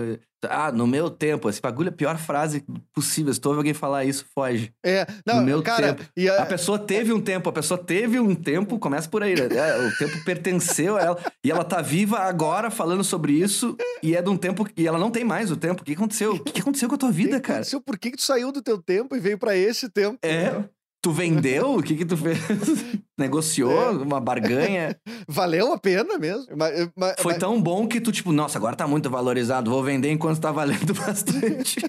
Ah, 0.50 0.72
no 0.72 0.86
meu 0.88 1.10
tempo, 1.10 1.48
esse 1.50 1.62
bagulho 1.62 1.88
é 1.88 1.92
a 1.92 1.96
pior 1.96 2.18
frase 2.18 2.66
possível. 2.94 3.34
Se 3.34 3.40
tu 3.40 3.46
ouve 3.48 3.60
alguém 3.60 3.74
falar 3.74 4.04
isso, 4.06 4.26
foge. 4.34 4.74
É, 4.84 5.06
não, 5.26 5.38
no 5.38 5.44
meu 5.44 5.62
cara, 5.62 5.94
tempo. 5.94 6.10
a- 6.38 6.42
A 6.42 6.46
pessoa 6.46 6.80
teve 6.80 7.14
um 7.14 7.22
tempo, 7.22 7.48
a 7.48 7.54
pessoa 7.54 7.78
teve 7.78 8.20
um 8.20 8.34
tempo, 8.36 8.80
começa 8.80 9.08
por 9.08 9.22
aí, 9.24 9.36
né? 9.36 9.48
É, 9.56 9.88
o 9.88 9.98
tempo 9.98 10.24
pertenceu 10.26 10.98
a 10.98 11.02
ela. 11.02 11.18
E 11.46 11.52
ela 11.52 11.64
tá 11.64 11.82
viva 11.82 12.18
agora 12.20 12.70
falando 12.72 13.04
sobre 13.04 13.34
isso, 13.34 13.78
e 14.04 14.16
é 14.16 14.22
de 14.22 14.30
um 14.30 14.36
tempo. 14.36 14.68
E 14.76 14.88
ela 14.88 14.98
não 14.98 15.12
tem 15.12 15.24
mais 15.24 15.52
o 15.52 15.56
tempo. 15.56 15.84
O 15.84 15.86
que 15.86 15.94
aconteceu? 15.94 16.34
O 16.34 16.40
que 16.44 16.60
aconteceu 16.60 16.90
com 16.90 16.96
a 16.96 16.98
tua 16.98 17.12
vida, 17.14 17.36
que 17.40 17.42
cara? 17.48 17.60
aconteceu? 17.60 17.80
Por 17.80 17.98
que, 18.00 18.12
que 18.12 18.18
tu 18.18 18.24
saiu 18.24 18.52
do 18.52 18.62
teu 18.64 18.82
tempo 18.82 19.16
e 19.16 19.20
veio 19.20 19.38
pra 19.38 19.56
esse 19.56 19.90
tempo? 19.90 20.18
É. 20.24 20.64
Tu 21.04 21.12
vendeu? 21.12 21.76
O 21.78 21.82
que 21.84 21.96
que 21.96 22.06
tu 22.06 22.16
fez? 22.16 22.38
Negociou? 23.20 23.72
É. 23.72 23.90
Uma 23.92 24.20
barganha? 24.22 24.96
Valeu 25.28 25.74
a 25.74 25.80
pena 25.80 26.18
mesmo. 26.20 26.46
Mas, 26.56 26.90
mas- 26.96 27.16
Foi 27.20 27.34
mas- 27.34 27.40
tão 27.40 27.60
bom 27.62 27.88
que 27.88 28.00
tu, 28.00 28.12
tipo, 28.12 28.32
nossa, 28.32 28.58
agora 28.58 28.76
tá 28.76 28.88
muito 28.88 29.10
valorizado. 29.10 29.72
Vou 29.72 29.84
vender 29.84 30.12
enquanto 30.12 30.40
tá 30.40 30.52
valendo 30.52 30.94
bastante. 30.94 31.80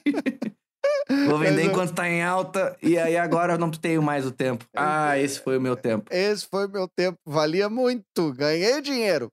Vou 1.28 1.38
vender 1.38 1.62
é- 1.62 1.64
enquanto 1.66 1.92
tá 1.92 2.08
em 2.08 2.22
alta. 2.22 2.74
E 2.82 2.96
aí 2.96 3.16
agora 3.16 3.54
eu 3.54 3.58
não 3.58 3.70
tenho 3.70 4.02
mais 4.02 4.24
o 4.24 4.30
tempo. 4.30 4.64
Ah, 4.74 5.18
esse 5.18 5.40
foi 5.40 5.58
o 5.58 5.60
meu 5.60 5.76
tempo. 5.76 6.06
Esse 6.10 6.46
foi 6.50 6.66
meu 6.66 6.88
tempo, 6.88 7.18
valia 7.26 7.68
muito, 7.68 8.32
ganhei 8.34 8.80
dinheiro. 8.80 9.28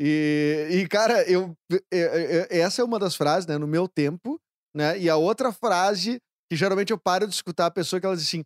E, 0.00 0.66
e 0.70 0.88
cara, 0.88 1.22
eu, 1.30 1.52
eu- 1.70 1.98
eu- 1.98 2.46
essa 2.50 2.82
é 2.82 2.84
uma 2.84 2.98
das 2.98 3.14
frases, 3.14 3.46
né, 3.46 3.58
no 3.58 3.66
meu 3.66 3.86
tempo, 3.86 4.40
né? 4.74 4.98
E 4.98 5.08
a 5.10 5.16
outra 5.16 5.52
frase 5.52 6.18
que 6.50 6.56
geralmente 6.56 6.90
eu 6.90 6.98
paro 6.98 7.28
de 7.28 7.34
escutar 7.34 7.66
a 7.66 7.70
pessoa 7.70 8.00
que 8.00 8.06
ela 8.06 8.16
diz 8.16 8.24
assim: 8.24 8.42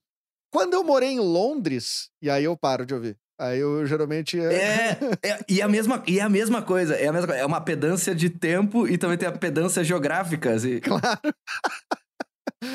"Quando 0.54 0.74
eu 0.74 0.84
morei 0.84 1.10
em 1.10 1.18
Londres", 1.20 2.08
e 2.22 2.30
aí 2.30 2.44
eu 2.44 2.56
paro 2.56 2.86
de 2.86 2.94
ouvir. 2.94 3.16
Aí 3.36 3.58
eu 3.58 3.84
geralmente 3.84 4.38
É, 4.38 4.96
é, 5.24 5.40
e, 5.48 5.60
a 5.60 5.66
mesma, 5.68 6.00
e 6.06 6.20
a 6.20 6.28
mesma 6.28 6.62
coisa, 6.62 6.94
é 6.94 7.08
a 7.08 7.12
mesma 7.12 7.26
coisa. 7.26 7.42
É 7.42 7.44
uma 7.46 7.60
pedância 7.60 8.14
de 8.14 8.30
tempo 8.30 8.86
e 8.86 8.96
também 8.96 9.18
tem 9.18 9.28
a 9.28 9.32
pedância 9.32 9.82
geográfica, 9.82 10.52
assim. 10.54 10.78
Claro. 10.84 11.20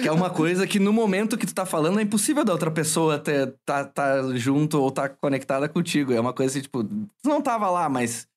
Que 0.02 0.08
é 0.08 0.12
uma 0.12 0.30
coisa 0.30 0.68
que 0.68 0.78
no 0.80 0.94
momento 0.94 1.38
que 1.38 1.48
tu 1.48 1.54
tá 1.54 1.66
falando 1.66 2.00
é 2.00 2.04
impossível 2.04 2.46
da 2.46 2.52
outra 2.54 2.70
pessoa 2.70 3.18
ter, 3.18 3.56
tá, 3.66 3.84
tá 3.84 4.22
junto 4.36 4.80
ou 4.80 4.92
tá 4.92 5.10
conectada 5.10 5.68
contigo. 5.68 6.14
É 6.14 6.20
uma 6.20 6.34
coisa 6.34 6.52
assim, 6.52 6.62
tipo, 6.62 6.84
tu 6.84 7.10
não 7.26 7.42
tava 7.42 7.70
lá, 7.72 7.90
mas 7.90 8.28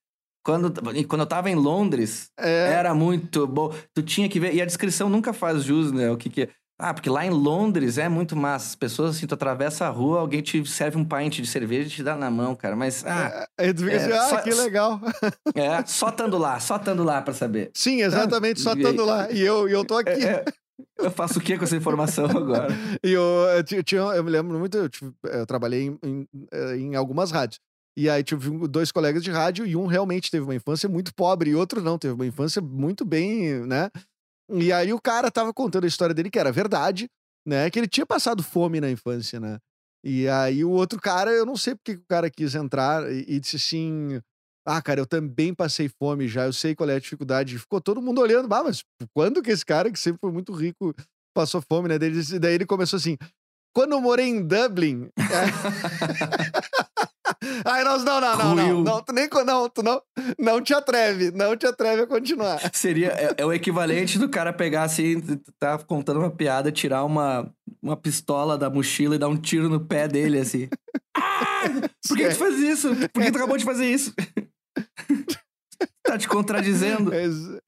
quando, 0.45 0.73
quando 1.07 1.21
eu 1.21 1.27
tava 1.27 1.51
em 1.51 1.55
Londres, 1.55 2.31
É, 2.39 2.73
era 2.73 2.95
muito 2.95 3.47
bom. 3.47 3.73
Tu 3.95 4.03
tinha 4.03 4.29
que 4.29 4.41
ver, 4.41 4.55
e 4.55 4.63
a 4.63 4.65
descrição 4.65 5.11
nunca 5.11 5.33
faz 5.33 5.63
jus, 5.63 5.93
né? 5.93 6.11
O 6.11 6.17
que 6.17 6.31
que 6.31 6.43
é. 6.43 6.49
Ah, 6.79 6.93
porque 6.93 7.09
lá 7.09 7.25
em 7.25 7.31
Londres 7.31 7.97
é 7.97 8.09
muito 8.09 8.35
massa. 8.35 8.67
As 8.69 8.75
pessoas, 8.75 9.17
assim, 9.17 9.27
tu 9.27 9.35
atravessa 9.35 9.87
a 9.87 9.89
rua, 9.89 10.19
alguém 10.21 10.43
te 10.43 10.65
serve 10.67 10.97
um 10.99 11.05
pint 11.05 11.37
de 11.41 11.47
cerveja 11.47 11.87
e 11.87 11.91
te 11.91 12.03
dá 12.03 12.17
na 12.17 12.31
mão, 12.31 12.55
cara. 12.57 12.75
Mas, 12.75 13.05
ah, 13.07 13.47
É, 13.59 13.65
Aí 13.67 13.75
tu 13.75 13.85
fica 13.85 13.93
é, 13.93 13.97
assim, 13.97 14.13
ah, 14.13 14.29
só- 14.31 14.41
que 14.43 14.51
legal. 14.55 15.01
é, 15.55 15.85
só 15.87 16.11
tando 16.11 16.39
lá, 16.39 16.59
só 16.59 16.79
tando 16.79 17.05
lá 17.05 17.23
pra 17.23 17.33
saber. 17.35 17.71
Sim, 17.75 18.03
exatamente, 18.03 18.61
só 18.61 18.71
e 18.71 18.73
aí- 18.73 18.79
estando 18.83 19.05
lá. 19.05 19.31
E 19.31 19.41
eu, 19.41 19.69
eu 19.69 19.85
tô 19.85 19.97
aqui. 19.97 20.11
É, 20.99 21.05
eu 21.07 21.11
faço 21.11 21.39
o 21.39 21.43
que 21.43 21.57
com 21.57 21.65
essa 21.65 21.77
informação 21.77 22.25
agora? 22.31 22.69
E 23.05 23.13
eu, 23.13 23.23
eu, 23.23 23.63
tinha, 23.85 24.01
eu 24.01 24.25
me 24.25 24.31
lembro 24.31 24.59
muito, 24.59 24.77
eu, 24.77 24.89
tive- 24.89 25.13
eu 25.25 25.47
trabalhei 25.47 25.87
em, 25.87 25.99
em, 26.03 26.29
eh, 26.51 26.77
em 26.77 26.97
algumas 26.97 27.31
rádios. 27.31 27.61
E 27.97 28.09
aí 28.09 28.25
tive 28.25 28.67
dois 28.67 28.91
colegas 28.91 29.23
de 29.23 29.31
rádio 29.31 29.67
e 29.67 29.77
um 29.77 29.87
realmente 29.87 30.31
teve 30.31 30.43
uma 30.45 30.55
infância 30.55 30.89
muito 30.89 31.15
pobre 31.15 31.51
e 31.51 31.55
outro 31.55 31.81
não, 31.83 31.99
teve 31.99 32.15
uma 32.15 32.27
infância 32.27 32.61
muito 32.63 33.05
bem, 33.05 33.61
né? 33.67 33.91
E 34.53 34.73
aí 34.73 34.93
o 34.93 35.01
cara 35.01 35.31
tava 35.31 35.53
contando 35.53 35.85
a 35.85 35.89
história 35.89 36.15
dele, 36.15 36.31
que 36.31 36.39
era 36.39 36.53
verdade, 36.53 37.09
né? 37.47 37.71
Que 37.71 37.79
ele 37.79 37.89
tinha 37.89 38.07
passado 38.07 38.43
fome 38.43 38.81
na 38.81 38.91
infância, 38.91 39.41
né? 39.41 39.59
E 40.05 40.29
aí 40.29 40.65
o 40.65 40.71
outro 40.71 41.01
cara, 41.01 41.31
eu 41.31 41.47
não 41.47 41.57
sei 41.57 41.75
porque 41.75 41.95
que 41.95 42.03
o 42.03 42.07
cara 42.09 42.31
quis 42.31 42.55
entrar 42.55 43.11
e, 43.11 43.25
e 43.29 43.41
disse 43.41 43.57
assim... 43.57 44.21
Ah, 44.65 44.81
cara, 44.81 45.01
eu 45.01 45.07
também 45.07 45.53
passei 45.53 45.89
fome 45.89 46.29
já, 46.29 46.45
eu 46.45 46.53
sei 46.53 46.73
qual 46.73 46.89
é 46.89 46.95
a 46.95 47.01
dificuldade. 47.01 47.59
Ficou 47.59 47.81
todo 47.81 48.01
mundo 48.01 48.21
olhando, 48.21 48.47
bah, 48.47 48.63
mas 48.63 48.85
quando 49.13 49.43
que 49.43 49.51
esse 49.51 49.67
cara, 49.67 49.91
que 49.91 49.99
sempre 49.99 50.21
foi 50.21 50.31
muito 50.31 50.53
rico, 50.53 50.95
passou 51.35 51.61
fome, 51.61 51.89
né? 51.89 51.99
Daí 51.99 52.13
daí 52.39 52.55
ele 52.55 52.65
começou 52.65 52.97
assim: 52.97 53.17
quando 53.75 53.93
eu 53.93 54.01
morei 54.01 54.27
em 54.27 54.41
Dublin. 54.47 55.09
Aí 57.65 57.85
nós, 57.85 58.05
não, 58.05 58.21
não, 58.21 58.37
não, 58.37 58.55
não, 58.55 58.83
não, 58.83 59.03
tu 59.03 59.13
nem, 59.13 59.29
não, 59.45 59.69
tu 59.69 59.83
não, 59.83 60.03
não 60.39 60.61
te 60.61 60.73
atreve, 60.73 61.31
não 61.33 61.57
te 61.57 61.67
atreve 61.67 62.03
a 62.03 62.07
continuar. 62.07 62.61
Seria, 62.73 63.09
é, 63.09 63.35
é 63.39 63.47
o 63.47 63.53
equivalente 63.53 64.19
do 64.19 64.29
cara 64.29 64.53
pegar 64.53 64.85
assim, 64.85 65.21
tá 65.59 65.79
contando 65.79 66.21
uma 66.21 66.31
piada, 66.31 66.71
tirar 66.71 67.05
uma, 67.05 67.53
uma 67.83 67.97
pistola 67.97 68.57
da 68.57 68.71
mochila 68.71 69.17
e 69.17 69.19
dar 69.19 69.29
um 69.29 69.37
tiro 69.37 69.69
no 69.69 69.81
pé 69.81 70.07
dele, 70.09 70.39
assim. 70.39 70.69
Ah! 71.15 71.65
Por 72.09 72.17
que 72.17 72.29
tu 72.31 72.37
faz 72.37 72.59
isso? 72.59 72.89
Por 73.13 73.23
que 73.23 73.31
tu 73.31 73.37
acabou 73.37 73.59
de 73.59 73.65
fazer 73.67 73.85
isso? 73.87 74.15
tá 76.03 76.19
te 76.19 76.29
contradizendo. 76.29 77.13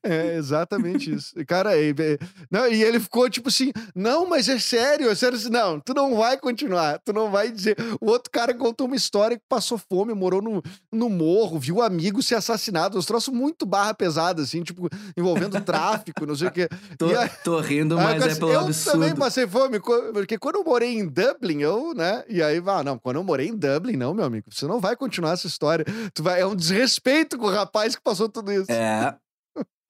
É, 0.07 0.35
é 0.35 0.37
exatamente 0.37 1.13
isso. 1.15 1.33
E, 1.39 1.45
Cara, 1.45 1.77
e, 1.77 1.91
e- 1.91 2.19
não, 2.51 2.67
e 2.67 2.83
ele 2.83 2.99
ficou 3.01 3.29
tipo 3.31 3.49
assim: 3.49 3.73
não, 3.95 4.29
mas 4.29 4.49
é 4.49 4.59
sério, 4.59 5.09
é 5.11 5.15
sério. 5.15 5.37
assim, 5.37 5.49
Não, 5.51 5.81
tu 5.81 5.95
não 5.95 6.17
vai 6.17 6.37
continuar, 6.39 6.99
tu 7.05 7.13
não 7.13 7.31
vai 7.31 7.51
dizer. 7.51 7.77
O 8.01 8.11
outro 8.11 8.31
cara 8.31 8.53
contou 8.55 8.87
uma 8.87 8.97
história 8.97 9.37
que 9.39 9.43
passou 9.49 9.79
fome, 9.79 10.13
morou 10.15 10.43
no, 10.43 10.63
no 10.93 11.09
morro, 11.09 11.59
viu 11.59 11.81
amigo 11.83 12.23
ser 12.23 12.35
assassinado, 12.35 12.99
uns 12.99 13.07
troços 13.07 13.33
muito 13.33 13.65
barra 13.65 13.95
pesada, 13.95 14.43
assim, 14.43 14.63
tipo, 14.63 14.89
envolvendo 15.17 15.61
tráfico, 15.61 16.27
não 16.27 16.37
sei 16.37 16.49
o 16.49 16.53
quê. 16.53 16.69
Tô, 16.99 17.07
aí- 17.17 17.31
tô 17.43 17.61
rindo, 17.61 17.99
Aí 17.99 18.05
mas 18.19 18.25
eu 18.27 18.31
é 18.31 18.35
pelo 18.35 18.53
eu 18.53 18.61
absurdo. 18.61 18.99
também 18.99 19.15
passei 19.15 19.47
fome, 19.47 19.81
porque 20.13 20.39
quando 20.39 20.57
eu 20.57 20.65
morei 20.65 20.99
em 20.99 21.07
Dublin, 21.07 21.61
eu, 21.61 21.95
né? 21.95 22.25
E 22.29 22.43
aí, 22.43 22.63
ah, 22.67 22.83
não, 22.83 22.99
quando 22.99 23.17
eu 23.17 23.25
morei 23.25 23.49
em 23.49 23.57
Dublin, 23.57 23.97
não, 23.97 24.13
meu 24.15 24.25
amigo, 24.25 24.47
você 24.51 24.67
não 24.67 24.81
vai 24.81 24.97
continuar 24.97 25.33
essa 25.33 25.47
história. 25.47 25.85
Tu 26.13 26.23
vai, 26.23 26.41
é 26.41 26.47
um 26.47 26.55
desrespeito 26.57 27.39
com 27.39 27.47
o 27.47 27.51
rapaz 27.51 27.95
que 27.97 28.03
passou 28.03 28.24
tudo 28.29 28.53
isso. 28.53 28.71
É. 28.71 29.17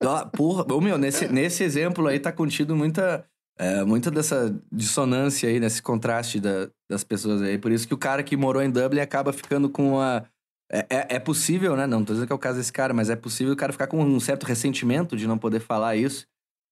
Ó, 0.03 0.25
Porra, 0.25 0.65
ô, 0.73 0.81
meu, 0.81 0.97
nesse, 0.97 1.27
nesse 1.31 1.63
exemplo 1.63 2.07
aí 2.07 2.19
tá 2.19 2.31
contido 2.31 2.75
muita, 2.75 3.25
é, 3.57 3.83
muita 3.83 4.11
dessa 4.11 4.53
dissonância 4.71 5.49
aí, 5.49 5.59
nesse 5.59 5.81
contraste 5.81 6.39
da- 6.39 6.69
das 6.89 7.03
pessoas 7.03 7.41
aí. 7.41 7.57
Por 7.57 7.71
isso 7.71 7.87
que 7.87 7.93
o 7.93 7.97
cara 7.97 8.21
que 8.23 8.35
morou 8.37 8.61
em 8.61 8.69
Dublin 8.69 8.99
acaba 9.01 9.31
ficando 9.33 9.69
com 9.69 9.93
uma. 9.93 10.25
É, 10.71 10.79
é, 10.89 11.15
é 11.15 11.19
possível, 11.19 11.75
né? 11.75 11.85
Não 11.85 12.03
tô 12.03 12.13
dizendo 12.13 12.27
que 12.27 12.33
é 12.33 12.35
o 12.35 12.39
caso 12.39 12.57
desse 12.57 12.73
cara, 12.73 12.93
mas 12.93 13.09
é 13.09 13.15
possível 13.15 13.53
o 13.53 13.57
cara 13.57 13.71
ficar 13.71 13.87
com 13.87 14.01
um 14.03 14.19
certo 14.19 14.45
ressentimento 14.45 15.15
de 15.15 15.27
não 15.27 15.37
poder 15.37 15.59
falar 15.59 15.95
isso. 15.95 16.25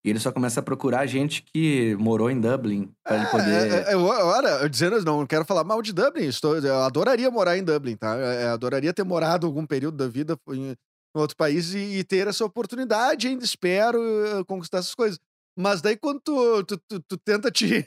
E 0.05 0.09
ele 0.09 0.19
só 0.19 0.31
começa 0.33 0.59
a 0.59 0.63
procurar 0.63 1.05
gente 1.05 1.43
que 1.43 1.95
morou 1.95 2.29
em 2.29 2.37
Dublin 2.39 2.91
pra 3.05 3.15
ele 3.15 3.25
poder. 3.27 3.71
É, 3.71 3.91
é, 3.91 3.93
é, 3.93 3.95
Olha, 3.95 4.49
eu 4.61 4.67
dizendo, 4.67 5.01
não 5.05 5.25
quero 5.25 5.45
falar 5.45 5.63
mal 5.63 5.81
de 5.81 5.93
Dublin, 5.93 6.25
estou, 6.27 6.57
eu 6.57 6.81
adoraria 6.83 7.31
morar 7.31 7.57
em 7.57 7.63
Dublin, 7.63 7.95
tá? 7.95 8.17
Eu, 8.17 8.25
eu 8.25 8.49
adoraria 8.49 8.93
ter 8.93 9.05
morado 9.05 9.47
algum 9.47 9.65
período 9.65 9.95
da 9.95 10.07
vida 10.09 10.35
em, 10.49 10.75
em 11.15 11.19
outro 11.19 11.35
país 11.37 11.73
e, 11.73 11.99
e 11.99 12.03
ter 12.03 12.27
essa 12.27 12.43
oportunidade, 12.45 13.27
ainda 13.27 13.43
espero 13.45 13.99
eh, 14.25 14.43
conquistar 14.45 14.79
essas 14.79 14.95
coisas. 14.95 15.19
Mas 15.55 15.81
daí 15.83 15.95
quando 15.95 16.19
tu, 16.19 16.63
tu, 16.63 16.77
tu- 16.89 16.99
tu 17.07 17.17
tenta 17.17 17.51
te. 17.51 17.85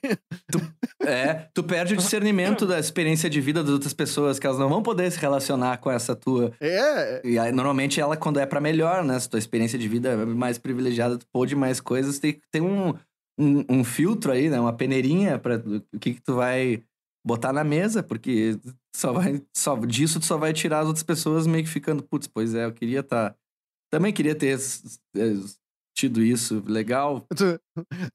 É, 1.04 1.48
tu 1.52 1.62
perde 1.64 1.94
o 1.94 1.96
discernimento 1.96 2.66
da 2.66 2.78
experiência 2.78 3.28
de 3.28 3.40
vida 3.40 3.62
das 3.62 3.72
outras 3.72 3.92
pessoas, 3.92 4.38
que 4.38 4.46
elas 4.46 4.58
não 4.58 4.68
vão 4.68 4.82
poder 4.82 5.10
se 5.10 5.18
relacionar 5.18 5.78
com 5.78 5.90
essa 5.90 6.14
tua. 6.14 6.52
É, 6.60 7.20
E 7.24 7.38
aí, 7.38 7.52
normalmente 7.52 8.00
ela, 8.00 8.16
quando 8.16 8.38
é 8.38 8.46
pra 8.46 8.60
melhor, 8.60 9.04
né? 9.04 9.18
Se 9.18 9.28
tua 9.28 9.38
experiência 9.38 9.78
de 9.78 9.88
vida 9.88 10.10
é 10.10 10.16
mais 10.24 10.58
privilegiada, 10.58 11.18
tu 11.18 11.26
pôde 11.32 11.54
mais 11.56 11.80
coisas, 11.80 12.18
tem, 12.18 12.40
tem 12.52 12.62
um, 12.62 12.94
um, 13.38 13.64
um 13.68 13.84
filtro 13.84 14.32
aí, 14.32 14.48
né? 14.48 14.60
Uma 14.60 14.72
peneirinha 14.72 15.38
pra 15.38 15.56
o 15.56 15.98
que, 15.98 16.14
que 16.14 16.22
tu 16.22 16.34
vai 16.34 16.82
botar 17.26 17.52
na 17.52 17.64
mesa, 17.64 18.02
porque 18.02 18.56
só 18.96 19.12
vai, 19.12 19.42
só, 19.54 19.76
disso 19.76 20.18
tu 20.18 20.24
só 20.26 20.38
vai 20.38 20.52
tirar 20.52 20.80
as 20.80 20.86
outras 20.86 21.02
pessoas 21.02 21.46
meio 21.46 21.64
que 21.64 21.70
ficando, 21.70 22.02
putz, 22.02 22.26
pois 22.26 22.54
é, 22.54 22.64
eu 22.64 22.72
queria 22.72 23.00
estar. 23.00 23.36
Também 23.92 24.12
queria 24.12 24.34
ter 24.34 24.58
tido 25.94 26.22
isso, 26.22 26.62
legal. 26.66 27.26
Tu, 27.36 27.60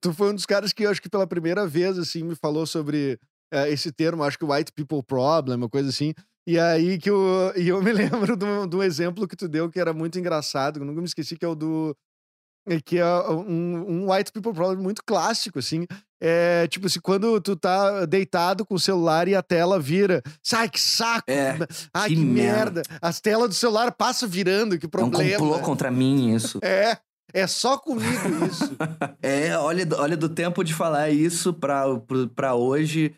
tu 0.02 0.14
foi 0.14 0.32
um 0.32 0.36
dos 0.36 0.46
caras 0.46 0.74
que 0.74 0.84
eu 0.84 0.90
acho 0.90 1.02
que 1.02 1.10
pela 1.10 1.28
primeira 1.28 1.68
vez, 1.68 2.00
assim, 2.00 2.24
me 2.24 2.36
falou 2.36 2.66
sobre 2.66 3.20
eh, 3.54 3.72
esse 3.72 3.92
termo, 3.92 4.24
acho 4.24 4.40
que 4.40 4.46
white 4.46 4.72
people 4.74 5.04
problem, 5.04 5.56
uma 5.58 5.70
coisa 5.70 5.90
assim. 5.90 6.14
E 6.48 6.58
aí 6.58 6.98
que 6.98 7.12
eu, 7.12 7.54
e 7.56 7.68
eu 7.68 7.82
me 7.82 7.92
lembro 7.94 8.36
de 8.36 8.76
um, 8.76 8.84
exemplo 8.84 9.28
que 9.28 9.36
tu 9.36 9.48
deu 9.48 9.70
que 9.70 9.80
era 9.80 9.94
muito 9.94 10.18
engraçado, 10.18 10.80
eu 10.80 10.86
nunca 10.86 11.00
me 11.00 11.08
esqueci, 11.08 11.38
que 11.38 11.46
é 11.46 11.48
o 11.48 11.56
do. 11.56 11.96
é 12.68 12.82
Que 12.82 12.98
é 12.98 13.30
um, 13.30 14.04
um 14.04 14.12
white 14.12 14.32
people 14.32 14.54
problem 14.54 14.82
muito 14.82 15.04
clássico, 15.06 15.60
assim. 15.60 15.86
É 16.24 16.68
tipo 16.68 16.86
assim, 16.86 17.00
quando 17.00 17.42
tu 17.42 17.56
tá 17.56 18.06
deitado 18.06 18.64
com 18.64 18.76
o 18.76 18.80
celular 18.80 19.28
e 19.28 19.34
a 19.36 19.42
tela 19.42 19.80
vira. 19.80 20.22
Sai, 20.44 20.70
que 20.70 20.80
saco! 20.80 21.24
É, 21.28 21.58
Ai, 21.94 22.10
que 22.10 22.16
que, 22.16 22.22
merda. 22.22 22.82
merda! 22.82 23.00
As 23.02 23.20
telas 23.20 23.50
do 23.50 23.56
celular 23.56 23.92
passam 23.92 24.30
virando, 24.30 24.78
que 24.78 24.86
é 24.86 24.88
um 24.88 24.90
problema. 24.90 25.38
complô 25.40 25.60
contra 25.60 25.90
mim 25.90 26.36
isso. 26.36 26.60
É, 26.62 26.98
é 27.34 27.48
só 27.48 27.78
comigo 27.78 28.46
isso. 28.50 28.78
É, 29.24 29.58
olha, 29.58 29.88
olha 29.98 30.16
do 30.18 30.30
tempo 30.30 30.64
de 30.64 30.74
falar 30.74 31.10
isso 31.10 31.54
pra, 31.54 31.86
pra 32.36 32.54
hoje. 32.56 33.16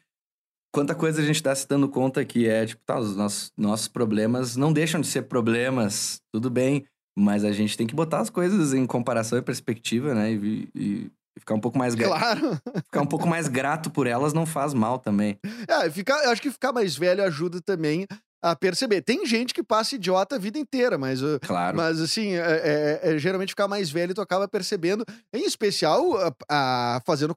Quanta 0.74 0.96
coisa 0.96 1.22
a 1.22 1.26
gente 1.26 1.42
tá 1.44 1.54
se 1.54 1.68
dando 1.68 1.88
conta 1.88 2.24
que 2.26 2.48
é, 2.48 2.66
tipo, 2.66 2.82
tá, 2.86 2.98
os 3.00 3.16
nossos, 3.16 3.52
nossos 3.58 3.88
problemas 3.88 4.56
não 4.56 4.74
deixam 4.74 5.00
de 5.02 5.08
ser 5.08 5.24
problemas, 5.24 6.20
tudo 6.34 6.50
bem, 6.50 6.86
mas 7.18 7.44
a 7.46 7.52
gente 7.52 7.78
tem 7.78 7.86
que 7.86 7.94
botar 7.94 8.20
as 8.20 8.30
coisas 8.30 8.74
em 8.74 8.86
comparação 8.88 9.38
e 9.38 9.42
perspectiva, 9.42 10.14
né? 10.16 10.32
E, 10.34 10.70
e- 10.74 11.12
e 11.36 11.40
ficar 11.40 11.56
um 11.56 11.60
pouco 11.60 11.78
mais 11.78 11.96
gra- 11.96 12.08
claro. 12.08 12.62
ficar 12.86 13.02
um 13.02 13.06
pouco 13.06 13.28
mais 13.28 13.48
grato 13.48 13.90
por 13.90 14.08
elas 14.08 14.34
não 14.34 14.46
faz 14.46 14.74
mal 14.74 15.00
também. 15.00 15.38
É, 15.68 15.90
ficar, 15.90 16.24
eu 16.24 16.32
acho 16.32 16.42
que 16.42 16.52
ficar 16.52 16.72
mais 16.72 16.96
velho 16.96 17.24
ajuda 17.24 17.60
também 17.62 18.06
a 18.42 18.56
perceber. 18.56 19.02
Tem 19.02 19.26
gente 19.26 19.54
que 19.54 19.64
passa 19.64 19.96
idiota 19.96 20.36
a 20.36 20.40
vida 20.40 20.60
inteira, 20.60 20.98
mas, 20.98 21.22
uh, 21.24 21.40
Claro. 21.42 21.78
mas 21.78 22.02
assim, 22.02 22.34
é, 22.34 23.00
é- 23.04 23.14
é 23.14 23.18
geralmente 23.18 23.50
ficar 23.50 23.68
mais 23.70 23.90
velho 23.90 24.14
tu 24.14 24.20
acaba 24.22 24.48
percebendo, 24.50 25.06
em 25.34 25.46
especial, 25.46 26.04
a, 26.18 26.34
a- 26.50 27.02
fazendo. 27.06 27.34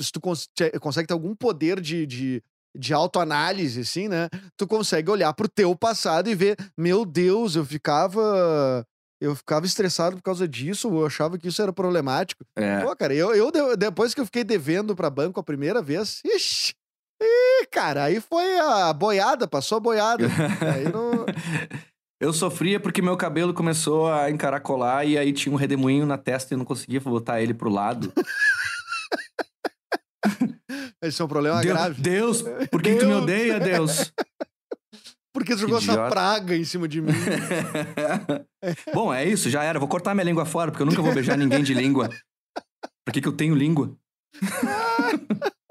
Se 0.00 0.10
tu 0.10 0.20
cons- 0.20 0.48
consegue 0.80 1.06
ter 1.06 1.14
algum 1.14 1.34
poder 1.34 1.80
de. 1.80 2.06
de 2.06 2.42
de 2.76 2.92
autoanálise, 2.94 3.80
assim, 3.80 4.08
né? 4.08 4.28
Tu 4.56 4.64
consegue 4.66 5.10
olhar 5.10 5.32
pro 5.32 5.48
teu 5.48 5.74
passado 5.74 6.28
e 6.28 6.34
ver, 6.34 6.54
meu 6.76 7.04
Deus, 7.04 7.56
eu 7.56 7.64
ficava. 7.64 8.86
Eu 9.20 9.34
ficava 9.34 9.66
estressado 9.66 10.16
por 10.16 10.22
causa 10.22 10.46
disso, 10.46 10.88
eu 10.88 11.04
achava 11.06 11.36
que 11.38 11.48
isso 11.48 11.60
era 11.60 11.72
problemático. 11.72 12.44
É. 12.56 12.80
Pô, 12.80 12.94
cara, 12.94 13.12
eu, 13.14 13.34
eu 13.34 13.50
de- 13.50 13.76
depois 13.76 14.14
que 14.14 14.20
eu 14.20 14.24
fiquei 14.24 14.44
devendo 14.44 14.94
pra 14.94 15.10
banco 15.10 15.40
a 15.40 15.42
primeira 15.42 15.82
vez, 15.82 16.20
ixi, 16.26 16.72
ih, 17.20 17.66
cara, 17.70 18.04
aí 18.04 18.20
foi 18.20 18.58
a 18.58 18.92
boiada, 18.92 19.48
passou 19.48 19.78
a 19.78 19.80
boiada. 19.80 20.24
aí 20.74 20.84
não. 20.92 21.26
Eu 22.20 22.32
sofria 22.32 22.80
porque 22.80 23.00
meu 23.00 23.16
cabelo 23.16 23.54
começou 23.54 24.12
a 24.12 24.28
encaracolar 24.28 25.06
e 25.06 25.16
aí 25.16 25.32
tinha 25.32 25.52
um 25.52 25.56
redemoinho 25.56 26.04
na 26.04 26.18
testa 26.18 26.52
e 26.52 26.54
eu 26.54 26.58
não 26.58 26.64
conseguia 26.64 27.00
botar 27.00 27.40
ele 27.40 27.54
pro 27.54 27.70
lado. 27.70 28.12
Esse 31.00 31.22
é 31.22 31.24
um 31.24 31.28
problema 31.28 31.60
Deus, 31.60 31.72
grave. 31.76 32.02
Deus, 32.02 32.42
por 32.70 32.82
que 32.82 32.96
tu 32.96 33.04
me 33.06 33.12
Deus. 33.12 33.22
odeia, 33.22 33.60
Deus? 33.60 34.12
Porque 35.38 35.56
jogou 35.56 35.78
essa 35.78 35.92
idiota. 35.92 36.10
praga 36.10 36.56
em 36.56 36.64
cima 36.64 36.88
de 36.88 37.00
mim. 37.00 37.12
Bom, 38.92 39.12
é 39.14 39.24
isso, 39.24 39.48
já 39.48 39.62
era. 39.62 39.78
Vou 39.78 39.88
cortar 39.88 40.14
minha 40.14 40.24
língua 40.24 40.44
fora, 40.44 40.70
porque 40.70 40.82
eu 40.82 40.86
nunca 40.86 41.00
vou 41.00 41.14
beijar 41.14 41.38
ninguém 41.38 41.62
de 41.62 41.74
língua. 41.74 42.08
Pra 43.04 43.12
que, 43.12 43.20
que 43.20 43.28
eu 43.28 43.32
tenho 43.32 43.54
língua? 43.54 43.96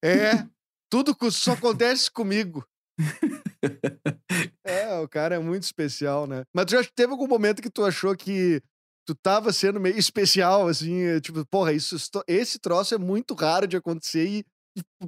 É, 0.00 0.46
tudo 0.88 1.14
só 1.30 1.52
acontece 1.52 2.10
comigo. 2.10 2.64
É, 4.64 4.98
o 5.00 5.08
cara 5.08 5.36
é 5.36 5.38
muito 5.38 5.64
especial, 5.64 6.26
né? 6.26 6.44
Mas 6.54 6.66
tu 6.66 6.70
já 6.72 6.84
teve 6.94 7.10
algum 7.10 7.26
momento 7.26 7.62
que 7.62 7.70
tu 7.70 7.84
achou 7.84 8.14
que 8.14 8.62
tu 9.06 9.14
tava 9.14 9.52
sendo 9.52 9.80
meio 9.80 9.98
especial, 9.98 10.68
assim, 10.68 11.02
é, 11.02 11.20
tipo, 11.20 11.44
porra, 11.46 11.72
isso, 11.72 11.96
esse 12.26 12.58
troço 12.58 12.94
é 12.94 12.98
muito 12.98 13.34
raro 13.34 13.66
de 13.66 13.76
acontecer 13.76 14.26
e, 14.26 14.44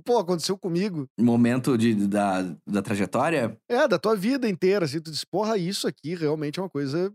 pô, 0.04 0.18
aconteceu 0.18 0.56
comigo. 0.58 1.06
Momento 1.18 1.76
de, 1.76 1.94
da, 2.06 2.42
da 2.66 2.82
trajetória? 2.82 3.56
É, 3.68 3.86
da 3.88 3.98
tua 3.98 4.14
vida 4.16 4.48
inteira, 4.48 4.84
assim, 4.84 5.00
tu 5.00 5.10
diz, 5.10 5.24
porra, 5.24 5.56
isso 5.58 5.86
aqui 5.86 6.14
realmente 6.14 6.58
é 6.58 6.62
uma 6.62 6.70
coisa 6.70 7.12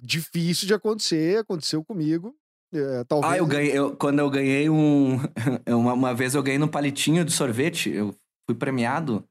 difícil 0.00 0.66
de 0.66 0.74
acontecer, 0.74 1.38
aconteceu 1.38 1.84
comigo. 1.84 2.34
É, 2.72 3.04
talvez. 3.04 3.32
Ah, 3.32 3.38
eu 3.38 3.46
ganhei. 3.46 3.72
eu- 3.72 3.96
quando 3.96 4.18
eu 4.18 4.28
ganhei 4.30 4.68
um. 4.68 5.16
uma, 5.68 5.92
uma 5.94 6.14
vez 6.14 6.34
eu 6.34 6.42
ganhei 6.42 6.58
no 6.58 6.68
palitinho 6.68 7.24
de 7.24 7.32
sorvete. 7.32 7.90
Eu 7.90 8.14
fui 8.48 8.54
premiado 8.58 9.24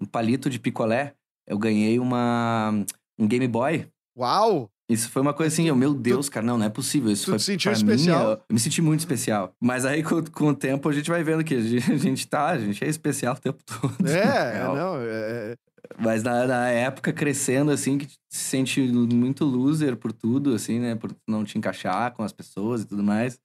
um 0.00 0.04
palito 0.06 0.48
de 0.48 0.58
picolé. 0.60 1.14
Eu 1.46 1.58
ganhei 1.58 1.98
uma. 1.98 2.70
Um 3.18 3.26
Game 3.26 3.48
Boy. 3.48 3.88
Uau! 4.16 4.70
Isso 4.88 5.08
foi 5.10 5.22
uma 5.22 5.32
coisa 5.32 5.52
assim, 5.52 5.66
eu, 5.66 5.74
meu 5.74 5.94
Deus, 5.94 6.28
cara, 6.28 6.44
não, 6.44 6.58
não 6.58 6.66
é 6.66 6.68
possível. 6.68 7.10
Isso 7.10 7.24
tu 7.24 7.30
foi 7.30 7.38
te 7.38 7.44
sentiu 7.44 7.72
especial? 7.72 8.18
Mim, 8.18 8.24
eu, 8.24 8.30
eu 8.32 8.42
me 8.50 8.60
senti 8.60 8.82
muito 8.82 9.00
especial. 9.00 9.54
Mas 9.58 9.86
aí, 9.86 10.02
com, 10.02 10.22
com 10.24 10.48
o 10.48 10.54
tempo, 10.54 10.88
a 10.88 10.92
gente 10.92 11.10
vai 11.10 11.22
vendo 11.24 11.42
que 11.42 11.54
a 11.54 11.60
gente, 11.60 11.88
a 11.90 11.96
gente 11.96 12.28
tá, 12.28 12.48
a 12.48 12.58
gente 12.58 12.84
é 12.84 12.88
especial 12.88 13.34
o 13.34 13.40
tempo 13.40 13.58
todo. 13.64 14.06
É, 14.06 14.52
Real. 14.52 14.76
não. 14.76 14.96
É, 15.00 15.54
Mas 15.98 16.22
na, 16.22 16.46
na 16.46 16.68
época, 16.68 17.14
crescendo, 17.14 17.70
assim, 17.70 17.96
que 17.96 18.06
se 18.30 18.44
sente 18.44 18.80
muito 18.82 19.46
loser 19.46 19.96
por 19.96 20.12
tudo, 20.12 20.54
assim, 20.54 20.78
né? 20.78 20.94
Por 20.94 21.16
não 21.26 21.44
te 21.44 21.56
encaixar 21.56 22.12
com 22.12 22.22
as 22.22 22.32
pessoas 22.32 22.82
e 22.82 22.86
tudo 22.86 23.02
mais. 23.02 23.38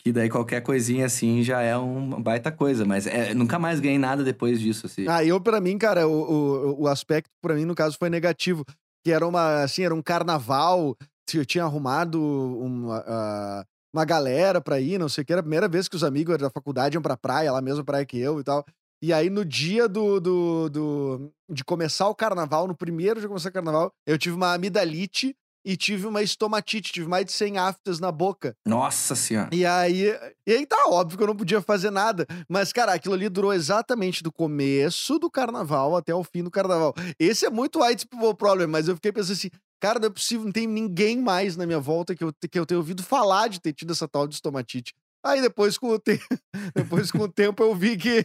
Que 0.00 0.12
daí 0.12 0.28
qualquer 0.28 0.60
coisinha 0.60 1.06
assim 1.06 1.42
já 1.42 1.60
é 1.60 1.76
uma 1.76 2.20
baita 2.20 2.52
coisa. 2.52 2.84
Mas 2.84 3.06
é, 3.06 3.32
nunca 3.32 3.58
mais 3.58 3.80
ganhei 3.80 3.98
nada 3.98 4.22
depois 4.22 4.60
disso, 4.60 4.86
assim. 4.86 5.06
Ah, 5.08 5.24
eu, 5.24 5.40
pra 5.40 5.60
mim, 5.62 5.76
cara, 5.78 6.06
o, 6.06 6.12
o, 6.12 6.82
o 6.82 6.88
aspecto, 6.88 7.30
pra 7.42 7.54
mim, 7.54 7.64
no 7.64 7.74
caso, 7.74 7.96
foi 7.98 8.10
negativo. 8.10 8.64
Que 9.08 9.12
era 9.12 9.26
uma, 9.26 9.62
assim, 9.62 9.84
era 9.84 9.94
um 9.94 10.02
carnaval, 10.02 10.94
eu 11.32 11.46
tinha 11.46 11.64
arrumado 11.64 12.22
uma, 12.22 13.64
uma 13.90 14.04
galera 14.04 14.60
pra 14.60 14.78
ir, 14.82 14.98
não 14.98 15.08
sei 15.08 15.22
o 15.22 15.24
que. 15.24 15.32
Era 15.32 15.40
a 15.40 15.42
primeira 15.42 15.66
vez 15.66 15.88
que 15.88 15.96
os 15.96 16.04
amigos 16.04 16.36
da 16.36 16.50
faculdade 16.50 16.94
iam 16.94 17.00
pra 17.00 17.16
praia, 17.16 17.50
lá 17.50 17.62
mesma 17.62 17.82
praia 17.82 18.04
que 18.04 18.18
eu 18.18 18.38
e 18.38 18.44
tal. 18.44 18.66
E 19.02 19.10
aí, 19.10 19.30
no 19.30 19.46
dia 19.46 19.88
do, 19.88 20.20
do, 20.20 20.68
do- 20.68 21.32
de 21.50 21.64
começar 21.64 22.06
o 22.06 22.14
carnaval, 22.14 22.68
no 22.68 22.76
primeiro 22.76 23.14
dia 23.14 23.22
de 23.22 23.28
começar 23.28 23.48
o 23.48 23.52
carnaval, 23.52 23.90
eu 24.06 24.18
tive 24.18 24.36
uma 24.36 24.52
amidalite 24.52 25.34
e 25.64 25.76
tive 25.76 26.06
uma 26.06 26.22
estomatite, 26.22 26.92
tive 26.92 27.08
mais 27.08 27.24
de 27.24 27.32
100 27.32 27.58
aftas 27.58 28.00
na 28.00 28.10
boca. 28.10 28.56
Nossa 28.66 29.14
senhora. 29.14 29.50
E 29.52 29.64
aí, 29.64 30.04
e 30.46 30.52
aí 30.52 30.66
tá 30.66 30.86
óbvio 30.88 31.16
que 31.16 31.22
eu 31.22 31.28
não 31.28 31.36
podia 31.36 31.60
fazer 31.60 31.90
nada. 31.90 32.26
Mas, 32.48 32.72
cara, 32.72 32.92
aquilo 32.92 33.14
ali 33.14 33.28
durou 33.28 33.52
exatamente 33.52 34.22
do 34.22 34.32
começo 34.32 35.18
do 35.18 35.30
carnaval 35.30 35.96
até 35.96 36.14
o 36.14 36.24
fim 36.24 36.42
do 36.42 36.50
carnaval. 36.50 36.94
Esse 37.18 37.46
é 37.46 37.50
muito 37.50 37.82
white 37.82 38.06
people 38.06 38.34
problem, 38.34 38.68
mas 38.68 38.88
eu 38.88 38.94
fiquei 38.94 39.12
pensando 39.12 39.32
assim, 39.34 39.50
cara, 39.80 39.98
não 39.98 40.06
é 40.06 40.10
possível, 40.10 40.44
não 40.44 40.52
tem 40.52 40.66
ninguém 40.66 41.18
mais 41.18 41.56
na 41.56 41.66
minha 41.66 41.80
volta 41.80 42.14
que 42.14 42.24
eu, 42.24 42.32
que 42.32 42.58
eu 42.58 42.66
tenha 42.66 42.78
ouvido 42.78 43.02
falar 43.02 43.48
de 43.48 43.60
ter 43.60 43.72
tido 43.72 43.92
essa 43.92 44.08
tal 44.08 44.26
de 44.26 44.34
estomatite. 44.34 44.94
Aí 45.28 45.40
depois 45.40 45.76
com 45.78 45.88
o, 45.88 45.98
te... 45.98 46.18
depois, 46.74 47.10
com 47.10 47.18
o 47.24 47.28
tempo 47.28 47.62
eu 47.62 47.74
vi 47.74 47.96
que, 47.96 48.24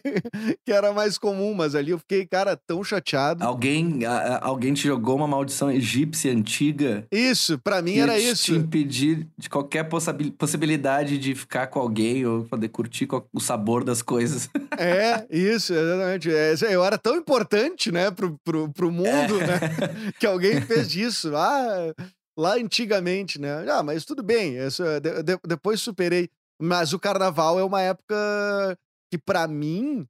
que 0.66 0.72
era 0.72 0.92
mais 0.94 1.18
comum, 1.18 1.54
mas 1.54 1.76
ali 1.76 1.92
eu 1.92 2.00
fiquei, 2.00 2.26
cara, 2.26 2.56
tão 2.68 2.84
chateado. 2.84 3.44
Alguém, 3.44 4.06
a- 4.06 4.12
a- 4.38 4.46
alguém 4.48 4.74
te 4.74 4.84
jogou 4.88 5.16
uma 5.16 5.28
maldição 5.28 5.72
egípcia 5.72 6.32
antiga 6.32 7.06
Isso, 7.12 7.58
pra 7.60 7.82
mim 7.82 7.98
era 7.98 8.14
te- 8.16 8.30
isso. 8.30 8.44
te 8.46 8.54
impedir 8.54 9.28
de 9.38 9.50
qualquer 9.50 9.88
possibilidade 10.38 11.18
de 11.18 11.36
ficar 11.36 11.68
com 11.68 11.80
alguém 11.80 12.26
ou 12.26 12.44
poder 12.46 12.70
curtir 12.70 13.08
o 13.34 13.40
sabor 13.40 13.84
das 13.84 14.02
coisas. 14.02 14.50
É, 14.78 15.26
isso, 15.30 15.74
exatamente. 15.74 16.32
É, 16.34 16.54
eu 16.74 16.84
era 16.84 16.98
tão 16.98 17.16
importante, 17.16 17.92
né, 17.92 18.10
pro, 18.12 18.38
pro, 18.44 18.72
pro 18.72 18.92
mundo, 18.92 19.40
É. 19.42 19.48
né, 19.48 19.60
que 20.20 20.26
alguém 20.26 20.62
fez 20.62 20.96
isso 20.96 21.30
lá, 21.30 21.94
lá 22.38 22.56
antigamente, 22.56 23.40
né? 23.40 23.66
Ah, 23.70 23.84
mas 23.84 24.06
tudo 24.06 24.24
bem, 24.24 24.54
de- 24.54 25.40
depois 25.48 25.82
superei. 25.82 26.30
Mas 26.64 26.94
o 26.94 27.00
carnaval 27.00 27.60
é 27.60 27.64
uma 27.64 27.82
época 27.82 28.78
que, 29.12 29.18
pra 29.18 29.48
mim, 29.48 30.08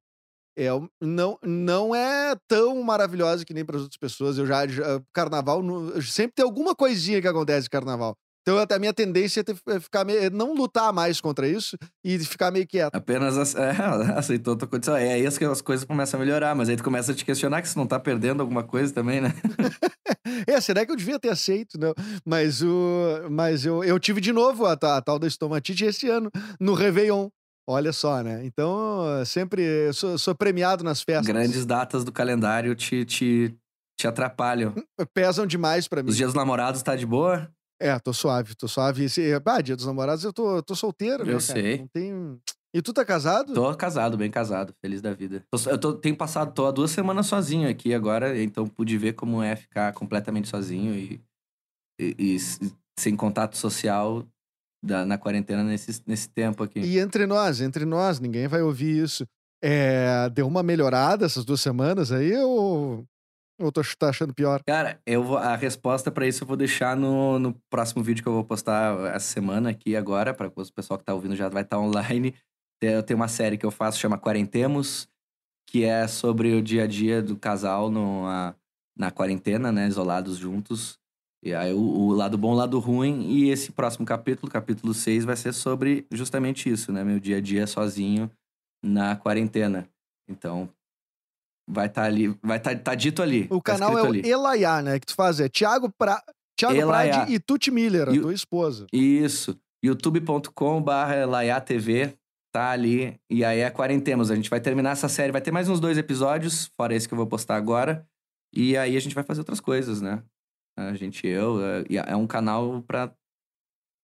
é, 0.58 0.68
não, 1.00 1.38
não 1.42 1.94
é 1.94 2.36
tão 2.48 2.82
maravilhosa 2.82 3.44
que 3.44 3.54
nem 3.54 3.64
para 3.64 3.76
as 3.76 3.82
outras 3.82 3.98
pessoas. 3.98 4.38
Eu 4.38 4.46
já, 4.46 4.66
já- 4.68 5.02
carnaval, 5.14 5.62
sempre 6.02 6.34
tem 6.36 6.44
alguma 6.44 6.74
coisinha 6.74 7.20
que 7.22 7.28
acontece 7.28 7.66
no 7.66 7.70
carnaval. 7.70 8.16
Então, 8.46 8.58
até 8.58 8.74
a 8.74 8.78
minha 8.78 8.92
tendência 8.92 9.40
é 9.40 9.42
ter- 9.42 9.56
é 9.68 9.80
ficar 9.80 10.04
meio, 10.04 10.18
é 10.22 10.28
não 10.28 10.54
lutar 10.54 10.92
mais 10.92 11.18
contra 11.18 11.48
isso 11.48 11.78
e 12.04 12.18
ficar 12.18 12.50
meio 12.50 12.66
quieto. 12.66 12.94
Apenas 12.94 13.34
é, 13.56 13.70
aceitou 14.14 14.52
a 14.52 14.56
tua 14.58 14.68
condição. 14.68 14.94
É 14.94 15.14
aí 15.14 15.30
que 15.38 15.44
as 15.46 15.62
coisas 15.62 15.86
começam 15.86 16.20
a 16.20 16.22
melhorar, 16.22 16.54
mas 16.54 16.68
aí 16.68 16.76
tu 16.76 16.84
começa 16.84 17.12
a 17.12 17.14
te 17.14 17.24
questionar 17.24 17.62
que 17.62 17.68
você 17.68 17.78
não 17.78 17.86
tá 17.86 17.98
perdendo 17.98 18.42
alguma 18.42 18.62
coisa 18.62 18.92
também, 18.92 19.20
né? 19.20 19.34
É, 20.46 20.60
será 20.60 20.84
que 20.84 20.92
eu 20.92 20.96
devia 20.96 21.18
ter 21.18 21.30
aceito? 21.30 21.78
Não. 21.78 21.94
Mas, 22.24 22.62
o, 22.62 23.26
mas 23.30 23.64
eu, 23.64 23.82
eu 23.82 23.98
tive 23.98 24.20
de 24.20 24.32
novo 24.32 24.66
a, 24.66 24.76
ta- 24.76 24.96
a 24.96 25.02
tal 25.02 25.18
da 25.18 25.26
estomatite 25.26 25.84
esse 25.84 26.08
ano, 26.08 26.30
no 26.60 26.74
Réveillon. 26.74 27.28
Olha 27.66 27.92
só, 27.92 28.22
né? 28.22 28.44
Então, 28.44 29.02
sempre 29.24 29.90
sou, 29.94 30.18
sou 30.18 30.34
premiado 30.34 30.84
nas 30.84 31.00
festas. 31.02 31.26
Grandes 31.26 31.64
datas 31.64 32.04
do 32.04 32.12
calendário 32.12 32.74
te, 32.74 33.04
te, 33.06 33.54
te 33.98 34.06
atrapalham. 34.06 34.74
Pesam 35.14 35.46
demais 35.46 35.88
pra 35.88 36.02
mim. 36.02 36.10
Os 36.10 36.16
dias 36.16 36.28
dos 36.28 36.36
namorados 36.36 36.82
tá 36.82 36.94
de 36.94 37.06
boa? 37.06 37.48
É, 37.80 37.98
tô 37.98 38.12
suave, 38.12 38.54
tô 38.54 38.68
suave. 38.68 39.04
Esse, 39.04 39.22
ah, 39.44 39.60
dia 39.60 39.76
dos 39.76 39.86
namorados, 39.86 40.24
eu 40.24 40.32
tô, 40.32 40.62
tô 40.62 40.74
solteiro, 40.74 41.24
né, 41.24 41.32
Eu 41.32 41.40
sei. 41.40 41.78
Não 41.78 41.88
tem... 41.88 42.40
E 42.72 42.82
tu 42.82 42.92
tá 42.92 43.04
casado? 43.04 43.54
Tô 43.54 43.72
casado, 43.76 44.16
bem 44.16 44.30
casado, 44.30 44.74
feliz 44.80 45.00
da 45.00 45.12
vida. 45.14 45.44
Eu 45.70 45.78
tô- 45.78 45.94
tenho 45.94 46.16
passado, 46.16 46.52
tô 46.52 46.66
há 46.66 46.72
duas 46.72 46.90
semanas 46.90 47.26
sozinho 47.26 47.68
aqui 47.68 47.94
agora, 47.94 48.40
então 48.42 48.66
pude 48.66 48.98
ver 48.98 49.12
como 49.12 49.40
é 49.42 49.54
ficar 49.54 49.92
completamente 49.92 50.48
sozinho 50.48 50.92
e, 50.94 51.20
e- 52.00 52.16
e 52.18 52.38
sem 52.98 53.14
contato 53.14 53.56
social 53.56 54.26
da- 54.84 55.04
na 55.06 55.16
quarentena 55.16 55.62
nesse, 55.62 56.02
nesse 56.06 56.28
tempo 56.28 56.64
aqui. 56.64 56.80
E 56.80 56.98
entre 56.98 57.26
nós, 57.26 57.60
entre 57.60 57.84
nós, 57.84 58.18
ninguém 58.18 58.48
vai 58.48 58.60
ouvir 58.62 59.04
isso. 59.04 59.24
É, 59.62 60.28
deu 60.30 60.46
uma 60.48 60.62
melhorada 60.62 61.24
essas 61.24 61.44
duas 61.44 61.60
semanas 61.60 62.10
aí 62.10 62.36
ou, 62.38 63.06
ou 63.58 63.70
tô, 63.70 63.82
tá 63.98 64.08
achando 64.08 64.34
pior? 64.34 64.62
Cara, 64.66 65.00
eu 65.06 65.22
vou, 65.22 65.36
a 65.36 65.56
resposta 65.56 66.10
pra 66.10 66.26
isso 66.26 66.44
eu 66.44 66.48
vou 66.48 66.56
deixar 66.56 66.96
no, 66.96 67.38
no 67.38 67.54
próximo 67.70 68.02
vídeo 68.02 68.22
que 68.22 68.28
eu 68.28 68.32
vou 68.32 68.44
postar 68.44 68.98
essa 69.14 69.26
semana 69.26 69.70
aqui 69.70 69.94
agora, 69.94 70.32
para 70.34 70.48
o 70.48 70.72
pessoal 70.72 70.98
que 70.98 71.04
tá 71.04 71.14
ouvindo 71.14 71.36
já 71.36 71.48
vai 71.48 71.62
estar 71.62 71.78
online. 71.78 72.34
Eu 72.80 73.02
tenho 73.02 73.18
uma 73.18 73.28
série 73.28 73.56
que 73.56 73.64
eu 73.64 73.70
faço, 73.70 73.98
chama 73.98 74.18
Quarentemos, 74.18 75.08
que 75.68 75.84
é 75.84 76.06
sobre 76.08 76.54
o 76.54 76.62
dia 76.62 76.84
a 76.84 76.86
dia 76.86 77.22
do 77.22 77.36
casal 77.36 77.90
no, 77.90 78.26
a- 78.26 78.54
na 78.96 79.10
quarentena, 79.10 79.72
né? 79.72 79.86
Isolados 79.88 80.36
juntos. 80.36 80.98
E 81.42 81.54
aí 81.54 81.72
o, 81.72 81.78
o 81.80 82.12
lado 82.12 82.38
bom, 82.38 82.52
o 82.52 82.56
lado 82.56 82.78
ruim. 82.78 83.28
E 83.30 83.50
esse 83.50 83.72
próximo 83.72 84.06
capítulo, 84.06 84.50
capítulo 84.50 84.94
6, 84.94 85.24
vai 85.24 85.36
ser 85.36 85.52
sobre 85.52 86.06
justamente 86.12 86.70
isso, 86.70 86.92
né? 86.92 87.04
Meu 87.04 87.18
dia 87.20 87.38
a 87.38 87.40
dia 87.40 87.66
sozinho 87.66 88.30
na 88.82 89.16
quarentena. 89.16 89.88
Então, 90.28 90.68
vai 91.68 91.86
estar 91.86 92.04
ali, 92.04 92.28
vai 92.42 92.58
estar 92.58 92.76
tá 92.78 92.94
dito 92.94 93.22
ali. 93.22 93.46
O 93.50 93.60
tá 93.60 93.72
canal 93.72 93.98
é 93.98 94.02
o 94.02 94.06
ali. 94.06 94.28
Elaiá, 94.28 94.82
né? 94.82 94.98
Que 94.98 95.06
tu 95.06 95.14
faz 95.14 95.40
é 95.40 95.48
Thiago, 95.48 95.92
pra... 95.98 96.22
Thiago 96.58 96.76
Elaiá. 96.76 97.16
Prade 97.16 97.32
e 97.32 97.40
Tuti 97.40 97.70
Miller, 97.70 98.08
a 98.08 98.12
E 98.12 98.20
tua 98.20 98.32
esposa. 98.32 98.86
Isso. 98.92 99.58
youtube.com.br 99.84 101.60
TV. 101.66 102.16
Tá 102.52 102.70
ali. 102.70 103.18
E 103.28 103.44
aí 103.44 103.58
é 103.60 103.70
Quarentemos. 103.70 104.30
A 104.30 104.36
gente 104.36 104.48
vai 104.48 104.60
terminar 104.60 104.90
essa 104.92 105.08
série. 105.08 105.32
Vai 105.32 105.40
ter 105.40 105.50
mais 105.50 105.68
uns 105.68 105.80
dois 105.80 105.98
episódios, 105.98 106.70
fora 106.76 106.94
esse 106.94 107.08
que 107.08 107.14
eu 107.14 107.18
vou 107.18 107.26
postar 107.26 107.56
agora. 107.56 108.06
E 108.54 108.76
aí 108.76 108.96
a 108.96 109.00
gente 109.00 109.14
vai 109.14 109.24
fazer 109.24 109.40
outras 109.40 109.58
coisas, 109.58 110.00
né? 110.00 110.22
A 110.78 110.94
gente, 110.94 111.26
eu. 111.26 111.58
é- 111.60 111.84
É 112.12 112.14
um 112.16 112.26
canal 112.26 112.82
pra. 112.82 113.12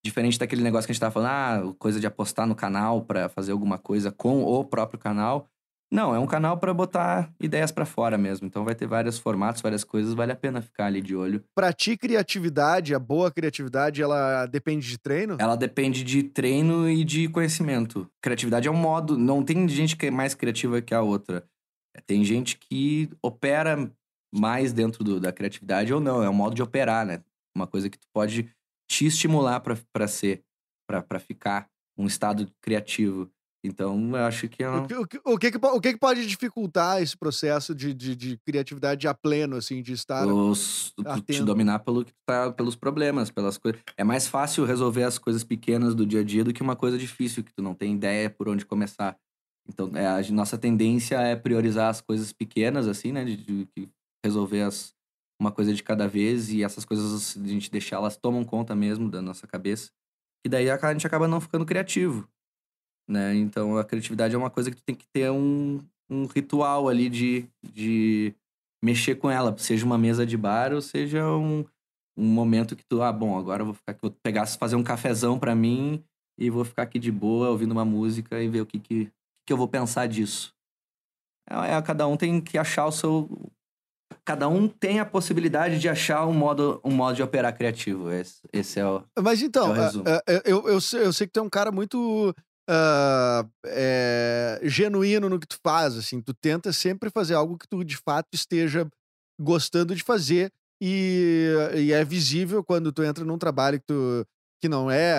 Diferente 0.04 0.38
daquele 0.38 0.62
negócio 0.62 0.86
que 0.88 0.92
a 0.92 0.94
gente 0.94 1.00
tava 1.00 1.12
falando, 1.12 1.28
ah, 1.70 1.74
coisa 1.78 2.00
de 2.00 2.06
apostar 2.06 2.46
no 2.46 2.54
canal 2.56 3.04
pra 3.04 3.28
fazer 3.28 3.52
alguma 3.52 3.76
coisa 3.78 4.10
com 4.10 4.42
o 4.42 4.64
próprio 4.64 4.98
canal. 4.98 5.46
Não, 5.92 6.14
é 6.14 6.18
um 6.20 6.26
canal 6.26 6.56
pra 6.56 6.72
botar 6.72 7.32
ideias 7.40 7.72
pra 7.72 7.84
fora 7.84 8.16
mesmo. 8.16 8.46
Então 8.46 8.64
vai 8.64 8.76
ter 8.76 8.86
vários 8.86 9.18
formatos, 9.18 9.60
várias 9.60 9.82
coisas. 9.82 10.14
Vale 10.14 10.30
a 10.30 10.36
pena 10.36 10.62
ficar 10.62 10.86
ali 10.86 11.00
de 11.02 11.16
olho. 11.16 11.42
Pra 11.52 11.72
ti, 11.72 11.96
criatividade, 11.96 12.94
a 12.94 12.98
boa 12.98 13.30
criatividade, 13.30 14.00
ela 14.00 14.46
depende 14.46 14.86
de 14.88 14.98
treino? 14.98 15.36
Ela 15.40 15.56
depende 15.56 16.04
de 16.04 16.22
treino 16.22 16.88
e 16.88 17.02
de 17.04 17.28
conhecimento. 17.28 18.08
Criatividade 18.22 18.68
é 18.68 18.70
um 18.70 18.76
modo. 18.76 19.18
Não 19.18 19.42
tem 19.42 19.66
gente 19.68 19.96
que 19.96 20.06
é 20.06 20.10
mais 20.12 20.32
criativa 20.34 20.80
que 20.80 20.94
a 20.94 21.02
outra. 21.02 21.44
Tem 22.06 22.24
gente 22.24 22.56
que 22.56 23.10
opera 23.20 23.90
mais 24.32 24.72
dentro 24.72 25.02
do- 25.02 25.18
da 25.18 25.32
criatividade 25.32 25.92
ou 25.92 26.00
não. 26.00 26.22
É 26.22 26.30
um 26.30 26.34
modo 26.34 26.54
de 26.54 26.62
operar, 26.62 27.04
né? 27.04 27.20
Uma 27.56 27.66
coisa 27.66 27.90
que 27.90 27.98
tu 27.98 28.06
pode 28.14 28.48
te 28.88 29.06
estimular 29.06 29.58
pra- 29.58 29.76
pra 29.92 30.06
ser, 30.06 30.42
pra 30.88 31.18
ficar 31.18 31.66
um 31.98 32.06
estado 32.06 32.48
criativo. 32.62 33.28
Então, 33.62 34.16
eu 34.16 34.24
acho 34.24 34.48
que 34.48 34.62
é 34.62 34.68
O 34.68 34.72
uma... 34.72 34.86
que, 34.86 34.94
o, 34.94 35.06
que, 35.06 35.20
o, 35.22 35.38
que, 35.38 35.52
o 35.62 35.80
que 35.80 35.96
pode 35.98 36.26
dificultar 36.26 37.02
esse 37.02 37.16
processo 37.16 37.74
de, 37.74 37.92
de, 37.92 38.16
de 38.16 38.38
criatividade 38.38 39.06
a 39.06 39.12
pleno, 39.12 39.56
assim, 39.56 39.82
de 39.82 39.92
estar... 39.92 40.26
os, 40.26 40.94
te 41.26 41.42
dominar 41.42 41.80
pelo 41.80 42.04
que 42.04 42.12
tá, 42.26 42.50
pelos 42.50 42.74
problemas, 42.74 43.30
pelas 43.30 43.58
coisas. 43.58 43.80
É 43.98 44.04
mais 44.04 44.26
fácil 44.26 44.64
resolver 44.64 45.02
as 45.04 45.18
coisas 45.18 45.44
pequenas 45.44 45.94
do 45.94 46.06
dia 46.06 46.20
a 46.20 46.24
dia 46.24 46.42
do 46.42 46.54
que 46.54 46.62
uma 46.62 46.74
coisa 46.74 46.96
difícil 46.96 47.44
que 47.44 47.52
tu 47.52 47.62
não 47.62 47.74
tem 47.74 47.94
ideia 47.94 48.30
por 48.30 48.48
onde 48.48 48.64
começar. 48.64 49.14
Então, 49.68 49.90
é, 49.94 50.06
a 50.06 50.22
nossa 50.32 50.56
tendência 50.56 51.16
é 51.20 51.36
priorizar 51.36 51.90
as 51.90 52.00
coisas 52.00 52.32
pequenas, 52.32 52.88
assim, 52.88 53.12
né? 53.12 53.24
De, 53.24 53.36
de- 53.36 53.68
de 53.76 53.88
resolver 54.24 54.62
as, 54.62 54.94
uma 55.40 55.52
coisa 55.52 55.72
de 55.74 55.82
cada 55.82 56.08
vez 56.08 56.50
e 56.50 56.62
essas 56.64 56.84
coisas, 56.84 57.36
a 57.36 57.46
gente 57.46 57.70
deixar, 57.70 57.96
elas 57.96 58.16
tomam 58.16 58.42
conta 58.42 58.74
mesmo 58.74 59.10
da 59.10 59.20
nossa 59.22 59.46
cabeça. 59.46 59.90
E 60.44 60.48
daí 60.48 60.70
a 60.70 60.92
gente 60.92 61.06
acaba 61.06 61.28
não 61.28 61.40
ficando 61.40 61.66
criativo, 61.66 62.26
né? 63.10 63.34
Então, 63.34 63.76
a 63.76 63.84
criatividade 63.84 64.34
é 64.34 64.38
uma 64.38 64.50
coisa 64.50 64.70
que 64.70 64.76
tu 64.76 64.82
tem 64.84 64.94
que 64.94 65.06
ter 65.12 65.30
um, 65.30 65.82
um 66.08 66.26
ritual 66.26 66.88
ali 66.88 67.08
de, 67.08 67.44
de 67.62 68.32
mexer 68.82 69.16
com 69.16 69.30
ela, 69.30 69.54
seja 69.58 69.84
uma 69.84 69.98
mesa 69.98 70.24
de 70.24 70.36
bar 70.36 70.72
ou 70.72 70.80
seja 70.80 71.26
um, 71.26 71.64
um 72.16 72.24
momento 72.24 72.76
que 72.76 72.84
tu, 72.84 73.02
ah, 73.02 73.12
bom, 73.12 73.36
agora 73.36 73.62
eu 73.62 73.66
vou 73.66 73.74
ficar 73.74 73.92
aqui, 73.92 74.00
vou 74.02 74.14
pegar, 74.22 74.46
fazer 74.46 74.76
um 74.76 74.84
cafezão 74.84 75.38
pra 75.38 75.54
mim 75.54 76.02
e 76.38 76.48
vou 76.48 76.64
ficar 76.64 76.82
aqui 76.82 76.98
de 76.98 77.10
boa 77.10 77.50
ouvindo 77.50 77.72
uma 77.72 77.84
música 77.84 78.40
e 78.40 78.48
ver 78.48 78.62
o 78.62 78.66
que, 78.66 78.78
que, 78.78 79.12
que 79.46 79.52
eu 79.52 79.56
vou 79.56 79.68
pensar 79.68 80.06
disso. 80.06 80.54
É, 81.48 81.74
é, 81.74 81.82
cada 81.82 82.06
um 82.06 82.16
tem 82.16 82.40
que 82.40 82.56
achar 82.56 82.86
o 82.86 82.92
seu. 82.92 83.28
Cada 84.24 84.48
um 84.48 84.68
tem 84.68 85.00
a 85.00 85.04
possibilidade 85.04 85.78
de 85.78 85.88
achar 85.88 86.26
um 86.26 86.32
modo, 86.32 86.80
um 86.84 86.90
modo 86.90 87.16
de 87.16 87.22
operar 87.22 87.56
criativo. 87.56 88.10
Esse, 88.12 88.40
esse 88.52 88.78
é 88.78 88.86
o. 88.86 89.02
Mas 89.20 89.42
então, 89.42 89.68
É 89.68 89.70
o 89.70 89.82
resumo. 89.82 90.08
é, 90.08 90.22
é, 90.28 90.42
eu, 90.44 90.68
eu, 90.68 90.80
sei, 90.80 91.04
eu 91.04 91.12
sei 91.12 91.26
que 91.26 91.32
tu 91.32 91.40
é 91.40 91.42
um 91.42 91.50
cara 91.50 91.72
muito 91.72 92.34
é, 93.66 94.60
genuíno 94.64 95.28
no 95.28 95.40
que 95.40 95.46
tu 95.46 95.58
faz, 95.62 95.96
assim. 95.96 96.20
Tu 96.20 96.34
tenta 96.34 96.72
sempre 96.72 97.10
fazer 97.10 97.34
algo 97.34 97.58
que 97.58 97.68
tu 97.68 97.84
de 97.84 97.96
fato 97.96 98.28
esteja 98.32 98.88
gostando 99.40 99.94
de 99.94 100.02
fazer 100.02 100.52
e, 100.82 101.46
e 101.76 101.92
é 101.92 102.04
visível 102.04 102.62
quando 102.64 102.92
tu 102.92 103.02
entra 103.02 103.24
num 103.24 103.38
trabalho 103.38 103.80
que 103.80 103.86
tu 103.86 104.26
que 104.60 104.68
não 104.68 104.90
é 104.90 105.14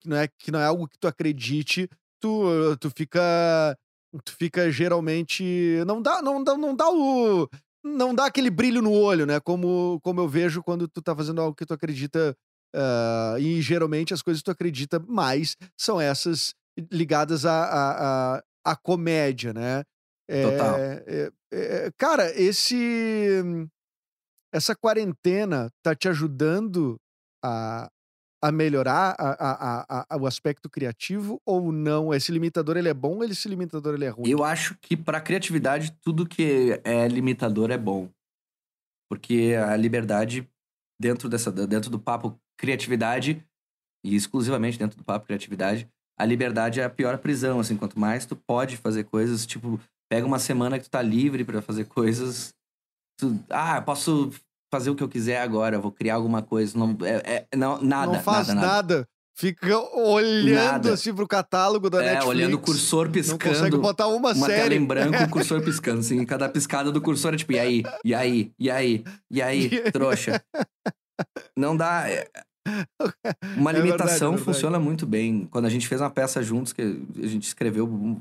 que 0.00 0.08
não 0.08 0.16
é 0.16 0.28
que 0.28 0.50
não 0.50 0.58
é 0.58 0.64
algo 0.64 0.88
que 0.88 0.98
tu 0.98 1.06
acredite, 1.06 1.88
tu 2.20 2.76
tu 2.80 2.90
fica 2.90 3.76
tu 4.24 4.32
fica 4.32 4.70
geralmente 4.70 5.44
não 5.86 6.00
dá 6.00 6.22
não 6.22 6.42
dá 6.42 6.56
não 6.56 6.74
dá 6.74 6.88
o 6.90 7.48
não 7.84 8.14
dá 8.14 8.26
aquele 8.26 8.50
brilho 8.50 8.82
no 8.82 8.92
olho, 8.92 9.26
né? 9.26 9.40
Como 9.40 10.00
como 10.02 10.20
eu 10.20 10.28
vejo 10.28 10.62
quando 10.62 10.88
tu 10.88 11.02
tá 11.02 11.14
fazendo 11.14 11.40
algo 11.40 11.54
que 11.54 11.66
tu 11.66 11.74
acredita 11.74 12.34
ah, 12.74 13.36
e 13.38 13.60
geralmente 13.62 14.12
as 14.14 14.22
coisas 14.22 14.40
que 14.40 14.46
tu 14.46 14.50
acredita 14.50 14.98
mais 14.98 15.56
são 15.76 16.00
essas 16.00 16.54
ligadas 16.90 17.44
à, 17.44 17.64
à, 17.64 18.36
à, 18.36 18.42
à 18.64 18.76
comédia, 18.76 19.52
né? 19.52 19.82
É, 20.28 20.42
Total. 20.42 20.76
é, 20.78 21.32
é, 21.52 21.90
cara, 21.96 22.30
esse 22.40 22.76
essa 24.52 24.74
quarentena 24.74 25.70
tá 25.82 25.94
te 25.94 26.08
ajudando 26.08 26.98
a, 27.44 27.90
a 28.42 28.52
melhorar 28.52 29.14
a- 29.18 29.30
a- 29.38 29.84
a- 30.00 30.06
a- 30.08 30.16
o 30.16 30.26
aspecto 30.26 30.68
criativo 30.70 31.40
ou 31.44 31.72
não? 31.72 32.14
Esse 32.14 32.32
limitador 32.32 32.76
ele 32.76 32.88
é 32.88 32.94
bom 32.94 33.16
ou 33.16 33.24
esse 33.24 33.48
limitador 33.48 33.94
ele 33.94 34.04
é 34.04 34.08
ruim? 34.08 34.28
Eu 34.30 34.44
acho 34.44 34.76
que 34.80 34.96
para 34.96 35.20
criatividade 35.20 35.92
tudo 36.02 36.26
que 36.26 36.80
é 36.84 37.06
limitador 37.08 37.70
é 37.70 37.78
bom. 37.78 38.08
Porque 39.10 39.54
a 39.58 39.76
liberdade 39.76 40.48
dentro 41.00 41.28
dessa 41.28 41.50
dentro 41.50 41.90
do 41.90 41.98
papo 41.98 42.38
criatividade 42.58 43.42
e 44.04 44.14
exclusivamente 44.14 44.78
dentro 44.78 44.96
do 44.98 45.04
papo 45.04 45.26
criatividade, 45.26 45.88
a 46.18 46.24
liberdade 46.24 46.80
é 46.80 46.84
a 46.84 46.90
pior 46.90 47.18
prisão, 47.18 47.60
assim, 47.60 47.76
quanto 47.76 47.98
mais 47.98 48.26
tu 48.26 48.34
pode 48.36 48.76
fazer 48.76 49.04
coisas, 49.04 49.46
tipo, 49.46 49.80
pega 50.10 50.26
uma 50.26 50.38
semana 50.38 50.78
que 50.78 50.84
tu 50.84 50.90
tá 50.90 51.00
livre 51.02 51.44
para 51.44 51.62
fazer 51.62 51.84
coisas, 51.84 52.52
tu, 53.18 53.38
ah, 53.50 53.80
posso 53.80 54.30
fazer 54.72 54.90
o 54.90 54.94
que 54.94 55.02
eu 55.02 55.08
quiser 55.08 55.40
agora, 55.40 55.78
vou 55.78 55.92
criar 55.92 56.16
alguma 56.16 56.42
coisa, 56.42 56.76
não 56.78 56.96
é, 57.02 57.44
é- 57.52 57.56
não 57.56 57.80
nada, 57.80 58.12
não 58.12 58.20
faz 58.22 58.48
nada, 58.48 58.60
nada, 58.60 58.72
nada. 58.96 59.08
fica 59.36 59.78
olhando 59.94 60.54
Nada. 60.54 60.92
assim 60.94 61.14
pro 61.14 61.26
catálogo 61.26 61.88
da 61.88 62.02
É, 62.02 62.06
Netflix. 62.14 62.26
olhando 62.28 62.54
o 62.54 62.58
cursor 62.58 63.06
Não 63.06 63.12
consegue 63.12 63.38
piscando. 63.38 63.78
botar 63.80 64.08
uma, 64.08 64.32
uma 64.34 64.46
série. 64.46 64.62
tela 64.62 64.74
em 64.74 64.84
branco, 64.84 65.22
o 65.24 65.30
cursor 65.30 65.62
piscando, 65.64 66.00
assim. 66.00 66.24
Cada 66.26 66.48
piscada 66.48 66.90
do 66.92 67.00
cursor 67.00 67.32
é 67.34 67.36
tipo, 67.36 67.52
e 67.52 67.58
aí, 67.58 67.82
e 68.04 68.14
aí, 68.14 68.52
e 68.58 68.70
aí, 68.70 69.04
e 69.30 69.40
aí, 69.40 69.70
trouxa. 69.92 70.42
Não 71.56 71.76
dá. 71.76 72.04
É- 72.68 73.32
Uma 73.56 73.70
É 73.70 73.74
verdade, 73.74 73.82
limitação 73.82 74.28
é 74.28 74.36
verdade. 74.36 74.44
funciona 74.44 74.78
muito 74.78 75.06
bem. 75.06 75.46
Quando 75.50 75.64
a 75.66 75.70
gente 75.70 75.86
fez 75.88 76.00
uma 76.00 76.10
peça 76.10 76.42
juntos, 76.42 76.72
que 76.72 76.82
a 76.82 77.26
gente 77.26 77.44
escreveu 77.44 78.20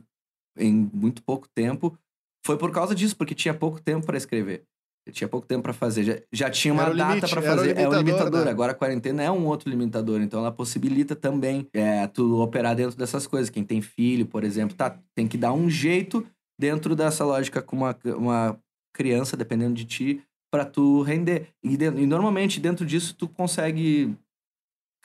em 0.57 0.90
muito 0.94 1.22
pouco 1.24 1.48
tempo, 1.53 1.98
foi 2.45 2.57
por 2.57 2.72
causa 2.72 2.95
disso, 2.95 3.15
porque 3.15 3.36
tinha 3.36 3.53
pouco 3.53 3.82
tempo 3.82 4.06
para 4.06 4.18
escrever. 4.18 4.64
Tinha 5.11 5.28
pouco 5.28 5.48
tempo 5.48 5.64
para 5.64 5.72
fazer. 5.74 6.03
Já, 6.03 6.19
já 6.34 6.49
tinha 6.49 6.74
uma 6.74 6.90
data 6.94 7.28
para 7.30 7.41
fazer. 7.41 7.69
é 7.69 7.74
limitador, 7.76 7.98
limitador. 8.03 8.45
né? 8.45 8.52
Agora 8.52 8.72
a 8.74 8.76
quarentena 8.76 9.24
é 9.24 9.32
um 9.32 9.45
outro 9.45 9.69
limitador. 9.69 10.19
Então 10.22 10.40
ela 10.41 10.52
possibilita 10.52 11.15
também 11.15 11.65
é, 11.74 12.06
tu 12.07 12.41
operar 12.41 12.76
dentro 12.76 12.98
dessas 12.98 13.26
coisas. 13.26 13.49
Quem 13.49 13.64
tem 13.64 13.82
filho, 13.82 14.26
por 14.26 14.44
exemplo, 14.44 14.76
tá, 14.76 14.99
tem 15.15 15.26
que 15.26 15.38
dar 15.38 15.53
um 15.53 15.69
jeito 15.69 16.26
dentro 16.60 16.94
dessa 16.94 17.24
lógica 17.24 17.61
com 17.61 17.78
uma, 17.78 17.98
uma 18.18 18.60
criança, 18.94 19.38
dependendo 19.38 19.76
de 19.76 19.86
ti, 19.86 20.22
para 20.52 20.65
tu 20.65 21.02
render. 21.03 21.48
E, 21.64 21.78
de- 21.78 21.86
e 21.86 22.06
normalmente 22.06 22.60
dentro 22.60 22.86
disso 22.86 23.15
tu 23.18 23.30
consegue 23.30 24.14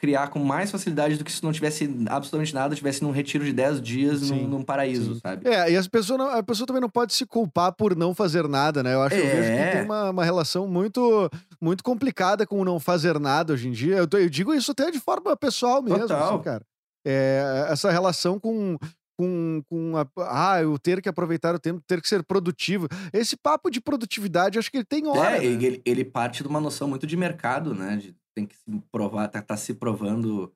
criar 0.02 0.30
com 0.30 0.40
mais 0.40 0.68
facilidade 0.68 1.16
do 1.16 1.22
que 1.24 1.30
se 1.30 1.44
não 1.44 1.52
tivesse 1.52 1.84
absolutamente 2.08 2.52
nada, 2.52 2.74
tivesse 2.74 3.04
num 3.04 3.12
retiro 3.12 3.44
de 3.44 3.52
10 3.52 3.80
dias 3.80 4.18
Sim, 4.22 4.42
num, 4.42 4.48
num 4.48 4.62
paraíso, 4.64 5.14
sim. 5.14 5.20
sabe? 5.20 5.48
É, 5.48 5.70
e 5.70 5.76
as 5.76 5.86
pessoas 5.86 6.18
não- 6.18 6.28
a 6.28 6.42
pessoa 6.42 6.66
também 6.66 6.82
não 6.82 6.90
pode 6.90 7.14
se 7.14 7.24
culpar 7.24 7.72
por 7.72 7.94
não 7.94 8.12
fazer 8.12 8.48
nada, 8.48 8.82
né? 8.82 8.94
Eu 8.94 9.02
acho 9.02 9.14
que 9.14 9.22
eu 9.22 9.26
vejo 9.28 9.42
que 9.52 9.58
É. 9.58 9.70
tem 9.76 9.84
uma, 9.84 10.10
uma 10.10 10.24
relação 10.24 10.66
muito, 10.66 11.30
muito 11.60 11.84
complicada 11.84 12.44
com 12.44 12.60
o 12.60 12.64
não 12.64 12.80
fazer 12.80 13.20
nada 13.20 13.52
hoje 13.52 13.68
em 13.68 13.70
dia. 13.70 13.94
Eu, 13.98 14.08
eu 14.18 14.28
digo 14.28 14.52
isso 14.52 14.72
até 14.72 14.90
de 14.90 14.98
forma 14.98 15.36
pessoal 15.36 15.80
mesmo, 15.80 16.00
Total. 16.00 16.34
assim, 16.34 16.42
cara. 16.42 16.62
É, 17.06 17.66
essa 17.70 17.88
relação 17.90 18.40
com. 18.40 18.76
Com, 19.20 19.62
com 19.68 19.92
a, 19.96 20.06
ah, 20.54 20.62
eu 20.62 20.76
ter 20.78 21.00
que 21.00 21.08
aproveitar 21.08 21.54
o 21.54 21.58
tempo, 21.58 21.80
ter 21.86 22.00
que 22.00 22.08
ser 22.08 22.24
produtivo. 22.24 22.88
Esse 23.12 23.36
papo 23.36 23.70
de 23.70 23.80
produtividade, 23.80 24.58
acho 24.58 24.70
que 24.70 24.78
ele 24.78 24.84
tem 24.84 25.06
hora. 25.06 25.36
É, 25.36 25.40
né? 25.40 25.44
ele, 25.44 25.82
ele 25.84 26.04
parte 26.04 26.42
de 26.42 26.48
uma 26.48 26.58
noção 26.60 26.88
muito 26.88 27.06
de 27.06 27.16
mercado, 27.16 27.72
né? 27.74 27.96
De, 27.98 28.16
tem 28.34 28.46
que 28.46 28.54
se 28.56 28.82
provar, 28.90 29.28
tá, 29.28 29.42
tá 29.42 29.56
se 29.56 29.74
provando 29.74 30.52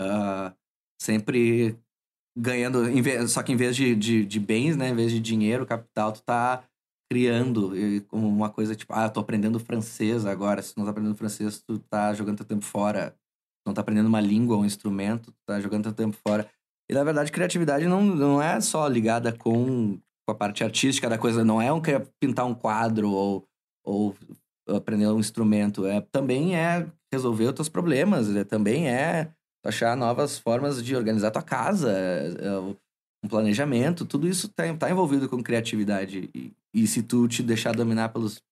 ah, 0.00 0.54
sempre 1.00 1.78
ganhando, 2.36 2.84
só 3.28 3.42
que 3.42 3.52
em 3.52 3.56
vez 3.56 3.76
de, 3.76 3.94
de, 3.94 4.24
de 4.24 4.40
bens, 4.40 4.76
né? 4.76 4.88
Em 4.88 4.94
vez 4.94 5.12
de 5.12 5.20
dinheiro, 5.20 5.66
capital, 5.66 6.12
tu 6.12 6.22
tá 6.22 6.64
criando 7.10 7.72
como 8.08 8.26
uma 8.26 8.48
coisa 8.48 8.74
tipo, 8.74 8.92
ah, 8.94 9.08
tô 9.08 9.20
aprendendo 9.20 9.60
francês 9.60 10.24
agora. 10.24 10.62
Se 10.62 10.74
tu 10.74 10.78
não 10.78 10.86
tá 10.86 10.92
aprendendo 10.92 11.16
francês, 11.16 11.62
tu 11.62 11.78
tá 11.78 12.14
jogando 12.14 12.38
teu 12.38 12.46
tempo 12.46 12.64
fora. 12.64 13.10
Tu 13.10 13.68
não 13.68 13.74
tá 13.74 13.82
aprendendo 13.82 14.06
uma 14.06 14.20
língua, 14.20 14.56
um 14.56 14.64
instrumento, 14.64 15.30
tu 15.30 15.38
tá 15.46 15.60
jogando 15.60 15.84
teu 15.84 15.92
tempo 15.92 16.16
fora. 16.26 16.48
E 16.90 16.94
na 16.94 17.04
verdade, 17.04 17.30
criatividade 17.30 17.86
não, 17.86 18.02
não 18.02 18.42
é 18.42 18.60
só 18.60 18.88
ligada 18.88 19.32
com, 19.32 19.98
com 20.26 20.32
a 20.32 20.34
parte 20.34 20.64
artística 20.64 21.08
da 21.08 21.18
coisa, 21.18 21.44
não 21.44 21.60
é 21.60 21.72
um 21.72 21.80
pintar 22.18 22.46
um 22.46 22.54
quadro 22.54 23.10
ou, 23.10 23.46
ou 23.84 24.16
aprender 24.68 25.06
um 25.06 25.20
instrumento, 25.20 25.86
é 25.86 26.00
também 26.00 26.56
é 26.56 26.90
resolver 27.12 27.46
os 27.46 27.54
teus 27.54 27.68
problemas, 27.68 28.34
é, 28.34 28.44
também 28.44 28.88
é 28.88 29.32
achar 29.64 29.96
novas 29.96 30.38
formas 30.38 30.82
de 30.82 30.96
organizar 30.96 31.30
tua 31.30 31.42
casa, 31.42 31.90
é, 31.92 32.58
o- 32.58 32.76
um 33.24 33.28
planejamento, 33.28 34.04
tudo 34.04 34.26
isso 34.26 34.48
tá, 34.48 34.64
tá 34.76 34.90
envolvido 34.90 35.28
com 35.28 35.42
criatividade. 35.42 36.28
E, 36.34 36.52
e 36.74 36.86
se 36.86 37.02
tu 37.02 37.28
te 37.28 37.42
deixar 37.42 37.72
dominar 37.74 38.08
pelos, 38.08 38.42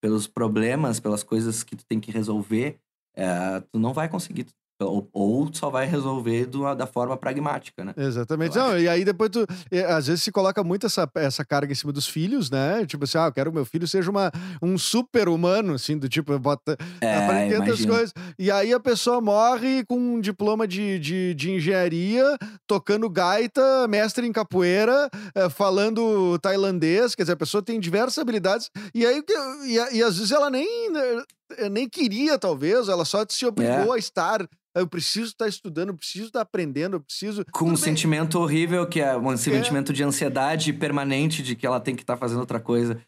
pelos 0.00 0.26
problemas, 0.26 1.00
pelas 1.00 1.22
coisas 1.24 1.64
que 1.64 1.76
tu 1.76 1.84
tem 1.86 2.00
que 2.00 2.12
resolver, 2.12 2.78
é, 3.16 3.60
tu 3.72 3.78
não 3.78 3.92
vai 3.92 4.08
conseguir. 4.08 4.46
Ou, 4.78 5.08
ou 5.12 5.50
só 5.54 5.70
vai 5.70 5.86
resolver 5.86 6.46
do- 6.46 6.74
da 6.74 6.86
forma 6.86 7.16
pragmática, 7.16 7.84
né? 7.84 7.94
Exatamente. 7.96 8.56
Não, 8.56 8.78
e 8.78 8.88
aí 8.88 9.04
depois 9.04 9.30
tu. 9.30 9.46
às 9.88 10.06
vezes 10.06 10.22
se 10.22 10.30
coloca 10.30 10.62
muito 10.62 10.86
essa, 10.86 11.10
essa 11.14 11.44
carga 11.44 11.72
em 11.72 11.74
cima 11.74 11.92
dos 11.92 12.06
filhos, 12.06 12.50
né? 12.50 12.84
Tipo 12.86 13.04
assim, 13.04 13.16
ah, 13.18 13.26
eu 13.26 13.32
quero 13.32 13.50
que 13.50 13.56
meu 13.56 13.64
filho 13.64 13.88
seja 13.88 14.10
uma, 14.10 14.30
um 14.62 14.76
super 14.76 15.28
humano, 15.28 15.74
assim, 15.74 15.96
do 15.96 16.08
tipo, 16.08 16.38
bota. 16.38 16.76
É, 17.00 17.16
aprendendo 17.24 17.72
as 17.72 17.84
coisas. 17.84 18.12
E 18.38 18.50
aí 18.50 18.72
a 18.72 18.80
pessoa 18.80 19.20
morre 19.20 19.84
com 19.86 19.96
um 19.96 20.20
diploma 20.20 20.66
de, 20.68 20.98
de, 20.98 21.34
de 21.34 21.50
engenharia, 21.52 22.36
tocando 22.66 23.08
gaita, 23.08 23.86
mestre 23.88 24.26
em 24.26 24.32
capoeira, 24.32 25.08
eh, 25.34 25.48
falando 25.48 26.38
tailandês. 26.40 27.14
Quer 27.14 27.22
dizer, 27.22 27.32
a 27.32 27.36
pessoa 27.36 27.62
tem 27.62 27.80
diversas 27.80 28.18
habilidades. 28.18 28.70
E 28.94 29.06
aí, 29.06 29.22
e, 29.64 29.96
e 29.96 30.02
às 30.02 30.16
vezes 30.18 30.32
ela 30.32 30.50
nem, 30.50 30.66
eh, 30.94 31.22
nem 31.70 31.88
queria, 31.88 32.38
talvez, 32.38 32.88
ela 32.88 33.04
só 33.04 33.24
se 33.28 33.46
obrigou 33.46 33.92
a 33.92 33.98
estar. 33.98 34.46
Eu 34.74 34.86
preciso 34.86 35.28
estar 35.28 35.48
estudando, 35.48 35.88
eu 35.88 35.96
preciso 35.96 36.26
estar 36.26 36.42
aprendendo, 36.42 36.96
eu 36.96 37.00
preciso. 37.00 37.44
Com 37.50 37.64
um 37.64 37.68
bem. 37.68 37.76
sentimento 37.76 38.38
horrível, 38.38 38.86
que 38.86 39.00
é 39.00 39.16
um 39.16 39.36
sentimento 39.36 39.92
de 39.92 40.02
ansiedade 40.02 40.72
permanente 40.72 41.42
de 41.42 41.56
que 41.56 41.66
ela 41.66 41.80
tem 41.80 41.96
que 41.96 42.02
estar 42.02 42.16
fazendo 42.18 42.40
outra 42.40 42.60
coisa. 42.60 43.00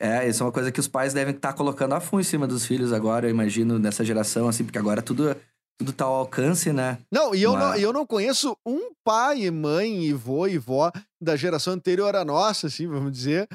É, 0.00 0.26
isso 0.28 0.42
é 0.42 0.46
uma 0.46 0.52
coisa 0.52 0.72
que 0.72 0.80
os 0.80 0.88
pais 0.88 1.12
devem 1.12 1.34
estar 1.34 1.52
colocando 1.52 1.94
a 1.94 2.00
fundo 2.00 2.20
em 2.20 2.24
cima 2.24 2.46
dos 2.46 2.64
filhos 2.64 2.92
agora, 2.92 3.26
eu 3.26 3.30
imagino, 3.30 3.78
nessa 3.78 4.02
geração, 4.02 4.48
assim, 4.48 4.64
porque 4.64 4.78
agora 4.78 5.02
tudo, 5.02 5.36
tudo 5.78 5.92
tá 5.92 6.06
ao 6.06 6.14
alcance, 6.14 6.72
né? 6.72 6.96
Não, 7.12 7.34
e 7.34 7.42
eu, 7.42 7.52
não, 7.52 7.68
Mas- 7.70 7.82
eu 7.82 7.92
não 7.92 8.06
conheço 8.06 8.56
um 8.64 8.92
pai 9.04 9.42
e 9.42 9.50
mãe 9.50 10.04
e 10.04 10.12
vô 10.14 10.46
e 10.46 10.56
vó 10.56 10.90
da 11.20 11.36
geração 11.36 11.74
anterior 11.74 12.16
à 12.16 12.24
nossa, 12.24 12.68
assim, 12.68 12.86
vamos 12.86 13.12
dizer, 13.12 13.46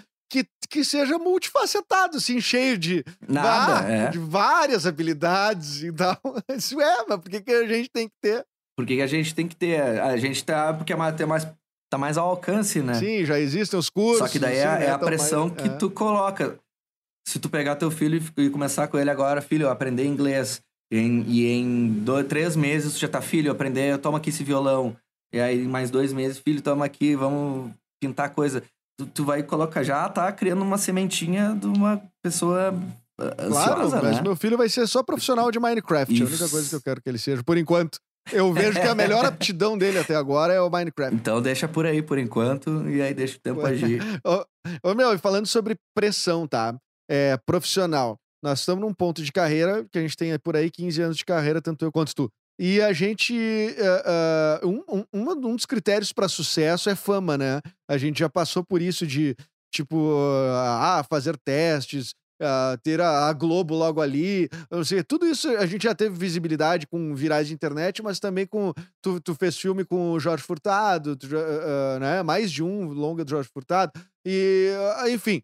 que, 0.44 0.50
que 0.70 0.84
seja 0.84 1.18
multifacetado, 1.18 2.18
assim, 2.18 2.42
cheio 2.42 2.78
de, 2.78 3.04
Nada, 3.28 3.82
vá- 3.82 3.88
é. 3.90 4.10
de 4.10 4.18
várias 4.18 4.86
habilidades 4.86 5.84
e 5.84 5.92
tal. 5.92 6.18
Isso 6.56 6.80
é, 6.82 7.06
mas 7.08 7.20
por 7.20 7.30
que, 7.30 7.42
que 7.42 7.52
a 7.52 7.68
gente 7.68 7.90
tem 7.90 8.08
que 8.08 8.14
ter? 8.22 8.46
Porque 8.78 9.02
a 9.02 9.08
gente 9.08 9.34
tem 9.34 9.48
que 9.48 9.56
ter. 9.56 9.80
A 10.02 10.18
gente 10.18 10.44
tá. 10.44 10.74
Porque 10.74 10.92
é 10.92 10.96
mais, 10.96 11.20
mais, 11.22 11.48
tá 11.90 11.98
mais 11.98 12.18
ao 12.18 12.28
alcance, 12.30 12.82
né? 12.82 12.96
Sim, 12.96 13.24
já 13.24 13.40
existem 13.40 13.80
os 13.80 13.90
cursos. 13.90 14.20
Só 14.20 14.28
que 14.28 14.38
daí 14.40 14.58
é, 14.58 14.66
né, 14.66 14.86
é 14.86 14.90
a 14.90 14.98
tão 14.98 15.08
mais- 15.08 15.22
pressão 15.22 15.50
que 15.50 15.68
é. 15.68 15.78
tu 15.78 15.90
coloca. 15.90 16.60
Se 17.28 17.40
tu 17.40 17.50
pegar 17.50 17.76
teu 17.78 17.90
filho 17.90 18.22
e 18.38 18.50
começar 18.50 18.88
com 18.88 19.00
ele 19.00 19.10
agora, 19.10 19.42
filho, 19.42 19.70
aprender 19.70 20.06
inglês. 20.06 20.62
Em- 20.92 21.24
e 21.28 21.48
em 21.48 21.88
dois, 22.04 22.28
três 22.28 22.56
meses 22.56 22.94
tu 22.94 23.00
já 23.00 23.08
tá, 23.08 23.22
filho, 23.22 23.52
aprender, 23.52 23.98
toma 23.98 24.18
aqui 24.20 24.30
esse 24.30 24.44
violão. 24.44 24.96
E 25.34 25.40
aí, 25.40 25.66
mais 25.68 25.90
dois 25.90 26.14
meses, 26.14 26.38
filho, 26.38 26.62
toma 26.62 26.86
aqui, 26.86 27.16
vamos 27.16 27.72
pintar 28.02 28.30
coisa. 28.30 28.62
Tu, 28.98 29.06
tu 29.08 29.26
vai 29.26 29.44
colocar, 29.44 29.84
já 29.84 30.08
tá 30.08 30.32
criando 30.32 30.62
uma 30.62 30.78
sementinha 30.78 31.54
de 31.54 31.68
uma 31.68 32.02
pessoa 32.24 32.74
ah, 33.20 33.36
Claro, 33.36 33.82
ansiosa, 33.82 34.02
mas 34.02 34.18
né? 34.18 34.22
meu 34.22 34.36
filho 34.36 34.58
vai 34.58 34.70
ser 34.70 34.88
só 34.88 35.04
profissional 35.04 35.52
de 35.52 35.60
Minecraft. 35.60 36.14
É 36.14 36.24
a 36.24 36.28
única 36.28 36.50
coisa 36.50 36.70
que 36.70 36.76
eu 36.76 36.82
quero 36.82 37.02
que 37.02 37.10
ele 37.10 37.18
seja, 37.18 37.44
por 37.44 37.58
enquanto. 37.58 38.00
Eu 38.32 38.52
vejo 38.52 38.80
que 38.80 38.88
a 38.88 38.96
melhor 38.96 39.24
aptidão 39.26 39.78
dele 39.78 40.00
até 40.00 40.16
agora 40.16 40.54
é 40.54 40.60
o 40.60 40.70
Minecraft. 40.70 41.16
Então 41.16 41.42
deixa 41.42 41.68
por 41.68 41.86
aí 41.86 42.02
por 42.02 42.18
enquanto 42.18 42.90
e 42.90 43.02
aí 43.02 43.14
deixa 43.14 43.38
o 43.38 43.40
tempo 43.40 43.62
agir. 43.66 44.02
Ô, 44.26 44.90
ô, 44.90 44.96
meu, 44.96 45.14
e 45.14 45.18
falando 45.18 45.46
sobre 45.46 45.76
pressão, 45.94 46.48
tá? 46.48 46.76
É, 47.10 47.38
profissional. 47.46 48.18
Nós 48.44 48.60
estamos 48.60 48.82
num 48.82 48.94
ponto 48.94 49.24
de 49.24 49.32
carreira 49.32 49.86
que 49.92 49.98
a 49.98 50.02
gente 50.02 50.18
tem 50.18 50.38
por 50.40 50.56
aí 50.56 50.70
15 50.70 51.02
anos 51.02 51.18
de 51.18 51.26
carreira, 51.26 51.62
tanto 51.62 51.86
eu 51.86 51.92
quanto 51.92 52.14
tu. 52.14 52.30
E 52.60 52.82
a 52.82 52.94
gente. 52.94 53.34
Uh, 54.64 54.68
um, 54.68 55.06
um, 55.14 55.32
um 55.32 55.56
dos 55.56 55.66
critérios 55.66 56.14
para 56.14 56.30
sucesso 56.30 56.90
é 56.90 56.96
fama, 56.96 57.38
né? 57.38 57.62
A 57.90 57.98
gente 57.98 58.20
já 58.20 58.30
passou 58.30 58.64
por 58.64 58.82
isso 58.82 59.06
de, 59.06 59.36
tipo, 59.74 59.96
uh, 59.96 60.52
ah, 60.54 61.06
fazer 61.10 61.38
testes, 61.38 62.14
Uh, 62.36 62.78
ter 62.84 63.00
a, 63.00 63.30
a, 63.30 63.34
Globo 63.34 63.74
logo 63.74 64.02
ali. 64.02 64.50
Ou 64.70 64.84
seja, 64.84 65.02
tudo 65.06 65.26
isso 65.26 65.48
a 65.52 65.66
gente 65.66 65.84
já 65.84 65.96
teve 65.96 66.18
visibilidade 66.18 66.86
com 66.86 67.16
virais 67.16 67.48
de 67.48 67.54
internet, 67.54 68.04
mas 68.04 68.20
também 68.20 68.46
com. 68.46 68.74
Tu, 69.02 69.22
tu 69.22 69.34
fez 69.36 69.58
filme 69.58 69.86
com 69.86 70.12
o 70.12 70.20
Jorge 70.20 70.44
Furtado, 70.44 71.16
tu, 71.16 71.28
uh, 71.28 71.98
né? 71.98 72.22
Mais 72.24 72.52
de 72.52 72.62
um 72.62 72.90
longa 72.90 73.24
do 73.24 73.30
Jorge 73.30 73.50
Furtado. 73.54 73.94
E, 74.26 74.70
uh, 75.06 75.10
enfim. 75.10 75.42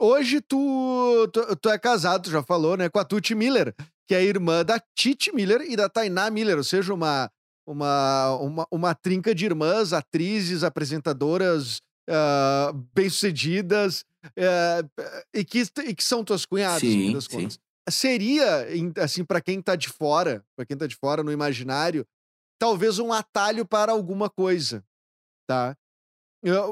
Hoje 0.00 0.40
tu, 0.40 1.28
tu, 1.32 1.56
tu, 1.56 1.68
é 1.68 1.78
casado, 1.78 2.24
tu 2.24 2.30
já 2.30 2.42
falou, 2.44 2.76
né? 2.76 2.88
Com 2.88 3.00
a 3.00 3.04
Tuti 3.04 3.34
Miller, 3.34 3.74
que 4.06 4.14
é 4.14 4.22
irmã 4.22 4.64
da 4.64 4.80
Titi 4.94 5.34
Miller 5.34 5.62
e 5.62 5.76
da 5.76 5.88
Tainá 5.88 6.30
Miller, 6.30 6.58
ou 6.58 6.64
seja, 6.64 6.92
uma, 6.92 7.30
uma, 7.66 8.36
uma, 8.36 8.66
uma 8.70 8.94
trinca 8.94 9.34
de 9.34 9.44
irmãs, 9.44 9.92
atrizes, 9.92 10.62
apresentadoras 10.62 11.78
uh, 12.08 12.72
bem-sucedidas 12.94 14.04
uh, 14.26 15.02
e, 15.32 15.44
que, 15.44 15.62
e 15.86 15.94
que 15.94 16.04
são 16.04 16.24
tuas 16.24 16.44
cunhadas, 16.44 16.80
sim, 16.80 17.12
das 17.12 17.24
sim. 17.24 17.30
contas. 17.30 17.58
Seria, 17.90 18.66
assim, 19.02 19.24
para 19.24 19.42
quem 19.42 19.60
tá 19.60 19.76
de 19.76 19.88
fora, 19.88 20.42
para 20.56 20.64
quem 20.64 20.76
tá 20.76 20.86
de 20.86 20.96
fora 20.96 21.22
no 21.22 21.30
imaginário, 21.30 22.06
talvez 22.58 22.98
um 22.98 23.12
atalho 23.12 23.66
para 23.66 23.92
alguma 23.92 24.30
coisa, 24.30 24.82
tá? 25.46 25.76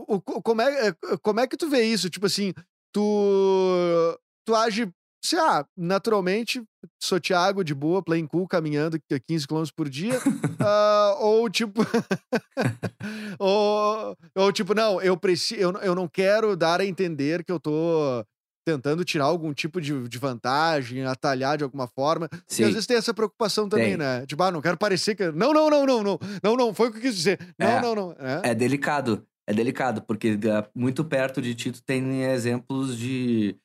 O, 0.06 0.20
como, 0.20 0.62
é, 0.62 0.88
eh, 0.88 0.94
como 1.22 1.40
é 1.40 1.46
que 1.46 1.56
tu 1.56 1.68
vê 1.68 1.82
isso? 1.82 2.08
Tipo 2.08 2.26
assim, 2.26 2.52
tu, 2.92 4.18
tu 4.44 4.54
age 4.54 4.90
se, 5.22 5.36
ah, 5.36 5.64
naturalmente, 5.76 6.62
sou 7.00 7.20
Thiago, 7.20 7.62
de 7.62 7.74
boa, 7.74 8.02
playing 8.02 8.26
cool, 8.26 8.48
caminhando 8.48 8.98
15 9.28 9.46
km 9.46 9.62
por 9.74 9.88
dia. 9.88 10.18
uh, 10.18 11.16
ou 11.22 11.48
tipo. 11.48 11.80
ou, 13.38 14.16
ou 14.34 14.52
tipo, 14.52 14.74
não, 14.74 15.00
eu, 15.00 15.16
preciso, 15.16 15.60
eu, 15.60 15.72
eu 15.74 15.94
não 15.94 16.08
quero 16.08 16.56
dar 16.56 16.80
a 16.80 16.84
entender 16.84 17.44
que 17.44 17.52
eu 17.52 17.60
tô 17.60 18.24
tentando 18.64 19.04
tirar 19.04 19.24
algum 19.24 19.52
tipo 19.52 19.80
de, 19.80 20.08
de 20.08 20.18
vantagem, 20.18 21.04
atalhar 21.04 21.56
de 21.56 21.64
alguma 21.64 21.86
forma. 21.86 22.28
Sim. 22.46 22.62
E 22.62 22.64
às 22.66 22.72
vezes 22.72 22.86
tem 22.86 22.96
essa 22.96 23.14
preocupação 23.14 23.68
também, 23.68 23.90
tem. 23.90 23.96
né? 23.96 24.26
Tipo, 24.26 24.42
ah, 24.42 24.50
não 24.50 24.60
quero 24.60 24.76
parecer 24.76 25.14
que. 25.14 25.30
Não, 25.30 25.52
não, 25.52 25.70
não, 25.70 25.86
não, 25.86 26.02
não. 26.02 26.18
Não, 26.42 26.56
não, 26.56 26.74
foi 26.74 26.88
o 26.88 26.92
que 26.92 26.98
eu 26.98 27.02
quis 27.02 27.14
dizer. 27.14 27.38
Não, 27.58 27.68
é, 27.68 27.80
não, 27.80 27.94
não. 27.94 28.16
É. 28.18 28.50
é 28.50 28.54
delicado. 28.54 29.24
É 29.46 29.52
delicado, 29.52 30.02
porque 30.02 30.38
muito 30.72 31.04
perto 31.04 31.42
de 31.42 31.52
ti 31.54 31.72
tu 31.72 31.82
tem 31.82 32.22
exemplos 32.24 32.96
de 32.96 33.56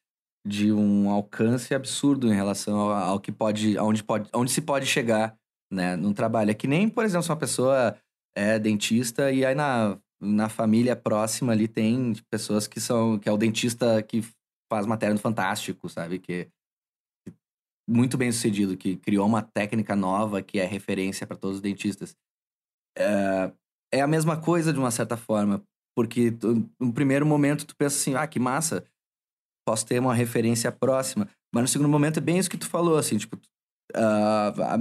de 0.47 0.71
um 0.71 1.09
alcance 1.09 1.73
absurdo 1.75 2.27
em 2.27 2.35
relação 2.35 2.79
ao, 2.79 2.91
ao 2.91 3.19
que 3.19 3.31
pode, 3.31 3.77
aonde 3.77 4.03
pode, 4.03 4.29
onde 4.33 4.51
se 4.51 4.61
pode 4.61 4.85
chegar, 4.85 5.37
né, 5.71 5.95
num 5.95 6.13
trabalho. 6.13 6.51
É 6.51 6.53
que 6.53 6.67
nem, 6.67 6.87
por 6.87 7.03
exemplo, 7.03 7.23
se 7.23 7.29
uma 7.29 7.37
pessoa 7.37 7.97
é 8.35 8.57
dentista 8.57 9.31
e 9.31 9.45
aí 9.45 9.53
na, 9.53 9.99
na 10.21 10.47
família 10.47 10.95
próxima 10.95 11.51
ali 11.51 11.67
tem 11.67 12.13
pessoas 12.29 12.67
que 12.67 12.79
são, 12.79 13.19
que 13.19 13.27
é 13.27 13.31
o 13.31 13.37
dentista 13.37 14.01
que 14.01 14.23
faz 14.71 14.85
matéria 14.85 15.13
no 15.13 15.19
Fantástico, 15.19 15.89
sabe, 15.89 16.19
que 16.19 16.47
muito 17.89 18.17
bem 18.17 18.31
sucedido, 18.31 18.77
que 18.77 18.97
criou 18.97 19.25
uma 19.25 19.41
técnica 19.41 19.95
nova 19.95 20.41
que 20.41 20.59
é 20.59 20.65
referência 20.65 21.25
para 21.25 21.37
todos 21.37 21.57
os 21.57 21.61
dentistas. 21.61 22.15
É, 22.97 23.51
é 23.93 24.01
a 24.01 24.07
mesma 24.07 24.39
coisa 24.39 24.73
de 24.73 24.79
uma 24.79 24.91
certa 24.91 25.15
forma, 25.15 25.63
porque 25.95 26.33
no 26.79 26.93
primeiro 26.93 27.25
momento 27.25 27.65
tu 27.65 27.75
pensa 27.75 27.95
assim, 27.95 28.15
ah, 28.15 28.27
que 28.27 28.39
massa, 28.39 28.83
posso 29.67 29.85
ter 29.85 29.99
uma 29.99 30.15
referência 30.15 30.71
próxima. 30.71 31.27
Mas 31.53 31.63
no 31.63 31.67
segundo 31.67 31.89
momento 31.89 32.19
é 32.19 32.21
bem 32.21 32.37
isso 32.37 32.49
que 32.49 32.57
tu 32.57 32.69
falou, 32.69 32.97
assim, 32.97 33.17
tipo, 33.17 33.35
uh, 33.93 34.63
a, 34.63 34.77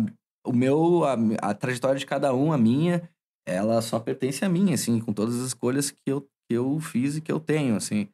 o 0.46 0.52
meu, 0.52 1.02
a, 1.02 1.16
a, 1.42 1.54
trajetória 1.54 1.98
de 1.98 2.06
cada 2.06 2.32
um, 2.32 2.52
a 2.52 2.58
minha, 2.58 3.02
ela 3.44 3.82
só 3.82 3.98
pertence 3.98 4.44
a 4.44 4.48
mim, 4.48 4.72
assim, 4.72 5.00
com 5.00 5.12
todas 5.12 5.40
as 5.40 5.48
escolhas 5.48 5.90
que 5.90 6.00
eu, 6.06 6.20
que 6.20 6.56
eu 6.56 6.78
fiz 6.78 7.16
e 7.16 7.20
que 7.20 7.32
eu 7.32 7.40
tenho, 7.40 7.74
assim. 7.74 8.08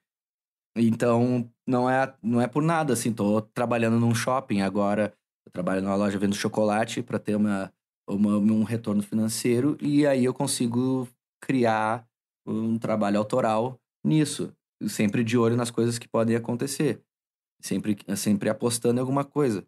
Então, 0.74 1.46
não 1.68 1.90
é, 1.90 2.14
não 2.22 2.40
é 2.40 2.46
por 2.46 2.62
nada, 2.62 2.94
assim, 2.94 3.12
tô 3.12 3.42
trabalhando 3.42 4.00
num 4.00 4.14
shopping 4.14 4.62
agora, 4.62 5.12
eu 5.46 5.52
trabalho 5.52 5.82
numa 5.82 5.94
loja 5.94 6.18
vendo 6.18 6.34
chocolate 6.34 7.02
para 7.02 7.18
ter 7.18 7.36
uma, 7.36 7.70
uma, 8.08 8.38
um 8.38 8.62
retorno 8.62 9.02
financeiro 9.02 9.76
e 9.78 10.06
aí 10.06 10.24
eu 10.24 10.32
consigo 10.32 11.06
criar 11.42 12.06
um 12.46 12.78
trabalho 12.78 13.18
autoral 13.18 13.78
nisso 14.02 14.54
sempre 14.88 15.24
de 15.24 15.36
olho 15.36 15.56
nas 15.56 15.70
coisas 15.70 15.98
que 15.98 16.09
podem 16.09 16.36
acontecer. 16.36 17.02
Sempre, 17.60 17.96
sempre 18.16 18.48
apostando 18.48 18.98
em 18.98 19.00
alguma 19.00 19.24
coisa. 19.24 19.64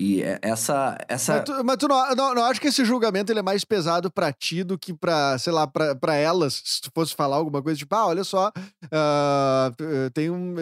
E 0.00 0.22
é, 0.22 0.38
essa. 0.40 0.96
essa... 1.08 1.34
Mas 1.34 1.44
tu, 1.44 1.64
mas 1.64 1.76
tu 1.76 1.86
não, 1.86 2.14
não, 2.14 2.34
não 2.36 2.44
acha 2.44 2.58
que 2.58 2.68
esse 2.68 2.86
julgamento 2.86 3.30
ele 3.30 3.40
é 3.40 3.42
mais 3.42 3.66
pesado 3.66 4.10
pra 4.10 4.32
ti 4.32 4.64
do 4.64 4.78
que 4.78 4.94
pra, 4.94 5.38
sei 5.38 5.52
lá, 5.52 5.66
pra, 5.66 5.94
pra 5.94 6.14
elas? 6.14 6.62
Se 6.64 6.80
tu 6.80 6.90
fosse 6.94 7.14
falar 7.14 7.36
alguma 7.36 7.62
coisa, 7.62 7.78
tipo, 7.78 7.94
ah, 7.94 8.06
olha 8.06 8.24
só, 8.24 8.48
uh, 8.48 10.10
tem 10.14 10.30
um. 10.30 10.54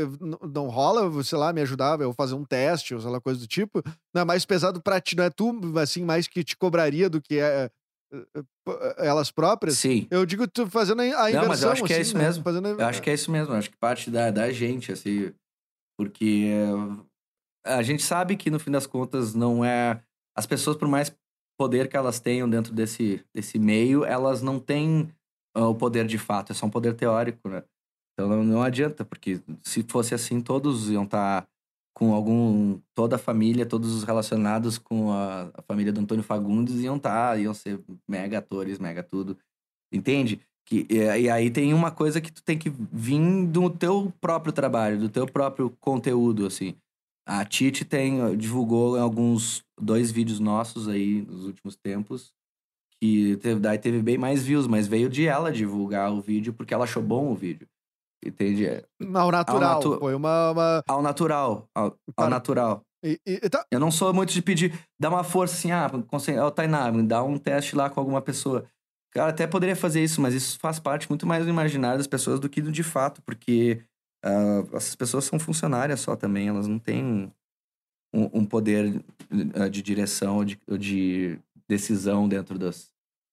Não 0.52 0.66
rola, 0.68 1.22
sei 1.22 1.38
lá, 1.38 1.52
me 1.52 1.60
ajudar, 1.60 2.00
eu 2.00 2.12
fazer 2.12 2.34
um 2.34 2.44
teste, 2.44 2.96
ou 2.96 3.00
sei 3.00 3.10
lá, 3.10 3.20
coisa 3.20 3.38
do 3.38 3.46
tipo. 3.46 3.80
Não 4.12 4.22
é 4.22 4.24
mais 4.24 4.44
pesado 4.44 4.82
pra 4.82 5.00
ti, 5.00 5.16
não 5.16 5.22
é 5.22 5.30
tu, 5.30 5.54
assim, 5.78 6.04
mais 6.04 6.26
que 6.26 6.42
te 6.42 6.56
cobraria 6.56 7.08
do 7.08 7.22
que 7.22 7.38
é 7.38 7.70
elas 8.96 9.30
próprias. 9.30 9.78
Sim. 9.78 10.06
Eu 10.10 10.24
digo 10.24 10.46
tu 10.48 10.66
fazendo 10.68 11.00
a 11.02 11.06
inversão. 11.06 11.40
Não, 11.40 11.48
mas 11.48 11.62
eu 11.62 11.70
acho 11.70 11.84
que 11.84 11.92
assim, 11.92 12.00
é 12.00 12.02
isso 12.02 12.18
né? 12.18 12.24
mesmo. 12.24 12.42
Fazendo... 12.42 12.68
Eu 12.68 12.86
acho 12.86 13.02
que 13.02 13.10
é 13.10 13.14
isso 13.14 13.30
mesmo. 13.30 13.52
Eu 13.52 13.58
acho 13.58 13.70
que 13.70 13.76
parte 13.76 14.10
da, 14.10 14.30
da 14.30 14.50
gente, 14.50 14.92
assim. 14.92 15.32
Porque 15.98 16.52
a 17.66 17.82
gente 17.82 18.02
sabe 18.02 18.36
que, 18.36 18.50
no 18.50 18.58
fim 18.58 18.70
das 18.70 18.86
contas, 18.86 19.34
não 19.34 19.64
é... 19.64 20.00
As 20.36 20.46
pessoas, 20.46 20.76
por 20.76 20.88
mais 20.88 21.14
poder 21.58 21.88
que 21.88 21.96
elas 21.96 22.20
tenham 22.20 22.48
dentro 22.48 22.72
desse, 22.72 23.24
desse 23.34 23.58
meio, 23.58 24.04
elas 24.04 24.40
não 24.42 24.60
têm 24.60 25.12
uh, 25.56 25.64
o 25.64 25.74
poder 25.74 26.06
de 26.06 26.18
fato. 26.18 26.52
É 26.52 26.54
só 26.54 26.66
um 26.66 26.70
poder 26.70 26.94
teórico, 26.94 27.48
né? 27.48 27.64
Então 28.12 28.28
não, 28.28 28.44
não 28.44 28.62
adianta, 28.62 29.04
porque 29.04 29.40
se 29.62 29.84
fosse 29.88 30.14
assim, 30.14 30.40
todos 30.40 30.88
iam 30.90 31.04
estar... 31.04 31.42
Tá 31.42 31.48
com 31.98 32.14
algum 32.14 32.78
toda 32.94 33.16
a 33.16 33.18
família, 33.18 33.66
todos 33.66 33.92
os 33.92 34.04
relacionados 34.04 34.78
com 34.78 35.10
a, 35.10 35.50
a 35.52 35.62
família 35.62 35.92
do 35.92 36.00
Antônio 36.00 36.22
Fagundes 36.22 36.80
iam 36.80 36.96
estar, 36.96 37.32
tá, 37.32 37.36
iam 37.36 37.52
ser 37.52 37.80
mega 38.06 38.38
atores, 38.38 38.78
mega 38.78 39.02
tudo. 39.02 39.36
Entende? 39.92 40.40
Que, 40.64 40.86
e, 40.88 41.22
e, 41.22 41.28
aí 41.28 41.50
tem 41.50 41.74
uma 41.74 41.90
coisa 41.90 42.20
que 42.20 42.30
tu 42.30 42.40
tem 42.40 42.56
que 42.56 42.70
vir 42.70 43.46
do 43.48 43.68
teu 43.68 44.12
próprio 44.20 44.52
trabalho, 44.52 45.00
do 45.00 45.08
teu 45.08 45.26
próprio 45.26 45.70
conteúdo, 45.80 46.46
assim. 46.46 46.76
A 47.26 47.44
Titi 47.44 47.84
tem, 47.84 48.36
divulgou 48.36 48.96
alguns 48.96 49.64
dois 49.80 50.12
vídeos 50.12 50.38
nossos 50.38 50.86
aí 50.86 51.22
nos 51.22 51.46
últimos 51.46 51.74
tempos, 51.74 52.32
que 53.00 53.36
teve, 53.38 53.58
daí 53.58 53.78
teve 53.78 54.00
bem 54.02 54.16
mais 54.16 54.44
views, 54.44 54.68
mas 54.68 54.86
veio 54.86 55.08
de 55.08 55.26
ela 55.26 55.50
divulgar 55.50 56.12
o 56.12 56.20
vídeo 56.20 56.52
porque 56.52 56.72
ela 56.72 56.84
achou 56.84 57.02
bom 57.02 57.32
o 57.32 57.34
vídeo. 57.34 57.66
Entende? 58.24 58.84
Ao 59.14 59.30
natural. 59.30 59.62
Ao 59.62 59.74
natu... 59.74 59.98
Foi 59.98 60.14
uma, 60.14 60.50
uma, 60.50 60.82
Ao 60.88 61.02
natural. 61.02 61.68
Ao, 61.74 61.96
ao 62.16 62.28
natural. 62.28 62.82
E, 63.04 63.20
e, 63.24 63.48
tá... 63.48 63.64
Eu 63.70 63.78
não 63.78 63.90
sou 63.90 64.12
muito 64.12 64.32
de 64.32 64.42
pedir, 64.42 64.78
dá 64.98 65.08
uma 65.08 65.22
força 65.22 65.54
assim, 65.54 65.70
ah, 65.70 66.46
oh, 66.46 66.50
Tainá, 66.50 66.90
dá 67.02 67.22
um 67.22 67.38
teste 67.38 67.76
lá 67.76 67.88
com 67.88 68.00
alguma 68.00 68.20
pessoa. 68.20 68.66
Cara, 69.12 69.30
até 69.30 69.46
poderia 69.46 69.76
fazer 69.76 70.02
isso, 70.02 70.20
mas 70.20 70.34
isso 70.34 70.58
faz 70.58 70.78
parte 70.78 71.08
muito 71.08 71.26
mais 71.26 71.44
do 71.44 71.50
imaginário 71.50 71.98
das 71.98 72.06
pessoas 72.06 72.40
do 72.40 72.48
que 72.48 72.60
do 72.60 72.72
de 72.72 72.82
fato, 72.82 73.22
porque 73.22 73.82
uh, 74.24 74.76
essas 74.76 74.94
pessoas 74.94 75.24
são 75.24 75.38
funcionárias 75.38 76.00
só 76.00 76.14
também, 76.14 76.48
elas 76.48 76.66
não 76.66 76.78
têm 76.78 77.32
um, 78.12 78.40
um 78.40 78.44
poder 78.44 79.02
uh, 79.30 79.70
de 79.70 79.82
direção 79.82 80.36
ou 80.36 80.44
de, 80.44 80.58
de, 80.78 81.38
decisão 81.68 82.28
dentro 82.28 82.58
dos, 82.58 82.90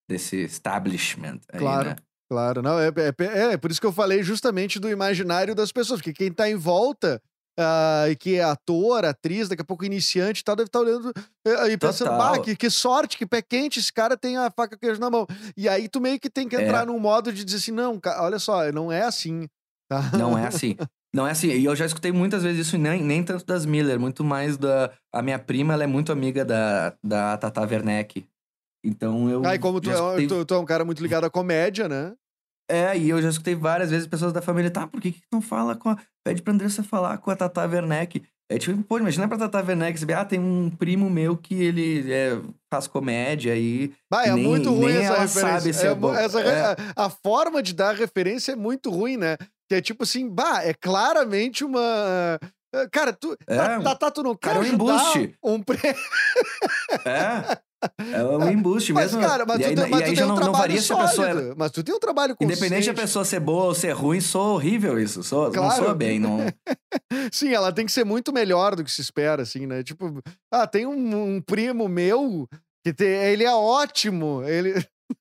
desse 0.10 0.44
establishment. 0.44 1.40
Aí, 1.52 1.60
claro. 1.60 1.90
Né? 1.90 1.96
Claro, 2.30 2.62
não, 2.62 2.80
é, 2.80 2.88
é, 2.88 3.54
é, 3.54 3.58
por 3.58 3.70
isso 3.70 3.80
que 3.80 3.86
eu 3.86 3.92
falei 3.92 4.24
justamente 4.24 4.80
do 4.80 4.90
imaginário 4.90 5.54
das 5.54 5.72
pessoas, 5.72 6.00
porque 6.00 6.14
quem 6.14 6.32
tá 6.32 6.50
em 6.50 6.56
volta, 6.56 7.22
uh, 7.60 8.16
que 8.20 8.36
é 8.36 8.44
ator, 8.44 9.06
atriz, 9.06 9.48
daqui 9.48 9.62
a 9.62 9.66
pouco 9.66 9.86
iniciante 9.86 10.42
e 10.42 10.44
tal, 10.44 10.56
deve 10.56 10.68
estar 10.68 10.80
tá 10.80 10.86
olhando 10.86 11.10
uh, 11.10 11.68
e 11.70 11.78
pensando, 11.78 12.18
bah, 12.18 12.40
que, 12.40 12.56
que, 12.56 12.70
sorte, 12.70 13.18
que 13.18 13.28
pé 13.28 13.44
quente, 13.44 13.80
esse 13.80 13.94
cara 13.94 14.18
tem 14.18 14.38
a 14.38 14.50
faca 14.50 14.76
queijo 14.76 15.00
na 15.00 15.10
mão. 15.10 15.28
E 15.56 15.70
aí 15.70 15.88
tu 15.88 16.02
meio 16.02 16.20
que 16.20 16.30
tem 16.30 16.48
que 16.48 16.56
entrar 16.56 16.82
é. 16.82 16.86
num 16.86 17.00
modo 17.00 17.32
de 17.32 17.46
dizer 17.46 17.58
assim, 17.58 17.72
não, 17.72 18.00
olha 18.20 18.40
só, 18.40 18.72
não 18.72 18.92
é 18.92 19.04
assim. 19.04 19.48
Tá? 19.88 20.12
Não 20.18 20.36
é 20.36 20.48
assim. 20.48 20.76
Não 21.14 21.26
é 21.26 21.32
assim, 21.32 21.48
e 21.48 21.64
eu 21.64 21.74
já 21.78 21.86
escutei 21.86 22.12
muitas 22.12 22.44
vezes 22.44 22.68
isso, 22.68 22.78
nem, 22.78 23.02
nem 23.02 23.24
tanto 23.24 23.46
das 23.46 23.66
Miller, 23.66 23.98
muito 23.98 24.22
mais 24.22 24.58
da. 24.58 24.92
A 25.14 25.22
minha 25.22 25.40
prima, 25.40 25.74
ela 25.74 25.86
é 25.86 25.88
muito 25.88 26.12
amiga 26.12 26.44
da, 26.44 26.94
da 27.02 27.38
Tata 27.38 27.62
Werneck. 27.62 28.28
Então 28.86 29.30
eu. 29.30 29.46
Ah, 29.46 29.56
e 29.56 29.60
como 29.60 29.82
tu, 29.82 29.90
é 29.90 29.94
escutei... 29.94 30.28
tu, 30.28 30.46
tu, 30.46 30.54
é 30.54 30.60
um 30.60 30.66
cara 30.66 30.86
muito 30.86 31.02
ligado 31.02 31.26
à 31.26 31.30
comédia, 31.30 31.90
né? 31.90 32.14
É, 32.70 32.98
e 32.98 33.10
eu 33.10 33.22
já 33.22 33.30
escutei 33.30 33.54
várias 33.56 33.90
vezes 33.92 34.08
pessoas 34.08 34.34
da 34.34 34.42
família, 34.42 34.72
tá, 34.72 34.88
por 34.88 35.00
que, 35.02 35.12
que 35.12 35.22
não 35.32 35.42
fala 35.42 35.76
com 35.76 35.90
a. 35.90 35.98
Pede 36.26 36.42
pra 36.42 36.54
Andressa 36.54 36.84
falar 36.84 37.18
com 37.20 37.30
a 37.32 37.36
Tata 37.36 37.66
Werneck. 37.66 38.24
É 38.52 38.60
tipo, 38.60 38.82
pô, 38.84 39.00
imagina 39.00 39.28
pra 39.28 39.38
Tata 39.40 39.58
Werneck, 39.64 40.12
ah, 40.14 40.24
tem 40.26 40.40
um 40.40 40.70
primo 40.70 41.10
meu 41.10 41.36
que 41.36 41.56
ele 41.64 42.12
é, 42.12 42.40
faz 42.72 42.86
comédia 42.88 43.54
aí. 43.54 43.92
Vai, 44.12 44.30
é 44.30 44.34
Nem- 44.34 44.44
muito 44.44 44.70
ruim 44.72 44.94
nem 44.94 45.04
essa 45.04 45.20
referência. 45.22 45.74
sabe 45.74 45.88
é 45.88 45.92
É, 45.92 45.96
bom. 45.96 46.14
essa 46.16 46.40
É. 46.42 46.76
a, 46.96 47.06
a 47.06 47.10
forma 47.10 47.62
de 47.64 47.74
dar 47.74 47.96
referência 47.96 48.52
é 48.52 48.56
muito 48.56 48.90
ruim, 48.92 49.18
né? 49.18 49.36
Que 49.68 49.76
é 49.76 49.82
tipo 49.82 50.04
assim, 50.04 50.30
bah, 50.30 50.64
é 50.64 50.74
claramente 50.76 51.64
uma. 51.64 52.40
eh, 52.74 52.88
Cara, 52.92 53.14
tu. 53.14 53.36
É, 53.48 53.80
tá, 53.96 54.12
tu 54.12 54.22
não 54.24 54.36
quer 54.36 54.54
cara, 54.54 54.60
é 54.60 54.62
um 54.62 54.74
embuste. 54.74 55.36
um 55.44 55.62
pre... 55.62 55.78
É. 57.06 57.58
É 58.14 58.24
um 58.24 58.50
embuste 58.50 58.92
Mas, 58.94 59.14
mesmo. 59.14 59.28
cara, 59.28 59.46
mas 59.46 59.60
e 59.60 59.64
tu, 59.64 59.68
aí, 59.70 59.76
tem, 59.76 59.86
e 59.88 59.90
mas 59.90 60.02
tu 60.02 60.06
tem 60.06 60.16
já 60.16 60.26
um 60.26 60.28
não, 60.28 60.36
não 60.36 60.42
trabalho 60.44 60.62
varia 60.62 60.82
se 60.82 60.94
a 60.94 60.96
pessoa 60.98 61.28
sólido. 61.28 61.46
era. 61.48 61.56
Mas 61.58 61.72
tu 61.72 61.84
tem 61.84 61.96
um 61.96 62.00
trabalho 62.00 62.36
Independente 62.40 62.70
consciente. 62.70 62.94
da 62.96 63.02
pessoa 63.02 63.26
ser 63.26 63.40
boa 63.40 63.66
ou 63.66 63.76
ser 63.76 63.92
ruim, 63.92 64.22
sou 64.22 64.56
horrível 64.56 65.00
isso. 65.00 65.24
Sou, 65.24 65.52
Claro. 65.52 65.70
Não 65.70 65.76
soa 65.86 65.94
bem. 65.96 66.20
Não... 66.20 66.40
Sim, 67.32 67.54
ela 67.54 67.72
tem 67.72 67.86
que 67.86 67.92
ser 67.92 68.04
muito 68.06 68.32
melhor 68.34 68.76
do 68.76 68.84
que 68.84 68.92
se 68.92 69.02
espera, 69.02 69.42
assim, 69.44 69.66
né? 69.66 69.84
Tipo, 69.84 70.22
ah, 70.52 70.68
tem 70.68 70.86
um, 70.86 71.36
um 71.36 71.42
primo 71.42 71.88
meu 71.88 72.48
que 72.86 72.94
tem, 72.94 73.08
ele 73.08 73.44
é 73.44 73.54
ótimo. 73.54 74.44
Ele. 74.44 74.74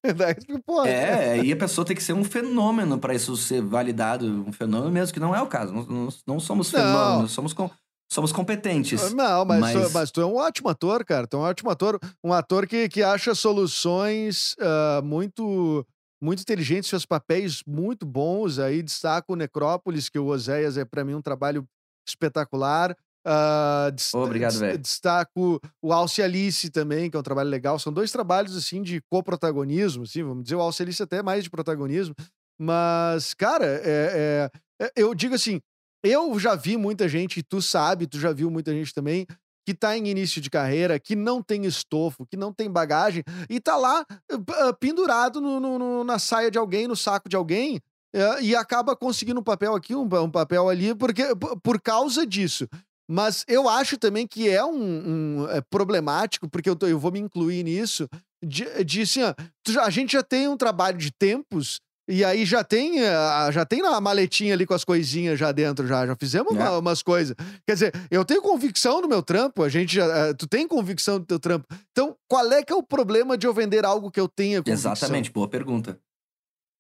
Daí, 0.16 0.34
tipo, 0.34 0.58
pô, 0.66 0.82
É, 0.84 1.32
aí 1.32 1.52
a 1.52 1.56
pessoa 1.56 1.84
tem 1.84 1.94
que 1.94 2.02
ser 2.02 2.14
um 2.14 2.24
fenômeno 2.24 2.98
pra 2.98 3.14
isso 3.14 3.36
ser 3.36 3.60
validado. 3.60 4.26
Um 4.46 4.52
fenômeno 4.52 4.90
mesmo, 4.90 5.12
que 5.12 5.20
não 5.20 5.34
é 5.34 5.42
o 5.42 5.46
caso. 5.46 5.72
Não, 5.74 5.82
não, 5.84 6.08
não 6.26 6.40
somos 6.40 6.72
Não. 6.72 6.80
fenômenos, 6.80 7.32
somos, 7.32 7.52
com, 7.52 7.70
somos 8.14 8.32
competentes. 8.32 9.12
Não, 9.12 9.44
mas, 9.44 9.60
Mas- 9.60 9.72
Tu, 9.88 9.92
mas 9.92 10.10
tu 10.10 10.20
é 10.20 10.26
um 10.26 10.36
ótimo 10.36 10.68
ator, 10.68 11.04
cara. 11.04 11.26
Tu 11.26 11.36
é 11.36 11.40
um 11.40 11.42
ótimo 11.42 11.70
ator. 11.70 11.98
Um 12.22 12.32
ator 12.32 12.66
que, 12.66 12.88
que 12.88 13.02
acha 13.02 13.34
soluções 13.34 14.54
ah, 14.60 15.00
muito 15.04 15.86
muito 16.22 16.40
inteligentes, 16.40 16.88
fez 16.88 17.04
papéis 17.04 17.62
muito 17.66 18.06
bons. 18.06 18.58
Aí 18.58 18.82
destaco 18.82 19.34
o 19.34 19.36
Necrópolis, 19.36 20.08
que 20.08 20.18
o 20.18 20.26
Oséias 20.28 20.78
é, 20.78 20.84
pra 20.84 21.04
mim, 21.04 21.12
um 21.14 21.20
trabalho 21.20 21.66
espetacular. 22.08 22.96
Ah, 23.26 23.90
des- 23.94 24.14
Obrigado, 24.14 24.58
velho. 24.58 24.78
Destaco 24.78 25.60
o 25.82 25.92
Alce 25.92 26.22
Alice 26.22 26.70
também, 26.70 27.10
que 27.10 27.16
é 27.16 27.20
um 27.20 27.22
trabalho 27.22 27.50
legal. 27.50 27.78
São 27.78 27.92
dois 27.92 28.10
trabalhos, 28.10 28.56
assim, 28.56 28.82
de 28.82 29.02
coprotagonismo, 29.10 30.04
assim, 30.04 30.22
vamos 30.22 30.44
dizer. 30.44 30.56
O 30.56 30.60
Alce 30.60 30.82
Alice 30.82 31.02
até 31.02 31.18
é 31.18 31.22
mais 31.22 31.44
de 31.44 31.50
protagonismo. 31.50 32.14
Mas, 32.58 33.34
cara, 33.34 33.66
é- 33.66 34.50
é- 34.80 34.84
é- 34.86 34.92
eu 34.96 35.14
digo 35.14 35.34
assim, 35.34 35.60
eu 36.04 36.38
já 36.38 36.54
vi 36.54 36.76
muita 36.76 37.08
gente, 37.08 37.42
tu 37.42 37.60
sabe, 37.62 38.06
tu 38.06 38.18
já 38.20 38.32
viu 38.32 38.50
muita 38.50 38.72
gente 38.72 38.92
também, 38.94 39.26
que 39.66 39.74
tá 39.74 39.96
em 39.96 40.06
início 40.08 40.40
de 40.40 40.50
carreira, 40.50 41.00
que 41.00 41.16
não 41.16 41.42
tem 41.42 41.64
estofo, 41.64 42.26
que 42.26 42.36
não 42.36 42.52
tem 42.52 42.70
bagagem, 42.70 43.24
e 43.48 43.58
tá 43.58 43.76
lá 43.76 44.04
ah, 44.10 44.72
pendurado 44.78 45.40
no- 45.40 45.58
no- 45.58 46.04
na 46.04 46.18
saia 46.18 46.50
de 46.50 46.58
alguém, 46.58 46.86
no 46.86 46.94
saco 46.94 47.28
de 47.28 47.36
alguém, 47.36 47.80
eh, 48.14 48.42
e 48.42 48.54
acaba 48.54 48.94
conseguindo 48.94 49.40
um 49.40 49.42
papel 49.42 49.74
aqui, 49.74 49.94
um, 49.94 50.02
um 50.02 50.30
papel 50.30 50.68
ali, 50.68 50.94
porque 50.94 51.22
por 51.62 51.80
causa 51.80 52.26
disso. 52.26 52.68
Mas 53.10 53.44
eu 53.48 53.68
acho 53.68 53.98
também 53.98 54.26
que 54.26 54.48
é 54.48 54.64
um, 54.64 55.42
um, 55.42 55.48
é 55.48 55.60
problemático, 55.60 56.48
porque 56.48 56.68
eu, 56.70 56.76
tô- 56.76 56.86
eu 56.86 56.98
vou 56.98 57.12
me 57.12 57.18
incluir 57.20 57.62
nisso, 57.62 58.08
de, 58.44 58.84
de 58.84 59.02
assim, 59.02 59.22
ó, 59.22 59.34
a 59.82 59.90
gente 59.90 60.12
já 60.12 60.22
tem 60.22 60.48
um 60.48 60.56
trabalho 60.56 60.98
de 60.98 61.10
tempos, 61.10 61.80
e 62.08 62.24
aí 62.24 62.44
já 62.44 62.62
tem, 62.62 63.00
eh, 63.00 63.52
já 63.52 63.64
tem 63.64 63.80
na 63.82 64.00
maletinha 64.00 64.52
ali 64.54 64.66
com 64.66 64.74
as 64.74 64.84
coisinhas 64.84 65.38
já 65.38 65.50
dentro, 65.52 65.86
já, 65.86 66.06
já 66.06 66.14
fizemos 66.16 66.54
É. 66.54 66.58
uma- 66.58 66.78
umas 66.78 67.02
coisas. 67.02 67.34
Quer 67.66 67.72
dizer, 67.74 67.92
eu 68.10 68.24
tenho 68.24 68.42
convicção 68.42 69.00
no 69.00 69.08
meu 69.08 69.22
trampo, 69.22 69.62
a 69.62 69.68
gente 69.68 69.94
já, 69.94 70.04
eh, 70.06 70.34
tu 70.34 70.46
tem 70.46 70.68
convicção 70.68 71.18
do 71.18 71.24
teu 71.26 71.38
trampo. 71.38 71.66
Então, 71.92 72.16
qual 72.28 72.50
é 72.52 72.62
que 72.62 72.72
é 72.72 72.76
o 72.76 72.82
problema 72.82 73.36
de 73.38 73.46
eu 73.46 73.54
vender 73.54 73.84
algo 73.84 74.10
que 74.10 74.20
eu 74.20 74.28
tenha 74.28 74.62
convicção? 74.62 74.92
Exatamente, 74.92 75.30
boa 75.30 75.48
pergunta. 75.48 75.98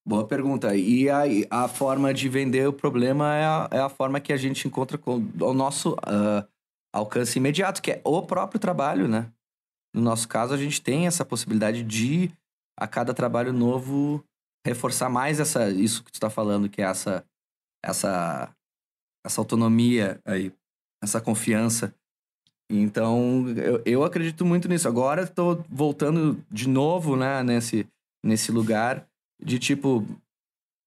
Boa 0.06 0.26
pergunta. 0.26 0.74
E 0.76 1.08
a, 1.08 1.22
a 1.64 1.68
forma 1.68 2.12
de 2.12 2.28
vender 2.28 2.68
o 2.68 2.72
problema 2.74 3.34
é 3.34 3.44
a, 3.44 3.68
é 3.70 3.78
a 3.80 3.88
forma 3.88 4.20
que 4.20 4.32
a 4.34 4.36
gente 4.36 4.68
encontra 4.68 4.98
com 4.98 5.26
o 5.40 5.54
nosso 5.54 5.96
ah, 6.02 6.46
alcance 6.92 7.38
imediato, 7.38 7.80
que 7.80 7.90
é 7.92 8.00
o 8.04 8.20
próprio 8.20 8.60
trabalho, 8.60 9.08
né? 9.08 9.30
No 9.94 10.02
nosso 10.02 10.28
caso, 10.28 10.52
a 10.52 10.58
gente 10.58 10.82
tem 10.82 11.06
essa 11.06 11.24
possibilidade 11.24 11.82
de, 11.82 12.30
a 12.78 12.86
cada 12.86 13.14
trabalho 13.14 13.52
novo, 13.52 14.22
reforçar 14.64 15.08
mais 15.08 15.40
essa, 15.40 15.70
isso 15.70 16.02
que 16.02 16.10
tu 16.10 16.14
está 16.14 16.30
falando, 16.30 16.68
que 16.68 16.80
é 16.80 16.86
essa, 16.86 17.24
essa, 17.84 18.54
essa 19.24 19.40
autonomia 19.40 20.20
aí, 20.24 20.52
essa 21.02 21.20
confiança. 21.20 21.94
Então, 22.70 23.46
eu, 23.50 23.82
eu 23.84 24.04
acredito 24.04 24.44
muito 24.44 24.68
nisso. 24.68 24.88
Agora 24.88 25.22
estou 25.22 25.62
voltando 25.68 26.42
de 26.50 26.68
novo, 26.68 27.14
né, 27.14 27.42
nesse, 27.42 27.86
nesse 28.24 28.50
lugar 28.50 29.06
de 29.42 29.58
tipo 29.58 30.04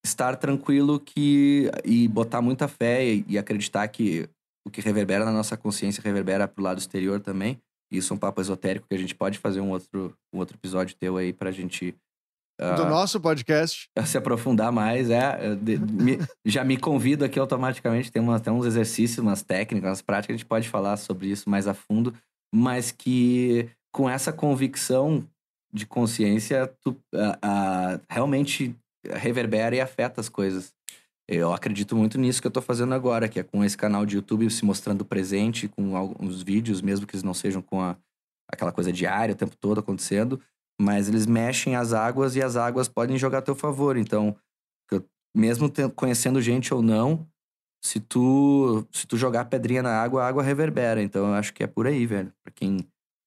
estar 0.04 0.36
tranquilo 0.36 0.98
que 0.98 1.70
e 1.84 2.08
botar 2.08 2.42
muita 2.42 2.66
fé 2.66 3.04
e, 3.04 3.24
e 3.28 3.38
acreditar 3.38 3.86
que 3.88 4.28
o 4.66 4.70
que 4.70 4.80
reverbera 4.80 5.24
na 5.24 5.32
nossa 5.32 5.56
consciência 5.56 6.02
reverbera 6.02 6.48
pro 6.48 6.64
lado 6.64 6.78
exterior 6.78 7.20
também. 7.20 7.58
Isso 7.90 8.12
é 8.12 8.16
um 8.16 8.18
papo 8.18 8.40
esotérico 8.40 8.86
que 8.88 8.94
a 8.94 8.98
gente 8.98 9.14
pode 9.14 9.38
fazer 9.38 9.60
um 9.60 9.70
outro, 9.70 10.14
um 10.32 10.38
outro 10.38 10.56
episódio 10.56 10.96
teu 10.96 11.16
aí 11.16 11.32
pra 11.32 11.50
gente 11.50 11.94
Do 12.58 12.82
ah, 12.82 12.88
nosso 12.90 13.20
podcast. 13.20 13.88
se 14.04 14.18
aprofundar 14.18 14.72
mais. 14.72 15.10
É, 15.10 15.54
de- 15.54 15.78
me- 15.78 16.18
já 16.44 16.64
me 16.64 16.76
convido 16.76 17.24
aqui 17.24 17.38
automaticamente. 17.38 18.10
Tem, 18.10 18.20
uma, 18.20 18.40
tem 18.40 18.52
uns 18.52 18.66
exercícios, 18.66 19.18
umas 19.18 19.42
técnicas, 19.42 19.88
umas 19.88 20.02
práticas, 20.02 20.34
a 20.34 20.38
gente 20.38 20.46
pode 20.46 20.68
falar 20.68 20.96
sobre 20.96 21.28
isso 21.28 21.48
mais 21.48 21.68
a 21.68 21.74
fundo, 21.74 22.12
mas 22.52 22.90
que 22.90 23.68
com 23.92 24.10
essa 24.10 24.32
convicção 24.32 25.24
de 25.72 25.86
consciência, 25.86 26.72
tu 26.82 26.96
realmente 28.10 28.74
reverbera 29.08 29.76
e 29.76 29.80
afeta 29.80 30.20
as 30.20 30.28
coisas. 30.28 30.72
Eu 31.28 31.52
acredito 31.52 31.94
muito 31.94 32.18
nisso 32.18 32.40
que 32.40 32.46
eu 32.46 32.50
tô 32.50 32.62
fazendo 32.62 32.94
agora, 32.94 33.28
que 33.28 33.38
é 33.38 33.42
com 33.42 33.62
esse 33.62 33.76
canal 33.76 34.06
de 34.06 34.16
YouTube 34.16 34.48
se 34.50 34.64
mostrando 34.64 35.04
presente, 35.04 35.68
com 35.68 35.94
alguns 35.94 36.42
vídeos, 36.42 36.80
mesmo 36.80 37.06
que 37.06 37.14
eles 37.14 37.22
não 37.22 37.34
sejam 37.34 37.60
com 37.60 37.82
a, 37.82 37.96
aquela 38.50 38.72
coisa 38.72 38.90
diária 38.90 39.34
o 39.34 39.36
tempo 39.36 39.54
todo 39.60 39.78
acontecendo, 39.78 40.40
mas 40.80 41.08
eles 41.08 41.26
mexem 41.26 41.74
as 41.76 41.92
águas 41.92 42.36
e 42.36 42.42
as 42.42 42.56
águas 42.56 42.88
podem 42.88 43.16
jogar 43.18 43.38
a 43.38 43.42
teu 43.42 43.54
favor. 43.54 43.96
Então, 43.96 44.36
mesmo 45.36 45.70
conhecendo 45.94 46.40
gente 46.40 46.72
ou 46.72 46.82
não, 46.82 47.28
se 47.84 48.00
tu, 48.00 48.84
se 48.90 49.06
tu 49.06 49.16
jogar 49.16 49.44
pedrinha 49.44 49.82
na 49.82 50.00
água, 50.02 50.24
a 50.24 50.28
água 50.28 50.42
reverbera. 50.42 51.02
Então, 51.02 51.26
eu 51.28 51.34
acho 51.34 51.52
que 51.52 51.62
é 51.62 51.66
por 51.66 51.86
aí, 51.86 52.06
velho. 52.06 52.32
Pra 52.42 52.52
quem 52.52 52.78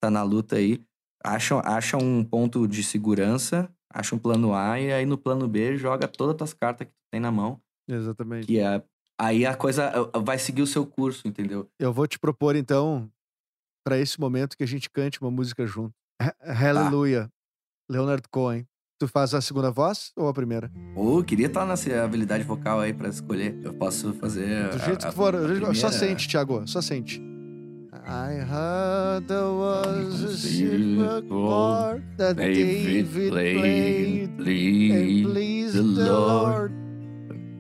tá 0.02 0.10
na 0.10 0.24
luta 0.24 0.56
aí, 0.58 0.82
acha, 1.24 1.60
acha 1.60 1.98
um 1.98 2.24
ponto 2.24 2.68
de 2.68 2.84
segurança, 2.84 3.70
acha 3.94 4.16
um 4.16 4.20
plano 4.20 4.54
A 4.54 4.80
e 4.80 4.92
aí 4.92 5.06
no 5.06 5.18
plano 5.18 5.48
B 5.48 5.78
joga 5.78 6.08
todas 6.08 6.34
as 6.34 6.38
tuas 6.38 6.54
cartas 6.54 6.88
que 6.88 6.94
tu 6.94 7.08
tem 7.12 7.22
na 7.22 7.32
mão, 7.32 7.62
Exatamente. 7.88 8.48
que 8.48 8.60
é 8.60 8.84
aí 9.20 9.46
a 9.46 9.56
coisa 9.56 9.92
vai 10.24 10.40
seguir 10.40 10.64
o 10.64 10.68
seu 10.68 10.86
curso, 10.86 11.28
entendeu? 11.28 11.70
Eu 11.80 11.94
vou 11.94 12.08
te 12.08 12.18
propor, 12.18 12.56
então, 12.56 13.10
para 13.86 13.98
esse 14.00 14.20
momento, 14.20 14.58
que 14.58 14.64
a 14.64 14.68
gente 14.68 14.90
cante 14.90 15.22
uma 15.22 15.30
música 15.32 15.66
junto. 15.66 15.94
Ha- 16.22 16.36
Hallelujah. 16.42 17.32
Leonard 17.92 18.24
Cohen. 18.32 18.66
Tu 19.00 19.08
faz 19.08 19.34
a 19.34 19.42
segunda 19.42 19.72
voz 19.72 20.12
ou 20.16 20.28
a 20.28 20.34
primeira? 20.34 20.72
Ou 20.96 21.18
eu 21.18 21.24
queria 21.24 21.48
estar 21.48 21.66
nessa 21.66 22.04
habilidade 22.04 22.44
vocal 22.44 22.80
aí 22.80 22.94
pra 22.94 23.10
escolher. 23.10 23.60
Eu 23.64 23.74
posso 23.74 24.14
fazer 24.14 24.70
Do 24.70 24.78
jeito 24.80 25.06
a- 25.06 25.10
que 25.10 25.16
for. 25.16 25.34
a 25.36 25.74
Só 25.74 25.90
sente, 25.90 26.28
Thiago. 26.30 26.68
Só 26.68 26.82
sente. 26.82 27.20
I 28.04 28.40
heard 28.42 29.28
there 29.28 29.42
was 29.44 30.24
a 30.24 30.34
secret 30.38 31.28
chord 31.30 32.04
that 32.18 32.36
David 32.36 33.06
David 33.06 33.30
played, 33.32 34.38
played 34.38 34.92
and 35.26 35.32
pleased 35.32 35.76
the 35.76 35.82
Lord, 35.84 36.72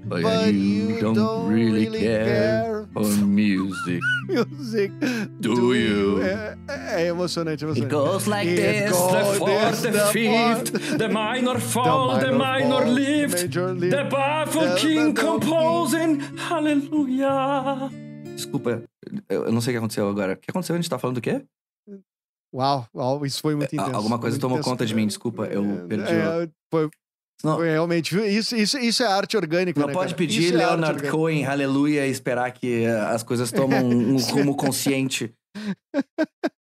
But 0.06 0.54
you 0.54 1.00
don't, 1.00 1.48
really 1.48 1.88
care 1.90 2.81
for 2.94 3.04
music. 3.26 4.02
Music. 4.28 4.92
Do 5.40 5.74
you? 5.74 6.22
É, 6.22 6.58
é 7.04 7.08
emocionante, 7.08 7.64
It 7.66 7.80
emocionante. 7.82 7.94
goes 7.96 8.26
like 8.28 8.50
It 8.50 8.62
this, 8.62 8.92
goes 8.92 9.12
the 9.12 9.24
fourth, 9.38 9.82
the 9.82 9.92
the 9.92 10.06
fifth, 10.12 10.98
the 10.98 11.08
minor 11.08 11.60
fall, 11.60 12.20
the 12.20 12.32
minor 12.32 12.86
lift, 12.88 13.50
the 13.50 14.04
baffled 14.10 14.70
the 14.72 14.80
king 14.80 15.14
composing, 15.14 16.20
hallelujah. 16.38 17.90
Desculpa, 18.36 18.84
eu 19.30 19.52
não 19.52 19.62
sei 19.62 19.72
o 19.72 19.74
que 19.74 19.78
aconteceu 19.78 20.10
agora. 20.10 20.34
O 20.34 20.38
que 20.38 20.50
aconteceu? 20.50 20.76
A 20.76 20.78
gente 20.80 20.90
tá 20.90 20.98
falando 20.98 21.16
do 21.16 21.22
quê? 21.22 21.44
Uau, 22.54 22.86
uau, 22.94 23.26
isso 23.26 23.42
foi 23.42 23.56
muito 23.56 23.72
É, 23.74 23.76
intenso. 23.78 23.96
alguma 23.96 24.20
coisa 24.20 24.34
muito 24.36 24.42
tomou 24.42 24.58
intenso. 24.58 24.70
conta 24.70 24.86
de 24.86 24.94
mim, 24.94 25.08
desculpa, 25.08 25.46
eu 25.46 25.64
É, 25.64 25.88
perdi 25.88 26.12
é, 26.12 26.50
foi, 26.70 26.90
Não, 27.44 27.58
realmente. 27.60 28.16
Isso, 28.18 28.56
isso, 28.56 28.78
isso 28.78 29.04
é 29.04 29.08
arte 29.08 29.36
orgânica. 29.38 29.80
Não 29.80 29.88
né, 29.88 29.94
pode 29.94 30.14
cara? 30.14 30.18
pedir 30.18 30.44
Isso 30.44 30.54
é 30.54 30.58
Leonard 30.58 30.84
orgânica. 30.96 31.12
Cohen, 31.12 31.46
aleluia, 31.46 32.06
e 32.06 32.12
esperar 32.12 32.52
que 32.52 32.84
eh, 32.84 33.00
as 33.00 33.24
coisas 33.24 33.52
tomam 33.52 33.84
um, 33.84 34.16
um 34.16 34.18
rumo 34.32 34.56
consciente. 34.56 35.34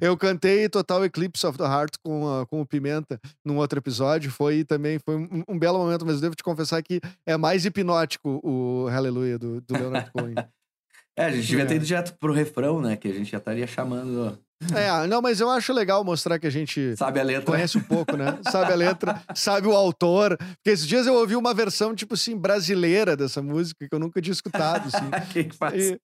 Eu 0.00 0.16
cantei 0.16 0.68
Total 0.68 1.04
Eclipse 1.06 1.46
of 1.46 1.56
the 1.56 1.64
Heart 1.64 1.94
com, 2.04 2.28
a- 2.28 2.46
com 2.46 2.60
o 2.60 2.66
Pimenta 2.66 3.18
num 3.44 3.56
outro 3.56 3.78
episódio. 3.78 4.30
Foi 4.30 4.62
também 4.64 4.98
foi 4.98 5.16
um, 5.16 5.42
um 5.48 5.58
belo 5.58 5.78
momento, 5.78 6.04
mas 6.04 6.16
eu 6.16 6.20
devo 6.20 6.34
te 6.34 6.42
confessar 6.42 6.82
que 6.82 7.00
é 7.26 7.36
mais 7.36 7.64
hipnótico 7.64 8.40
o 8.44 8.86
Hallelujah 8.88 9.38
do, 9.38 9.60
do 9.62 9.74
Leonard 9.74 10.10
Cohen. 10.12 10.34
É, 11.14 11.26
a 11.26 11.30
gente 11.30 11.46
devia 11.46 11.66
ter 11.66 11.74
É. 11.74 11.76
ido 11.76 11.84
direto 11.84 12.16
pro 12.18 12.32
refrão, 12.32 12.80
né? 12.80 12.96
Que 12.96 13.06
a 13.08 13.12
gente 13.12 13.30
já 13.30 13.36
estaria 13.36 13.66
chamando. 13.66 14.38
É, 14.74 15.06
não, 15.06 15.20
mas 15.20 15.40
eu 15.40 15.50
acho 15.50 15.72
legal 15.72 16.04
mostrar 16.04 16.38
que 16.38 16.46
a 16.46 16.50
gente 16.50 16.96
Sabe 16.96 17.20
a 17.20 17.22
letra? 17.22 17.44
conhece 17.46 17.78
um 17.78 17.82
pouco, 17.82 18.16
né? 18.16 18.38
Sabe 18.50 18.72
a 18.72 18.76
letra, 18.76 19.22
sabe 19.34 19.66
o 19.66 19.72
autor. 19.72 20.36
Porque 20.36 20.70
esses 20.70 20.86
dias 20.86 21.06
eu 21.06 21.14
ouvi 21.14 21.36
uma 21.36 21.52
versão, 21.54 21.94
tipo 21.94 22.14
assim, 22.14 22.36
brasileira 22.36 23.16
dessa 23.16 23.42
música, 23.42 23.86
que 23.88 23.94
eu 23.94 23.98
nunca 23.98 24.20
tinha 24.20 24.32
escutado, 24.32 24.86
assim. 24.88 25.10
que 25.32 25.54
faz. 25.56 25.90
E, 25.90 26.00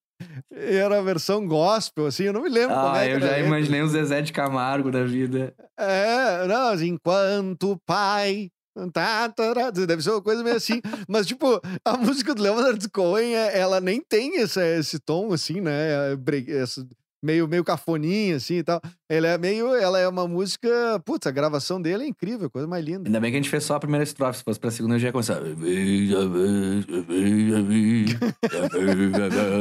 Era 0.52 0.98
a 0.98 1.02
versão 1.02 1.46
gospel, 1.46 2.06
assim, 2.06 2.24
eu 2.24 2.32
não 2.32 2.42
me 2.42 2.48
lembro 2.48 2.76
Ah, 2.76 3.04
é 3.04 3.10
que 3.10 3.16
eu 3.16 3.20
já 3.20 3.38
imaginei 3.38 3.82
um 3.82 3.88
Zezé 3.88 4.20
de 4.20 4.32
Camargo 4.32 4.90
da 4.90 5.04
vida. 5.04 5.54
É, 5.78 6.46
não, 6.46 6.68
assim, 6.68 6.88
enquanto 6.88 7.72
o 7.72 7.78
pai. 7.86 8.50
Tá, 8.92 9.28
tá, 9.28 9.54
tá, 9.54 9.70
deve 9.70 10.02
ser 10.02 10.10
uma 10.10 10.22
coisa 10.22 10.42
meio 10.44 10.54
assim. 10.54 10.80
Mas, 11.08 11.26
tipo, 11.26 11.60
a 11.84 11.96
música 11.96 12.32
do 12.32 12.42
Leonard 12.42 12.88
Cohen, 12.90 13.34
é- 13.34 13.58
ela 13.58 13.80
nem 13.80 14.00
tem 14.00 14.36
esse, 14.36 14.60
esse 14.78 15.00
tom, 15.00 15.32
assim, 15.32 15.60
né? 15.60 16.12
é 16.14 16.62
esse 16.62 16.86
meio, 17.22 17.48
meio 17.48 17.64
cafoninha, 17.64 18.36
assim 18.36 18.58
e 18.58 18.62
tal. 18.62 18.80
Ela 19.08 19.28
é 19.28 19.38
meio. 19.38 19.74
Ela 19.74 19.98
é 19.98 20.08
uma 20.08 20.26
música. 20.26 20.68
Putz, 21.04 21.26
a 21.26 21.30
gravação 21.30 21.80
dele 21.80 22.04
é 22.04 22.06
incrível, 22.06 22.50
coisa 22.50 22.66
mais 22.66 22.84
linda. 22.84 23.08
Ainda 23.08 23.20
bem 23.20 23.30
que 23.30 23.36
a 23.36 23.40
gente 23.40 23.50
fez 23.50 23.64
só 23.64 23.76
a 23.76 23.80
primeira 23.80 24.04
estrofe. 24.04 24.38
Se 24.38 24.44
fosse 24.44 24.60
pra 24.60 24.70
segunda, 24.70 24.94
eu 24.94 24.98
já 24.98 25.08
ia 25.08 25.12
começar. 25.12 25.40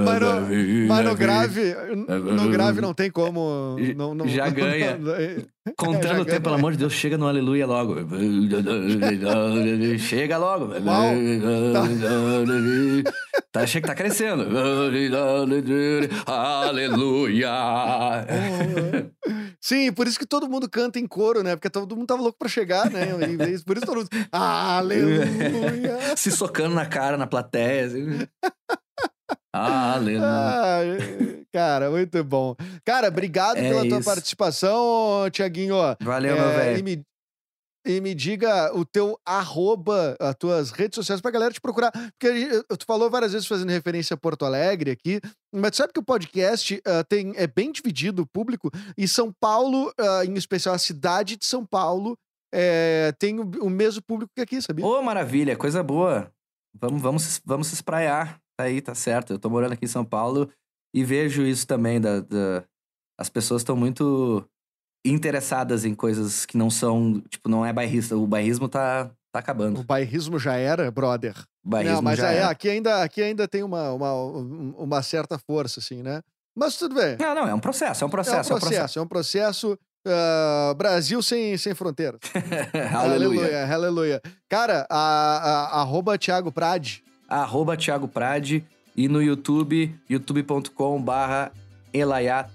Mas 0.05 0.21
no, 0.21 0.87
mas 0.87 1.05
no 1.05 1.15
grave, 1.15 1.75
no 2.07 2.49
grave 2.49 2.81
não 2.81 2.93
tem 2.93 3.11
como. 3.11 3.75
Não, 3.95 4.13
não, 4.13 4.27
Já 4.27 4.49
ganha. 4.49 4.97
Contando 5.75 6.15
Já 6.15 6.21
o 6.21 6.25
tempo, 6.25 6.43
pelo 6.43 6.55
amor 6.55 6.71
de 6.71 6.77
Deus, 6.77 6.93
chega 6.93 7.17
no 7.17 7.27
aleluia 7.27 7.65
logo. 7.65 7.95
Chega 9.99 10.37
logo. 10.37 10.67
Tá, 10.67 11.81
chega, 13.65 13.87
tá 13.87 13.95
crescendo. 13.95 14.45
Aleluia. 16.27 17.49
Sim, 19.59 19.91
por 19.91 20.07
isso 20.07 20.19
que 20.19 20.25
todo 20.25 20.49
mundo 20.49 20.69
canta 20.69 20.99
em 20.99 21.07
coro, 21.07 21.43
né? 21.43 21.55
Porque 21.55 21.69
todo 21.69 21.95
mundo 21.95 22.07
tava 22.07 22.21
louco 22.21 22.37
pra 22.37 22.47
chegar, 22.47 22.89
né? 22.91 23.07
E 23.33 23.63
Por 23.63 23.77
isso 23.77 23.85
todo 23.85 23.97
mundo. 23.97 24.09
Aleluia! 24.31 25.25
Se 26.15 26.31
socando 26.31 26.75
na 26.75 26.85
cara, 26.85 27.17
na 27.17 27.27
plateia. 27.27 27.85
Assim. 27.87 28.27
Aleluia. 29.53 30.21
Ai, 30.23 31.43
cara, 31.51 31.89
muito 31.89 32.23
bom. 32.23 32.55
Cara, 32.85 33.07
obrigado 33.07 33.57
É 33.57 33.69
pela 33.69 33.87
tua 33.87 33.99
isso. 33.99 34.09
participação, 34.09 35.29
Tiaguinho. 35.31 35.75
Valeu, 36.01 36.35
É, 36.35 36.39
meu 36.39 36.49
E 36.49 36.55
velho. 36.55 36.83
me, 36.83 37.03
e 37.87 38.01
me 38.01 38.13
diga 38.13 38.75
o 38.75 38.83
teu 38.85 39.17
arroba, 39.25 40.15
as 40.19 40.35
tuas 40.35 40.71
redes 40.71 40.95
sociais 40.95 41.21
pra 41.21 41.31
galera 41.31 41.53
te 41.53 41.61
procurar. 41.61 41.91
Porque 41.91 42.61
tu 42.77 42.85
falou 42.85 43.09
várias 43.09 43.31
vezes 43.33 43.47
fazendo 43.47 43.69
referência 43.69 44.13
a 44.13 44.17
Porto 44.17 44.43
Alegre 44.45 44.91
aqui, 44.91 45.19
mas 45.53 45.71
tu 45.71 45.77
sabe 45.77 45.93
que 45.93 45.99
o 45.99 46.03
podcast 46.03 46.81
ah, 46.85 47.03
tem, 47.03 47.33
é 47.35 47.47
bem 47.47 47.71
dividido 47.71 48.21
o 48.23 48.27
público, 48.27 48.69
e 48.97 49.07
São 49.07 49.31
Paulo, 49.39 49.91
ah, 49.99 50.25
em 50.25 50.33
especial 50.35 50.75
a 50.75 50.79
cidade 50.79 51.37
de 51.37 51.45
São 51.45 51.65
Paulo, 51.65 52.17
é, 52.53 53.13
tem 53.19 53.39
o, 53.39 53.43
o 53.61 53.69
mesmo 53.69 54.01
público 54.01 54.31
que 54.35 54.41
aqui, 54.41 54.61
sabia? 54.61 54.85
Ô, 54.85 55.01
maravilha, 55.01 55.55
coisa 55.57 55.81
boa. 55.83 56.31
Vamos, 56.79 57.01
vamos, 57.01 57.41
vamos 57.45 57.67
se 57.67 57.73
espraiar. 57.73 58.39
Tá 58.57 58.65
aí, 58.65 58.81
tá 58.81 58.93
certo. 58.95 59.33
Eu 59.33 59.39
tô 59.39 59.49
morando 59.49 59.73
aqui 59.73 59.85
em 59.85 59.89
São 59.89 60.05
Paulo 60.05 60.49
e 60.93 61.03
vejo 61.03 61.43
isso 61.43 61.65
também. 61.67 61.99
Da, 61.99 62.21
da- 62.21 62.63
As 63.19 63.29
pessoas 63.29 63.61
estão 63.61 63.75
muito 63.75 64.47
interessadas 65.03 65.85
em 65.85 65.93
coisas 65.95 66.45
que 66.45 66.57
não 66.57 66.69
são. 66.69 67.21
Tipo, 67.29 67.49
não 67.49 67.65
é 67.65 67.71
bairrista. 67.71 68.15
O 68.15 68.27
bairrismo 68.27 68.67
tá, 68.67 69.09
tá 69.31 69.39
acabando. 69.39 69.79
O 69.79 69.83
bairrismo 69.83 70.37
já 70.39 70.55
era, 70.55 70.89
brother. 70.91 71.35
O 71.63 71.69
bairrismo 71.69 71.95
Não, 71.97 72.01
mas 72.01 72.17
já 72.19 72.31
é. 72.31 72.43
aqui, 72.43 72.69
ainda, 72.69 73.03
aqui 73.03 73.21
ainda 73.21 73.47
tem 73.47 73.63
uma, 73.63 73.91
uma, 73.91 74.13
uma 74.13 75.01
certa 75.01 75.37
força, 75.37 75.79
assim, 75.79 76.01
né? 76.01 76.21
Mas 76.55 76.75
tudo 76.75 76.95
bem. 76.95 77.17
Não, 77.19 77.35
não, 77.35 77.47
é 77.47 77.53
um 77.53 77.59
processo, 77.59 78.03
é 78.03 78.05
um 78.05 78.09
É 78.49 78.51
um 78.51 78.59
processo. 78.59 78.69
processo, 78.69 78.99
é 78.99 79.01
um 79.01 79.07
processo. 79.07 79.79
ah, 80.07 80.73
Brasil 80.75 81.21
sem, 81.21 81.57
sem 81.57 81.75
fronteiras. 81.75 82.19
Aleluia. 82.95 83.73
aleluia. 83.73 84.21
Cara, 84.49 84.87
a, 84.89 84.97
a, 84.97 85.81
arroba 85.81 86.17
Thiago 86.17 86.51
Prade. 86.51 87.03
Arroba 87.27 87.75
Thiago 87.75 88.07
Prade 88.07 88.65
e 88.95 89.07
no 89.07 89.21
YouTube, 89.21 89.93
youtube.com 90.09 91.01
barra 91.01 91.51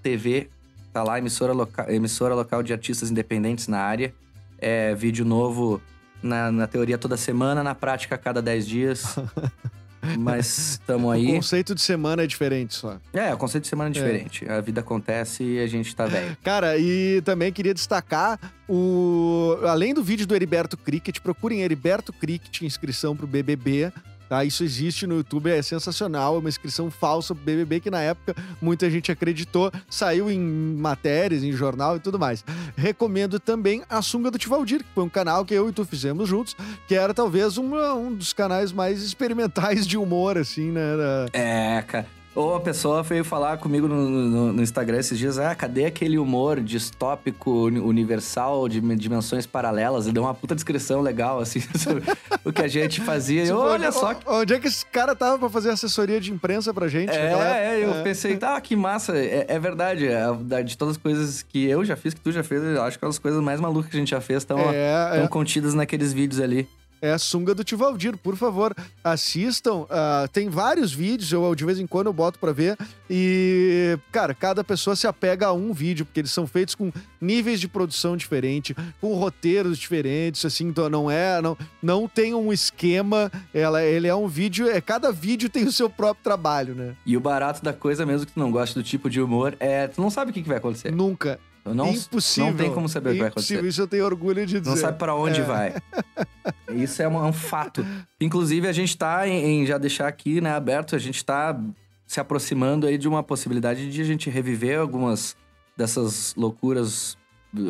TV. 0.03 0.51
Tá 0.93 1.03
lá, 1.03 1.19
emissora, 1.19 1.53
loca... 1.53 1.93
emissora 1.93 2.35
local 2.35 2.63
de 2.63 2.73
artistas 2.73 3.11
independentes 3.11 3.69
na 3.69 3.79
área. 3.81 4.13
É 4.59 4.95
vídeo 4.95 5.25
novo 5.25 5.81
na, 6.23 6.53
na 6.53 6.67
teoria 6.67 6.99
toda 6.99 7.17
semana, 7.17 7.63
na 7.63 7.75
prática 7.75 8.15
a 8.15 8.19
cada 8.19 8.43
10 8.43 8.67
dias. 8.67 9.17
Mas 10.19 10.59
estamos 10.59 11.07
O 11.07 11.11
aí. 11.13 11.27
conceito 11.27 11.75
de 11.77 11.81
semana 11.81 12.25
é 12.25 12.27
diferente 12.27 12.75
só. 12.75 12.99
É, 13.13 13.33
o 13.33 13.37
conceito 13.37 13.63
de 13.63 13.69
semana 13.71 13.91
é 13.91 13.93
diferente. 13.93 14.49
A 14.49 14.61
vida 14.61 14.81
acontece 14.81 15.45
e 15.45 15.61
a 15.61 15.67
gente 15.69 15.95
tá 15.95 16.07
velho. 16.07 16.37
Cara, 16.43 16.77
e 16.77 17.23
também 17.25 17.53
queria 17.53 17.73
destacar 17.73 18.39
o. 18.69 19.57
Além 19.63 19.95
do 19.95 20.03
vídeo 20.03 20.27
do 20.27 20.35
Heriberto 20.35 20.77
Cricket, 20.77 21.21
procurem 21.21 21.63
Heriberto 21.63 22.13
Cricket, 22.13 22.63
inscrição 22.63 23.17
pro 23.17 23.29
BBB. 23.29 23.93
Tá? 24.33 24.47
Isso 24.47 24.65
existe 24.65 25.07
no 25.07 25.17
YouTube, 25.17 25.51
é 25.51 25.61
sensacional. 25.61 26.37
É 26.37 26.39
uma 26.39 26.49
inscrição 26.49 26.91
falsa 26.91 27.35
pro 27.35 27.45
BBB 27.45 27.81
que 27.81 27.91
na 27.91 28.01
época 28.01 28.35
muita 28.63 28.89
gente 28.91 29.13
acreditou. 29.13 29.71
Saiu 29.91 30.31
em 30.31 30.41
matérias, 30.41 31.43
em 31.45 31.53
jornal 31.53 31.97
e 31.97 32.01
tudo 32.01 32.19
mais. 32.19 32.43
Recomendo 32.75 33.39
também 33.39 33.83
a 33.91 34.01
Sunga 34.01 34.31
do 34.31 34.39
Tivaldir, 34.39 34.79
que 34.85 34.95
foi 34.95 35.05
um 35.05 35.09
canal 35.11 35.45
que 35.45 35.53
eu 35.53 35.69
e 35.69 35.73
tu 35.73 35.85
fizemos 35.85 36.31
juntos, 36.31 36.57
que 36.89 36.95
era 36.95 37.13
talvez 37.13 37.59
uma- 37.59 37.93
um 37.93 38.11
dos 38.15 38.33
canais 38.33 38.73
mais 38.73 39.03
experimentais 39.03 39.87
de 39.87 39.99
humor, 39.99 40.39
assim, 40.39 40.71
né? 40.71 40.97
da- 40.97 41.27
É, 41.39 41.83
cara. 41.83 42.07
Ou 42.35 42.55
a 42.57 42.61
pessoa 42.61 43.03
veio 43.03 43.23
falar 43.25 43.59
comigo 43.59 43.87
no, 43.87 44.09
no- 44.09 44.53
no 44.55 44.63
Instagram 44.63 44.97
esses 44.99 45.19
dias, 45.19 45.39
ah, 45.39 45.55
cadê 45.55 45.85
aquele 45.85 46.17
humor 46.19 46.61
distópico, 46.61 47.51
uni- 47.67 47.79
universal, 47.79 48.69
de 48.71 48.81
me- 48.81 48.97
dimensões 48.97 49.45
paralelas? 49.45 50.07
E 50.07 50.13
deu 50.13 50.23
uma 50.23 50.33
puta 50.33 50.55
descrição 50.55 51.03
legal, 51.03 51.41
assim, 51.41 51.61
sobre 51.79 52.03
o 52.43 52.51
que 52.51 52.63
a 52.63 52.69
gente 52.69 53.03
fazia. 53.03 53.43
E 53.43 53.47
Tipo, 53.47 53.59
olha 53.59 53.89
onde- 53.89 53.99
só 53.99 54.15
que. 54.15 54.27
Onde 54.27 54.55
é 54.55 54.59
que 54.59 54.67
esse 54.67 54.87
cara 54.87 55.15
tava 55.15 55.39
pra 55.39 55.51
fazer 55.51 55.71
assessoria 55.71 56.19
de 56.19 56.33
imprensa 56.33 56.73
pra 56.73 56.89
gente? 56.89 57.11
É, 57.11 57.33
é, 57.77 57.85
eu 57.85 57.93
É. 57.97 58.03
pensei, 58.03 58.37
tá, 58.39 58.59
que 58.63 58.75
massa. 58.75 59.15
É, 59.15 59.45
é 59.49 59.59
verdade, 59.59 60.07
é, 60.09 60.63
de 60.63 60.79
todas 60.79 60.97
as 60.97 61.03
coisas 61.03 61.43
que 61.43 61.67
eu 61.67 61.85
já 61.85 61.97
fiz, 61.97 62.15
que 62.15 62.21
tu 62.21 62.33
já 62.33 62.43
fez, 62.43 62.63
eu 62.63 62.83
acho 62.83 62.99
que 62.99 63.05
as 63.05 63.19
coisas 63.19 63.43
mais 63.43 63.61
malucas 63.61 63.91
que 63.91 63.97
a 63.97 64.01
gente 64.01 64.11
já 64.11 64.23
fez 64.23 64.39
estão 64.43 64.59
É, 64.59 65.23
é. 65.25 65.29
contidas 65.29 65.75
naqueles 65.75 66.15
vídeos 66.15 66.41
ali. 66.41 66.67
É 67.03 67.13
a 67.13 67.19
sunga 67.19 67.53
do 67.53 67.65
Tivaldir, 67.65 68.17
por 68.17 68.37
favor, 68.37 68.73
assistam. 69.03 69.87
ah, 69.91 70.29
tem 70.33 70.49
vários 70.49 70.93
vídeos, 70.93 71.33
eu 71.33 71.53
de 71.53 71.65
vez 71.65 71.81
em 71.81 71.87
quando 71.87 72.07
eu 72.07 72.13
boto 72.13 72.39
pra 72.39 72.53
ver. 72.53 72.79
E, 73.11 73.99
cara, 74.13 74.33
cada 74.33 74.63
pessoa 74.63 74.95
se 74.95 75.09
apega 75.09 75.49
a 75.49 75.53
um 75.53 75.73
vídeo, 75.73 76.07
porque 76.07 76.21
eles 76.21 76.31
são 76.31 76.47
feitos 76.47 76.77
com 76.77 76.93
níveis 77.21 77.61
de 77.61 77.67
produção 77.67 78.17
diferentes, 78.17 78.77
com 79.01 79.15
roteiros 79.15 79.79
diferentes, 79.79 80.45
assim, 80.45 80.69
então 80.69 80.89
não 80.89 81.11
é. 81.11 81.43
Não, 81.43 81.59
não 81.83 82.07
tem 82.07 82.35
um 82.35 82.53
esquema. 82.53 83.33
Ela, 83.53 83.83
ele 83.83 84.07
é 84.07 84.15
um 84.15 84.29
vídeo. 84.29 84.71
É, 84.71 84.81
cada 84.81 85.11
vídeo 85.11 85.51
tem 85.51 85.65
o 85.65 85.73
seu 85.73 85.91
próprio 85.91 86.23
trabalho, 86.23 86.73
né? 86.73 86.95
E 87.05 87.17
o 87.17 87.21
barato 87.21 87.65
da 87.65 87.73
coisa, 87.73 88.07
mesmo 88.07 88.27
que 88.27 88.33
tu 88.33 88.39
não 88.39 88.53
goste 88.53 88.77
do 88.77 88.83
tipo 88.83 89.11
de 89.11 89.21
humor, 89.21 89.57
é 89.59 89.89
tu 89.89 90.01
não 90.01 90.09
sabe 90.09 90.31
o 90.31 90.35
que, 90.35 90.41
que 90.41 90.49
vai 90.49 90.59
acontecer. 90.59 90.93
Nunca. 90.93 91.41
Não, 91.65 91.91
Impossível. 91.91 92.51
não 92.51 92.57
tem 92.57 92.73
como 92.73 92.89
saber 92.89 93.11
o 93.11 93.13
que 93.13 93.19
vai 93.21 93.29
acontecer. 93.29 93.65
isso 93.65 93.81
eu 93.81 93.87
tenho 93.87 94.05
orgulho 94.05 94.45
de 94.45 94.59
dizer. 94.61 94.69
Não 94.71 94.77
sabe 94.77 94.99
pra 94.99 95.15
onde 95.15 95.41
É. 95.41 95.45
vai. 95.45 95.75
Isso 96.75 97.01
é 97.03 97.09
um, 97.09 97.17
é 97.19 97.29
um 97.29 97.33
fato. 97.33 97.87
Inclusive, 98.21 98.67
a 98.67 98.73
gente 98.73 98.97
tá 98.97 99.29
em, 99.29 99.63
em 99.63 99.67
já 99.67 99.77
deixar 99.79 100.09
aqui, 100.09 100.41
né, 100.41 100.51
aberto, 100.55 100.97
a 100.97 100.99
gente 100.99 101.23
tá 101.25 101.59
se 102.07 102.19
aproximando 102.19 102.87
aí 102.87 102.97
de 102.99 103.07
uma 103.07 103.23
possibilidade 103.23 103.91
de 103.91 104.01
a 104.01 104.05
gente 104.05 104.29
reviver 104.31 104.79
algumas 104.81 105.37
dessas 105.77 106.35
loucuras 106.35 107.17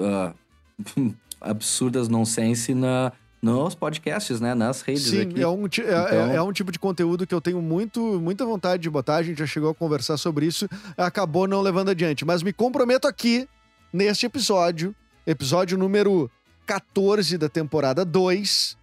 ah, 0.05 0.33
absurdas 1.41 2.09
nonsense 2.09 2.75
na, 2.75 3.13
nos 3.43 3.75
podcasts, 3.75 4.41
né, 4.41 4.55
nas 4.55 4.83
redes 4.83 5.03
Sim, 5.05 5.21
aqui. 5.23 5.43
é 5.43 5.49
um, 5.49 5.65
é, 5.65 5.67
Então- 5.67 6.31
é- 6.31 6.37
é 6.37 6.43
um 6.43 6.53
tipo 6.53 6.71
de 6.73 6.79
conteúdo 6.79 7.27
que 7.27 7.35
eu 7.35 7.41
tenho 7.41 7.61
muito, 7.61 8.01
muita 8.21 8.45
vontade 8.47 8.83
de 8.83 8.89
botar. 8.91 9.17
A 9.17 9.23
gente 9.23 9.39
já 9.39 9.47
chegou 9.47 9.71
a 9.71 9.75
conversar 9.75 10.17
sobre 10.17 10.47
isso, 10.47 10.69
acabou 10.97 11.47
não 11.49 11.61
levando 11.61 11.91
adiante. 11.91 12.25
Mas 12.25 12.43
me 12.43 12.53
comprometo 12.53 13.07
aqui, 13.09 13.49
neste 13.93 14.27
episódio, 14.27 14.95
episódio 15.27 15.77
número 15.79 16.31
14 16.67 17.37
da 17.39 17.49
temporada 17.49 18.05
2. 18.05 18.77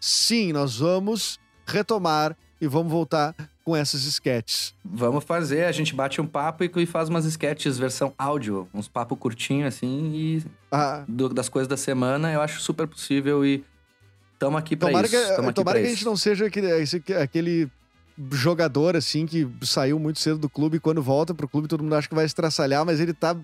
Sim, 0.00 0.52
nós 0.52 0.78
vamos 0.78 1.38
retomar 1.66 2.36
e 2.60 2.66
vamos 2.66 2.90
voltar 2.92 3.34
com 3.64 3.76
essas 3.76 4.02
sketches. 4.04 4.74
Vamos 4.84 5.22
fazer, 5.24 5.64
a 5.64 5.72
gente 5.72 5.94
bate 5.94 6.20
um 6.20 6.26
papo 6.26 6.64
e, 6.64 6.86
faz 6.86 7.08
umas 7.08 7.24
sketches 7.24 7.78
versão 7.78 8.12
áudio, 8.18 8.68
uns 8.74 8.88
papos 8.88 9.16
curtinhos 9.18 9.74
assim, 9.74 10.10
e 10.14 10.44
Ah, 10.70 11.04
do- 11.06 11.28
das 11.28 11.48
coisas 11.48 11.68
da 11.68 11.76
semana, 11.76 12.32
eu 12.32 12.40
acho 12.40 12.60
super 12.60 12.86
possível 12.88 13.44
e 13.46 13.64
tamo 14.38 14.56
aqui 14.56 14.76
tomara 14.76 15.06
isso. 15.06 15.16
que, 15.16 15.36
tamo 15.36 15.52
tomara 15.52 15.78
que 15.78 15.86
a 15.86 15.88
gente 15.88 15.98
isso. 15.98 16.04
não 16.08 16.16
seja 16.16 16.46
aquele, 16.46 16.72
aquele 17.22 17.70
jogador 18.32 18.96
assim 18.96 19.26
que 19.26 19.48
saiu 19.62 19.98
muito 19.98 20.18
cedo 20.18 20.38
do 20.38 20.48
clube 20.50 20.76
e 20.78 20.80
quando 20.80 21.00
volta 21.00 21.32
pro 21.32 21.48
clube 21.48 21.68
todo 21.68 21.82
mundo 21.84 21.94
acha 21.94 22.08
que 22.08 22.14
vai 22.16 22.24
estraçalhar, 22.24 22.84
mas 22.84 22.98
ele 22.98 23.14
tá 23.14 23.36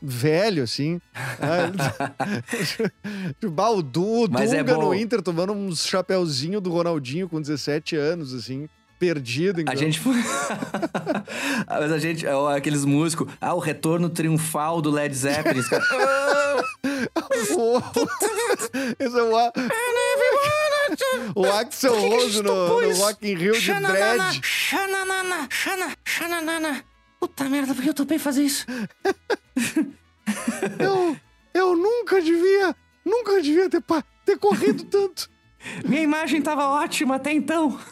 velho 0.00 0.62
assim. 0.62 1.00
Ah, 1.14 1.64
ele 1.64 1.76
tá- 1.76 2.14
Bah, 3.50 3.70
o 3.70 3.82
Du, 3.82 4.24
o 4.24 4.28
Mas 4.30 4.52
é 4.52 4.58
Dunga 4.62 4.74
bom. 4.74 4.84
no 4.88 4.94
Inter 4.94 5.22
tomando 5.22 5.52
uns 5.52 5.84
chapeuzinho 5.86 6.60
do 6.60 6.70
Ronaldinho 6.70 7.28
com 7.28 7.40
17 7.40 7.96
anos 7.96 8.32
assim, 8.34 8.68
perdido. 8.98 9.60
Então. 9.60 9.72
A 9.72 9.76
gente 9.76 9.98
foi. 10.00 10.16
Mas 11.68 11.92
a 11.92 11.98
gente. 11.98 12.26
ó, 12.26 12.54
Aqueles 12.56 12.84
músicos. 12.84 13.32
Ah, 13.40 13.54
o 13.54 13.58
retorno 13.58 14.08
triunfal 14.08 14.80
do 14.82 14.90
Led 14.90 15.14
Zeppelin. 15.14 15.62
Esse 18.98 19.18
é 19.18 19.22
o, 19.22 19.36
A- 19.36 19.52
o 21.34 21.44
Axel 21.46 21.98
Rose 22.00 22.42
no, 22.42 22.80
no 22.80 22.94
Rock 22.96 23.30
in 23.30 23.34
Rio 23.34 23.52
de 23.58 23.72
dread. 23.72 24.40
Xananana, 24.42 25.48
xana, 25.50 25.96
xananana. 26.04 26.84
Puta 27.20 27.44
merda, 27.48 27.74
por 27.74 27.82
que 27.82 27.90
eu 27.90 27.94
topei 27.94 28.18
fazer 28.18 28.42
isso? 28.44 28.66
Eu, 30.78 31.16
eu 31.54 31.74
nunca 31.74 32.20
devia, 32.20 32.76
nunca 33.04 33.40
devia 33.40 33.68
ter, 33.70 33.80
pa- 33.80 34.04
ter 34.26 34.36
corrido 34.38 34.84
tanto. 34.84 35.30
Minha 35.88 36.02
imagem 36.02 36.42
tava 36.42 36.66
ótima 36.68 37.14
até 37.16 37.32
então. 37.32 37.78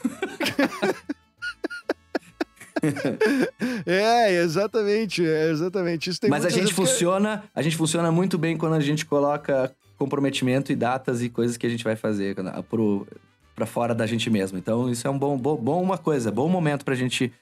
É, 3.87 4.33
exatamente, 4.43 5.25
é, 5.27 5.51
exatamente. 5.51 6.11
Isso 6.11 6.21
tem 6.21 6.29
Mas 6.31 6.45
a 6.45 6.51
gente 6.51 6.69
que- 6.69 6.75
funciona, 6.75 7.45
a 7.55 7.63
gente 7.63 7.77
funciona 7.77 8.13
muito 8.13 8.37
bem 8.39 8.57
quando 8.57 8.75
a 8.75 8.81
gente 8.81 9.05
coloca 9.07 9.75
comprometimento 9.97 10.71
e 10.71 10.77
datas 10.77 11.23
e 11.23 11.29
coisas 11.31 11.57
que 11.57 11.67
a 11.67 11.71
gente 11.71 11.83
vai 11.83 11.97
fazer 11.97 12.35
quando- 12.35 12.63
pro, 12.65 13.07
pra 13.55 13.65
fora 13.67 13.95
da 13.95 14.07
gente 14.07 14.29
mesmo. 14.29 14.59
Então 14.59 14.91
isso 14.91 15.07
é 15.07 15.11
um 15.11 15.19
bom, 15.19 15.37
bom, 15.39 15.57
bom 15.57 15.83
uma 15.83 15.97
coisa, 15.99 16.31
bom 16.31 16.49
momento 16.49 16.85
pra 16.85 16.95
gente 16.95 17.33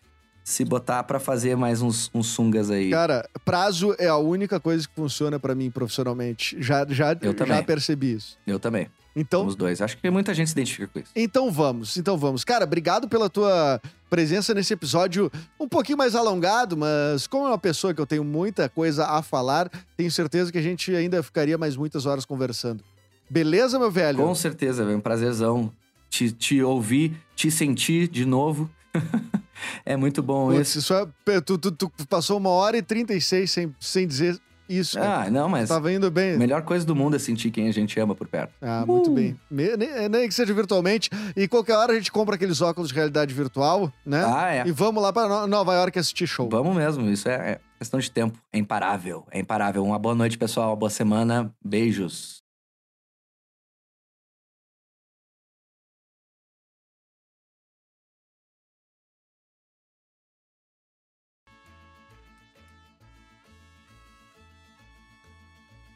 se 0.44 0.62
botar 0.62 1.02
pra 1.04 1.18
fazer 1.18 1.56
mais 1.56 1.80
uns, 1.80 2.10
uns 2.14 2.26
sungas 2.26 2.70
aí. 2.70 2.90
Cara, 2.90 3.26
prazo 3.46 3.96
é 3.98 4.06
a 4.06 4.18
única 4.18 4.60
coisa 4.60 4.86
que 4.86 4.94
funciona 4.94 5.40
pra 5.40 5.54
mim 5.54 5.70
profissionalmente. 5.70 6.54
Já, 6.62 6.86
já, 6.86 7.16
Eu 7.22 7.32
já 7.32 7.34
também. 7.34 7.64
percebi 7.64 8.12
isso. 8.12 8.36
Eu 8.46 8.60
também. 8.60 8.86
Então, 9.16 9.46
Os 9.46 9.56
dois. 9.56 9.80
Acho 9.80 9.96
que 9.96 10.10
muita 10.10 10.34
gente 10.34 10.48
se 10.48 10.52
identifica 10.52 10.86
com 10.88 10.98
isso. 10.98 11.10
Então 11.16 11.50
vamos, 11.50 11.96
então 11.96 12.18
vamos. 12.18 12.44
Cara, 12.44 12.64
obrigado 12.64 13.08
pela 13.08 13.30
tua 13.30 13.80
presença 14.10 14.52
nesse 14.52 14.74
episódio 14.74 15.32
um 15.58 15.66
pouquinho 15.66 15.96
mais 15.96 16.14
alongado, 16.14 16.76
mas 16.76 17.26
como 17.26 17.46
é 17.46 17.48
uma 17.48 17.58
pessoa 17.58 17.94
que 17.94 18.00
eu 18.00 18.06
tenho 18.06 18.22
muita 18.22 18.68
coisa 18.68 19.06
a 19.06 19.22
falar, 19.22 19.70
tenho 19.96 20.10
certeza 20.10 20.52
que 20.52 20.58
a 20.58 20.62
gente 20.62 20.94
ainda 20.94 21.22
ficaria 21.22 21.56
mais 21.56 21.74
muitas 21.74 22.04
horas 22.06 22.24
conversando. 22.26 22.84
Beleza, 23.30 23.78
meu 23.78 23.90
velho? 23.90 24.18
Com 24.18 24.34
certeza, 24.34 24.82
é 24.82 24.94
um 24.94 25.00
prazerzão 25.00 25.72
te, 26.10 26.30
te 26.30 26.60
ouvir, 26.62 27.16
te 27.34 27.50
sentir 27.50 28.08
de 28.08 28.26
novo. 28.26 28.68
é 29.84 29.96
muito 29.96 30.22
bom 30.22 30.48
Putz, 30.48 30.68
isso. 30.70 30.78
isso 30.78 30.94
é, 31.28 31.40
tu, 31.40 31.58
tu- 31.58 31.72
tu 31.72 31.90
passou 32.08 32.38
uma 32.38 32.50
hora 32.50 32.76
e 32.76 32.82
36 32.82 33.50
sem, 33.50 33.74
sem 33.80 34.06
dizer 34.06 34.38
isso. 34.68 34.98
cara. 34.98 35.26
Ah, 35.26 35.30
não, 35.30 35.46
mas 35.48 35.68
Tava 35.68 35.92
indo 35.92 36.06
a 36.06 36.10
bem. 36.10 36.38
melhor 36.38 36.62
coisa 36.62 36.86
do 36.86 36.94
mundo 36.96 37.16
é 37.16 37.18
sentir 37.18 37.50
quem 37.50 37.68
a 37.68 37.72
gente 37.72 38.00
ama 38.00 38.14
por 38.14 38.26
perto. 38.26 38.52
Ah, 38.62 38.84
muito 38.86 39.10
Uh. 39.10 39.14
bem. 39.14 39.36
Me- 39.50 39.76
nem, 39.76 40.08
nem 40.08 40.26
que 40.28 40.32
seja 40.34 40.54
virtualmente. 40.54 41.10
E 41.36 41.46
qualquer 41.46 41.76
hora 41.76 41.92
a 41.92 41.96
gente 41.96 42.10
compra 42.10 42.34
aqueles 42.36 42.62
óculos 42.62 42.88
de 42.88 42.94
realidade 42.94 43.34
virtual, 43.34 43.92
né? 44.06 44.24
Ah, 44.26 44.54
é. 44.54 44.66
E 44.66 44.72
vamos 44.72 45.02
lá 45.02 45.12
pra 45.12 45.28
No- 45.28 45.46
Nova 45.46 45.74
York 45.74 45.98
assistir 45.98 46.26
show. 46.26 46.48
Vamos 46.48 46.74
mesmo, 46.74 47.10
isso 47.10 47.28
é, 47.28 47.34
é 47.34 47.60
questão 47.78 48.00
de 48.00 48.10
tempo. 48.10 48.38
É 48.52 48.58
imparável, 48.58 49.26
é 49.30 49.38
imparável. 49.38 49.84
Uma 49.84 49.98
boa 49.98 50.14
noite, 50.14 50.38
pessoal. 50.38 50.70
Uma 50.70 50.76
boa 50.76 50.90
semana. 50.90 51.52
Beijos. 51.62 52.42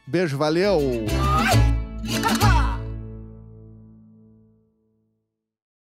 Beijo, 0.08 0.38
valeu! 0.38 1.04